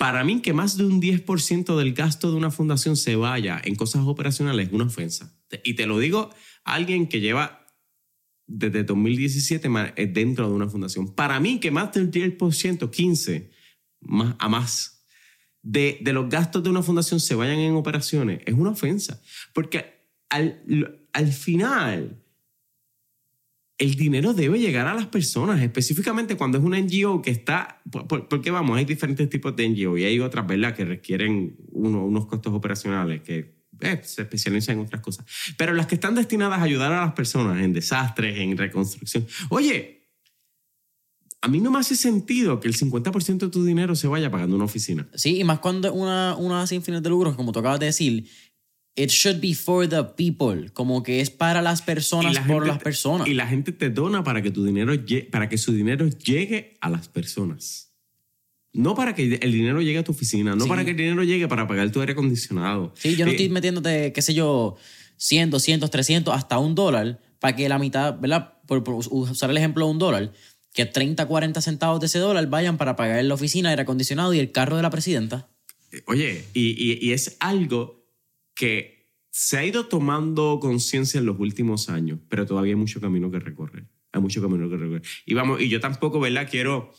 Para 0.00 0.24
mí 0.24 0.40
que 0.40 0.54
más 0.54 0.78
de 0.78 0.86
un 0.86 0.98
10% 0.98 1.76
del 1.76 1.92
gasto 1.92 2.30
de 2.30 2.36
una 2.38 2.50
fundación 2.50 2.96
se 2.96 3.16
vaya 3.16 3.60
en 3.62 3.74
cosas 3.74 4.00
operacionales 4.06 4.68
es 4.68 4.72
una 4.72 4.86
ofensa. 4.86 5.38
Y 5.62 5.74
te 5.74 5.84
lo 5.84 5.98
digo 5.98 6.30
alguien 6.64 7.06
que 7.06 7.20
lleva 7.20 7.66
desde 8.46 8.82
2017 8.82 9.68
eh, 9.96 10.06
dentro 10.06 10.48
de 10.48 10.54
una 10.54 10.70
fundación. 10.70 11.14
Para 11.14 11.38
mí 11.38 11.60
que 11.60 11.70
más 11.70 11.92
del 11.92 12.10
10%, 12.10 12.90
15 12.90 13.50
más, 14.00 14.36
a 14.38 14.48
más 14.48 15.04
de, 15.60 15.98
de 16.00 16.14
los 16.14 16.30
gastos 16.30 16.62
de 16.62 16.70
una 16.70 16.82
fundación 16.82 17.20
se 17.20 17.34
vayan 17.34 17.58
en 17.58 17.74
operaciones 17.74 18.40
es 18.46 18.54
una 18.54 18.70
ofensa. 18.70 19.20
Porque 19.52 20.08
al, 20.30 21.04
al 21.12 21.30
final 21.30 22.19
el 23.80 23.94
dinero 23.94 24.34
debe 24.34 24.58
llegar 24.58 24.86
a 24.86 24.94
las 24.94 25.06
personas, 25.06 25.62
específicamente 25.62 26.36
cuando 26.36 26.58
es 26.58 26.64
una 26.64 26.78
NGO 26.78 27.22
que 27.22 27.30
está, 27.30 27.80
porque 28.06 28.50
vamos, 28.50 28.76
hay 28.76 28.84
diferentes 28.84 29.26
tipos 29.30 29.56
de 29.56 29.66
NGO 29.70 29.96
y 29.96 30.04
hay 30.04 30.20
otras, 30.20 30.46
¿verdad?, 30.46 30.76
que 30.76 30.84
requieren 30.84 31.56
unos 31.72 32.26
costos 32.26 32.52
operacionales 32.52 33.22
que 33.22 33.54
eh, 33.80 34.00
se 34.04 34.20
especializan 34.20 34.78
en 34.78 34.84
otras 34.84 35.00
cosas. 35.00 35.24
Pero 35.56 35.72
las 35.72 35.86
que 35.86 35.94
están 35.94 36.14
destinadas 36.14 36.58
a 36.58 36.64
ayudar 36.64 36.92
a 36.92 37.00
las 37.00 37.14
personas 37.14 37.62
en 37.62 37.72
desastres, 37.72 38.38
en 38.38 38.54
reconstrucción. 38.58 39.26
Oye, 39.48 40.10
a 41.40 41.48
mí 41.48 41.58
no 41.58 41.70
me 41.70 41.78
hace 41.78 41.96
sentido 41.96 42.60
que 42.60 42.68
el 42.68 42.76
50% 42.76 43.38
de 43.38 43.48
tu 43.48 43.64
dinero 43.64 43.96
se 43.96 44.08
vaya 44.08 44.30
pagando 44.30 44.56
una 44.56 44.66
oficina. 44.66 45.08
Sí, 45.14 45.40
y 45.40 45.44
más 45.44 45.60
cuando 45.60 45.90
una, 45.94 46.36
una 46.36 46.66
sin 46.66 46.82
fines 46.82 47.02
de 47.02 47.08
lucro, 47.08 47.34
como 47.34 47.50
tú 47.52 47.60
acabas 47.60 47.80
de 47.80 47.86
decir, 47.86 48.28
It 48.96 49.10
should 49.10 49.40
be 49.40 49.54
for 49.54 49.88
the 49.88 50.02
people, 50.16 50.70
como 50.72 51.02
que 51.02 51.20
es 51.20 51.30
para 51.30 51.62
las 51.62 51.80
personas 51.80 52.38
por 52.40 52.66
las 52.66 52.78
personas. 52.78 53.28
Y 53.28 53.34
la 53.34 53.46
gente 53.46 53.72
te 53.72 53.88
dona 53.88 54.24
para 54.24 54.42
que 54.42 54.50
tu 54.50 54.64
dinero 54.64 54.92
para 55.30 55.48
que 55.48 55.58
su 55.58 55.72
dinero 55.72 56.08
llegue 56.08 56.76
a 56.80 56.90
las 56.90 57.08
personas. 57.08 57.92
No 58.72 58.94
para 58.94 59.14
que 59.14 59.38
el 59.40 59.52
dinero 59.52 59.80
llegue 59.80 59.98
a 59.98 60.04
tu 60.04 60.12
oficina, 60.12 60.54
no 60.54 60.66
para 60.66 60.84
que 60.84 60.90
el 60.90 60.96
dinero 60.96 61.24
llegue 61.24 61.48
para 61.48 61.66
pagar 61.66 61.90
tu 61.90 62.00
aire 62.00 62.12
acondicionado. 62.12 62.92
Sí, 62.96 63.16
yo 63.16 63.24
no 63.24 63.32
estoy 63.32 63.48
metiéndote, 63.48 64.12
qué 64.12 64.22
sé 64.22 64.34
yo, 64.34 64.76
100, 65.16 65.50
200, 65.50 65.90
300, 65.90 66.34
hasta 66.34 66.58
un 66.58 66.74
dólar, 66.74 67.20
para 67.40 67.56
que 67.56 67.68
la 67.68 67.78
mitad, 67.78 68.18
¿verdad? 68.18 68.54
Por, 68.66 68.82
usar 68.88 69.50
el 69.50 69.56
ejemplo 69.56 69.86
de 69.86 69.90
un 69.92 69.98
dólar, 69.98 70.32
que 70.72 70.86
30, 70.86 71.26
40 71.26 71.60
centavos 71.60 72.00
de 72.00 72.06
ese 72.06 72.20
dólar 72.20 72.46
vayan 72.48 72.76
para 72.76 72.94
pagar 72.94 73.24
la 73.24 73.34
oficina, 73.34 73.70
aire 73.70 73.82
acondicionado 73.82 74.34
y 74.34 74.38
el 74.38 74.52
carro 74.52 74.76
de 74.76 74.82
la 74.82 74.90
presidenta. 74.90 75.48
Oye, 76.06 76.44
y, 76.54 77.06
y 77.06 77.12
es 77.12 77.36
algo 77.40 77.99
que 78.60 79.06
se 79.30 79.56
ha 79.56 79.64
ido 79.64 79.86
tomando 79.86 80.58
conciencia 80.60 81.18
en 81.18 81.24
los 81.24 81.40
últimos 81.40 81.88
años, 81.88 82.18
pero 82.28 82.44
todavía 82.44 82.72
hay 82.72 82.78
mucho 82.78 83.00
camino 83.00 83.30
que 83.30 83.38
recorrer. 83.38 83.86
Hay 84.12 84.20
mucho 84.20 84.42
camino 84.42 84.68
que 84.68 84.76
recorrer. 84.76 85.02
Y 85.24 85.32
vamos, 85.32 85.62
y 85.62 85.70
yo 85.70 85.80
tampoco, 85.80 86.20
¿verdad? 86.20 86.46
Quiero, 86.50 86.92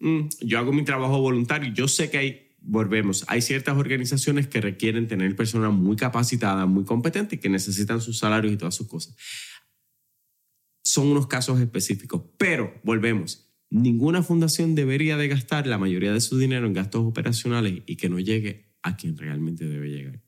mm, 0.00 0.20
yo 0.40 0.58
hago 0.58 0.72
mi 0.72 0.84
trabajo 0.84 1.20
voluntario, 1.20 1.70
yo 1.74 1.86
sé 1.86 2.10
que 2.10 2.16
hay 2.16 2.48
volvemos, 2.62 3.26
hay 3.28 3.42
ciertas 3.42 3.76
organizaciones 3.76 4.46
que 4.46 4.62
requieren 4.62 5.06
tener 5.06 5.36
personas 5.36 5.74
muy 5.74 5.96
capacitadas, 5.96 6.66
muy 6.66 6.84
competentes 6.84 7.40
que 7.40 7.50
necesitan 7.50 8.00
sus 8.00 8.18
salarios 8.18 8.54
y 8.54 8.56
todas 8.56 8.74
sus 8.74 8.88
cosas. 8.88 9.14
Son 10.82 11.08
unos 11.08 11.26
casos 11.26 11.60
específicos, 11.60 12.22
pero 12.38 12.72
volvemos, 12.84 13.52
ninguna 13.68 14.22
fundación 14.22 14.74
debería 14.74 15.18
de 15.18 15.28
gastar 15.28 15.66
la 15.66 15.76
mayoría 15.76 16.14
de 16.14 16.22
su 16.22 16.38
dinero 16.38 16.66
en 16.66 16.72
gastos 16.72 17.04
operacionales 17.04 17.82
y 17.84 17.96
que 17.96 18.08
no 18.08 18.18
llegue 18.18 18.72
a 18.82 18.96
quien 18.96 19.18
realmente 19.18 19.66
debe 19.66 19.90
llegar. 19.90 20.21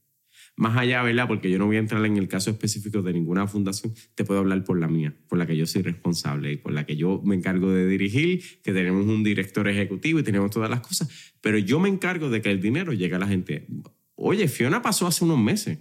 Más 0.57 0.76
allá, 0.76 1.02
¿verdad? 1.02 1.26
Porque 1.26 1.50
yo 1.50 1.59
no 1.59 1.66
voy 1.66 1.76
a 1.76 1.80
entrar 1.80 2.05
en 2.07 2.16
el 2.16 2.28
caso 2.28 2.50
específico 2.50 3.02
de 3.02 3.12
ninguna 3.12 3.48
fundación, 3.48 3.92
te 4.14 4.24
puedo 4.24 4.38
hablar 4.38 4.62
por 4.62 4.78
la 4.78 4.86
mía, 4.86 5.12
por 5.28 5.38
la 5.38 5.46
que 5.46 5.57
yo 5.57 5.66
soy 5.66 5.82
responsable 5.82 6.52
y 6.52 6.57
por 6.57 6.72
la 6.72 6.86
que 6.86 6.96
yo 6.96 7.20
me 7.24 7.34
encargo 7.34 7.72
de 7.72 7.88
dirigir, 7.88 8.62
que 8.62 8.72
tenemos 8.72 9.05
un 9.05 9.24
director 9.24 9.68
ejecutivo 9.68 10.20
y 10.20 10.22
tenemos 10.22 10.52
todas 10.52 10.70
las 10.70 10.80
cosas, 10.80 11.09
pero 11.40 11.59
yo 11.59 11.80
me 11.80 11.88
encargo 11.88 12.30
de 12.30 12.40
que 12.40 12.52
el 12.52 12.61
dinero 12.61 12.92
llegue 12.92 13.16
a 13.16 13.18
la 13.18 13.26
gente. 13.26 13.66
Oye, 14.14 14.46
Fiona 14.46 14.80
pasó 14.80 15.09
hace 15.09 15.24
unos 15.24 15.38
meses. 15.38 15.78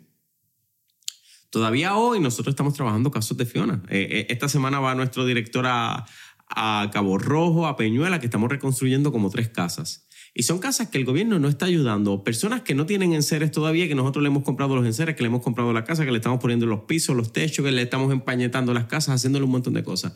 Todavía 1.51 1.95
hoy 1.95 2.19
nosotros 2.19 2.53
estamos 2.53 2.73
trabajando 2.73 3.11
casos 3.11 3.37
de 3.37 3.45
Fiona. 3.45 3.83
Eh, 3.89 4.07
eh, 4.09 4.27
esta 4.29 4.49
semana 4.49 4.79
va 4.79 4.95
nuestro 4.95 5.23
director 5.23 5.67
a, 5.67 6.03
a 6.47 6.89
Cabo 6.91 7.19
Rojo, 7.19 7.67
a 7.67 7.75
Peñuela, 7.75 8.19
que 8.19 8.25
estamos 8.25 8.49
reconstruyendo 8.49 9.11
como 9.11 9.29
tres 9.29 9.49
casas. 9.49 10.07
Y 10.35 10.43
son 10.43 10.59
casas 10.59 10.89
que 10.89 10.97
el 10.97 11.05
gobierno 11.05 11.37
no 11.37 11.47
está 11.47 11.67
ayudando. 11.67 12.23
Personas 12.23 12.61
que 12.61 12.73
no 12.73 12.87
tienen 12.87 13.13
enseres 13.13 13.51
todavía, 13.51 13.87
que 13.87 13.93
nosotros 13.93 14.23
le 14.23 14.29
hemos 14.29 14.43
comprado 14.43 14.75
los 14.75 14.85
enseres, 14.85 15.15
que 15.15 15.21
le 15.21 15.27
hemos 15.27 15.43
comprado 15.43 15.71
la 15.73 15.83
casa, 15.83 16.05
que 16.05 16.11
le 16.11 16.17
estamos 16.17 16.39
poniendo 16.39 16.65
los 16.65 16.81
pisos, 16.81 17.15
los 17.15 17.31
techos, 17.31 17.63
que 17.63 17.71
le 17.71 17.83
estamos 17.83 18.11
empañetando 18.11 18.73
las 18.73 18.85
casas, 18.85 19.15
haciéndole 19.15 19.45
un 19.45 19.51
montón 19.51 19.73
de 19.73 19.83
cosas. 19.83 20.13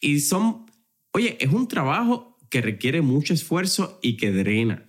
Y 0.00 0.20
son, 0.20 0.64
oye, 1.12 1.36
es 1.40 1.52
un 1.52 1.68
trabajo 1.68 2.38
que 2.48 2.62
requiere 2.62 3.02
mucho 3.02 3.34
esfuerzo 3.34 3.98
y 4.02 4.16
que 4.16 4.32
drena. 4.32 4.86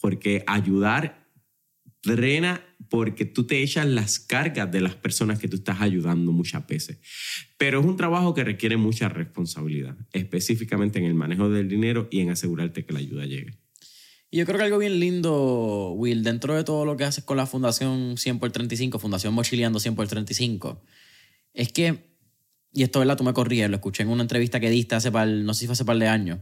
Porque 0.00 0.42
ayudar 0.46 1.26
drena 2.02 2.62
porque 2.88 3.24
tú 3.24 3.46
te 3.46 3.62
echas 3.62 3.86
las 3.86 4.18
cargas 4.18 4.70
de 4.70 4.80
las 4.80 4.94
personas 4.94 5.38
que 5.38 5.48
tú 5.48 5.56
estás 5.56 5.80
ayudando 5.80 6.32
muchas 6.32 6.66
veces. 6.66 6.98
Pero 7.58 7.80
es 7.80 7.86
un 7.86 7.96
trabajo 7.96 8.34
que 8.34 8.44
requiere 8.44 8.76
mucha 8.76 9.08
responsabilidad, 9.08 9.96
específicamente 10.12 10.98
en 10.98 11.04
el 11.04 11.14
manejo 11.14 11.48
del 11.48 11.68
dinero 11.68 12.08
y 12.10 12.20
en 12.20 12.30
asegurarte 12.30 12.84
que 12.84 12.92
la 12.92 13.00
ayuda 13.00 13.26
llegue. 13.26 13.65
Y 14.30 14.38
yo 14.38 14.46
creo 14.46 14.58
que 14.58 14.64
algo 14.64 14.78
bien 14.78 14.98
lindo, 14.98 15.92
Will, 15.92 16.24
dentro 16.24 16.54
de 16.56 16.64
todo 16.64 16.84
lo 16.84 16.96
que 16.96 17.04
haces 17.04 17.24
con 17.24 17.36
la 17.36 17.46
Fundación 17.46 18.16
100 18.16 18.38
por 18.38 18.50
35, 18.50 18.98
Fundación 18.98 19.32
Mochileando 19.34 19.78
100 19.78 19.94
por 19.94 20.08
35, 20.08 20.82
es 21.54 21.72
que, 21.72 22.10
y 22.72 22.82
esto, 22.82 22.98
¿verdad? 22.98 23.16
Tú 23.16 23.24
me 23.24 23.32
corrías, 23.32 23.70
lo 23.70 23.76
escuché 23.76 24.02
en 24.02 24.08
una 24.08 24.22
entrevista 24.22 24.58
que 24.58 24.68
diste 24.68 24.96
hace 24.96 25.12
par, 25.12 25.28
no 25.28 25.54
sé 25.54 25.60
si 25.60 25.66
fue 25.66 25.74
hace 25.74 25.84
par 25.84 25.98
de 25.98 26.08
años, 26.08 26.40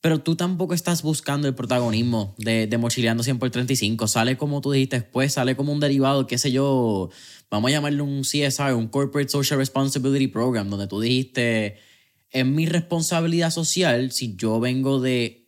pero 0.00 0.20
tú 0.20 0.34
tampoco 0.34 0.72
estás 0.74 1.02
buscando 1.02 1.46
el 1.46 1.54
protagonismo 1.54 2.34
de, 2.38 2.66
de 2.66 2.78
Mochileando 2.78 3.22
100 3.22 3.38
por 3.38 3.50
35. 3.50 4.08
Sale 4.08 4.36
como 4.36 4.60
tú 4.60 4.72
dijiste 4.72 5.00
después, 5.00 5.34
sale 5.34 5.56
como 5.56 5.72
un 5.72 5.80
derivado, 5.80 6.26
qué 6.26 6.38
sé 6.38 6.50
yo, 6.50 7.10
vamos 7.50 7.68
a 7.68 7.72
llamarle 7.72 8.00
un 8.00 8.22
CSR, 8.22 8.74
un 8.74 8.88
Corporate 8.88 9.28
Social 9.28 9.58
Responsibility 9.58 10.26
Program, 10.26 10.70
donde 10.70 10.86
tú 10.86 11.00
dijiste, 11.00 11.76
es 12.30 12.46
mi 12.46 12.64
responsabilidad 12.66 13.50
social 13.50 14.10
si 14.10 14.36
yo 14.36 14.58
vengo 14.58 15.00
de 15.00 15.39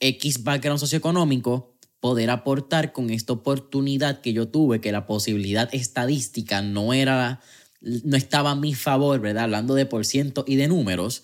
X 0.00 0.42
background 0.42 0.80
socioeconómico, 0.80 1.76
poder 2.00 2.30
aportar 2.30 2.92
con 2.92 3.10
esta 3.10 3.34
oportunidad 3.34 4.20
que 4.22 4.32
yo 4.32 4.48
tuve, 4.48 4.80
que 4.80 4.92
la 4.92 5.06
posibilidad 5.06 5.68
estadística 5.72 6.62
no 6.62 6.94
era, 6.94 7.40
no 7.80 8.16
estaba 8.16 8.52
a 8.52 8.56
mi 8.56 8.74
favor, 8.74 9.20
¿verdad? 9.20 9.44
Hablando 9.44 9.74
de 9.74 9.86
por 9.86 10.06
ciento 10.06 10.44
y 10.46 10.56
de 10.56 10.68
números, 10.68 11.22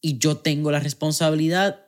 y 0.00 0.18
yo 0.18 0.36
tengo 0.36 0.70
la 0.70 0.80
responsabilidad 0.80 1.86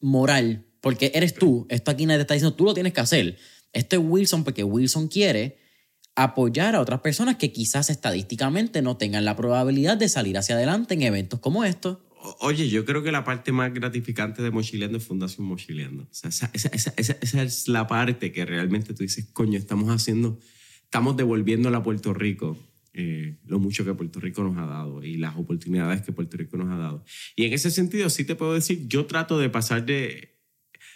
moral, 0.00 0.66
porque 0.80 1.10
eres 1.14 1.34
tú, 1.34 1.66
esto 1.70 1.90
aquí 1.90 2.04
nadie 2.04 2.18
te 2.18 2.22
está 2.22 2.34
diciendo, 2.34 2.56
tú 2.56 2.64
lo 2.64 2.74
tienes 2.74 2.92
que 2.92 3.00
hacer. 3.00 3.38
Esto 3.72 3.96
es 3.96 4.02
Wilson 4.04 4.44
porque 4.44 4.62
Wilson 4.62 5.08
quiere 5.08 5.58
apoyar 6.14 6.74
a 6.74 6.80
otras 6.80 7.00
personas 7.00 7.36
que 7.36 7.52
quizás 7.52 7.90
estadísticamente 7.90 8.82
no 8.82 8.96
tengan 8.96 9.24
la 9.24 9.36
probabilidad 9.36 9.96
de 9.96 10.08
salir 10.08 10.38
hacia 10.38 10.54
adelante 10.54 10.94
en 10.94 11.02
eventos 11.02 11.40
como 11.40 11.64
estos. 11.64 11.98
Oye, 12.40 12.68
yo 12.68 12.84
creo 12.84 13.02
que 13.02 13.12
la 13.12 13.24
parte 13.24 13.52
más 13.52 13.72
gratificante 13.72 14.42
de 14.42 14.50
Mochileando 14.50 14.98
es 14.98 15.04
Fundación 15.04 15.46
Mochileando. 15.46 16.04
O 16.04 16.14
sea, 16.14 16.30
esa, 16.30 16.50
esa, 16.52 16.92
esa, 16.96 17.16
esa, 17.20 17.42
es 17.42 17.68
la 17.68 17.86
parte 17.86 18.32
que 18.32 18.44
realmente 18.44 18.94
tú 18.94 19.02
dices, 19.02 19.28
coño, 19.32 19.58
estamos 19.58 19.88
haciendo, 19.90 20.38
estamos 20.82 21.16
devolviendo 21.16 21.68
a 21.68 21.82
Puerto 21.82 22.14
Rico 22.14 22.58
eh, 22.98 23.36
lo 23.44 23.58
mucho 23.58 23.84
que 23.84 23.92
Puerto 23.92 24.20
Rico 24.20 24.42
nos 24.42 24.56
ha 24.56 24.64
dado 24.64 25.04
y 25.04 25.18
las 25.18 25.36
oportunidades 25.36 26.00
que 26.00 26.12
Puerto 26.12 26.38
Rico 26.38 26.56
nos 26.56 26.72
ha 26.72 26.78
dado. 26.78 27.04
Y 27.36 27.44
en 27.44 27.52
ese 27.52 27.70
sentido, 27.70 28.08
sí 28.08 28.24
te 28.24 28.36
puedo 28.36 28.54
decir, 28.54 28.88
yo 28.88 29.04
trato 29.04 29.38
de 29.38 29.50
pasar 29.50 29.84
de... 29.84 30.38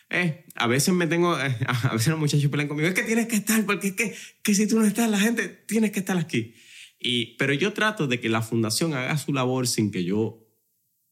Eh, 0.08 0.46
a 0.54 0.66
veces 0.66 0.94
me 0.94 1.06
tengo, 1.06 1.38
eh, 1.38 1.54
a 1.66 1.92
veces 1.92 2.08
los 2.08 2.18
muchachos 2.18 2.50
pelean 2.50 2.68
conmigo, 2.68 2.88
es 2.88 2.94
que 2.94 3.02
tienes 3.02 3.26
que 3.26 3.36
estar, 3.36 3.66
porque 3.66 3.88
es 3.88 3.92
que, 3.92 4.14
que 4.42 4.54
si 4.54 4.66
tú 4.66 4.80
no 4.80 4.86
estás, 4.86 5.10
la 5.10 5.20
gente, 5.20 5.48
tienes 5.66 5.90
que 5.90 5.98
estar 5.98 6.16
aquí. 6.16 6.54
Y, 6.98 7.36
pero 7.36 7.52
yo 7.52 7.74
trato 7.74 8.06
de 8.06 8.18
que 8.18 8.30
la 8.30 8.40
fundación 8.40 8.94
haga 8.94 9.18
su 9.18 9.34
labor 9.34 9.68
sin 9.68 9.90
que 9.90 10.02
yo 10.02 10.39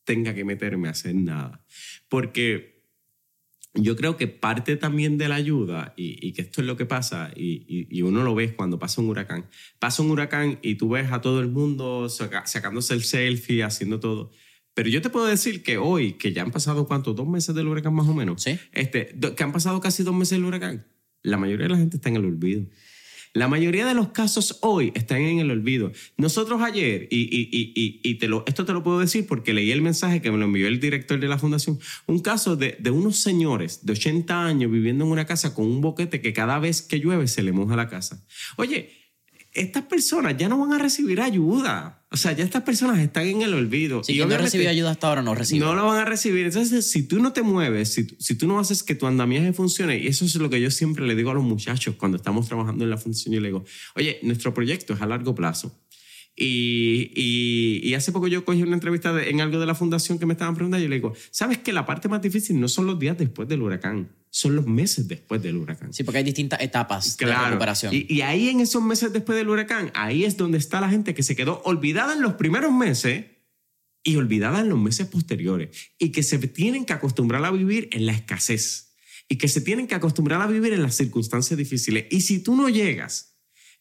tenga 0.09 0.35
que 0.35 0.43
meterme 0.43 0.89
a 0.89 0.93
hacer 0.93 1.15
nada. 1.15 1.63
Porque 2.09 2.83
yo 3.75 3.95
creo 3.95 4.17
que 4.17 4.27
parte 4.27 4.77
también 4.77 5.19
de 5.19 5.29
la 5.29 5.35
ayuda, 5.35 5.93
y, 5.99 6.33
que 6.33 6.41
esto 6.41 6.63
es 6.63 6.67
lo 6.67 6.79
que 6.79 6.87
pasa, 6.87 7.31
y, 7.37 8.01
uno 8.01 8.25
lo 8.25 8.35
ve 8.35 8.57
cuando 8.57 8.79
pasa 8.79 9.03
un 9.03 9.11
huracán, 9.11 9.51
pasa 9.79 10.03
un 10.03 10.11
huracán 10.11 10.61
y 10.63 10.77
tú 10.77 10.89
ves 10.89 11.13
a 11.13 11.21
todo 11.21 11.41
el 11.41 11.49
mundo 11.49 12.09
sacándose 12.09 12.95
el 12.95 13.03
selfie, 13.03 13.63
haciendo 13.63 14.01
todo. 14.01 14.31
Pero 14.73 14.89
yo 14.89 15.03
te 15.03 15.11
puedo 15.11 15.27
decir 15.27 15.63
que 15.63 15.77
hoy, 15.77 16.15
que 16.15 16.33
ya 16.33 16.41
han 16.41 16.53
pasado 16.53 16.87
cuántos, 16.87 17.15
dos 17.15 17.29
meses 17.29 17.55
del 17.55 17.67
huracán 17.67 17.93
más 17.93 18.09
o 18.09 18.15
menos, 18.15 18.43
¿Sí? 18.43 18.59
este, 18.73 19.15
que 19.37 19.43
han 19.43 19.53
pasado 19.53 19.79
casi 19.81 20.05
dos 20.05 20.15
meses 20.15 20.39
del 20.39 20.47
huracán, 20.47 20.87
la 21.23 21.37
mayoría 21.37 21.67
de 21.67 21.73
la 21.73 21.77
gente 21.77 21.99
está 21.99 22.09
en 22.09 22.17
el 22.17 22.25
olvido. 22.25 22.65
La 23.33 23.49
mayoría 23.49 23.87
de 23.87 23.95
los 23.95 24.09
casos 24.09 24.59
hoy 24.63 24.93
están 24.95 25.23
en 25.23 25.39
el 25.39 25.51
olvido. 25.51 25.93
Nosotros 26.17 26.63
ayer, 26.63 27.09
y, 27.11 27.23
y, 27.23 27.49
y, 27.51 28.01
y 28.03 28.15
te 28.17 28.29
lo, 28.29 28.45
esto 28.47 28.65
te 28.65 28.73
lo 28.73 28.83
puedo 28.83 28.99
decir 28.99 29.27
porque 29.27 29.53
leí 29.53 29.71
el 29.71 29.83
mensaje 29.83 30.21
que 30.23 30.31
me 30.31 30.39
lo 30.39 30.47
envió 30.47 30.69
el 30.69 30.81
director 30.81 31.21
de 31.21 31.29
la 31.29 31.39
fundación, 31.39 31.79
un 32.07 32.21
caso 32.21 32.57
de, 32.57 32.77
de 32.79 32.91
unos 32.91 33.17
señores 33.19 33.85
de 33.85 33.93
80 33.93 34.45
años 34.45 34.71
viviendo 34.71 35.05
en 35.05 35.11
una 35.11 35.27
casa 35.27 35.55
con 35.55 35.67
un 35.67 35.81
boquete 35.81 36.21
que 36.21 36.33
cada 36.33 36.59
vez 36.59 36.83
que 36.83 36.99
llueve 36.99 37.29
se 37.29 37.43
le 37.43 37.53
moja 37.53 37.77
la 37.77 37.89
casa. 37.89 38.25
Oye, 38.57 39.08
estas 39.59 39.85
personas 39.85 40.37
ya 40.37 40.49
no 40.49 40.59
van 40.59 40.73
a 40.73 40.79
recibir 40.79 41.21
ayuda. 41.21 42.05
O 42.11 42.17
sea, 42.17 42.33
ya 42.33 42.43
estas 42.43 42.63
personas 42.63 42.99
están 43.01 43.27
en 43.27 43.43
el 43.43 43.53
olvido. 43.53 44.01
y 44.09 44.19
no 44.19 44.39
recibido 44.39 44.71
ayuda 44.71 44.93
hasta 44.93 45.09
ahora, 45.09 45.23
no 45.23 45.35
reciben. 45.35 45.67
No 45.67 45.75
lo 45.75 45.85
van 45.85 45.99
a 45.99 46.05
recibir. 46.07 46.47
Entonces, 46.47 46.91
si 46.91 47.03
tú 47.03 47.21
no 47.21 47.33
te 47.33 47.43
mueves, 47.43 47.93
si, 47.93 48.07
si 48.19 48.35
tú 48.35 48.47
no 48.47 48.59
haces 48.59 48.83
que 48.83 48.95
tu 48.95 49.07
andamiaje 49.07 49.53
funcione, 49.53 49.99
y 49.99 50.07
eso 50.07 50.25
es 50.25 50.35
lo 50.37 50.49
que 50.49 50.61
yo 50.61 50.71
siempre 50.71 51.07
le 51.07 51.15
digo 51.15 51.31
a 51.31 51.35
los 51.35 51.45
muchachos 51.45 51.97
cuando 51.97 52.17
estamos 52.17 52.49
trabajando 52.49 52.85
en 52.85 52.91
la 52.91 52.97
función, 52.97 53.35
yo 53.35 53.41
le 53.41 53.49
digo, 53.49 53.65
oye, 53.95 54.21
nuestro 54.23 54.55
proyecto 54.55 54.95
es 54.95 55.03
a 55.03 55.07
largo 55.07 55.35
plazo. 55.35 55.79
Y, 56.41 57.11
y, 57.17 57.81
y, 57.83 57.95
hace 57.95 58.13
poco 58.13 58.29
yo 58.29 58.45
cogí 58.45 58.63
una 58.63 58.75
entrevista 58.75 59.21
en 59.25 59.41
algo 59.41 59.59
de 59.59 59.67
la 59.67 59.75
fundación 59.75 60.21
que 60.21 60.27
me 60.27 60.35
estaban 60.35 60.55
preguntando 60.55 60.81
y 60.81 60.85
yo 60.85 60.89
le 60.89 60.95
digo, 60.95 61.13
¿sabes 61.33 61.59
que 61.59 61.73
la 61.73 61.85
parte 61.85 62.09
más 62.09 62.23
difícil 62.23 62.61
no 62.61 62.69
son 62.69 62.87
los 62.87 62.97
días 62.97 63.19
después 63.19 63.49
del 63.49 63.61
huracán? 63.61 64.09
Son 64.31 64.55
los 64.55 64.65
meses 64.65 65.09
después 65.09 65.43
del 65.43 65.57
huracán. 65.57 65.93
Sí, 65.93 66.05
porque 66.05 66.19
hay 66.19 66.25
distintas 66.25 66.61
etapas 66.61 67.17
de 67.17 67.27
recuperación. 67.27 67.93
Y, 67.93 68.07
y 68.09 68.21
ahí 68.21 68.51
en 68.51 68.61
esos 68.61 68.81
meses 68.81 69.13
después 69.13 69.37
del 69.37 69.49
huracán, 69.49 69.91
ahí 69.95 70.25
es 70.25 70.37
donde 70.37 70.59
está 70.59 70.81
la 70.81 70.89
gente 70.89 71.13
que 71.13 71.25
se 71.25 71.35
quedó 71.35 71.61
olvidada 71.65 72.13
en 72.13 72.23
los 72.23 72.35
primeros 72.35 72.73
meses 72.73 73.25
y 74.05 74.15
olvidada 74.15 74.61
en 74.61 74.69
los 74.69 74.79
meses 74.79 75.09
posteriores. 75.09 75.71
Y 75.99 76.13
que 76.13 76.23
se 76.23 76.39
tienen 76.39 76.85
que 76.85 76.93
acostumbrar 76.93 77.45
a 77.45 77.51
vivir 77.51 77.89
en 77.91 78.07
la 78.07 78.13
escasez. 78.13 78.95
Y 79.29 79.39
que 79.39 79.49
se 79.49 79.61
tienen 79.61 79.89
que 79.89 79.97
acostumbrar 79.97 80.41
a 80.41 80.47
vivir 80.47 80.73
en 80.73 80.83
las 80.83 80.95
circunstancias 80.95 81.59
difíciles. 81.59 82.07
Y 82.13 82.21
si 82.21 82.39
tú 82.39 82.55
no 82.55 82.69
llegas 82.69 83.28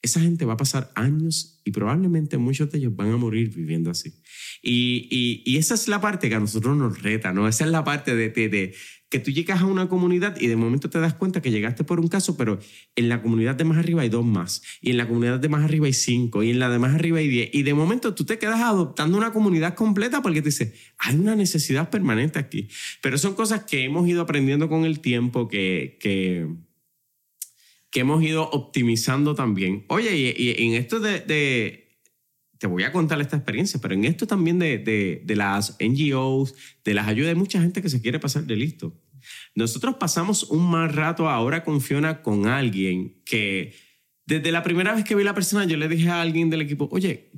esa 0.07 0.19
gente 0.19 0.45
va 0.45 0.53
a 0.53 0.57
pasar 0.57 0.91
años 0.95 1.61
y 1.63 1.71
probablemente 1.71 2.37
muchos 2.37 2.71
de 2.71 2.79
ellos 2.79 2.95
van 2.95 3.11
a 3.11 3.17
morir 3.17 3.53
viviendo 3.53 3.91
así. 3.91 4.13
Y, 4.61 5.43
y, 5.45 5.57
esa 5.57 5.75
es 5.75 5.87
la 5.87 6.01
parte 6.01 6.29
que 6.29 6.35
a 6.35 6.39
nosotros 6.39 6.75
nos 6.75 7.01
reta, 7.01 7.31
¿no? 7.31 7.47
Esa 7.47 7.65
es 7.65 7.71
la 7.71 7.83
parte 7.83 8.15
de, 8.15 8.29
de, 8.29 8.73
que 9.09 9.19
tú 9.19 9.31
llegas 9.31 9.61
a 9.61 9.65
una 9.65 9.87
comunidad 9.87 10.35
y 10.39 10.47
de 10.47 10.55
momento 10.55 10.89
te 10.89 10.99
das 10.99 11.13
cuenta 11.13 11.41
que 11.41 11.51
llegaste 11.51 11.83
por 11.83 11.99
un 11.99 12.07
caso, 12.07 12.35
pero 12.35 12.59
en 12.95 13.09
la 13.09 13.21
comunidad 13.21 13.55
de 13.55 13.63
más 13.63 13.77
arriba 13.77 14.01
hay 14.01 14.09
dos 14.09 14.25
más, 14.25 14.61
y 14.81 14.91
en 14.91 14.97
la 14.97 15.07
comunidad 15.07 15.39
de 15.39 15.49
más 15.49 15.63
arriba 15.63 15.85
hay 15.85 15.93
cinco, 15.93 16.43
y 16.43 16.49
en 16.49 16.59
la 16.59 16.69
de 16.69 16.79
más 16.79 16.93
arriba 16.93 17.19
hay 17.19 17.27
diez, 17.27 17.49
y 17.53 17.63
de 17.63 17.73
momento 17.73 18.13
tú 18.13 18.25
te 18.25 18.37
quedas 18.37 18.61
adoptando 18.61 19.17
una 19.17 19.31
comunidad 19.31 19.75
completa 19.75 20.21
porque 20.21 20.41
te 20.41 20.49
dices, 20.49 20.73
hay 20.97 21.15
una 21.15 21.35
necesidad 21.35 21.89
permanente 21.89 22.39
aquí. 22.39 22.67
Pero 23.01 23.17
son 23.17 23.35
cosas 23.35 23.63
que 23.63 23.83
hemos 23.83 24.07
ido 24.07 24.21
aprendiendo 24.21 24.67
con 24.67 24.83
el 24.83 24.99
tiempo, 24.99 25.47
que, 25.47 25.97
que 26.01 26.47
que 27.97 28.01
hemos 28.01 28.21
ido 28.21 28.47
optimizando 28.51 29.33
también. 29.33 29.83
Oye, 29.87 30.15
y, 30.15 30.67
en 30.67 30.75
esto 30.75 30.99
de, 30.99 31.97
te 32.59 32.67
voy 32.67 32.83
a 32.83 32.91
contar 32.91 33.19
esta 33.21 33.37
experiencia, 33.37 33.81
pero 33.81 33.95
en 33.95 34.05
esto 34.05 34.27
también 34.27 34.59
de, 34.59 34.77
de, 34.77 35.35
las 35.35 35.75
NGOs, 35.79 36.53
de 36.83 36.93
las 36.93 37.07
ayudas, 37.07 37.29
hay 37.29 37.35
mucha 37.35 37.59
gente 37.59 37.81
que 37.81 37.89
se 37.89 37.99
quiere 37.99 38.19
pasar 38.19 38.43
de 38.43 38.55
listo. 38.55 38.95
Nosotros 39.55 39.95
pasamos 39.95 40.43
un 40.43 40.69
mal 40.69 40.93
rato 40.93 41.27
ahora 41.27 41.63
con 41.63 41.81
Fiona 41.81 42.21
con 42.21 42.45
alguien 42.45 43.19
que 43.25 43.73
desde 44.27 44.51
la 44.51 44.61
primera 44.61 44.93
vez 44.93 45.03
que 45.03 45.15
vi 45.15 45.23
la 45.23 45.33
persona 45.33 45.65
yo 45.65 45.75
le 45.75 45.87
dije 45.87 46.09
a 46.09 46.21
alguien 46.21 46.51
del 46.51 46.61
equipo, 46.61 46.87
oye, 46.91 47.31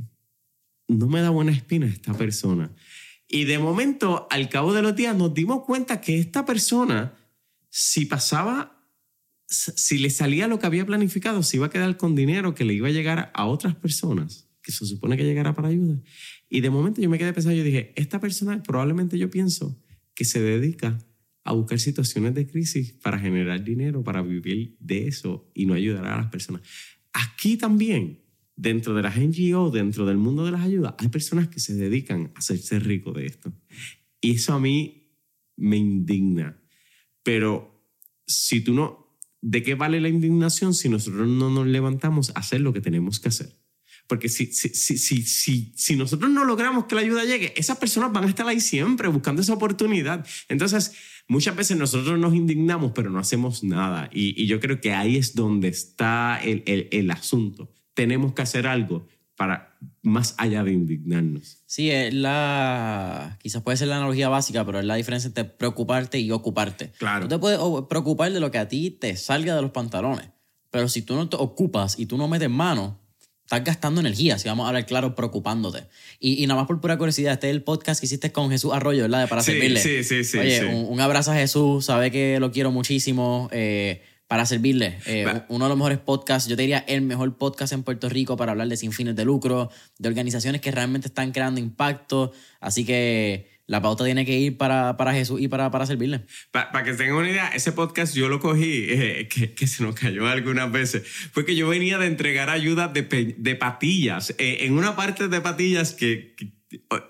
no 0.89 1.07
me 1.07 1.22
da 1.22 1.30
buena 1.30 1.53
espina 1.53 1.86
esta 1.86 2.14
persona. 2.16 2.76
Y 3.30 3.45
de 3.45 3.60
momento, 3.60 4.28
al 4.30 4.49
cabo 4.49 4.74
de 4.74 4.82
los 4.82 4.93
días, 4.93 5.16
nos 5.16 5.34
dimos 5.34 5.64
cuenta 5.64 6.01
que 6.01 6.20
esta 6.20 6.43
persona, 6.43 7.14
si 7.70 8.05
pasaba 8.05 8.76
si 9.50 9.97
le 9.97 10.12
salía 10.12 10.47
lo 10.47 10.60
que 10.60 10.68
había 10.68 10.86
planificado, 10.86 11.41
se 11.41 11.58
iba 11.58 11.66
a 11.66 11.70
quedar 11.70 11.97
con 11.97 12.16
dinero 12.16 12.54
que 12.54 12.66
le 12.66 12.76
iba 12.76 12.88
a 12.88 12.91
llegar 12.91 13.32
a 13.34 13.45
otras 13.45 13.76
personas, 13.76 14.47
que 14.62 14.72
se 14.72 14.86
supone 14.86 15.18
que 15.18 15.24
llegara 15.24 15.56
para 15.56 15.70
ayuda. 15.70 16.00
Y 16.50 16.62
de 16.62 16.70
momento 16.70 17.02
yo 17.02 17.10
me 17.10 17.18
quedé 17.18 17.34
pensando, 17.34 17.58
yo 17.58 17.64
dije, 17.64 17.93
esta 17.95 18.20
persona 18.20 18.62
probablemente 18.62 19.18
yo 19.18 19.30
pienso 19.30 19.82
que 20.14 20.26
se 20.26 20.41
dedica 20.41 21.00
a 21.43 21.54
buscar 21.54 21.80
situaciones 21.80 22.36
de 22.36 22.45
crisis 22.45 22.93
para 22.93 23.18
generar 23.18 23.64
dinero, 23.64 24.04
para 24.04 24.22
vivir 24.22 24.78
de 24.80 25.08
eso 25.08 25.50
y 25.56 25.66
no 25.66 25.74
ayudar 25.74 26.06
a 26.06 26.18
las 26.18 26.28
personas. 26.28 26.62
Aquí 27.14 27.58
también, 27.58 28.22
dentro 28.56 28.93
de 28.93 29.02
las 29.02 29.18
NGO, 29.18 29.72
dentro 29.72 30.06
del 30.06 30.18
mundo 30.18 30.45
de 30.45 30.52
las 30.52 30.62
ayudas, 30.62 30.93
hay 31.00 31.08
personas 31.08 31.47
que 31.47 31.60
se 31.60 31.74
dedican 31.74 32.32
a 32.36 32.39
hacerse 32.39 32.80
rico 32.80 33.14
de 33.14 33.26
esto. 33.26 33.52
Y 34.22 34.36
eso 34.36 34.54
a 34.54 34.60
mí 34.60 35.16
me 35.56 35.78
indigna. 35.78 36.62
Pero 37.24 37.84
si 38.28 38.62
tú 38.62 38.74
no, 38.74 38.99
¿de 39.42 39.64
qué 39.64 39.76
vale 39.76 40.02
la 40.02 40.10
indignación 40.10 40.74
si 40.74 40.90
nosotros 40.90 41.28
no 41.28 41.50
nos 41.50 41.68
levantamos 41.68 42.32
a 42.32 42.40
hacer 42.40 42.62
lo 42.62 42.74
que 42.74 42.82
tenemos 42.82 43.20
que 43.20 43.30
hacer? 43.30 43.58
Porque 44.10 44.28
si, 44.28 44.48
si, 44.48 44.70
si, 44.70 44.98
si, 44.98 45.72
si, 45.76 45.96
nosotros 45.96 46.32
no 46.32 46.44
logramos 46.44 46.86
que 46.86 46.96
la 46.96 47.02
ayuda 47.02 47.26
llegue, 47.26 47.54
esas 47.56 47.78
personas 47.78 48.12
van 48.12 48.24
a 48.24 48.28
estar 48.28 48.48
ahí 48.48 48.60
siempre 48.60 49.08
buscando 49.08 49.40
esa 49.40 49.54
oportunidad. 49.54 50.26
Entonces, 50.48 50.94
muchas 51.28 51.56
veces 51.56 51.78
nosotros 51.78 52.18
nos 52.18 52.34
indignamos, 52.34 52.92
pero 52.96 53.12
no 53.12 53.20
hacemos 53.20 53.64
nada. 53.64 54.10
Y, 54.12 54.42
y 54.42 54.48
yo 54.48 54.60
creo 54.60 54.82
que 54.82 54.94
ahí 54.94 55.16
es 55.16 55.36
donde 55.36 55.68
está 55.68 56.40
el, 56.44 56.64
el, 56.66 56.88
el, 56.92 57.12
asunto. 57.12 57.72
Tenemos 57.94 58.34
que 58.34 58.42
hacer 58.42 58.66
algo 58.66 59.08
para 59.36 59.68
más 60.01 60.36
allá 60.38 60.63
de 60.63 60.71
indignarnos. 60.73 61.63
Sí, 61.65 61.91
es 61.91 62.13
la, 62.13 63.38
quizás 63.41 63.61
puede 63.61 63.77
ser 63.77 63.88
la 63.88 63.97
analogía 63.97 64.30
básica, 64.30 64.65
pero 64.65 64.80
es 64.80 64.86
la 64.86 64.95
diferencia 64.95 65.27
entre 65.27 65.45
preocuparte 65.45 66.19
y 66.19 66.32
ocuparte. 66.32 66.91
Claro. 66.97 67.23
Tú 67.23 67.30
te 67.30 67.39
puedes 67.39 67.59
preocupar 67.88 68.32
de 68.32 68.39
lo 68.39 68.51
que 68.51 68.57
a 68.57 68.67
ti 68.67 68.91
te 68.91 69.15
salga 69.15 69.55
de 69.55 69.61
los 69.61 69.71
pantalones, 69.71 70.30
pero 70.71 70.88
si 70.88 71.01
tú 71.01 71.15
no 71.15 71.30
te 71.30 71.38
ocupas 71.38 71.99
y 71.99 72.05
tú 72.05 72.17
no 72.17 72.27
metes 72.27 72.49
mano, 72.49 72.99
estás 73.43 73.63
gastando 73.63 73.99
energía, 73.99 74.38
si 74.38 74.47
vamos 74.47 74.65
a 74.65 74.67
hablar 74.67 74.86
claro, 74.86 75.15
preocupándote. 75.15 75.86
Y, 76.19 76.43
y, 76.43 76.47
nada 76.47 76.61
más 76.61 76.67
por 76.67 76.80
pura 76.80 76.97
curiosidad, 76.97 77.34
este 77.34 77.49
es 77.49 77.55
el 77.55 77.63
podcast 77.63 77.99
que 77.99 78.05
hiciste 78.05 78.32
con 78.32 78.51
Jesús 78.51 78.71
Arroyo, 78.73 79.01
¿verdad? 79.01 79.21
De 79.21 79.27
para 79.27 79.41
sí, 79.41 79.53
servirle. 79.53 79.82
Sí, 79.82 80.03
sí, 80.03 80.23
sí. 80.23 80.38
Oye, 80.38 80.59
sí. 80.59 80.65
Un, 80.65 80.86
un, 80.88 80.99
abrazo 80.99 81.32
a 81.32 81.36
Jesús, 81.36 81.86
sabe 81.86 82.11
que 82.11 82.39
lo 82.39 82.51
quiero 82.51 82.71
muchísimo. 82.71 83.49
Eh, 83.51 84.03
para 84.30 84.45
servirle. 84.45 84.99
Eh, 85.07 85.25
uno 85.47 85.65
de 85.65 85.69
los 85.69 85.77
mejores 85.77 85.97
podcasts, 85.97 86.47
yo 86.47 86.55
te 86.55 86.61
diría 86.61 86.86
el 86.88 87.01
mejor 87.01 87.36
podcast 87.36 87.73
en 87.73 87.82
Puerto 87.82 88.09
Rico 88.09 88.38
para 88.38 88.51
hablar 88.51 88.67
de 88.67 88.77
sin 88.77 88.91
fines 88.91 89.15
de 89.15 89.25
lucro, 89.25 89.71
de 89.97 90.07
organizaciones 90.07 90.61
que 90.61 90.69
realmente 90.69 91.07
están 91.07 91.32
creando 91.32 91.59
impacto. 91.59 92.32
Así 92.59 92.86
que 92.86 93.49
la 93.65 93.82
pauta 93.82 94.05
tiene 94.05 94.27
que 94.27 94.38
ir 94.38 94.55
para, 94.55 94.97
para 94.97 95.13
Jesús 95.13 95.41
y 95.41 95.47
para, 95.47 95.71
para 95.71 95.88
servirle. 95.88 96.27
Para 96.51 96.71
pa 96.71 96.84
que 96.84 96.93
tengan 96.93 97.15
una 97.15 97.30
idea, 97.32 97.47
ese 97.47 97.71
podcast 97.71 98.13
yo 98.13 98.30
lo 98.30 98.39
cogí, 98.39 98.86
eh, 98.89 99.27
que, 99.34 99.55
que, 99.55 99.65
se 99.65 99.82
nos 99.82 99.95
cayó 99.95 100.27
algunas 100.27 100.71
veces, 100.71 101.07
fue 101.07 101.43
que 101.43 101.55
yo 101.55 101.67
venía 101.67 101.97
de 101.97 102.05
entregar 102.05 102.51
ayuda 102.51 102.88
de, 102.88 103.36
de 103.36 103.55
patillas. 103.55 104.36
Eh, 104.38 104.59
en 104.61 104.77
una 104.77 104.95
parte 104.95 105.27
de 105.27 105.41
patillas 105.41 105.95
que, 105.95 106.36
que 106.38 106.59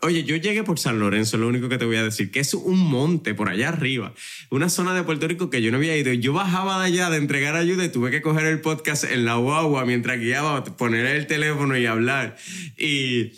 Oye, 0.02 0.24
yo 0.24 0.38
llegué 0.38 0.64
por 0.64 0.80
San 0.80 1.00
Lorenzo, 1.00 1.38
lo 1.38 1.48
único 1.48 1.68
que 1.68 1.78
te 1.78 1.84
voy 1.84 1.98
a 1.98 2.04
decir, 2.04 2.32
que 2.32 2.40
es 2.40 2.54
un 2.54 2.80
monte 2.80 3.34
por 3.34 3.50
allá 3.50 3.70
arriba, 3.70 4.14
una 4.50 4.70
zona 4.70 4.94
de 4.94 5.04
Puerto 5.04 5.28
Rico 5.28 5.50
que 5.50 5.62
yo 5.62 5.70
no 5.70 5.78
había 5.78 5.98
ido. 5.98 6.14
Yo 6.14 6.32
bajaba 6.32 6.80
de 6.80 6.88
allá 6.88 7.10
de 7.10 7.18
entregar 7.18 7.56
ayuda 7.56 7.84
y 7.84 7.90
tuve 7.90 8.10
que 8.10 8.22
coger 8.22 8.46
el 8.46 8.62
podcast 8.62 9.04
en 9.04 9.26
la 9.26 9.36
guagua 9.36 9.86
mientras 9.86 10.18
guiaba, 10.18 10.64
poner 10.64 11.06
el 11.08 11.28
teléfono 11.28 11.78
y 11.78 11.86
hablar. 11.86 12.38
Y, 12.78 13.34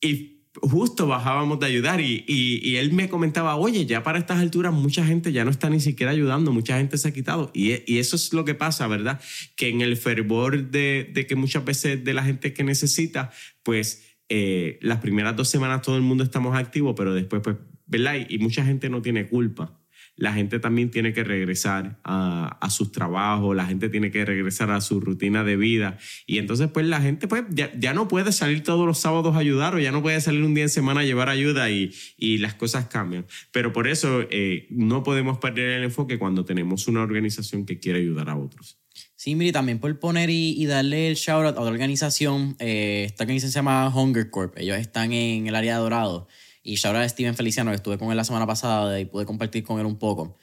y 0.00 0.44
justo 0.62 1.08
bajábamos 1.08 1.58
de 1.58 1.66
ayudar 1.66 2.00
y, 2.00 2.24
y, 2.28 2.60
y, 2.62 2.76
él 2.76 2.92
me 2.92 3.08
comentaba, 3.08 3.56
oye, 3.56 3.84
ya 3.84 4.02
para 4.02 4.18
estas 4.18 4.38
alturas 4.38 4.72
mucha 4.72 5.04
gente 5.04 5.32
ya 5.32 5.44
no 5.44 5.50
está 5.50 5.70
ni 5.70 5.80
siquiera 5.80 6.12
ayudando, 6.12 6.52
mucha 6.52 6.78
gente 6.78 6.98
se 6.98 7.08
ha 7.08 7.12
quitado. 7.12 7.50
Y, 7.52 7.82
y 7.92 7.98
eso 7.98 8.14
es 8.14 8.32
lo 8.32 8.44
que 8.44 8.54
pasa, 8.54 8.86
¿verdad? 8.86 9.20
Que 9.56 9.68
en 9.68 9.80
el 9.80 9.96
fervor 9.96 10.70
de, 10.70 11.10
de 11.12 11.26
que 11.26 11.34
muchas 11.34 11.64
veces 11.64 12.04
de 12.04 12.14
la 12.14 12.22
gente 12.22 12.52
que 12.52 12.62
necesita, 12.62 13.32
pues 13.64 14.07
eh, 14.28 14.78
las 14.82 14.98
primeras 14.98 15.36
dos 15.36 15.48
semanas 15.48 15.82
todo 15.82 15.96
el 15.96 16.02
mundo 16.02 16.22
estamos 16.22 16.56
activos, 16.56 16.94
pero 16.96 17.14
después, 17.14 17.42
pues, 17.42 17.56
¿verdad? 17.86 18.16
Y, 18.28 18.38
mucha 18.38 18.64
gente 18.64 18.90
no 18.90 19.00
tiene 19.02 19.26
culpa. 19.26 19.74
La 20.16 20.32
gente 20.32 20.58
también 20.58 20.90
tiene 20.90 21.12
que 21.12 21.22
regresar 21.22 22.00
a, 22.02 22.58
a, 22.60 22.70
sus 22.70 22.90
trabajos, 22.90 23.54
la 23.54 23.66
gente 23.66 23.88
tiene 23.88 24.10
que 24.10 24.24
regresar 24.24 24.70
a 24.70 24.80
su 24.80 25.00
rutina 25.00 25.44
de 25.44 25.56
vida. 25.56 25.96
Y 26.26 26.38
entonces, 26.38 26.68
pues, 26.68 26.86
la 26.86 27.00
gente 27.00 27.28
pues, 27.28 27.44
ya, 27.50 27.72
ya 27.78 27.94
no 27.94 28.08
puede 28.08 28.32
salir 28.32 28.64
todos 28.64 28.84
los 28.84 28.98
sábados 28.98 29.36
a 29.36 29.38
ayudar 29.38 29.76
o 29.76 29.78
ya 29.78 29.92
no 29.92 30.02
puede 30.02 30.20
salir 30.20 30.42
un 30.42 30.54
día 30.54 30.64
en 30.64 30.70
semana 30.70 31.00
a 31.00 31.04
llevar 31.04 31.28
ayuda 31.28 31.70
y, 31.70 31.92
y 32.16 32.38
las 32.38 32.54
cosas 32.54 32.88
cambian. 32.88 33.26
Pero 33.52 33.72
por 33.72 33.86
eso 33.86 34.26
eh, 34.30 34.66
no 34.70 35.04
podemos 35.04 35.38
perder 35.38 35.70
el 35.70 35.84
enfoque 35.84 36.18
cuando 36.18 36.44
tenemos 36.44 36.88
una 36.88 37.00
organización 37.00 37.64
que 37.64 37.78
quiere 37.78 38.00
ayudar 38.00 38.28
a 38.28 38.36
otros. 38.36 38.78
Sí, 39.18 39.34
mire, 39.34 39.50
también 39.50 39.80
por 39.80 39.98
poner 39.98 40.30
y, 40.30 40.50
y, 40.50 40.66
darle 40.66 41.08
el 41.08 41.16
shout 41.16 41.44
out 41.44 41.56
a 41.56 41.60
otra 41.60 41.72
organización. 41.72 42.54
Eh, 42.60 43.02
esta 43.04 43.24
organización 43.24 43.50
se 43.50 43.58
llama 43.58 43.92
Hunger 43.92 44.30
Corp. 44.30 44.56
Ellos 44.56 44.78
están 44.78 45.12
en 45.12 45.48
el 45.48 45.56
área 45.56 45.74
de 45.74 45.80
Dorado. 45.80 46.28
Y 46.62 46.76
shout 46.76 46.94
out 46.94 47.04
a 47.04 47.08
Steven 47.08 47.34
Feliciano, 47.34 47.72
que 47.72 47.74
estuve 47.74 47.98
con 47.98 48.12
él 48.12 48.16
la 48.16 48.22
semana 48.22 48.46
pasada 48.46 49.00
y 49.00 49.06
pude 49.06 49.26
compartir 49.26 49.64
con 49.64 49.80
él 49.80 49.86
un 49.86 49.98
poco. 49.98 50.38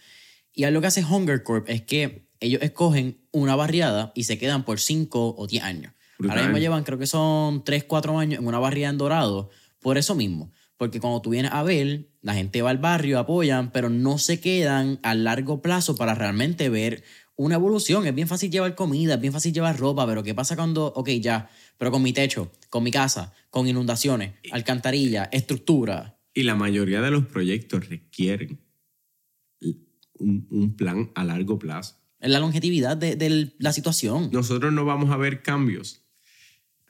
Y 0.51 0.65
lo 0.65 0.81
que 0.81 0.87
hace 0.87 1.05
Hunger 1.05 1.41
Corp 1.43 1.69
es 1.69 1.83
que 1.83 2.27
ellos 2.41 2.61
escogen 2.61 3.21
una 3.31 3.55
barriada 3.55 4.11
y 4.13 4.25
se 4.25 4.37
quedan 4.37 4.65
por 4.65 4.81
5 4.81 5.35
o 5.37 5.47
10 5.47 5.63
años. 5.63 5.93
Brutal. 6.17 6.37
Ahora 6.37 6.49
mismo 6.49 6.59
llevan, 6.59 6.83
creo 6.83 6.99
que 6.99 7.07
son 7.07 7.63
3, 7.63 7.85
4 7.85 8.19
años 8.19 8.41
en 8.41 8.45
una 8.45 8.59
barriada 8.59 8.91
en 8.91 8.97
Dorado. 8.97 9.51
Por 9.79 9.97
eso 9.97 10.15
mismo. 10.15 10.51
Porque 10.75 10.99
cuando 10.99 11.21
tú 11.21 11.29
vienes 11.29 11.53
a 11.53 11.63
ver, 11.63 12.09
la 12.21 12.33
gente 12.33 12.61
va 12.61 12.71
al 12.71 12.79
barrio, 12.79 13.19
apoyan, 13.19 13.71
pero 13.71 13.89
no 13.89 14.17
se 14.17 14.41
quedan 14.41 14.99
a 15.01 15.15
largo 15.15 15.61
plazo 15.61 15.95
para 15.95 16.13
realmente 16.13 16.67
ver 16.67 17.05
una 17.35 17.55
evolución. 17.55 18.05
Es 18.05 18.15
bien 18.15 18.27
fácil 18.27 18.51
llevar 18.51 18.75
comida, 18.75 19.15
es 19.15 19.21
bien 19.21 19.33
fácil 19.33 19.53
llevar 19.53 19.77
ropa, 19.77 20.05
pero 20.05 20.23
¿qué 20.23 20.33
pasa 20.33 20.55
cuando, 20.55 20.87
ok, 20.87 21.09
ya, 21.21 21.49
pero 21.77 21.91
con 21.91 22.01
mi 22.01 22.13
techo, 22.13 22.51
con 22.69 22.83
mi 22.83 22.91
casa, 22.91 23.33
con 23.49 23.67
inundaciones, 23.67 24.33
alcantarilla, 24.51 25.25
estructura? 25.31 26.17
Y 26.33 26.43
la 26.43 26.55
mayoría 26.55 27.01
de 27.01 27.11
los 27.11 27.25
proyectos 27.25 27.89
requieren 27.89 28.59
un, 30.19 30.47
un 30.49 30.75
plan 30.75 31.11
a 31.15 31.23
largo 31.23 31.59
plazo. 31.59 31.97
Es 32.19 32.29
la 32.29 32.39
longevidad 32.39 32.97
de, 32.97 33.15
de, 33.15 33.53
la 33.59 33.73
situación. 33.73 34.29
Nosotros 34.31 34.73
no 34.73 34.85
vamos 34.85 35.11
a 35.11 35.17
ver 35.17 35.43
cambios 35.43 36.01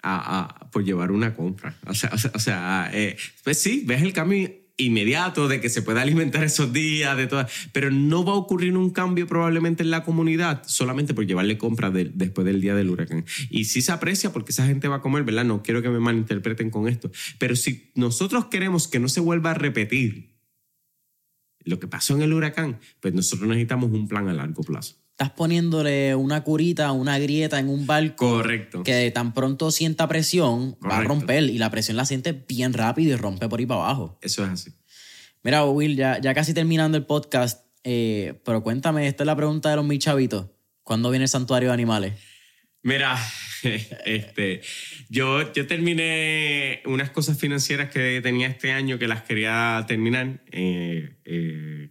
a, 0.01 0.39
a 0.39 0.71
por 0.71 0.83
llevar 0.83 1.11
una 1.11 1.35
compra. 1.35 1.77
O 1.87 1.93
sea, 1.93 2.11
o 2.13 2.17
sea, 2.17 2.31
o 2.33 2.39
sea 2.39 2.89
eh, 2.93 3.17
pues 3.43 3.61
sí, 3.61 3.83
ves 3.85 4.01
el 4.01 4.13
cambio 4.13 4.49
inmediato 4.77 5.47
de 5.47 5.61
que 5.61 5.69
se 5.69 5.81
pueda 5.81 6.01
alimentar 6.01 6.43
esos 6.43 6.73
días, 6.73 7.15
de 7.17 7.27
todas, 7.27 7.51
pero 7.71 7.91
no 7.91 8.25
va 8.25 8.33
a 8.33 8.35
ocurrir 8.35 8.75
un 8.75 8.89
cambio 8.89 9.27
probablemente 9.27 9.83
en 9.83 9.91
la 9.91 10.03
comunidad 10.03 10.63
solamente 10.65 11.13
por 11.13 11.25
llevarle 11.25 11.57
compras 11.57 11.93
de, 11.93 12.11
después 12.13 12.45
del 12.45 12.61
día 12.61 12.75
del 12.75 12.89
huracán. 12.89 13.25
Y 13.49 13.65
sí 13.65 13.81
se 13.81 13.91
aprecia 13.91 14.33
porque 14.33 14.51
esa 14.51 14.65
gente 14.65 14.87
va 14.87 14.97
a 14.97 15.01
comer, 15.01 15.23
¿verdad? 15.23 15.45
No 15.45 15.63
quiero 15.63 15.81
que 15.81 15.89
me 15.89 15.99
malinterpreten 15.99 16.69
con 16.69 16.87
esto, 16.87 17.11
pero 17.39 17.55
si 17.55 17.91
nosotros 17.95 18.45
queremos 18.45 18.87
que 18.87 18.99
no 18.99 19.07
se 19.07 19.19
vuelva 19.19 19.51
a 19.51 19.53
repetir 19.53 20.35
lo 21.63 21.79
que 21.79 21.87
pasó 21.87 22.15
en 22.15 22.21
el 22.21 22.33
huracán, 22.33 22.79
pues 22.99 23.13
nosotros 23.13 23.47
necesitamos 23.47 23.91
un 23.91 24.07
plan 24.07 24.27
a 24.27 24.33
largo 24.33 24.63
plazo 24.63 25.04
estás 25.15 25.31
poniéndole 25.31 26.13
una 26.13 26.43
curita, 26.43 26.91
una 26.91 27.17
grieta 27.17 27.57
en 27.57 27.69
un 27.69 27.87
barco 27.87 28.29
Correcto. 28.31 28.83
que 28.83 29.09
tan 29.11 29.33
pronto 29.33 29.71
sienta 29.71 30.09
presión 30.09 30.73
Correcto. 30.73 30.89
va 30.89 30.97
a 30.97 31.03
romper 31.03 31.43
y 31.43 31.57
la 31.57 31.71
presión 31.71 31.95
la 31.95 32.05
siente 32.05 32.33
bien 32.33 32.73
rápido 32.73 33.13
y 33.13 33.15
rompe 33.15 33.47
por 33.47 33.61
ahí 33.61 33.65
para 33.65 33.79
abajo. 33.79 34.19
Eso 34.21 34.43
es 34.43 34.49
así. 34.49 34.71
Mira, 35.41 35.63
Will, 35.63 35.95
ya, 35.95 36.19
ya 36.19 36.33
casi 36.33 36.53
terminando 36.53 36.97
el 36.97 37.05
podcast, 37.05 37.65
eh, 37.85 38.41
pero 38.43 38.61
cuéntame, 38.61 39.07
esta 39.07 39.23
es 39.23 39.27
la 39.27 39.37
pregunta 39.37 39.69
de 39.69 39.77
los 39.77 39.85
mil 39.85 39.99
chavitos. 39.99 40.47
¿Cuándo 40.83 41.09
viene 41.09 41.23
el 41.23 41.29
santuario 41.29 41.69
de 41.69 41.73
animales? 41.75 42.15
Mira, 42.83 43.17
este, 44.05 44.63
yo, 45.07 45.53
yo 45.53 45.65
terminé 45.65 46.81
unas 46.87 47.11
cosas 47.11 47.39
financieras 47.39 47.89
que 47.89 48.19
tenía 48.21 48.47
este 48.47 48.73
año 48.73 48.99
que 48.99 49.07
las 49.07 49.21
quería 49.21 49.85
terminar 49.87 50.43
eh, 50.51 51.15
eh, 51.23 51.89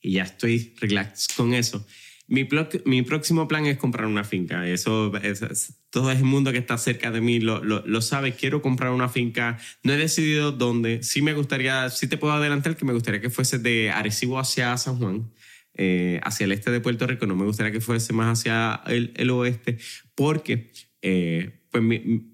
y 0.00 0.12
ya 0.12 0.22
estoy 0.22 0.74
relax 0.80 1.28
con 1.36 1.52
eso. 1.52 1.86
Mi, 2.26 2.48
mi, 2.86 3.02
próximo 3.02 3.46
plan 3.48 3.66
es 3.66 3.76
comprar 3.76 4.06
una 4.06 4.24
finca. 4.24 4.66
Eso, 4.66 5.14
es, 5.18 5.42
es, 5.42 5.80
todo 5.90 6.10
el 6.10 6.24
mundo 6.24 6.52
que 6.52 6.58
está 6.58 6.78
cerca 6.78 7.10
de 7.10 7.20
mí 7.20 7.38
lo, 7.38 7.62
lo, 7.62 7.86
lo, 7.86 8.00
sabe. 8.00 8.32
Quiero 8.32 8.62
comprar 8.62 8.92
una 8.92 9.10
finca. 9.10 9.58
No 9.82 9.92
he 9.92 9.98
decidido 9.98 10.50
dónde. 10.50 11.02
Sí 11.02 11.20
me 11.20 11.34
gustaría, 11.34 11.90
sí 11.90 12.08
te 12.08 12.16
puedo 12.16 12.32
adelantar 12.32 12.76
que 12.76 12.86
me 12.86 12.94
gustaría 12.94 13.20
que 13.20 13.28
fuese 13.28 13.58
de 13.58 13.90
Arecibo 13.90 14.38
hacia 14.38 14.76
San 14.78 14.96
Juan, 14.96 15.32
eh, 15.74 16.18
hacia 16.22 16.44
el 16.44 16.52
este 16.52 16.70
de 16.70 16.80
Puerto 16.80 17.06
Rico. 17.06 17.26
No 17.26 17.36
me 17.36 17.44
gustaría 17.44 17.72
que 17.72 17.82
fuese 17.82 18.14
más 18.14 18.38
hacia 18.38 18.80
el, 18.86 19.12
el 19.16 19.28
oeste, 19.30 19.76
porque 20.14 20.72
eh, 21.02 21.60
pues 21.70 21.82
mi, 21.82 22.32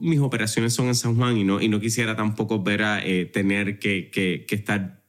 mis 0.00 0.20
operaciones 0.20 0.74
son 0.74 0.88
en 0.88 0.94
San 0.94 1.16
Juan 1.16 1.38
y 1.38 1.44
no, 1.44 1.62
y 1.62 1.68
no 1.68 1.80
quisiera 1.80 2.14
tampoco 2.14 2.62
ver 2.62 2.82
a 2.82 3.04
eh, 3.04 3.24
tener 3.24 3.78
que, 3.78 4.10
que 4.10 4.54
estar 4.54 4.99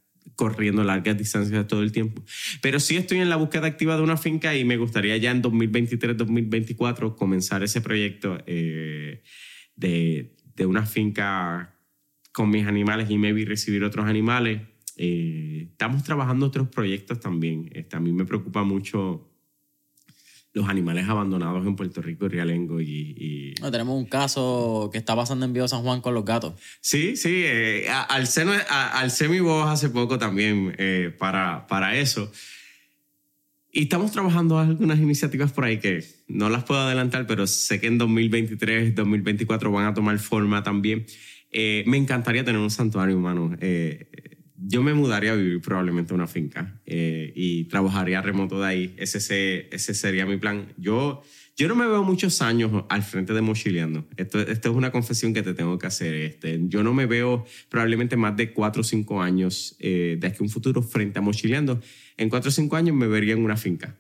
corriendo 0.42 0.84
largas 0.84 1.16
distancias 1.16 1.68
todo 1.68 1.84
el 1.84 1.92
tiempo. 1.92 2.24
Pero 2.64 2.80
sí 2.80 2.98
estoy 2.98 3.20
en 3.20 3.30
la 3.30 3.36
búsqueda 3.36 3.68
activa 3.68 3.96
de 3.96 4.02
una 4.02 4.18
finca 4.18 4.56
y 4.56 4.66
me 4.66 4.76
gustaría 4.76 5.16
ya 5.18 5.30
en 5.30 5.44
2023-2024 5.44 7.16
comenzar 7.16 7.62
ese 7.62 7.80
proyecto 7.80 8.40
eh, 8.48 9.22
de, 9.76 10.36
de, 10.56 10.66
una 10.66 10.88
finca 10.88 11.78
con 12.32 12.50
mis 12.50 12.66
animales 12.66 13.12
y 13.12 13.20
maybe 13.20 13.46
recibir 13.46 13.84
otros 13.84 14.08
animales. 14.08 14.64
Eh, 14.98 15.68
estamos 15.74 16.04
trabajando 16.04 16.48
otros 16.48 16.70
proyectos 16.70 17.20
también. 17.20 17.70
Este, 17.74 17.96
a 17.96 18.00
mí 18.00 18.12
me 18.12 18.26
preocupa 18.26 18.64
mucho 18.64 19.31
los 20.54 20.68
animales 20.68 21.08
abandonados 21.08 21.66
en 21.66 21.76
Puerto 21.76 22.02
Rico 22.02 22.26
y 22.26 22.30
Rialengo 22.30 22.82
y... 22.82 23.56
No, 23.62 23.72
tenemos 23.72 23.98
un 23.98 24.06
caso 24.06 24.90
que 24.92 24.98
está 24.98 25.16
pasando 25.16 25.46
en 25.46 25.54
Vío 25.54 25.68
San 25.68 25.82
Juan 25.82 26.02
con 26.02 26.14
los 26.14 26.26
gatos. 26.26 26.54
Sí, 26.82 27.16
sí, 27.16 27.44
eh, 27.46 27.88
al, 27.90 28.28
seno, 28.28 28.52
al 28.70 29.12
mi 29.30 29.40
voz 29.40 29.68
hace 29.70 29.90
poco 29.90 30.18
también 30.18 30.76
eh, 30.78 31.14
para, 31.18 31.68
para 31.68 31.98
eso. 31.98 32.32
Y 33.74 33.84
estamos 33.84 34.12
trabajando 34.12 34.60
algunas 34.60 35.00
iniciativas 35.00 35.54
por 35.54 35.64
ahí 35.64 35.80
que 35.80 36.04
no 36.28 36.50
las 36.50 36.66
puedo 36.66 36.82
adelantar, 36.82 37.26
pero 37.26 37.48
sé 37.48 37.80
que 37.80 37.88
en 37.88 37.98
2023, 37.98 38.96
2024 38.96 39.72
van 39.72 39.86
a 39.86 39.94
tomar 39.94 40.20
forma 40.20 40.62
también. 40.62 41.06
Eh, 41.52 41.84
me 41.88 41.96
encantaría 41.96 42.44
tener 42.44 42.60
un 42.60 42.70
santuario 42.70 43.18
humano. 43.18 43.56
Eh, 43.62 44.10
yo 44.64 44.84
me 44.84 44.94
mudaría 44.94 45.32
a 45.32 45.36
vivir 45.36 45.62
probablemente 45.62 46.14
a 46.14 46.16
una 46.16 46.28
finca 46.28 46.80
eh, 46.86 47.34
y 47.36 47.66
trabajaría 47.66 48.22
remoto 48.22 48.60
de 48.60 48.68
ahí. 48.68 48.94
Ese, 48.98 49.68
ese 49.72 49.94
sería 49.94 50.26
mi 50.26 50.38
plan. 50.38 50.74
Yo, 50.78 51.24
yo 51.58 51.68
no 51.68 51.76
me 51.76 51.88
veo 51.88 52.04
muchos 52.04 52.42
años 52.42 52.86
al 52.90 53.02
frente 53.04 53.34
de 53.34 53.42
Mochileando. 53.42 54.08
Esto, 54.18 54.40
esto 54.40 54.70
es 54.70 54.76
una 54.76 54.92
confesión 54.92 55.34
que 55.34 55.42
te 55.42 55.54
tengo 55.54 55.80
que 55.80 55.88
hacer. 55.88 56.14
Este, 56.14 56.60
yo 56.64 56.84
no 56.84 56.94
me 56.94 57.06
veo 57.06 57.46
probablemente 57.70 58.18
más 58.18 58.38
de 58.38 58.54
cuatro 58.54 58.82
o 58.82 58.84
cinco 58.84 59.22
años 59.22 59.76
de 59.80 60.20
aquí 60.24 60.38
a 60.40 60.44
un 60.44 60.50
futuro 60.50 60.84
frente 60.84 61.20
a 61.20 61.22
Mochileando. 61.22 61.82
En 62.18 62.30
cuatro 62.30 62.50
o 62.50 62.52
cinco 62.52 62.76
años 62.76 62.96
me 62.96 63.08
vería 63.08 63.34
en 63.34 63.44
una 63.44 63.58
finca. 63.58 63.98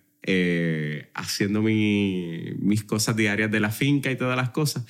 haciendo 1.15 1.63
mi, 1.63 2.53
mis 2.59 2.83
cosas 2.83 3.15
diarias 3.15 3.49
de 3.49 3.59
la 3.59 3.71
finca 3.71 4.11
y 4.11 4.15
todas 4.15 4.37
las 4.37 4.51
cosas. 4.51 4.85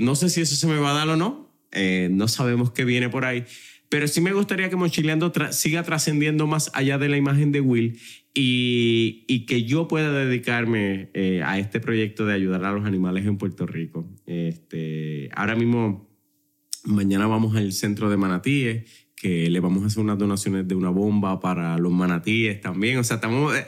no 0.00 0.14
sé 0.14 0.30
si 0.30 0.40
eso 0.40 0.56
se 0.56 0.66
me 0.66 0.78
va 0.78 0.92
a 0.92 0.94
dar 0.94 1.08
o 1.10 1.16
no, 1.16 1.44
eh, 1.74 2.08
no 2.10 2.28
sabemos 2.28 2.70
qué 2.70 2.84
viene 2.84 3.08
por 3.08 3.24
ahí. 3.24 3.44
Pero 3.88 4.08
sí 4.08 4.20
me 4.20 4.32
gustaría 4.32 4.70
que 4.70 4.76
Mochileando 4.76 5.32
siga 5.50 5.82
trascendiendo 5.82 6.46
más 6.46 6.70
allá 6.74 6.98
de 6.98 7.08
la 7.08 7.16
imagen 7.16 7.52
de 7.52 7.60
Will 7.60 7.98
y, 8.34 9.46
que 9.46 9.64
yo 9.64 9.86
pueda 9.86 10.12
dedicarme 10.12 11.10
eh, 11.14 11.42
a 11.44 11.58
este 11.58 11.80
proyecto 11.80 12.26
de 12.26 12.34
ayudar 12.34 12.64
a 12.64 12.72
los 12.72 12.84
animales 12.84 13.26
en 13.26 13.38
Puerto 13.38 13.66
Rico. 13.66 14.08
Este, 14.26 15.28
ahora 15.34 15.54
mismo, 15.54 16.10
mañana 16.84 17.26
vamos 17.26 17.54
al 17.56 17.72
centro 17.72 18.10
de 18.10 18.16
manatíes, 18.16 18.90
que 19.14 19.48
le 19.48 19.60
vamos 19.60 19.84
a 19.84 19.86
hacer 19.86 20.02
unas 20.02 20.18
donaciones 20.18 20.66
de 20.66 20.74
una 20.74 20.90
bomba 20.90 21.38
para 21.40 21.78
los 21.78 21.92
manatíes 21.92 22.60
también. 22.60 22.98
O 22.98 23.04
sea, 23.04 23.16
estamos, 23.16 23.54
eh, 23.56 23.66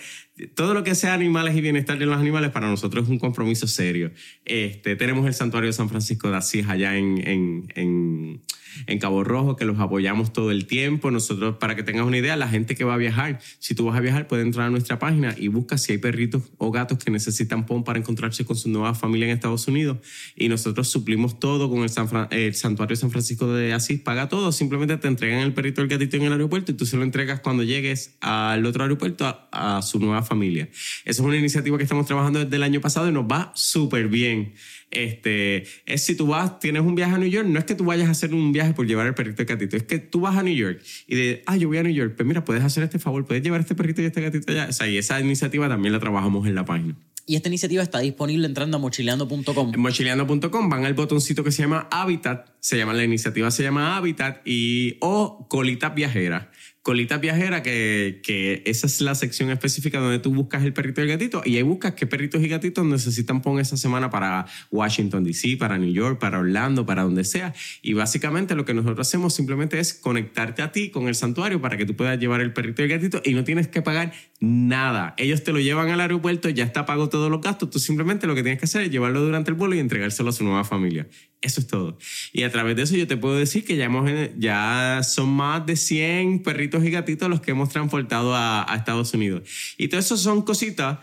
todo 0.55 0.75
lo 0.75 0.85
que 0.85 0.95
sea 0.95 1.15
animales 1.15 1.57
y 1.57 1.61
bienestar 1.61 1.99
de 1.99 2.07
los 2.07 2.19
animales 2.19 2.51
para 2.51 2.69
nosotros 2.69 3.05
es 3.05 3.11
un 3.11 3.19
compromiso 3.19 3.67
serio. 3.67 4.11
Este, 4.45 4.97
tenemos 4.97 5.27
el 5.27 5.35
santuario 5.35 5.69
de 5.69 5.73
San 5.73 5.89
Francisco 5.89 6.31
de 6.31 6.37
Asís 6.37 6.67
allá 6.69 6.97
en, 6.97 7.23
en, 7.27 8.43
en 8.87 8.99
Cabo 8.99 9.25
Rojo, 9.25 9.57
que 9.57 9.65
los 9.65 9.79
apoyamos 9.79 10.33
todo 10.33 10.51
el 10.51 10.67
tiempo. 10.67 11.11
Nosotros, 11.11 11.57
para 11.57 11.75
que 11.75 11.83
tengas 11.83 12.07
una 12.07 12.19
idea, 12.19 12.37
la 12.37 12.49
gente 12.49 12.75
que 12.75 12.85
va 12.85 12.95
a 12.95 12.97
viajar, 12.99 13.41
si 13.59 13.75
tú 13.75 13.87
vas 13.87 13.97
a 13.97 14.01
viajar, 14.01 14.27
puede 14.29 14.43
entrar 14.43 14.67
a 14.67 14.71
nuestra 14.71 14.99
página 14.99 15.35
y 15.37 15.49
busca 15.49 15.79
si 15.79 15.93
hay 15.93 15.99
perritos 15.99 16.43
o 16.59 16.71
gatos 16.71 16.99
que 16.99 17.11
necesitan 17.11 17.65
PON 17.67 17.85
para 17.85 17.99
encontrarse 17.99 18.45
con 18.45 18.57
su 18.57 18.69
nueva 18.69 18.95
familia 18.95 19.27
en 19.27 19.33
Estados 19.33 19.67
Unidos. 19.69 19.99
Y 20.35 20.49
nosotros 20.49 20.89
suplimos 20.89 21.39
todo 21.39 21.71
con 21.71 21.81
el, 21.81 21.91
el 22.31 22.55
Santuario 22.55 22.97
San 22.97 23.11
Francisco 23.11 23.53
de 23.53 23.73
Asís. 23.73 24.01
Paga 24.01 24.29
todo, 24.29 24.53
simplemente 24.53 24.97
te 24.99 25.09
entregan 25.09 25.41
el 25.41 25.55
perrito 25.55 25.81
o 25.81 25.85
el 25.85 25.89
gatito 25.89 26.17
en 26.17 26.25
el 26.25 26.33
aeropuerto 26.33 26.73
y 26.73 26.75
tú 26.75 26.87
se 26.87 26.97
lo 26.97 27.03
entregas 27.03 27.41
cuando 27.41 27.63
llegues 27.63 28.17
al 28.21 28.67
otro 28.67 28.83
aeropuerto 28.83 29.27
a, 29.27 29.79
a 29.79 29.83
su 29.83 29.99
nueva 29.99 30.23
familia. 30.27 30.69
Esa 31.05 31.11
es 31.11 31.21
una 31.21 31.37
iniciativa 31.37 31.79
que 31.79 31.85
estamos 31.85 32.05
trabajando 32.05 32.45
desde 32.45 32.55
el 32.55 32.63
año 32.63 32.83
pasado 32.83 33.09
y 33.09 33.13
nos 33.13 33.25
va 33.25 33.53
súper 33.55 34.09
bien. 34.09 34.53
Este, 34.91 35.65
es 35.87 36.05
si 36.05 36.15
tú 36.15 36.27
vas, 36.27 36.59
tienes 36.59 36.83
un 36.83 36.95
viaje 36.95 37.15
a 37.15 37.19
New 37.19 37.29
York, 37.29 37.49
no 37.49 37.59
es 37.59 37.65
que 37.65 37.75
tú 37.75 37.85
vayas 37.85 38.09
a 38.09 38.11
hacer 38.11 38.35
un 38.35 38.53
viaje 38.53 38.75
por 38.75 38.87
llevar 38.87 39.07
el 39.07 39.15
perrito 39.15 39.43
y 39.43 39.47
gatito, 39.47 39.77
es 39.77 39.83
que 39.85 39.99
tú 39.99 40.21
vas 40.21 40.37
a 40.37 40.43
New 40.43 40.55
York 40.55 40.83
y 41.07 41.17
de, 41.17 41.43
ah, 41.47 41.57
yo 41.57 41.69
voy 41.69 41.79
a 41.79 41.83
New 41.83 41.93
York, 41.93 42.15
pues 42.17 42.27
mira, 42.27 42.45
puedes 42.45 42.63
hacer 42.63 42.85
este 42.85 42.99
favor, 42.99 43.25
puedes 43.25 43.43
llevar 43.43 43.61
este 43.61 43.75
perrito 43.75 44.03
y 44.03 44.05
este 44.05 44.21
gatito 44.21 44.53
allá. 44.53 44.67
O 44.69 44.73
sea, 44.73 44.89
y 44.89 44.99
esa 44.99 45.21
iniciativa 45.21 45.69
también 45.69 45.93
la 45.93 46.01
trabajamos 46.01 46.47
en 46.47 46.55
la 46.55 46.65
página. 46.65 46.97
Y 47.29 47.35
esta 47.35 47.49
iniciativa 47.49 47.83
está 47.83 47.99
disponible 47.99 48.47
entrando 48.47 48.77
a 48.77 48.81
mochileando.com. 48.81 49.75
En 49.75 49.81
mochileando.com 49.81 50.69
van 50.69 50.85
al 50.85 50.95
botoncito 50.95 51.43
que 51.43 51.51
se 51.51 51.63
llama 51.63 51.89
Habitat, 51.91 52.51
se 52.61 52.79
llama 52.79 52.95
la 52.95 53.03
iniciativa 53.03 53.51
se 53.51 53.65
llama 53.65 53.97
Habitat 53.97 54.47
y 54.47 54.97
o 55.01 55.49
Colita 55.49 55.89
Viajera. 55.89 56.53
Colita 56.87 57.19
Viajera, 57.19 57.65
que, 57.65 58.63
esa 58.65 58.87
es 58.87 59.01
la 59.01 59.17
sección 59.17 59.51
específica 59.51 59.99
donde 59.99 60.21
tú 60.21 60.33
buscas 60.33 60.63
el 60.63 60.73
perrito 60.73 61.01
y 61.01 61.03
el 61.03 61.11
gatito 61.11 61.43
y 61.45 61.57
ahí 61.57 61.63
buscas 61.63 61.95
qué 61.95 62.07
perritos 62.07 62.41
y 62.45 62.47
gatitos 62.47 62.87
necesitan 62.87 63.43
poner 63.43 63.63
esa 63.63 63.77
semana 63.77 64.09
para 64.09 64.47
Washington, 64.71 65.25
D.C., 65.25 65.57
para 65.57 65.79
New 65.79 65.93
York, 65.93 66.21
para 66.21 66.39
Orlando, 66.39 66.87
para 66.87 67.03
donde 67.03 67.25
sea. 67.25 67.53
Y 67.83 67.95
básicamente 67.95 68.55
lo 68.55 68.65
que 68.65 68.73
nosotros 68.73 69.05
hacemos 69.05 69.35
simplemente 69.35 69.81
es 69.81 69.95
conectarte 69.95 70.63
a 70.63 70.71
ti 70.71 70.91
con 70.91 71.09
el 71.09 71.17
santuario 71.17 71.61
para 71.61 71.77
que 71.77 71.87
tú 71.87 71.97
puedas 71.97 72.21
llevar 72.21 72.41
el 72.41 72.53
perrito 72.53 72.83
y 72.83 72.85
el 72.85 72.91
gatito 72.93 73.21
y 73.25 73.35
no 73.35 73.43
tienes 73.43 73.67
que 73.67 73.83
pagar 73.83 74.13
nada. 74.39 75.15
Ellos 75.19 75.43
te 75.43 75.53
lo 75.53 75.59
llevan 75.59 75.91
al 75.91 76.01
aeropuerto, 76.01 76.49
ya 76.51 76.63
está 76.63 76.87
pago 76.87 77.09
todos 77.09 77.33
los 77.33 77.41
gastos, 77.41 77.69
tú 77.69 77.81
simplemente 77.81 78.29
lo 78.29 78.37
que 78.37 78.45
tienes 78.45 78.61
que 78.61 78.67
hacer 78.67 78.83
es 78.83 78.93
llevarlo 78.93 79.23
durante 79.23 79.51
el 79.51 79.57
vuelo 79.57 79.75
y 79.75 79.81
entregárselo 79.81 80.29
a 80.29 80.33
su 80.33 80.45
nueva 80.45 80.63
familia. 80.63 81.09
Eso 81.43 81.61
es 81.61 81.67
todo. 81.67 81.99
Y 82.33 82.43
a 82.45 82.51
través 82.51 82.77
de 82.77 82.83
eso 82.83 82.97
yo 82.97 83.07
te 83.07 83.17
puedo 83.17 83.37
decir 83.37 83.65
que 83.65 83.77
ya, 83.77 83.85
hemos, 83.85 84.11
ya 84.37 85.01
son 85.03 85.29
más 85.29 85.65
de 85.67 85.77
100 85.77 86.43
perritos 86.43 86.76
y 86.85 86.91
gatitos 86.91 87.29
los 87.29 87.41
que 87.41 87.53
hemos 87.53 87.69
transportado 87.69 88.35
a, 88.35 88.67
Estados 88.77 89.13
Unidos. 89.15 89.49
Y 89.77 89.89
todo 89.89 90.01
eso 90.01 90.17
son 90.17 90.43
cositas 90.43 90.99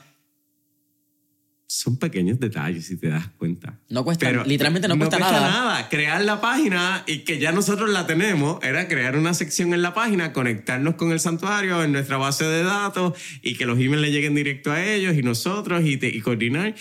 son 1.66 1.98
pequeños 1.98 2.40
detalles, 2.40 2.86
si 2.86 2.98
te 2.98 3.08
das 3.08 3.30
cuenta. 3.30 3.80
No 3.90 4.04
cuesta, 4.04 4.32
literalmente 4.44 4.88
no, 4.88 4.96
cuesta, 4.96 5.18
nada. 5.18 5.40
nada. 5.42 5.90
Crear 5.90 6.24
la 6.24 6.40
página 6.40 7.04
y 7.08 7.20
que 7.20 7.40
ya 7.40 7.52
nosotros 7.52 7.90
la 7.90 8.06
tenemos, 8.06 8.64
era 8.64 8.88
crear 8.88 9.18
una 9.18 9.34
sección 9.34 9.74
en 9.74 9.82
la 9.82 9.96
página, 9.96 10.34
conectarnos 10.34 10.96
con 10.96 11.12
el 11.12 11.20
santuario 11.20 11.84
en 11.84 11.92
nuestra 11.94 12.18
base 12.18 12.46
de 12.46 12.62
datos 12.62 13.18
y 13.42 13.56
que 13.56 13.66
los 13.66 13.80
emails 13.80 14.02
le 14.02 14.12
lleguen 14.12 14.36
directo 14.36 14.72
a 14.72 14.86
ellos 14.86 15.16
y 15.16 15.24
nosotros 15.24 15.84
y, 15.84 15.98
y 16.00 16.22
coordinar. 16.22 16.76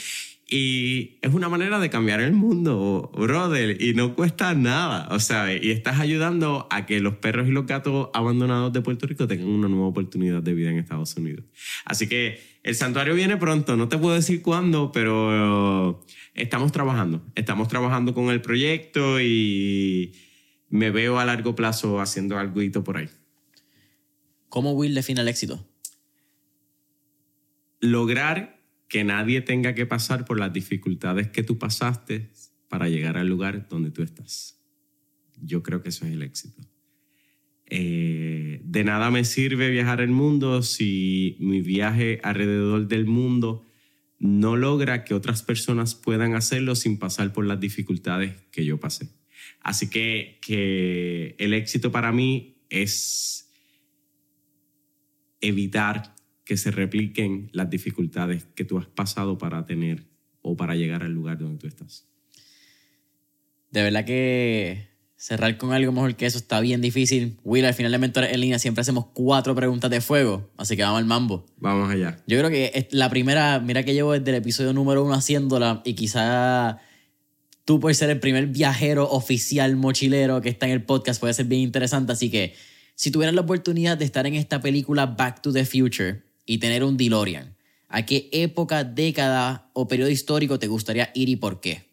Y 0.54 1.16
es 1.22 1.32
una 1.32 1.48
manera 1.48 1.78
de 1.78 1.88
cambiar 1.88 2.20
el 2.20 2.34
mundo, 2.34 3.10
brother, 3.16 3.80
y 3.82 3.94
no 3.94 4.14
cuesta 4.14 4.52
nada, 4.52 5.08
o 5.10 5.18
sea, 5.18 5.50
y 5.50 5.70
estás 5.70 5.98
ayudando 5.98 6.66
a 6.70 6.84
que 6.84 7.00
los 7.00 7.14
perros 7.14 7.48
y 7.48 7.52
los 7.52 7.64
gatos 7.64 8.10
abandonados 8.12 8.70
de 8.70 8.82
Puerto 8.82 9.06
Rico 9.06 9.26
tengan 9.26 9.48
una 9.48 9.68
nueva 9.68 9.86
oportunidad 9.86 10.42
de 10.42 10.52
vida 10.52 10.68
en 10.68 10.76
Estados 10.76 11.16
Unidos. 11.16 11.46
Así 11.86 12.06
que 12.06 12.38
el 12.64 12.74
santuario 12.74 13.14
viene 13.14 13.38
pronto, 13.38 13.78
no 13.78 13.88
te 13.88 13.96
puedo 13.96 14.14
decir 14.14 14.42
cuándo, 14.42 14.92
pero 14.92 16.04
estamos 16.34 16.70
trabajando, 16.70 17.24
estamos 17.34 17.68
trabajando 17.68 18.12
con 18.12 18.28
el 18.28 18.42
proyecto 18.42 19.22
y 19.22 20.12
me 20.68 20.90
veo 20.90 21.18
a 21.18 21.24
largo 21.24 21.54
plazo 21.54 21.98
haciendo 21.98 22.36
algo 22.36 22.60
por 22.84 22.98
ahí. 22.98 23.08
¿Cómo 24.50 24.72
Will 24.72 24.94
define 24.94 25.22
el 25.22 25.28
éxito? 25.28 25.66
Lograr 27.80 28.61
que 28.92 29.04
nadie 29.04 29.40
tenga 29.40 29.74
que 29.74 29.86
pasar 29.86 30.26
por 30.26 30.38
las 30.38 30.52
dificultades 30.52 31.28
que 31.28 31.42
tú 31.42 31.56
pasaste 31.58 32.28
para 32.68 32.90
llegar 32.90 33.16
al 33.16 33.26
lugar 33.26 33.66
donde 33.70 33.90
tú 33.90 34.02
estás. 34.02 34.60
Yo 35.40 35.62
creo 35.62 35.82
que 35.82 35.88
eso 35.88 36.04
es 36.04 36.12
el 36.12 36.20
éxito. 36.20 36.60
Eh, 37.64 38.60
de 38.62 38.84
nada 38.84 39.10
me 39.10 39.24
sirve 39.24 39.70
viajar 39.70 40.02
el 40.02 40.10
mundo 40.10 40.60
si 40.60 41.38
mi 41.40 41.62
viaje 41.62 42.20
alrededor 42.22 42.86
del 42.86 43.06
mundo 43.06 43.64
no 44.18 44.56
logra 44.56 45.04
que 45.04 45.14
otras 45.14 45.42
personas 45.42 45.94
puedan 45.94 46.34
hacerlo 46.34 46.74
sin 46.74 46.98
pasar 46.98 47.32
por 47.32 47.46
las 47.46 47.58
dificultades 47.58 48.42
que 48.50 48.66
yo 48.66 48.78
pasé. 48.78 49.08
Así 49.60 49.88
que, 49.88 50.38
que 50.42 51.34
el 51.38 51.54
éxito 51.54 51.90
para 51.90 52.12
mí 52.12 52.58
es 52.68 53.50
evitar 55.40 56.14
que 56.44 56.56
se 56.56 56.70
repliquen 56.70 57.50
las 57.52 57.70
dificultades 57.70 58.46
que 58.54 58.64
tú 58.64 58.78
has 58.78 58.86
pasado 58.86 59.38
para 59.38 59.64
tener 59.66 60.08
o 60.40 60.56
para 60.56 60.74
llegar 60.74 61.02
al 61.02 61.12
lugar 61.12 61.38
donde 61.38 61.58
tú 61.58 61.66
estás. 61.66 62.08
De 63.70 63.82
verdad 63.82 64.04
que 64.04 64.92
cerrar 65.16 65.56
con 65.56 65.72
algo 65.72 65.92
mejor 65.92 66.16
que 66.16 66.26
eso 66.26 66.36
está 66.36 66.60
bien 66.60 66.80
difícil. 66.80 67.38
Will, 67.44 67.64
al 67.64 67.74
final 67.74 67.92
de 67.92 67.98
Mentores 67.98 68.32
en 68.32 68.40
línea 68.40 68.58
siempre 68.58 68.80
hacemos 68.80 69.06
cuatro 69.14 69.54
preguntas 69.54 69.88
de 69.88 70.00
fuego, 70.00 70.50
así 70.56 70.76
que 70.76 70.82
vamos 70.82 70.98
al 70.98 71.04
mambo. 71.04 71.46
Vamos 71.58 71.90
allá. 71.90 72.16
Yo 72.26 72.36
creo 72.38 72.50
que 72.50 72.88
la 72.90 73.08
primera, 73.08 73.60
mira 73.60 73.84
que 73.84 73.94
llevo 73.94 74.12
desde 74.12 74.30
el 74.30 74.36
episodio 74.38 74.72
número 74.72 75.04
uno 75.04 75.14
haciéndola 75.14 75.80
y 75.84 75.94
quizá 75.94 76.80
tú 77.64 77.78
puedes 77.78 77.98
ser 77.98 78.10
el 78.10 78.18
primer 78.18 78.48
viajero 78.48 79.08
oficial 79.08 79.76
mochilero 79.76 80.40
que 80.40 80.48
está 80.48 80.66
en 80.66 80.72
el 80.72 80.82
podcast, 80.82 81.20
puede 81.20 81.34
ser 81.34 81.46
bien 81.46 81.62
interesante, 81.62 82.10
así 82.10 82.28
que 82.28 82.54
si 82.96 83.12
tuvieras 83.12 83.34
la 83.34 83.42
oportunidad 83.42 83.96
de 83.96 84.04
estar 84.04 84.26
en 84.26 84.34
esta 84.34 84.60
película 84.60 85.06
Back 85.06 85.40
to 85.40 85.52
the 85.52 85.64
Future, 85.64 86.22
y 86.46 86.58
tener 86.58 86.84
un 86.84 86.96
DeLorean, 86.96 87.56
¿a 87.88 88.04
qué 88.06 88.28
época, 88.32 88.84
década 88.84 89.70
o 89.72 89.88
periodo 89.88 90.10
histórico 90.10 90.58
te 90.58 90.66
gustaría 90.66 91.10
ir 91.14 91.28
y 91.28 91.36
por 91.36 91.60
qué? 91.60 91.92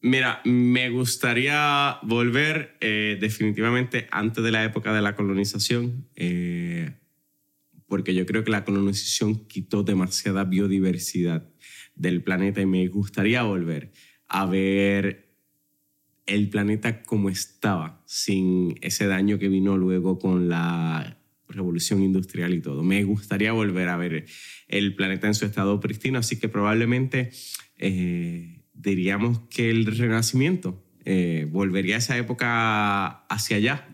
Mira, 0.00 0.40
me 0.44 0.90
gustaría 0.90 1.98
volver 2.02 2.76
eh, 2.80 3.16
definitivamente 3.20 4.08
antes 4.10 4.42
de 4.42 4.50
la 4.50 4.64
época 4.64 4.92
de 4.92 5.00
la 5.00 5.14
colonización, 5.14 6.08
eh, 6.16 6.90
porque 7.86 8.12
yo 8.12 8.26
creo 8.26 8.42
que 8.42 8.50
la 8.50 8.64
colonización 8.64 9.46
quitó 9.46 9.84
demasiada 9.84 10.42
biodiversidad 10.42 11.48
del 11.94 12.22
planeta 12.22 12.60
y 12.60 12.66
me 12.66 12.86
gustaría 12.88 13.44
volver 13.44 13.92
a 14.26 14.46
ver 14.46 15.36
el 16.26 16.48
planeta 16.48 17.02
como 17.02 17.28
estaba, 17.28 18.02
sin 18.06 18.78
ese 18.80 19.06
daño 19.06 19.38
que 19.38 19.48
vino 19.48 19.76
luego 19.76 20.18
con 20.18 20.48
la 20.48 21.21
revolución 21.52 22.02
industrial 22.02 22.54
y 22.54 22.60
todo. 22.60 22.82
Me 22.82 23.04
gustaría 23.04 23.52
volver 23.52 23.88
a 23.88 23.96
ver 23.96 24.26
el 24.68 24.94
planeta 24.94 25.26
en 25.26 25.34
su 25.34 25.44
estado 25.44 25.78
pristino, 25.80 26.18
así 26.18 26.38
que 26.38 26.48
probablemente 26.48 27.30
eh, 27.78 28.62
diríamos 28.74 29.40
que 29.50 29.70
el 29.70 29.86
renacimiento 29.86 30.84
eh, 31.04 31.46
volvería 31.50 31.96
a 31.96 31.98
esa 31.98 32.16
época 32.16 33.26
hacia 33.26 33.56
allá, 33.56 33.88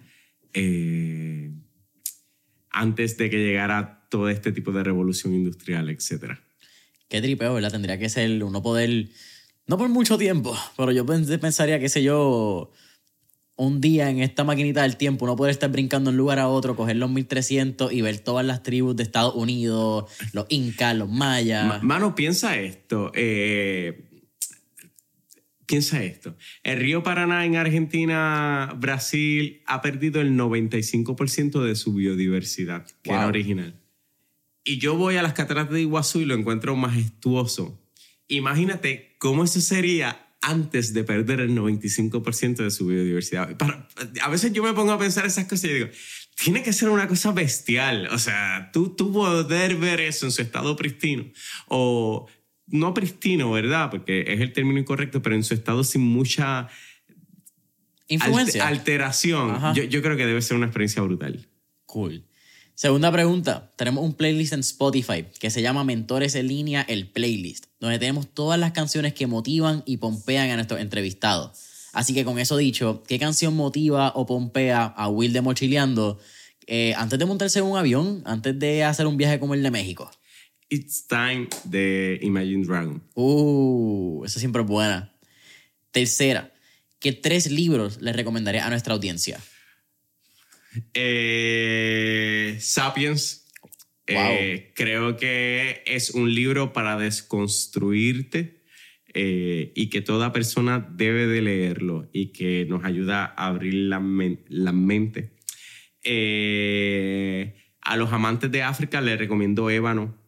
eh, 0.53 1.51
antes 2.71 3.17
de 3.17 3.31
que 3.31 3.39
llegara 3.39 4.07
todo 4.11 4.29
este 4.29 4.53
tipo 4.53 4.73
de 4.73 4.85
revolución 4.85 5.35
industrial, 5.35 5.89
etc. 5.91 6.39
Qué 7.09 7.21
tripeo, 7.21 7.55
¿verdad? 7.55 7.73
Tendría 7.73 7.99
que 7.99 8.09
ser 8.09 8.43
uno 8.45 8.63
poder, 8.63 9.09
no 9.67 9.79
por 9.79 9.89
mucho 9.89 10.19
tiempo, 10.19 10.57
pero 10.77 10.93
yo 10.93 11.07
pensaría, 11.07 11.81
qué 11.81 11.89
sé 11.89 12.03
yo, 12.03 12.73
un 13.59 13.81
día 13.81 14.09
en 14.09 14.21
esta 14.21 14.45
maquinita 14.45 14.83
del 14.83 14.97
tiempo 14.97 15.25
uno 15.25 15.35
puede 15.35 15.51
estar 15.51 15.71
brincando 15.71 16.11
de 16.11 16.15
un 16.15 16.17
lugar 16.17 16.39
a 16.39 16.49
otro, 16.49 16.77
coger 16.77 16.97
los 16.97 17.11
1300 17.11 17.93
y 17.93 18.01
ver 18.01 18.21
todas 18.21 18.47
las 18.47 18.63
tribus 18.63 18.95
de 18.97 19.03
Estados 19.03 19.35
Unidos, 19.35 20.11
los 20.33 20.47
incas, 20.49 20.97
los 20.97 21.11
mayas. 21.11 21.83
Mano, 21.83 22.15
piensa 22.15 22.57
esto. 22.57 23.11
Eh, 23.15 24.05
piensa 25.67 26.03
esto. 26.05 26.37
El 26.63 26.79
río 26.79 27.03
Paraná 27.03 27.45
en 27.45 27.57
Argentina, 27.57 28.73
Brasil, 28.79 29.61
ha 29.67 29.83
perdido 29.83 30.21
el 30.21 30.39
95% 30.39 31.61
de 31.61 31.75
su 31.75 31.93
biodiversidad, 31.95 32.87
que 33.03 33.11
era 33.11 33.27
original. 33.27 33.75
Y 34.63 34.79
yo 34.79 34.97
voy 34.97 35.17
a 35.17 35.23
las 35.23 35.33
cataratas 35.33 35.73
de 35.73 35.81
Iguazú 35.81 36.21
y 36.21 36.27
lo 36.27 36.35
encuentro 36.35 36.77
majestuoso. 36.77 37.83
Imagínate 38.29 39.17
cómo 39.19 39.43
eso 39.43 39.61
sería 39.61 40.28
antes 40.41 40.95
de 40.95 41.05
perder 41.05 41.41
el 41.41 41.51
95% 41.51 42.57
de 42.57 42.71
su 42.71 42.87
biodiversidad. 42.87 43.57
a 44.23 44.29
veces 44.29 44.53
yo 44.53 44.63
me 44.63 44.73
pongo 44.73 44.93
a 44.93 44.99
pensar 44.99 45.27
esas 45.27 45.45
cosas 45.45 45.65
y 45.65 45.75
digo, 45.75 45.89
tiene 46.37 46.63
que 46.63 46.73
ser 46.73 46.89
una 46.89 47.09
cosa 47.09 47.33
bestial. 47.33 48.09
O 48.13 48.19
sea, 48.19 48.71
tú, 48.73 48.95
tú 48.95 49.13
poder 49.13 49.77
ver 49.77 50.01
eso 50.01 50.27
en 50.27 50.33
su 50.33 50.43
estado 50.43 50.77
pristino 50.77 51.25
o 51.67 52.29
no 52.67 52.95
pristino, 52.95 53.51
¿verdad? 53.51 53.91
Porque 53.91 54.25
es 54.29 54.41
el 54.41 54.53
término 54.53 54.79
incorrecto, 54.79 55.23
pero 55.23 55.35
en 55.35 55.43
su 55.43 55.55
estado 55.55 55.83
sin 55.83 56.03
mucha 56.03 56.69
influencia. 58.07 58.67
alteración. 58.69 59.75
Yo, 59.75 59.85
yo 59.85 60.03
creo 60.03 60.17
que 60.17 60.27
debe 60.27 60.43
ser 60.43 60.57
una 60.57 60.67
experiencia 60.67 61.03
brutal. 61.03 61.49
Cool. 61.87 62.28
Segunda 62.79 63.11
pregunta. 63.11 63.73
Tenemos 63.75 64.05
un 64.05 64.15
playlist 64.15 64.53
en 64.53 64.61
Spotify 64.61 65.25
que 65.41 65.51
se 65.51 65.63
llama 65.63 65.83
Mentores 65.83 66.37
en 66.37 66.47
línea, 66.47 66.83
el 66.83 67.09
playlist, 67.09 67.65
donde 67.81 67.99
tenemos 67.99 68.33
todas 68.33 68.57
las 68.57 68.71
canciones 68.71 69.15
que 69.15 69.27
motivan 69.27 69.83
y 69.85 69.97
pompean 69.97 70.51
a 70.51 70.55
nuestros 70.55 70.81
entrevistados. 70.81 71.59
Así 71.93 72.15
que 72.15 72.25
con 72.25 72.39
eso 72.39 72.57
dicho, 72.57 73.03
¿qué 73.09 73.19
canción 73.19 73.57
motiva 73.57 74.13
o 74.15 74.27
pompea 74.27 74.85
a 74.85 75.09
Will 75.09 75.33
de 75.33 75.41
Mochileando 75.41 76.21
eh, 76.69 76.95
antes 76.97 77.19
de 77.19 77.25
montarse 77.25 77.59
en 77.59 77.65
un 77.65 77.77
avión, 77.77 78.23
antes 78.25 78.57
de 78.57 78.85
hacer 78.85 79.09
un 79.09 79.17
viaje 79.17 79.41
como 79.41 79.55
el 79.55 79.65
de 79.65 79.73
México? 79.73 80.09
It's 80.69 81.05
Time 81.09 81.49
de 81.65 82.21
Imagine 82.23 82.65
Dragon. 82.65 83.03
Uh, 83.17 84.23
esa 84.25 84.39
siempre 84.39 84.63
es 84.63 84.69
buena. 84.69 85.13
Tercera, 85.91 86.55
¿qué 87.01 87.13
tres 87.13 87.51
libros 87.51 88.01
le 88.01 88.13
recomendaría 88.13 88.65
a 88.65 88.71
nuestra 88.71 88.95
audiencia? 88.95 89.41
Eh, 90.95 92.57
Sapiens. 92.61 93.47
Eh, 94.07 94.73
creo 94.75 95.17
que 95.17 95.83
es 95.85 96.11
un 96.11 96.35
libro 96.35 96.73
para 96.73 96.97
desconstruirte 96.97 98.63
eh, 99.13 99.73
y 99.75 99.91
que 99.91 100.01
toda 100.01 100.33
persona 100.33 100.81
debe 100.91 101.27
de 101.27 101.43
leerlo 101.43 102.09
y 102.11 102.33
que 102.33 102.65
nos 102.67 102.85
ayuda 102.85 103.27
a 103.37 103.49
abrir 103.49 103.75
la, 103.75 104.03
la 104.49 104.73
mente. 104.73 105.37
a 107.83 107.97
los 107.97 108.13
amantes 108.13 108.51
de 108.51 108.63
África 108.63 109.03
les 109.03 109.19
recomiendo 109.19 109.69
Ébano 109.69 110.19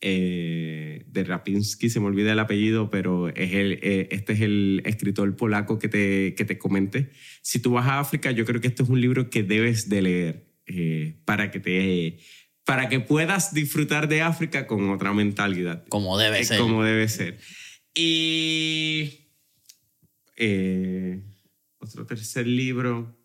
eh, 0.00 0.89
de 1.12 1.24
Rapinski, 1.24 1.90
se 1.90 2.00
me 2.00 2.06
olvida 2.06 2.32
el 2.32 2.38
apellido, 2.38 2.90
pero 2.90 3.28
es 3.28 3.52
el, 3.52 3.78
eh, 3.82 4.08
este 4.10 4.32
es 4.32 4.40
el 4.40 4.82
escritor 4.84 5.34
polaco 5.36 5.78
que 5.78 5.88
te, 5.88 6.34
que 6.34 6.44
te 6.44 6.58
comenté. 6.58 7.10
Si 7.42 7.60
tú 7.60 7.72
vas 7.72 7.86
a 7.86 8.00
África, 8.00 8.30
yo 8.30 8.44
creo 8.44 8.60
que 8.60 8.68
este 8.68 8.82
es 8.82 8.88
un 8.88 9.00
libro 9.00 9.30
que 9.30 9.42
debes 9.42 9.88
de 9.88 10.02
leer 10.02 10.46
eh, 10.66 11.20
para, 11.24 11.50
que 11.50 11.60
te, 11.60 12.18
para 12.64 12.88
que 12.88 13.00
puedas 13.00 13.52
disfrutar 13.54 14.08
de 14.08 14.22
África 14.22 14.66
con 14.66 14.90
otra 14.90 15.12
mentalidad. 15.12 15.84
Como 15.88 16.18
debe 16.18 16.44
ser. 16.44 16.58
Como 16.58 16.84
debe 16.84 17.08
ser. 17.08 17.38
Y 17.94 19.28
otro 21.78 22.06
tercer 22.06 22.46
libro. 22.46 23.19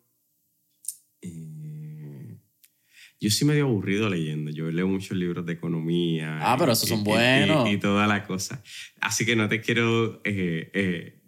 Yo 3.18 3.30
sí 3.30 3.46
medio 3.46 3.64
aburrido 3.64 4.10
leyendo. 4.10 4.50
Yo 4.50 4.70
leo 4.70 4.86
muchos 4.86 5.16
libros 5.16 5.46
de 5.46 5.54
economía. 5.54 6.38
Ah, 6.40 6.56
pero 6.58 6.72
esos 6.72 6.88
son 6.88 7.02
buenos. 7.02 7.70
Y, 7.70 7.78
toda 7.78 8.06
la 8.06 8.26
cosa. 8.26 8.62
Así 9.00 9.24
que 9.24 9.34
no 9.36 9.48
te 9.48 9.62
quiero 9.62 10.20
eh, 10.24 10.70
eh, 10.74 11.22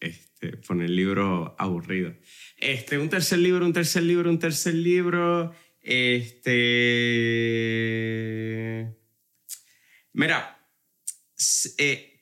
este, 0.00 0.58
poner 0.58 0.90
libro 0.90 1.56
aburrido. 1.58 2.14
Este, 2.58 2.98
un 2.98 3.08
tercer 3.08 3.38
libro, 3.38 3.64
un 3.64 3.72
tercer 3.72 4.02
libro, 4.02 4.28
un 4.28 4.38
tercer 4.38 4.74
libro. 4.74 5.54
Este. 5.80 6.54
Mira, 10.12 10.68
eh, 11.78 12.20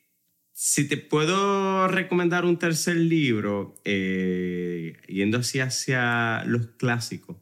si 0.53 0.87
te 0.87 0.97
puedo 0.97 1.89
recomendar 1.89 2.45
un 2.45 2.57
tercer 2.57 2.97
libro, 2.97 3.74
yendo 3.85 5.39
así 5.39 5.59
hacia 5.59 6.45
los 6.45 6.69
clásicos. 6.79 7.41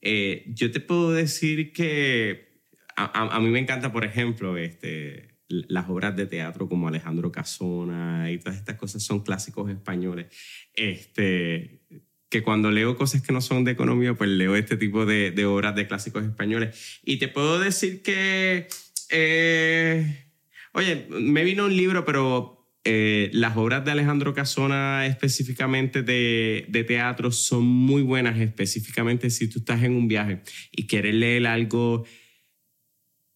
Eh, 0.00 0.44
yo 0.48 0.70
te 0.70 0.80
puedo 0.80 1.12
decir 1.12 1.72
que 1.72 2.50
a, 2.96 3.36
a, 3.36 3.40
mí 3.40 3.48
me 3.48 3.58
encanta, 3.58 3.92
por 3.92 4.04
ejemplo, 4.04 4.56
este, 4.56 5.30
las 5.48 5.88
obras 5.88 6.16
de 6.16 6.26
teatro 6.26 6.68
como 6.68 6.88
Alejandro 6.88 7.32
Casona 7.32 8.30
y 8.30 8.38
todas 8.38 8.58
estas 8.58 8.76
cosas 8.76 9.02
son 9.02 9.20
clásicos 9.20 9.70
españoles. 9.70 10.26
Este, 10.74 11.80
que 12.28 12.42
cuando 12.42 12.70
leo 12.70 12.96
cosas 12.96 13.22
que 13.22 13.32
no 13.32 13.40
son 13.40 13.64
de 13.64 13.72
economía, 13.72 14.14
pues 14.14 14.30
leo 14.30 14.54
este 14.54 14.76
tipo 14.76 15.04
de, 15.04 15.32
de 15.32 15.44
obras 15.46 15.74
de 15.74 15.88
clásicos 15.88 16.24
españoles. 16.24 17.00
Y 17.04 17.16
te 17.18 17.28
puedo 17.28 17.58
decir 17.58 18.02
que, 18.02 18.68
eh, 19.10 20.26
oye, 20.72 21.06
me 21.10 21.42
vino 21.42 21.66
un 21.66 21.76
libro, 21.76 22.04
pero 22.04 22.59
eh, 22.84 23.30
las 23.32 23.56
obras 23.56 23.84
de 23.84 23.90
Alejandro 23.90 24.32
Casona 24.32 25.06
específicamente 25.06 26.02
de, 26.02 26.64
de, 26.68 26.84
teatro 26.84 27.30
son 27.30 27.64
muy 27.64 28.02
buenas, 28.02 28.38
específicamente 28.38 29.28
si 29.28 29.50
tú 29.50 29.58
estás 29.58 29.82
en 29.82 29.92
un 29.92 30.08
viaje 30.08 30.42
y 30.72 30.86
quieres 30.86 31.14
leer 31.14 31.46
algo 31.46 32.04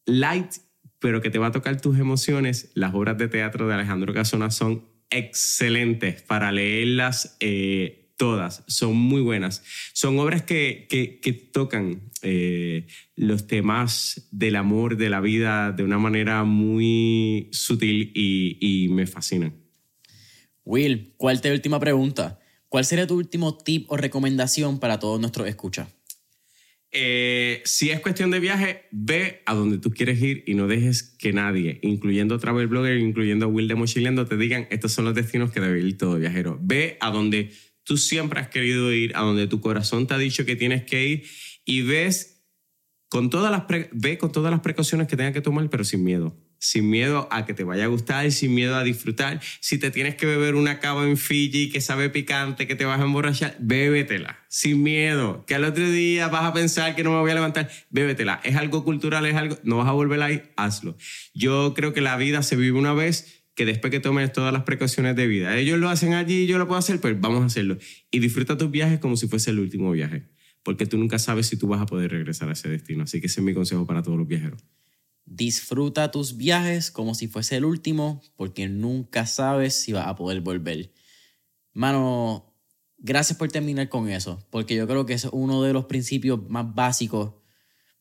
light, 0.06 0.52
pero 0.98 1.20
que 1.20 1.30
te 1.30 1.38
va 1.38 1.48
a 1.48 1.52
tocar 1.52 1.80
tus 1.80 1.98
emociones. 1.98 2.70
Las 2.74 2.94
obras 2.94 3.18
de 3.18 3.28
teatro 3.28 3.68
de 3.68 3.74
Alejandro 3.74 4.14
Casona 4.14 4.50
son 4.50 4.88
excelentes 5.10 6.22
para 6.22 6.50
leerlas. 6.50 7.36
Eh, 7.40 8.03
todas, 8.16 8.64
son 8.66 8.96
muy 8.96 9.20
buenas. 9.20 9.62
Son 9.92 10.18
obras 10.18 10.42
que, 10.42 10.86
que, 10.88 11.32
tocan 11.32 12.10
eh, 12.22 12.86
los 13.16 13.46
temas 13.46 14.28
del 14.30 14.56
amor, 14.56 14.96
de 14.96 15.10
la 15.10 15.20
vida, 15.20 15.72
de 15.72 15.82
una 15.82 15.98
manera 15.98 16.44
muy 16.44 17.48
sutil 17.52 18.12
y, 18.14 18.58
y 18.60 18.88
me 18.88 19.06
fascinan. 19.06 19.54
Will, 20.64 21.14
¿cuál 21.16 21.40
te 21.40 21.52
última 21.52 21.78
pregunta? 21.78 22.40
¿Cuál 22.68 22.84
sería 22.84 23.06
tu 23.06 23.16
último 23.16 23.56
tip 23.56 23.86
o 23.88 23.96
recomendación 23.96 24.80
para 24.80 24.98
todos 24.98 25.20
nuestros 25.20 25.46
escuchas? 25.46 25.88
Eh, 26.96 27.60
si 27.64 27.90
es 27.90 27.98
cuestión 27.98 28.30
de 28.30 28.38
viaje, 28.38 28.82
ve 28.92 29.42
a 29.46 29.54
donde 29.54 29.78
tú 29.78 29.90
quieres 29.90 30.22
ir 30.22 30.44
y 30.46 30.54
no 30.54 30.68
dejes 30.68 31.02
que 31.02 31.32
nadie, 31.32 31.80
incluyendo 31.82 32.38
Travel 32.38 32.68
Blogger, 32.68 32.98
incluyendo 32.98 33.48
Will 33.48 33.66
de 33.66 33.74
Mochileando, 33.74 34.26
te 34.26 34.36
digan 34.36 34.68
estos 34.70 34.92
son 34.92 35.04
los 35.04 35.14
destinos 35.14 35.50
que 35.50 35.60
debe 35.60 35.80
ir 35.80 35.98
todo 35.98 36.16
viajero. 36.16 36.56
Ve 36.62 36.96
a 37.00 37.10
donde 37.10 37.50
tú 37.84 37.96
siempre 37.96 38.40
has 38.40 38.48
querido 38.48 38.92
ir, 38.92 39.16
a 39.16 39.20
donde 39.20 39.46
tu 39.46 39.60
corazón 39.60 40.06
te 40.06 40.14
ha 40.14 40.18
dicho 40.18 40.44
que 40.44 40.56
tienes 40.56 40.84
que 40.84 41.06
ir 41.06 41.24
y 41.64 41.82
ves 41.82 42.34
con 43.08 43.30
todas 43.30 43.50
las, 43.52 43.62
ve 43.92 44.18
con 44.18 44.32
todas 44.32 44.50
las 44.50 44.60
precauciones 44.60 45.06
que 45.06 45.16
tengas 45.16 45.32
que 45.32 45.40
tomar, 45.40 45.70
pero 45.70 45.84
sin 45.84 46.02
miedo. 46.02 46.36
Sin 46.58 46.88
miedo 46.88 47.28
a 47.30 47.44
que 47.44 47.52
te 47.52 47.62
vaya 47.62 47.84
a 47.84 47.88
gustar, 47.88 48.32
sin 48.32 48.54
miedo 48.54 48.74
a 48.74 48.82
disfrutar. 48.82 49.40
Si 49.60 49.78
te 49.78 49.90
tienes 49.90 50.14
que 50.14 50.24
beber 50.24 50.54
una 50.54 50.80
cava 50.80 51.06
en 51.06 51.18
Fiji 51.18 51.70
que 51.70 51.80
sabe 51.82 52.08
picante, 52.08 52.66
que 52.66 52.74
te 52.74 52.86
vas 52.86 52.98
a 52.98 53.04
emborrachar, 53.04 53.56
bébetela. 53.60 54.38
Sin 54.48 54.82
miedo. 54.82 55.44
Que 55.46 55.54
al 55.54 55.64
otro 55.64 55.88
día 55.90 56.28
vas 56.28 56.44
a 56.44 56.54
pensar 56.54 56.96
que 56.96 57.04
no 57.04 57.10
me 57.10 57.18
voy 57.18 57.30
a 57.30 57.34
levantar, 57.34 57.70
bébetela. 57.90 58.40
Es 58.42 58.56
algo 58.56 58.82
cultural, 58.82 59.26
es 59.26 59.36
algo, 59.36 59.58
no 59.62 59.76
vas 59.76 59.88
a 59.88 59.92
volver 59.92 60.22
ahí, 60.22 60.42
hazlo. 60.56 60.96
Yo 61.34 61.74
creo 61.74 61.92
que 61.92 62.00
la 62.00 62.16
vida 62.16 62.42
se 62.42 62.56
vive 62.56 62.78
una 62.78 62.94
vez 62.94 63.43
que 63.54 63.64
después 63.64 63.90
que 63.90 64.00
tomes 64.00 64.32
todas 64.32 64.52
las 64.52 64.64
precauciones 64.64 65.14
de 65.16 65.26
vida, 65.26 65.56
ellos 65.56 65.78
lo 65.78 65.88
hacen 65.88 66.14
allí, 66.14 66.46
yo 66.46 66.58
lo 66.58 66.66
puedo 66.66 66.78
hacer, 66.78 67.00
pues 67.00 67.20
vamos 67.20 67.42
a 67.42 67.46
hacerlo. 67.46 67.78
Y 68.10 68.18
disfruta 68.18 68.58
tus 68.58 68.70
viajes 68.70 68.98
como 68.98 69.16
si 69.16 69.28
fuese 69.28 69.50
el 69.50 69.60
último 69.60 69.92
viaje, 69.92 70.28
porque 70.62 70.86
tú 70.86 70.98
nunca 70.98 71.18
sabes 71.18 71.46
si 71.46 71.56
tú 71.56 71.68
vas 71.68 71.80
a 71.80 71.86
poder 71.86 72.10
regresar 72.10 72.48
a 72.48 72.52
ese 72.52 72.68
destino. 72.68 73.04
Así 73.04 73.20
que 73.20 73.26
ese 73.26 73.40
es 73.40 73.44
mi 73.44 73.54
consejo 73.54 73.86
para 73.86 74.02
todos 74.02 74.18
los 74.18 74.26
viajeros. 74.26 74.64
Disfruta 75.24 76.10
tus 76.10 76.36
viajes 76.36 76.90
como 76.90 77.14
si 77.14 77.28
fuese 77.28 77.56
el 77.56 77.64
último, 77.64 78.20
porque 78.36 78.68
nunca 78.68 79.24
sabes 79.26 79.74
si 79.74 79.92
vas 79.92 80.06
a 80.06 80.16
poder 80.16 80.40
volver. 80.40 80.92
Mano, 81.72 82.54
gracias 82.98 83.38
por 83.38 83.50
terminar 83.50 83.88
con 83.88 84.08
eso, 84.08 84.46
porque 84.50 84.74
yo 84.74 84.86
creo 84.86 85.06
que 85.06 85.14
es 85.14 85.26
uno 85.32 85.62
de 85.62 85.72
los 85.72 85.86
principios 85.86 86.40
más 86.48 86.74
básicos 86.74 87.34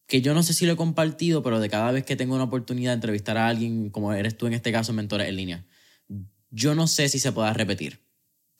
que 0.08 0.22
yo 0.22 0.34
no 0.34 0.44
sé 0.44 0.54
si 0.54 0.66
lo 0.66 0.74
he 0.74 0.76
compartido, 0.76 1.44
pero 1.44 1.60
de 1.60 1.70
cada 1.70 1.92
vez 1.92 2.04
que 2.06 2.16
tengo 2.16 2.36
una 2.36 2.44
oportunidad 2.46 2.92
de 2.92 2.96
entrevistar 2.96 3.38
a 3.38 3.48
alguien, 3.48 3.90
como 3.90 4.14
eres 4.14 4.38
tú 4.38 4.48
en 4.48 4.54
este 4.54 4.72
caso, 4.72 4.94
Mentores 4.94 5.28
en 5.28 5.36
Línea, 5.36 5.66
yo 6.50 6.76
no 6.76 6.88
sé 6.88 7.10
si 7.10 7.20
se 7.20 7.32
pueda 7.32 7.54
repetir. 7.54 8.02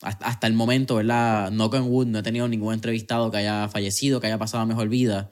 Hasta, 0.00 0.46
el 0.46 0.52
momento, 0.52 0.96
¿verdad? 0.96 1.50
No 1.50 1.70
con 1.70 1.84
Wood, 1.84 2.08
no 2.08 2.18
he 2.18 2.22
tenido 2.22 2.46
ningún 2.48 2.74
entrevistado 2.74 3.30
que 3.30 3.38
haya 3.38 3.68
fallecido, 3.68 4.20
que 4.20 4.26
haya 4.26 4.38
pasado 4.38 4.66
mejor 4.66 4.88
vida. 4.88 5.30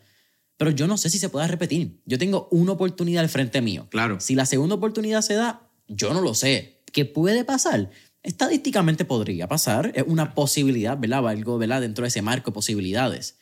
Pero 0.57 0.71
yo 0.71 0.87
no 0.87 0.97
sé 0.97 1.11
si 1.11 1.19
se 1.19 1.29
pueda 1.29 1.47
repetir. 1.47 2.01
Yo 2.07 2.19
tengo 2.19 2.49
una 2.51 2.73
oportunidad 2.73 3.23
al 3.23 3.29
frente 3.29 3.61
mío. 3.61 3.89
Claro. 3.91 4.21
Si 4.21 4.35
la 4.35 4.47
segunda 4.47 4.77
oportunidad 4.77 5.21
se 5.21 5.35
da, 5.35 5.69
yo 5.89 6.15
no 6.15 6.21
lo 6.21 6.35
sé. 6.35 6.83
¿Qué 6.93 7.05
puede 7.05 7.45
pasar? 7.45 7.91
Estadísticamente 8.23 9.05
podría 9.05 9.49
pasar. 9.49 9.93
Es 9.95 10.05
una 10.07 10.35
posibilidad, 10.35 10.97
¿verdad? 10.97 11.29
Algo, 11.29 11.59
¿verdad? 11.59 11.81
Dentro 11.81 12.03
de 12.03 12.09
ese 12.09 12.23
marco 12.23 12.51
de 12.51 12.55
posibilidades. 12.55 13.39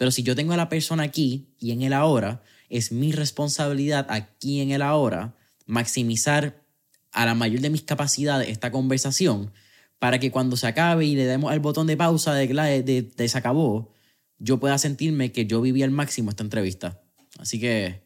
Pero 0.00 0.10
si 0.10 0.22
yo 0.22 0.34
tengo 0.34 0.54
a 0.54 0.56
la 0.56 0.70
persona 0.70 1.02
aquí 1.02 1.50
y 1.58 1.72
en 1.72 1.82
el 1.82 1.92
ahora, 1.92 2.42
es 2.70 2.90
mi 2.90 3.12
responsabilidad 3.12 4.06
aquí 4.08 4.62
en 4.62 4.70
el 4.70 4.80
ahora 4.80 5.34
maximizar 5.66 6.62
a 7.12 7.26
la 7.26 7.34
mayor 7.34 7.60
de 7.60 7.68
mis 7.68 7.82
capacidades 7.82 8.48
esta 8.48 8.70
conversación 8.70 9.52
para 9.98 10.18
que 10.18 10.30
cuando 10.30 10.56
se 10.56 10.66
acabe 10.66 11.04
y 11.04 11.16
le 11.16 11.26
demos 11.26 11.52
el 11.52 11.60
botón 11.60 11.86
de 11.86 11.98
pausa 11.98 12.32
de, 12.32 12.46
de, 12.46 13.02
de, 13.14 13.28
se 13.28 13.36
acabó, 13.36 13.92
yo 14.38 14.58
pueda 14.58 14.78
sentirme 14.78 15.32
que 15.32 15.44
yo 15.44 15.60
viví 15.60 15.82
al 15.82 15.90
máximo 15.90 16.30
esta 16.30 16.44
entrevista. 16.44 16.98
Así 17.38 17.60
que, 17.60 18.00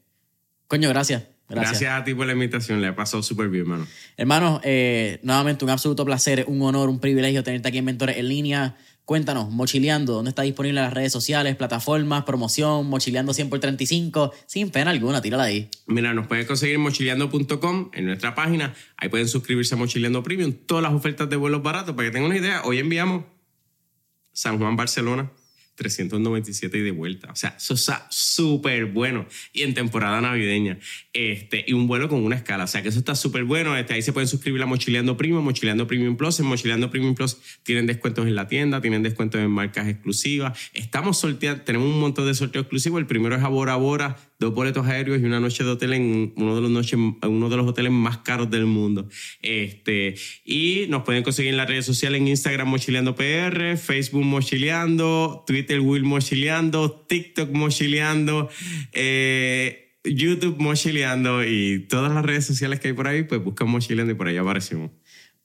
coño, 0.66 0.88
gracias. 0.88 1.22
Gracias. 1.48 1.92
a 1.92 2.02
ti 2.02 2.12
por 2.12 2.26
la 2.26 2.32
invitación, 2.32 2.80
le 2.80 2.88
ha 2.88 2.96
pasado 2.96 3.22
súper 3.22 3.50
bien, 3.50 3.66
hermano. 3.66 3.86
Hermano, 4.16 4.60
eh, 4.64 5.20
nuevamente 5.22 5.64
un 5.64 5.70
absoluto 5.70 6.04
placer, 6.04 6.44
un 6.48 6.60
honor, 6.62 6.88
un 6.88 6.98
privilegio 6.98 7.44
tenerte 7.44 7.68
aquí 7.68 7.78
en 7.78 7.84
Mentores 7.84 8.16
en 8.16 8.28
línea. 8.28 8.76
Cuéntanos, 9.04 9.50
Mochileando, 9.50 10.14
¿dónde 10.14 10.30
está 10.30 10.42
disponible 10.42 10.80
las 10.80 10.94
redes 10.94 11.12
sociales, 11.12 11.56
plataformas, 11.56 12.24
promoción, 12.24 12.86
Mochileando 12.86 13.34
100 13.34 13.50
por 13.50 13.60
35? 13.60 14.32
Sin 14.46 14.70
pena 14.70 14.92
alguna, 14.92 15.20
tírala 15.20 15.44
ahí. 15.44 15.68
Mira, 15.86 16.14
nos 16.14 16.26
pueden 16.26 16.46
conseguir 16.46 16.76
en 16.76 16.80
mochileando.com, 16.80 17.90
en 17.92 18.06
nuestra 18.06 18.34
página. 18.34 18.74
Ahí 18.96 19.10
pueden 19.10 19.28
suscribirse 19.28 19.74
a 19.74 19.78
Mochileando 19.78 20.22
Premium, 20.22 20.54
todas 20.54 20.82
las 20.82 20.94
ofertas 20.94 21.28
de 21.28 21.36
vuelos 21.36 21.62
baratos. 21.62 21.94
Para 21.94 22.08
que 22.08 22.12
tengan 22.12 22.30
una 22.30 22.38
idea, 22.38 22.62
hoy 22.64 22.78
enviamos 22.78 23.24
San 24.32 24.58
Juan, 24.58 24.74
Barcelona, 24.74 25.30
397 25.74 26.78
y 26.78 26.80
de 26.82 26.90
vuelta. 26.90 27.30
O 27.30 27.36
sea, 27.36 27.54
eso 27.56 27.74
está 27.74 28.06
súper 28.10 28.86
bueno. 28.86 29.26
Y 29.52 29.62
en 29.62 29.74
temporada 29.74 30.20
navideña. 30.20 30.78
Este, 31.12 31.64
y 31.66 31.72
un 31.72 31.86
vuelo 31.86 32.08
con 32.08 32.24
una 32.24 32.36
escala. 32.36 32.64
O 32.64 32.66
sea, 32.66 32.82
que 32.82 32.88
eso 32.88 32.98
está 32.98 33.14
súper 33.14 33.44
bueno. 33.44 33.76
Este, 33.76 33.94
ahí 33.94 34.02
se 34.02 34.12
pueden 34.12 34.28
suscribir 34.28 34.62
a 34.62 34.66
Mochileando 34.66 35.16
Premium, 35.16 35.44
Mochileando 35.44 35.86
Premium 35.86 36.16
Plus. 36.16 36.40
En 36.40 36.46
Mochileando 36.46 36.90
Premium 36.90 37.14
Plus 37.14 37.38
tienen 37.62 37.86
descuentos 37.86 38.26
en 38.26 38.34
la 38.34 38.48
tienda, 38.48 38.80
tienen 38.80 39.02
descuentos 39.02 39.40
en 39.40 39.50
marcas 39.50 39.88
exclusivas. 39.88 40.58
Estamos 40.74 41.18
sorteando, 41.18 41.62
tenemos 41.64 41.88
un 41.88 42.00
montón 42.00 42.26
de 42.26 42.34
sorteos 42.34 42.64
exclusivos. 42.64 43.00
El 43.00 43.06
primero 43.06 43.36
es 43.36 43.42
a 43.42 43.48
Bora 43.48 43.76
Bora, 43.76 44.16
dos 44.38 44.54
boletos 44.54 44.86
aéreos 44.86 45.20
y 45.20 45.24
una 45.24 45.40
noche 45.40 45.64
de 45.64 45.70
hotel 45.70 45.92
en 45.94 46.32
uno 46.36 46.54
de 46.56 46.60
los, 46.60 46.70
noches, 46.70 46.98
uno 46.98 47.48
de 47.48 47.56
los 47.56 47.66
hoteles 47.66 47.92
más 47.92 48.18
caros 48.18 48.50
del 48.50 48.66
mundo. 48.66 49.08
Este, 49.42 50.14
y 50.44 50.86
nos 50.88 51.02
pueden 51.04 51.22
conseguir 51.22 51.52
en 51.52 51.56
las 51.56 51.68
redes 51.68 51.86
sociales 51.86 52.20
en 52.20 52.28
Instagram 52.28 52.68
Mochileando 52.68 53.14
PR, 53.14 53.76
Facebook 53.76 54.24
Mochileando, 54.24 55.44
Twitter 55.46 55.80
Will 55.80 56.04
Mochileando, 56.04 56.90
TikTok 57.08 57.50
Mochileando, 57.50 58.48
eh, 58.92 59.98
YouTube 60.04 60.58
Mochileando 60.58 61.44
y 61.44 61.86
todas 61.88 62.12
las 62.12 62.24
redes 62.24 62.44
sociales 62.44 62.80
que 62.80 62.88
hay 62.88 62.94
por 62.94 63.08
ahí, 63.08 63.22
pues 63.22 63.42
buscan 63.42 63.68
Mochileando 63.68 64.12
y 64.12 64.16
por 64.16 64.28
ahí 64.28 64.36
aparecemos. 64.36 64.90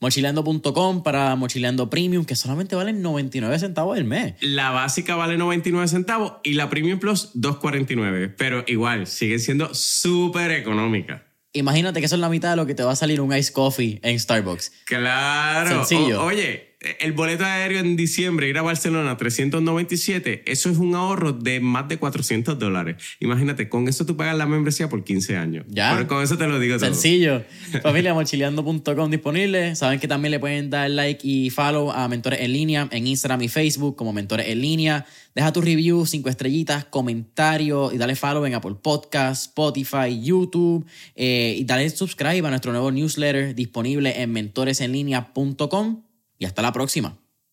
Mochileando.com 0.02 1.04
para 1.04 1.36
Mochileando 1.36 1.90
Premium, 1.90 2.24
que 2.24 2.36
solamente 2.36 2.76
valen 2.76 3.02
99 3.02 3.60
centavos 3.60 3.98
el 3.98 4.06
mes. 4.06 4.36
La 4.40 4.72
básica 4.72 5.16
vale 5.16 5.38
99 5.38 5.88
centavos 5.88 6.34
y 6.44 6.54
la 6.54 6.70
Premium 6.70 7.00
Plus 7.00 7.34
2.49, 7.36 8.36
pero 8.38 8.64
igual 8.68 9.08
sigue 9.08 9.40
siendo 9.40 9.74
súper 9.74 10.52
económica. 10.52 11.26
Imagínate 11.52 12.00
que 12.00 12.06
eso 12.06 12.16
es 12.16 12.22
la 12.22 12.30
mitad 12.30 12.52
de 12.52 12.56
lo 12.56 12.66
que 12.66 12.76
te 12.76 12.84
va 12.84 12.92
a 12.92 12.96
salir 12.96 13.20
un 13.20 13.36
ice 13.36 13.52
coffee 13.52 14.00
en 14.04 14.20
Starbucks. 14.20 14.72
Claro. 14.86 15.84
Sencillo. 15.84 16.24
oye, 16.24 16.69
el 17.00 17.12
boleto 17.12 17.44
aéreo 17.44 17.80
en 17.80 17.98
diciembre, 17.98 18.48
ir 18.48 18.58
a 18.58 18.62
Barcelona 18.62 19.18
397, 19.18 20.44
eso 20.46 20.70
es 20.70 20.78
un 20.78 20.96
ahorro 20.96 21.34
de 21.34 21.60
más 21.60 21.90
de 21.90 21.98
400 21.98 22.58
dólares. 22.58 22.96
Imagínate, 23.20 23.68
con 23.68 23.90
eso 23.90 24.06
tú 24.06 24.16
pagas 24.16 24.38
la 24.38 24.46
membresía 24.46 24.88
por 24.88 25.04
15 25.04 25.36
años. 25.36 25.66
Ya. 25.68 26.08
con 26.08 26.24
eso 26.24 26.38
te 26.38 26.48
lo 26.48 26.58
digo 26.58 26.80
Sencillo. 26.80 27.44
Familia, 27.84 28.14
mochileando.com 28.14 29.12
disponible. 29.12 29.76
Saben 29.76 30.00
que 30.00 30.08
también 30.08 30.32
le 30.32 30.40
pueden 30.40 30.70
dar 30.70 30.90
like 30.90 31.28
y 31.28 31.50
follow 31.50 31.92
a 31.92 32.08
Mentores 32.08 32.40
en 32.40 32.54
Línea 32.54 32.88
en 32.92 33.08
Instagram 33.08 33.42
y 33.42 33.50
Facebook 33.50 33.98
como 33.98 34.14
Mentores 34.14 34.48
en 34.48 34.62
Línea. 34.62 35.06
Deja 35.36 35.52
tu 35.52 35.62
review, 35.62 36.06
cinco 36.06 36.30
estrellitas, 36.30 36.86
comentario 36.86 37.92
y 37.92 37.98
dale 37.98 38.16
follow 38.16 38.46
en 38.46 38.54
Apple 38.54 38.76
Podcasts, 38.82 39.48
Spotify, 39.48 40.22
YouTube. 40.22 40.86
Eh, 41.16 41.58
y 41.60 41.66
dale 41.66 41.90
subscribe 41.90 42.48
a 42.48 42.50
nuestro 42.50 42.72
nuevo 42.72 42.90
newsletter 42.90 43.54
disponible 43.54 44.22
en 44.22 44.32
mentoresenlinea.com 44.32 46.09
y 46.40 46.46
hasta 46.46 46.64
la 46.64 46.72
próxima. 46.72 47.19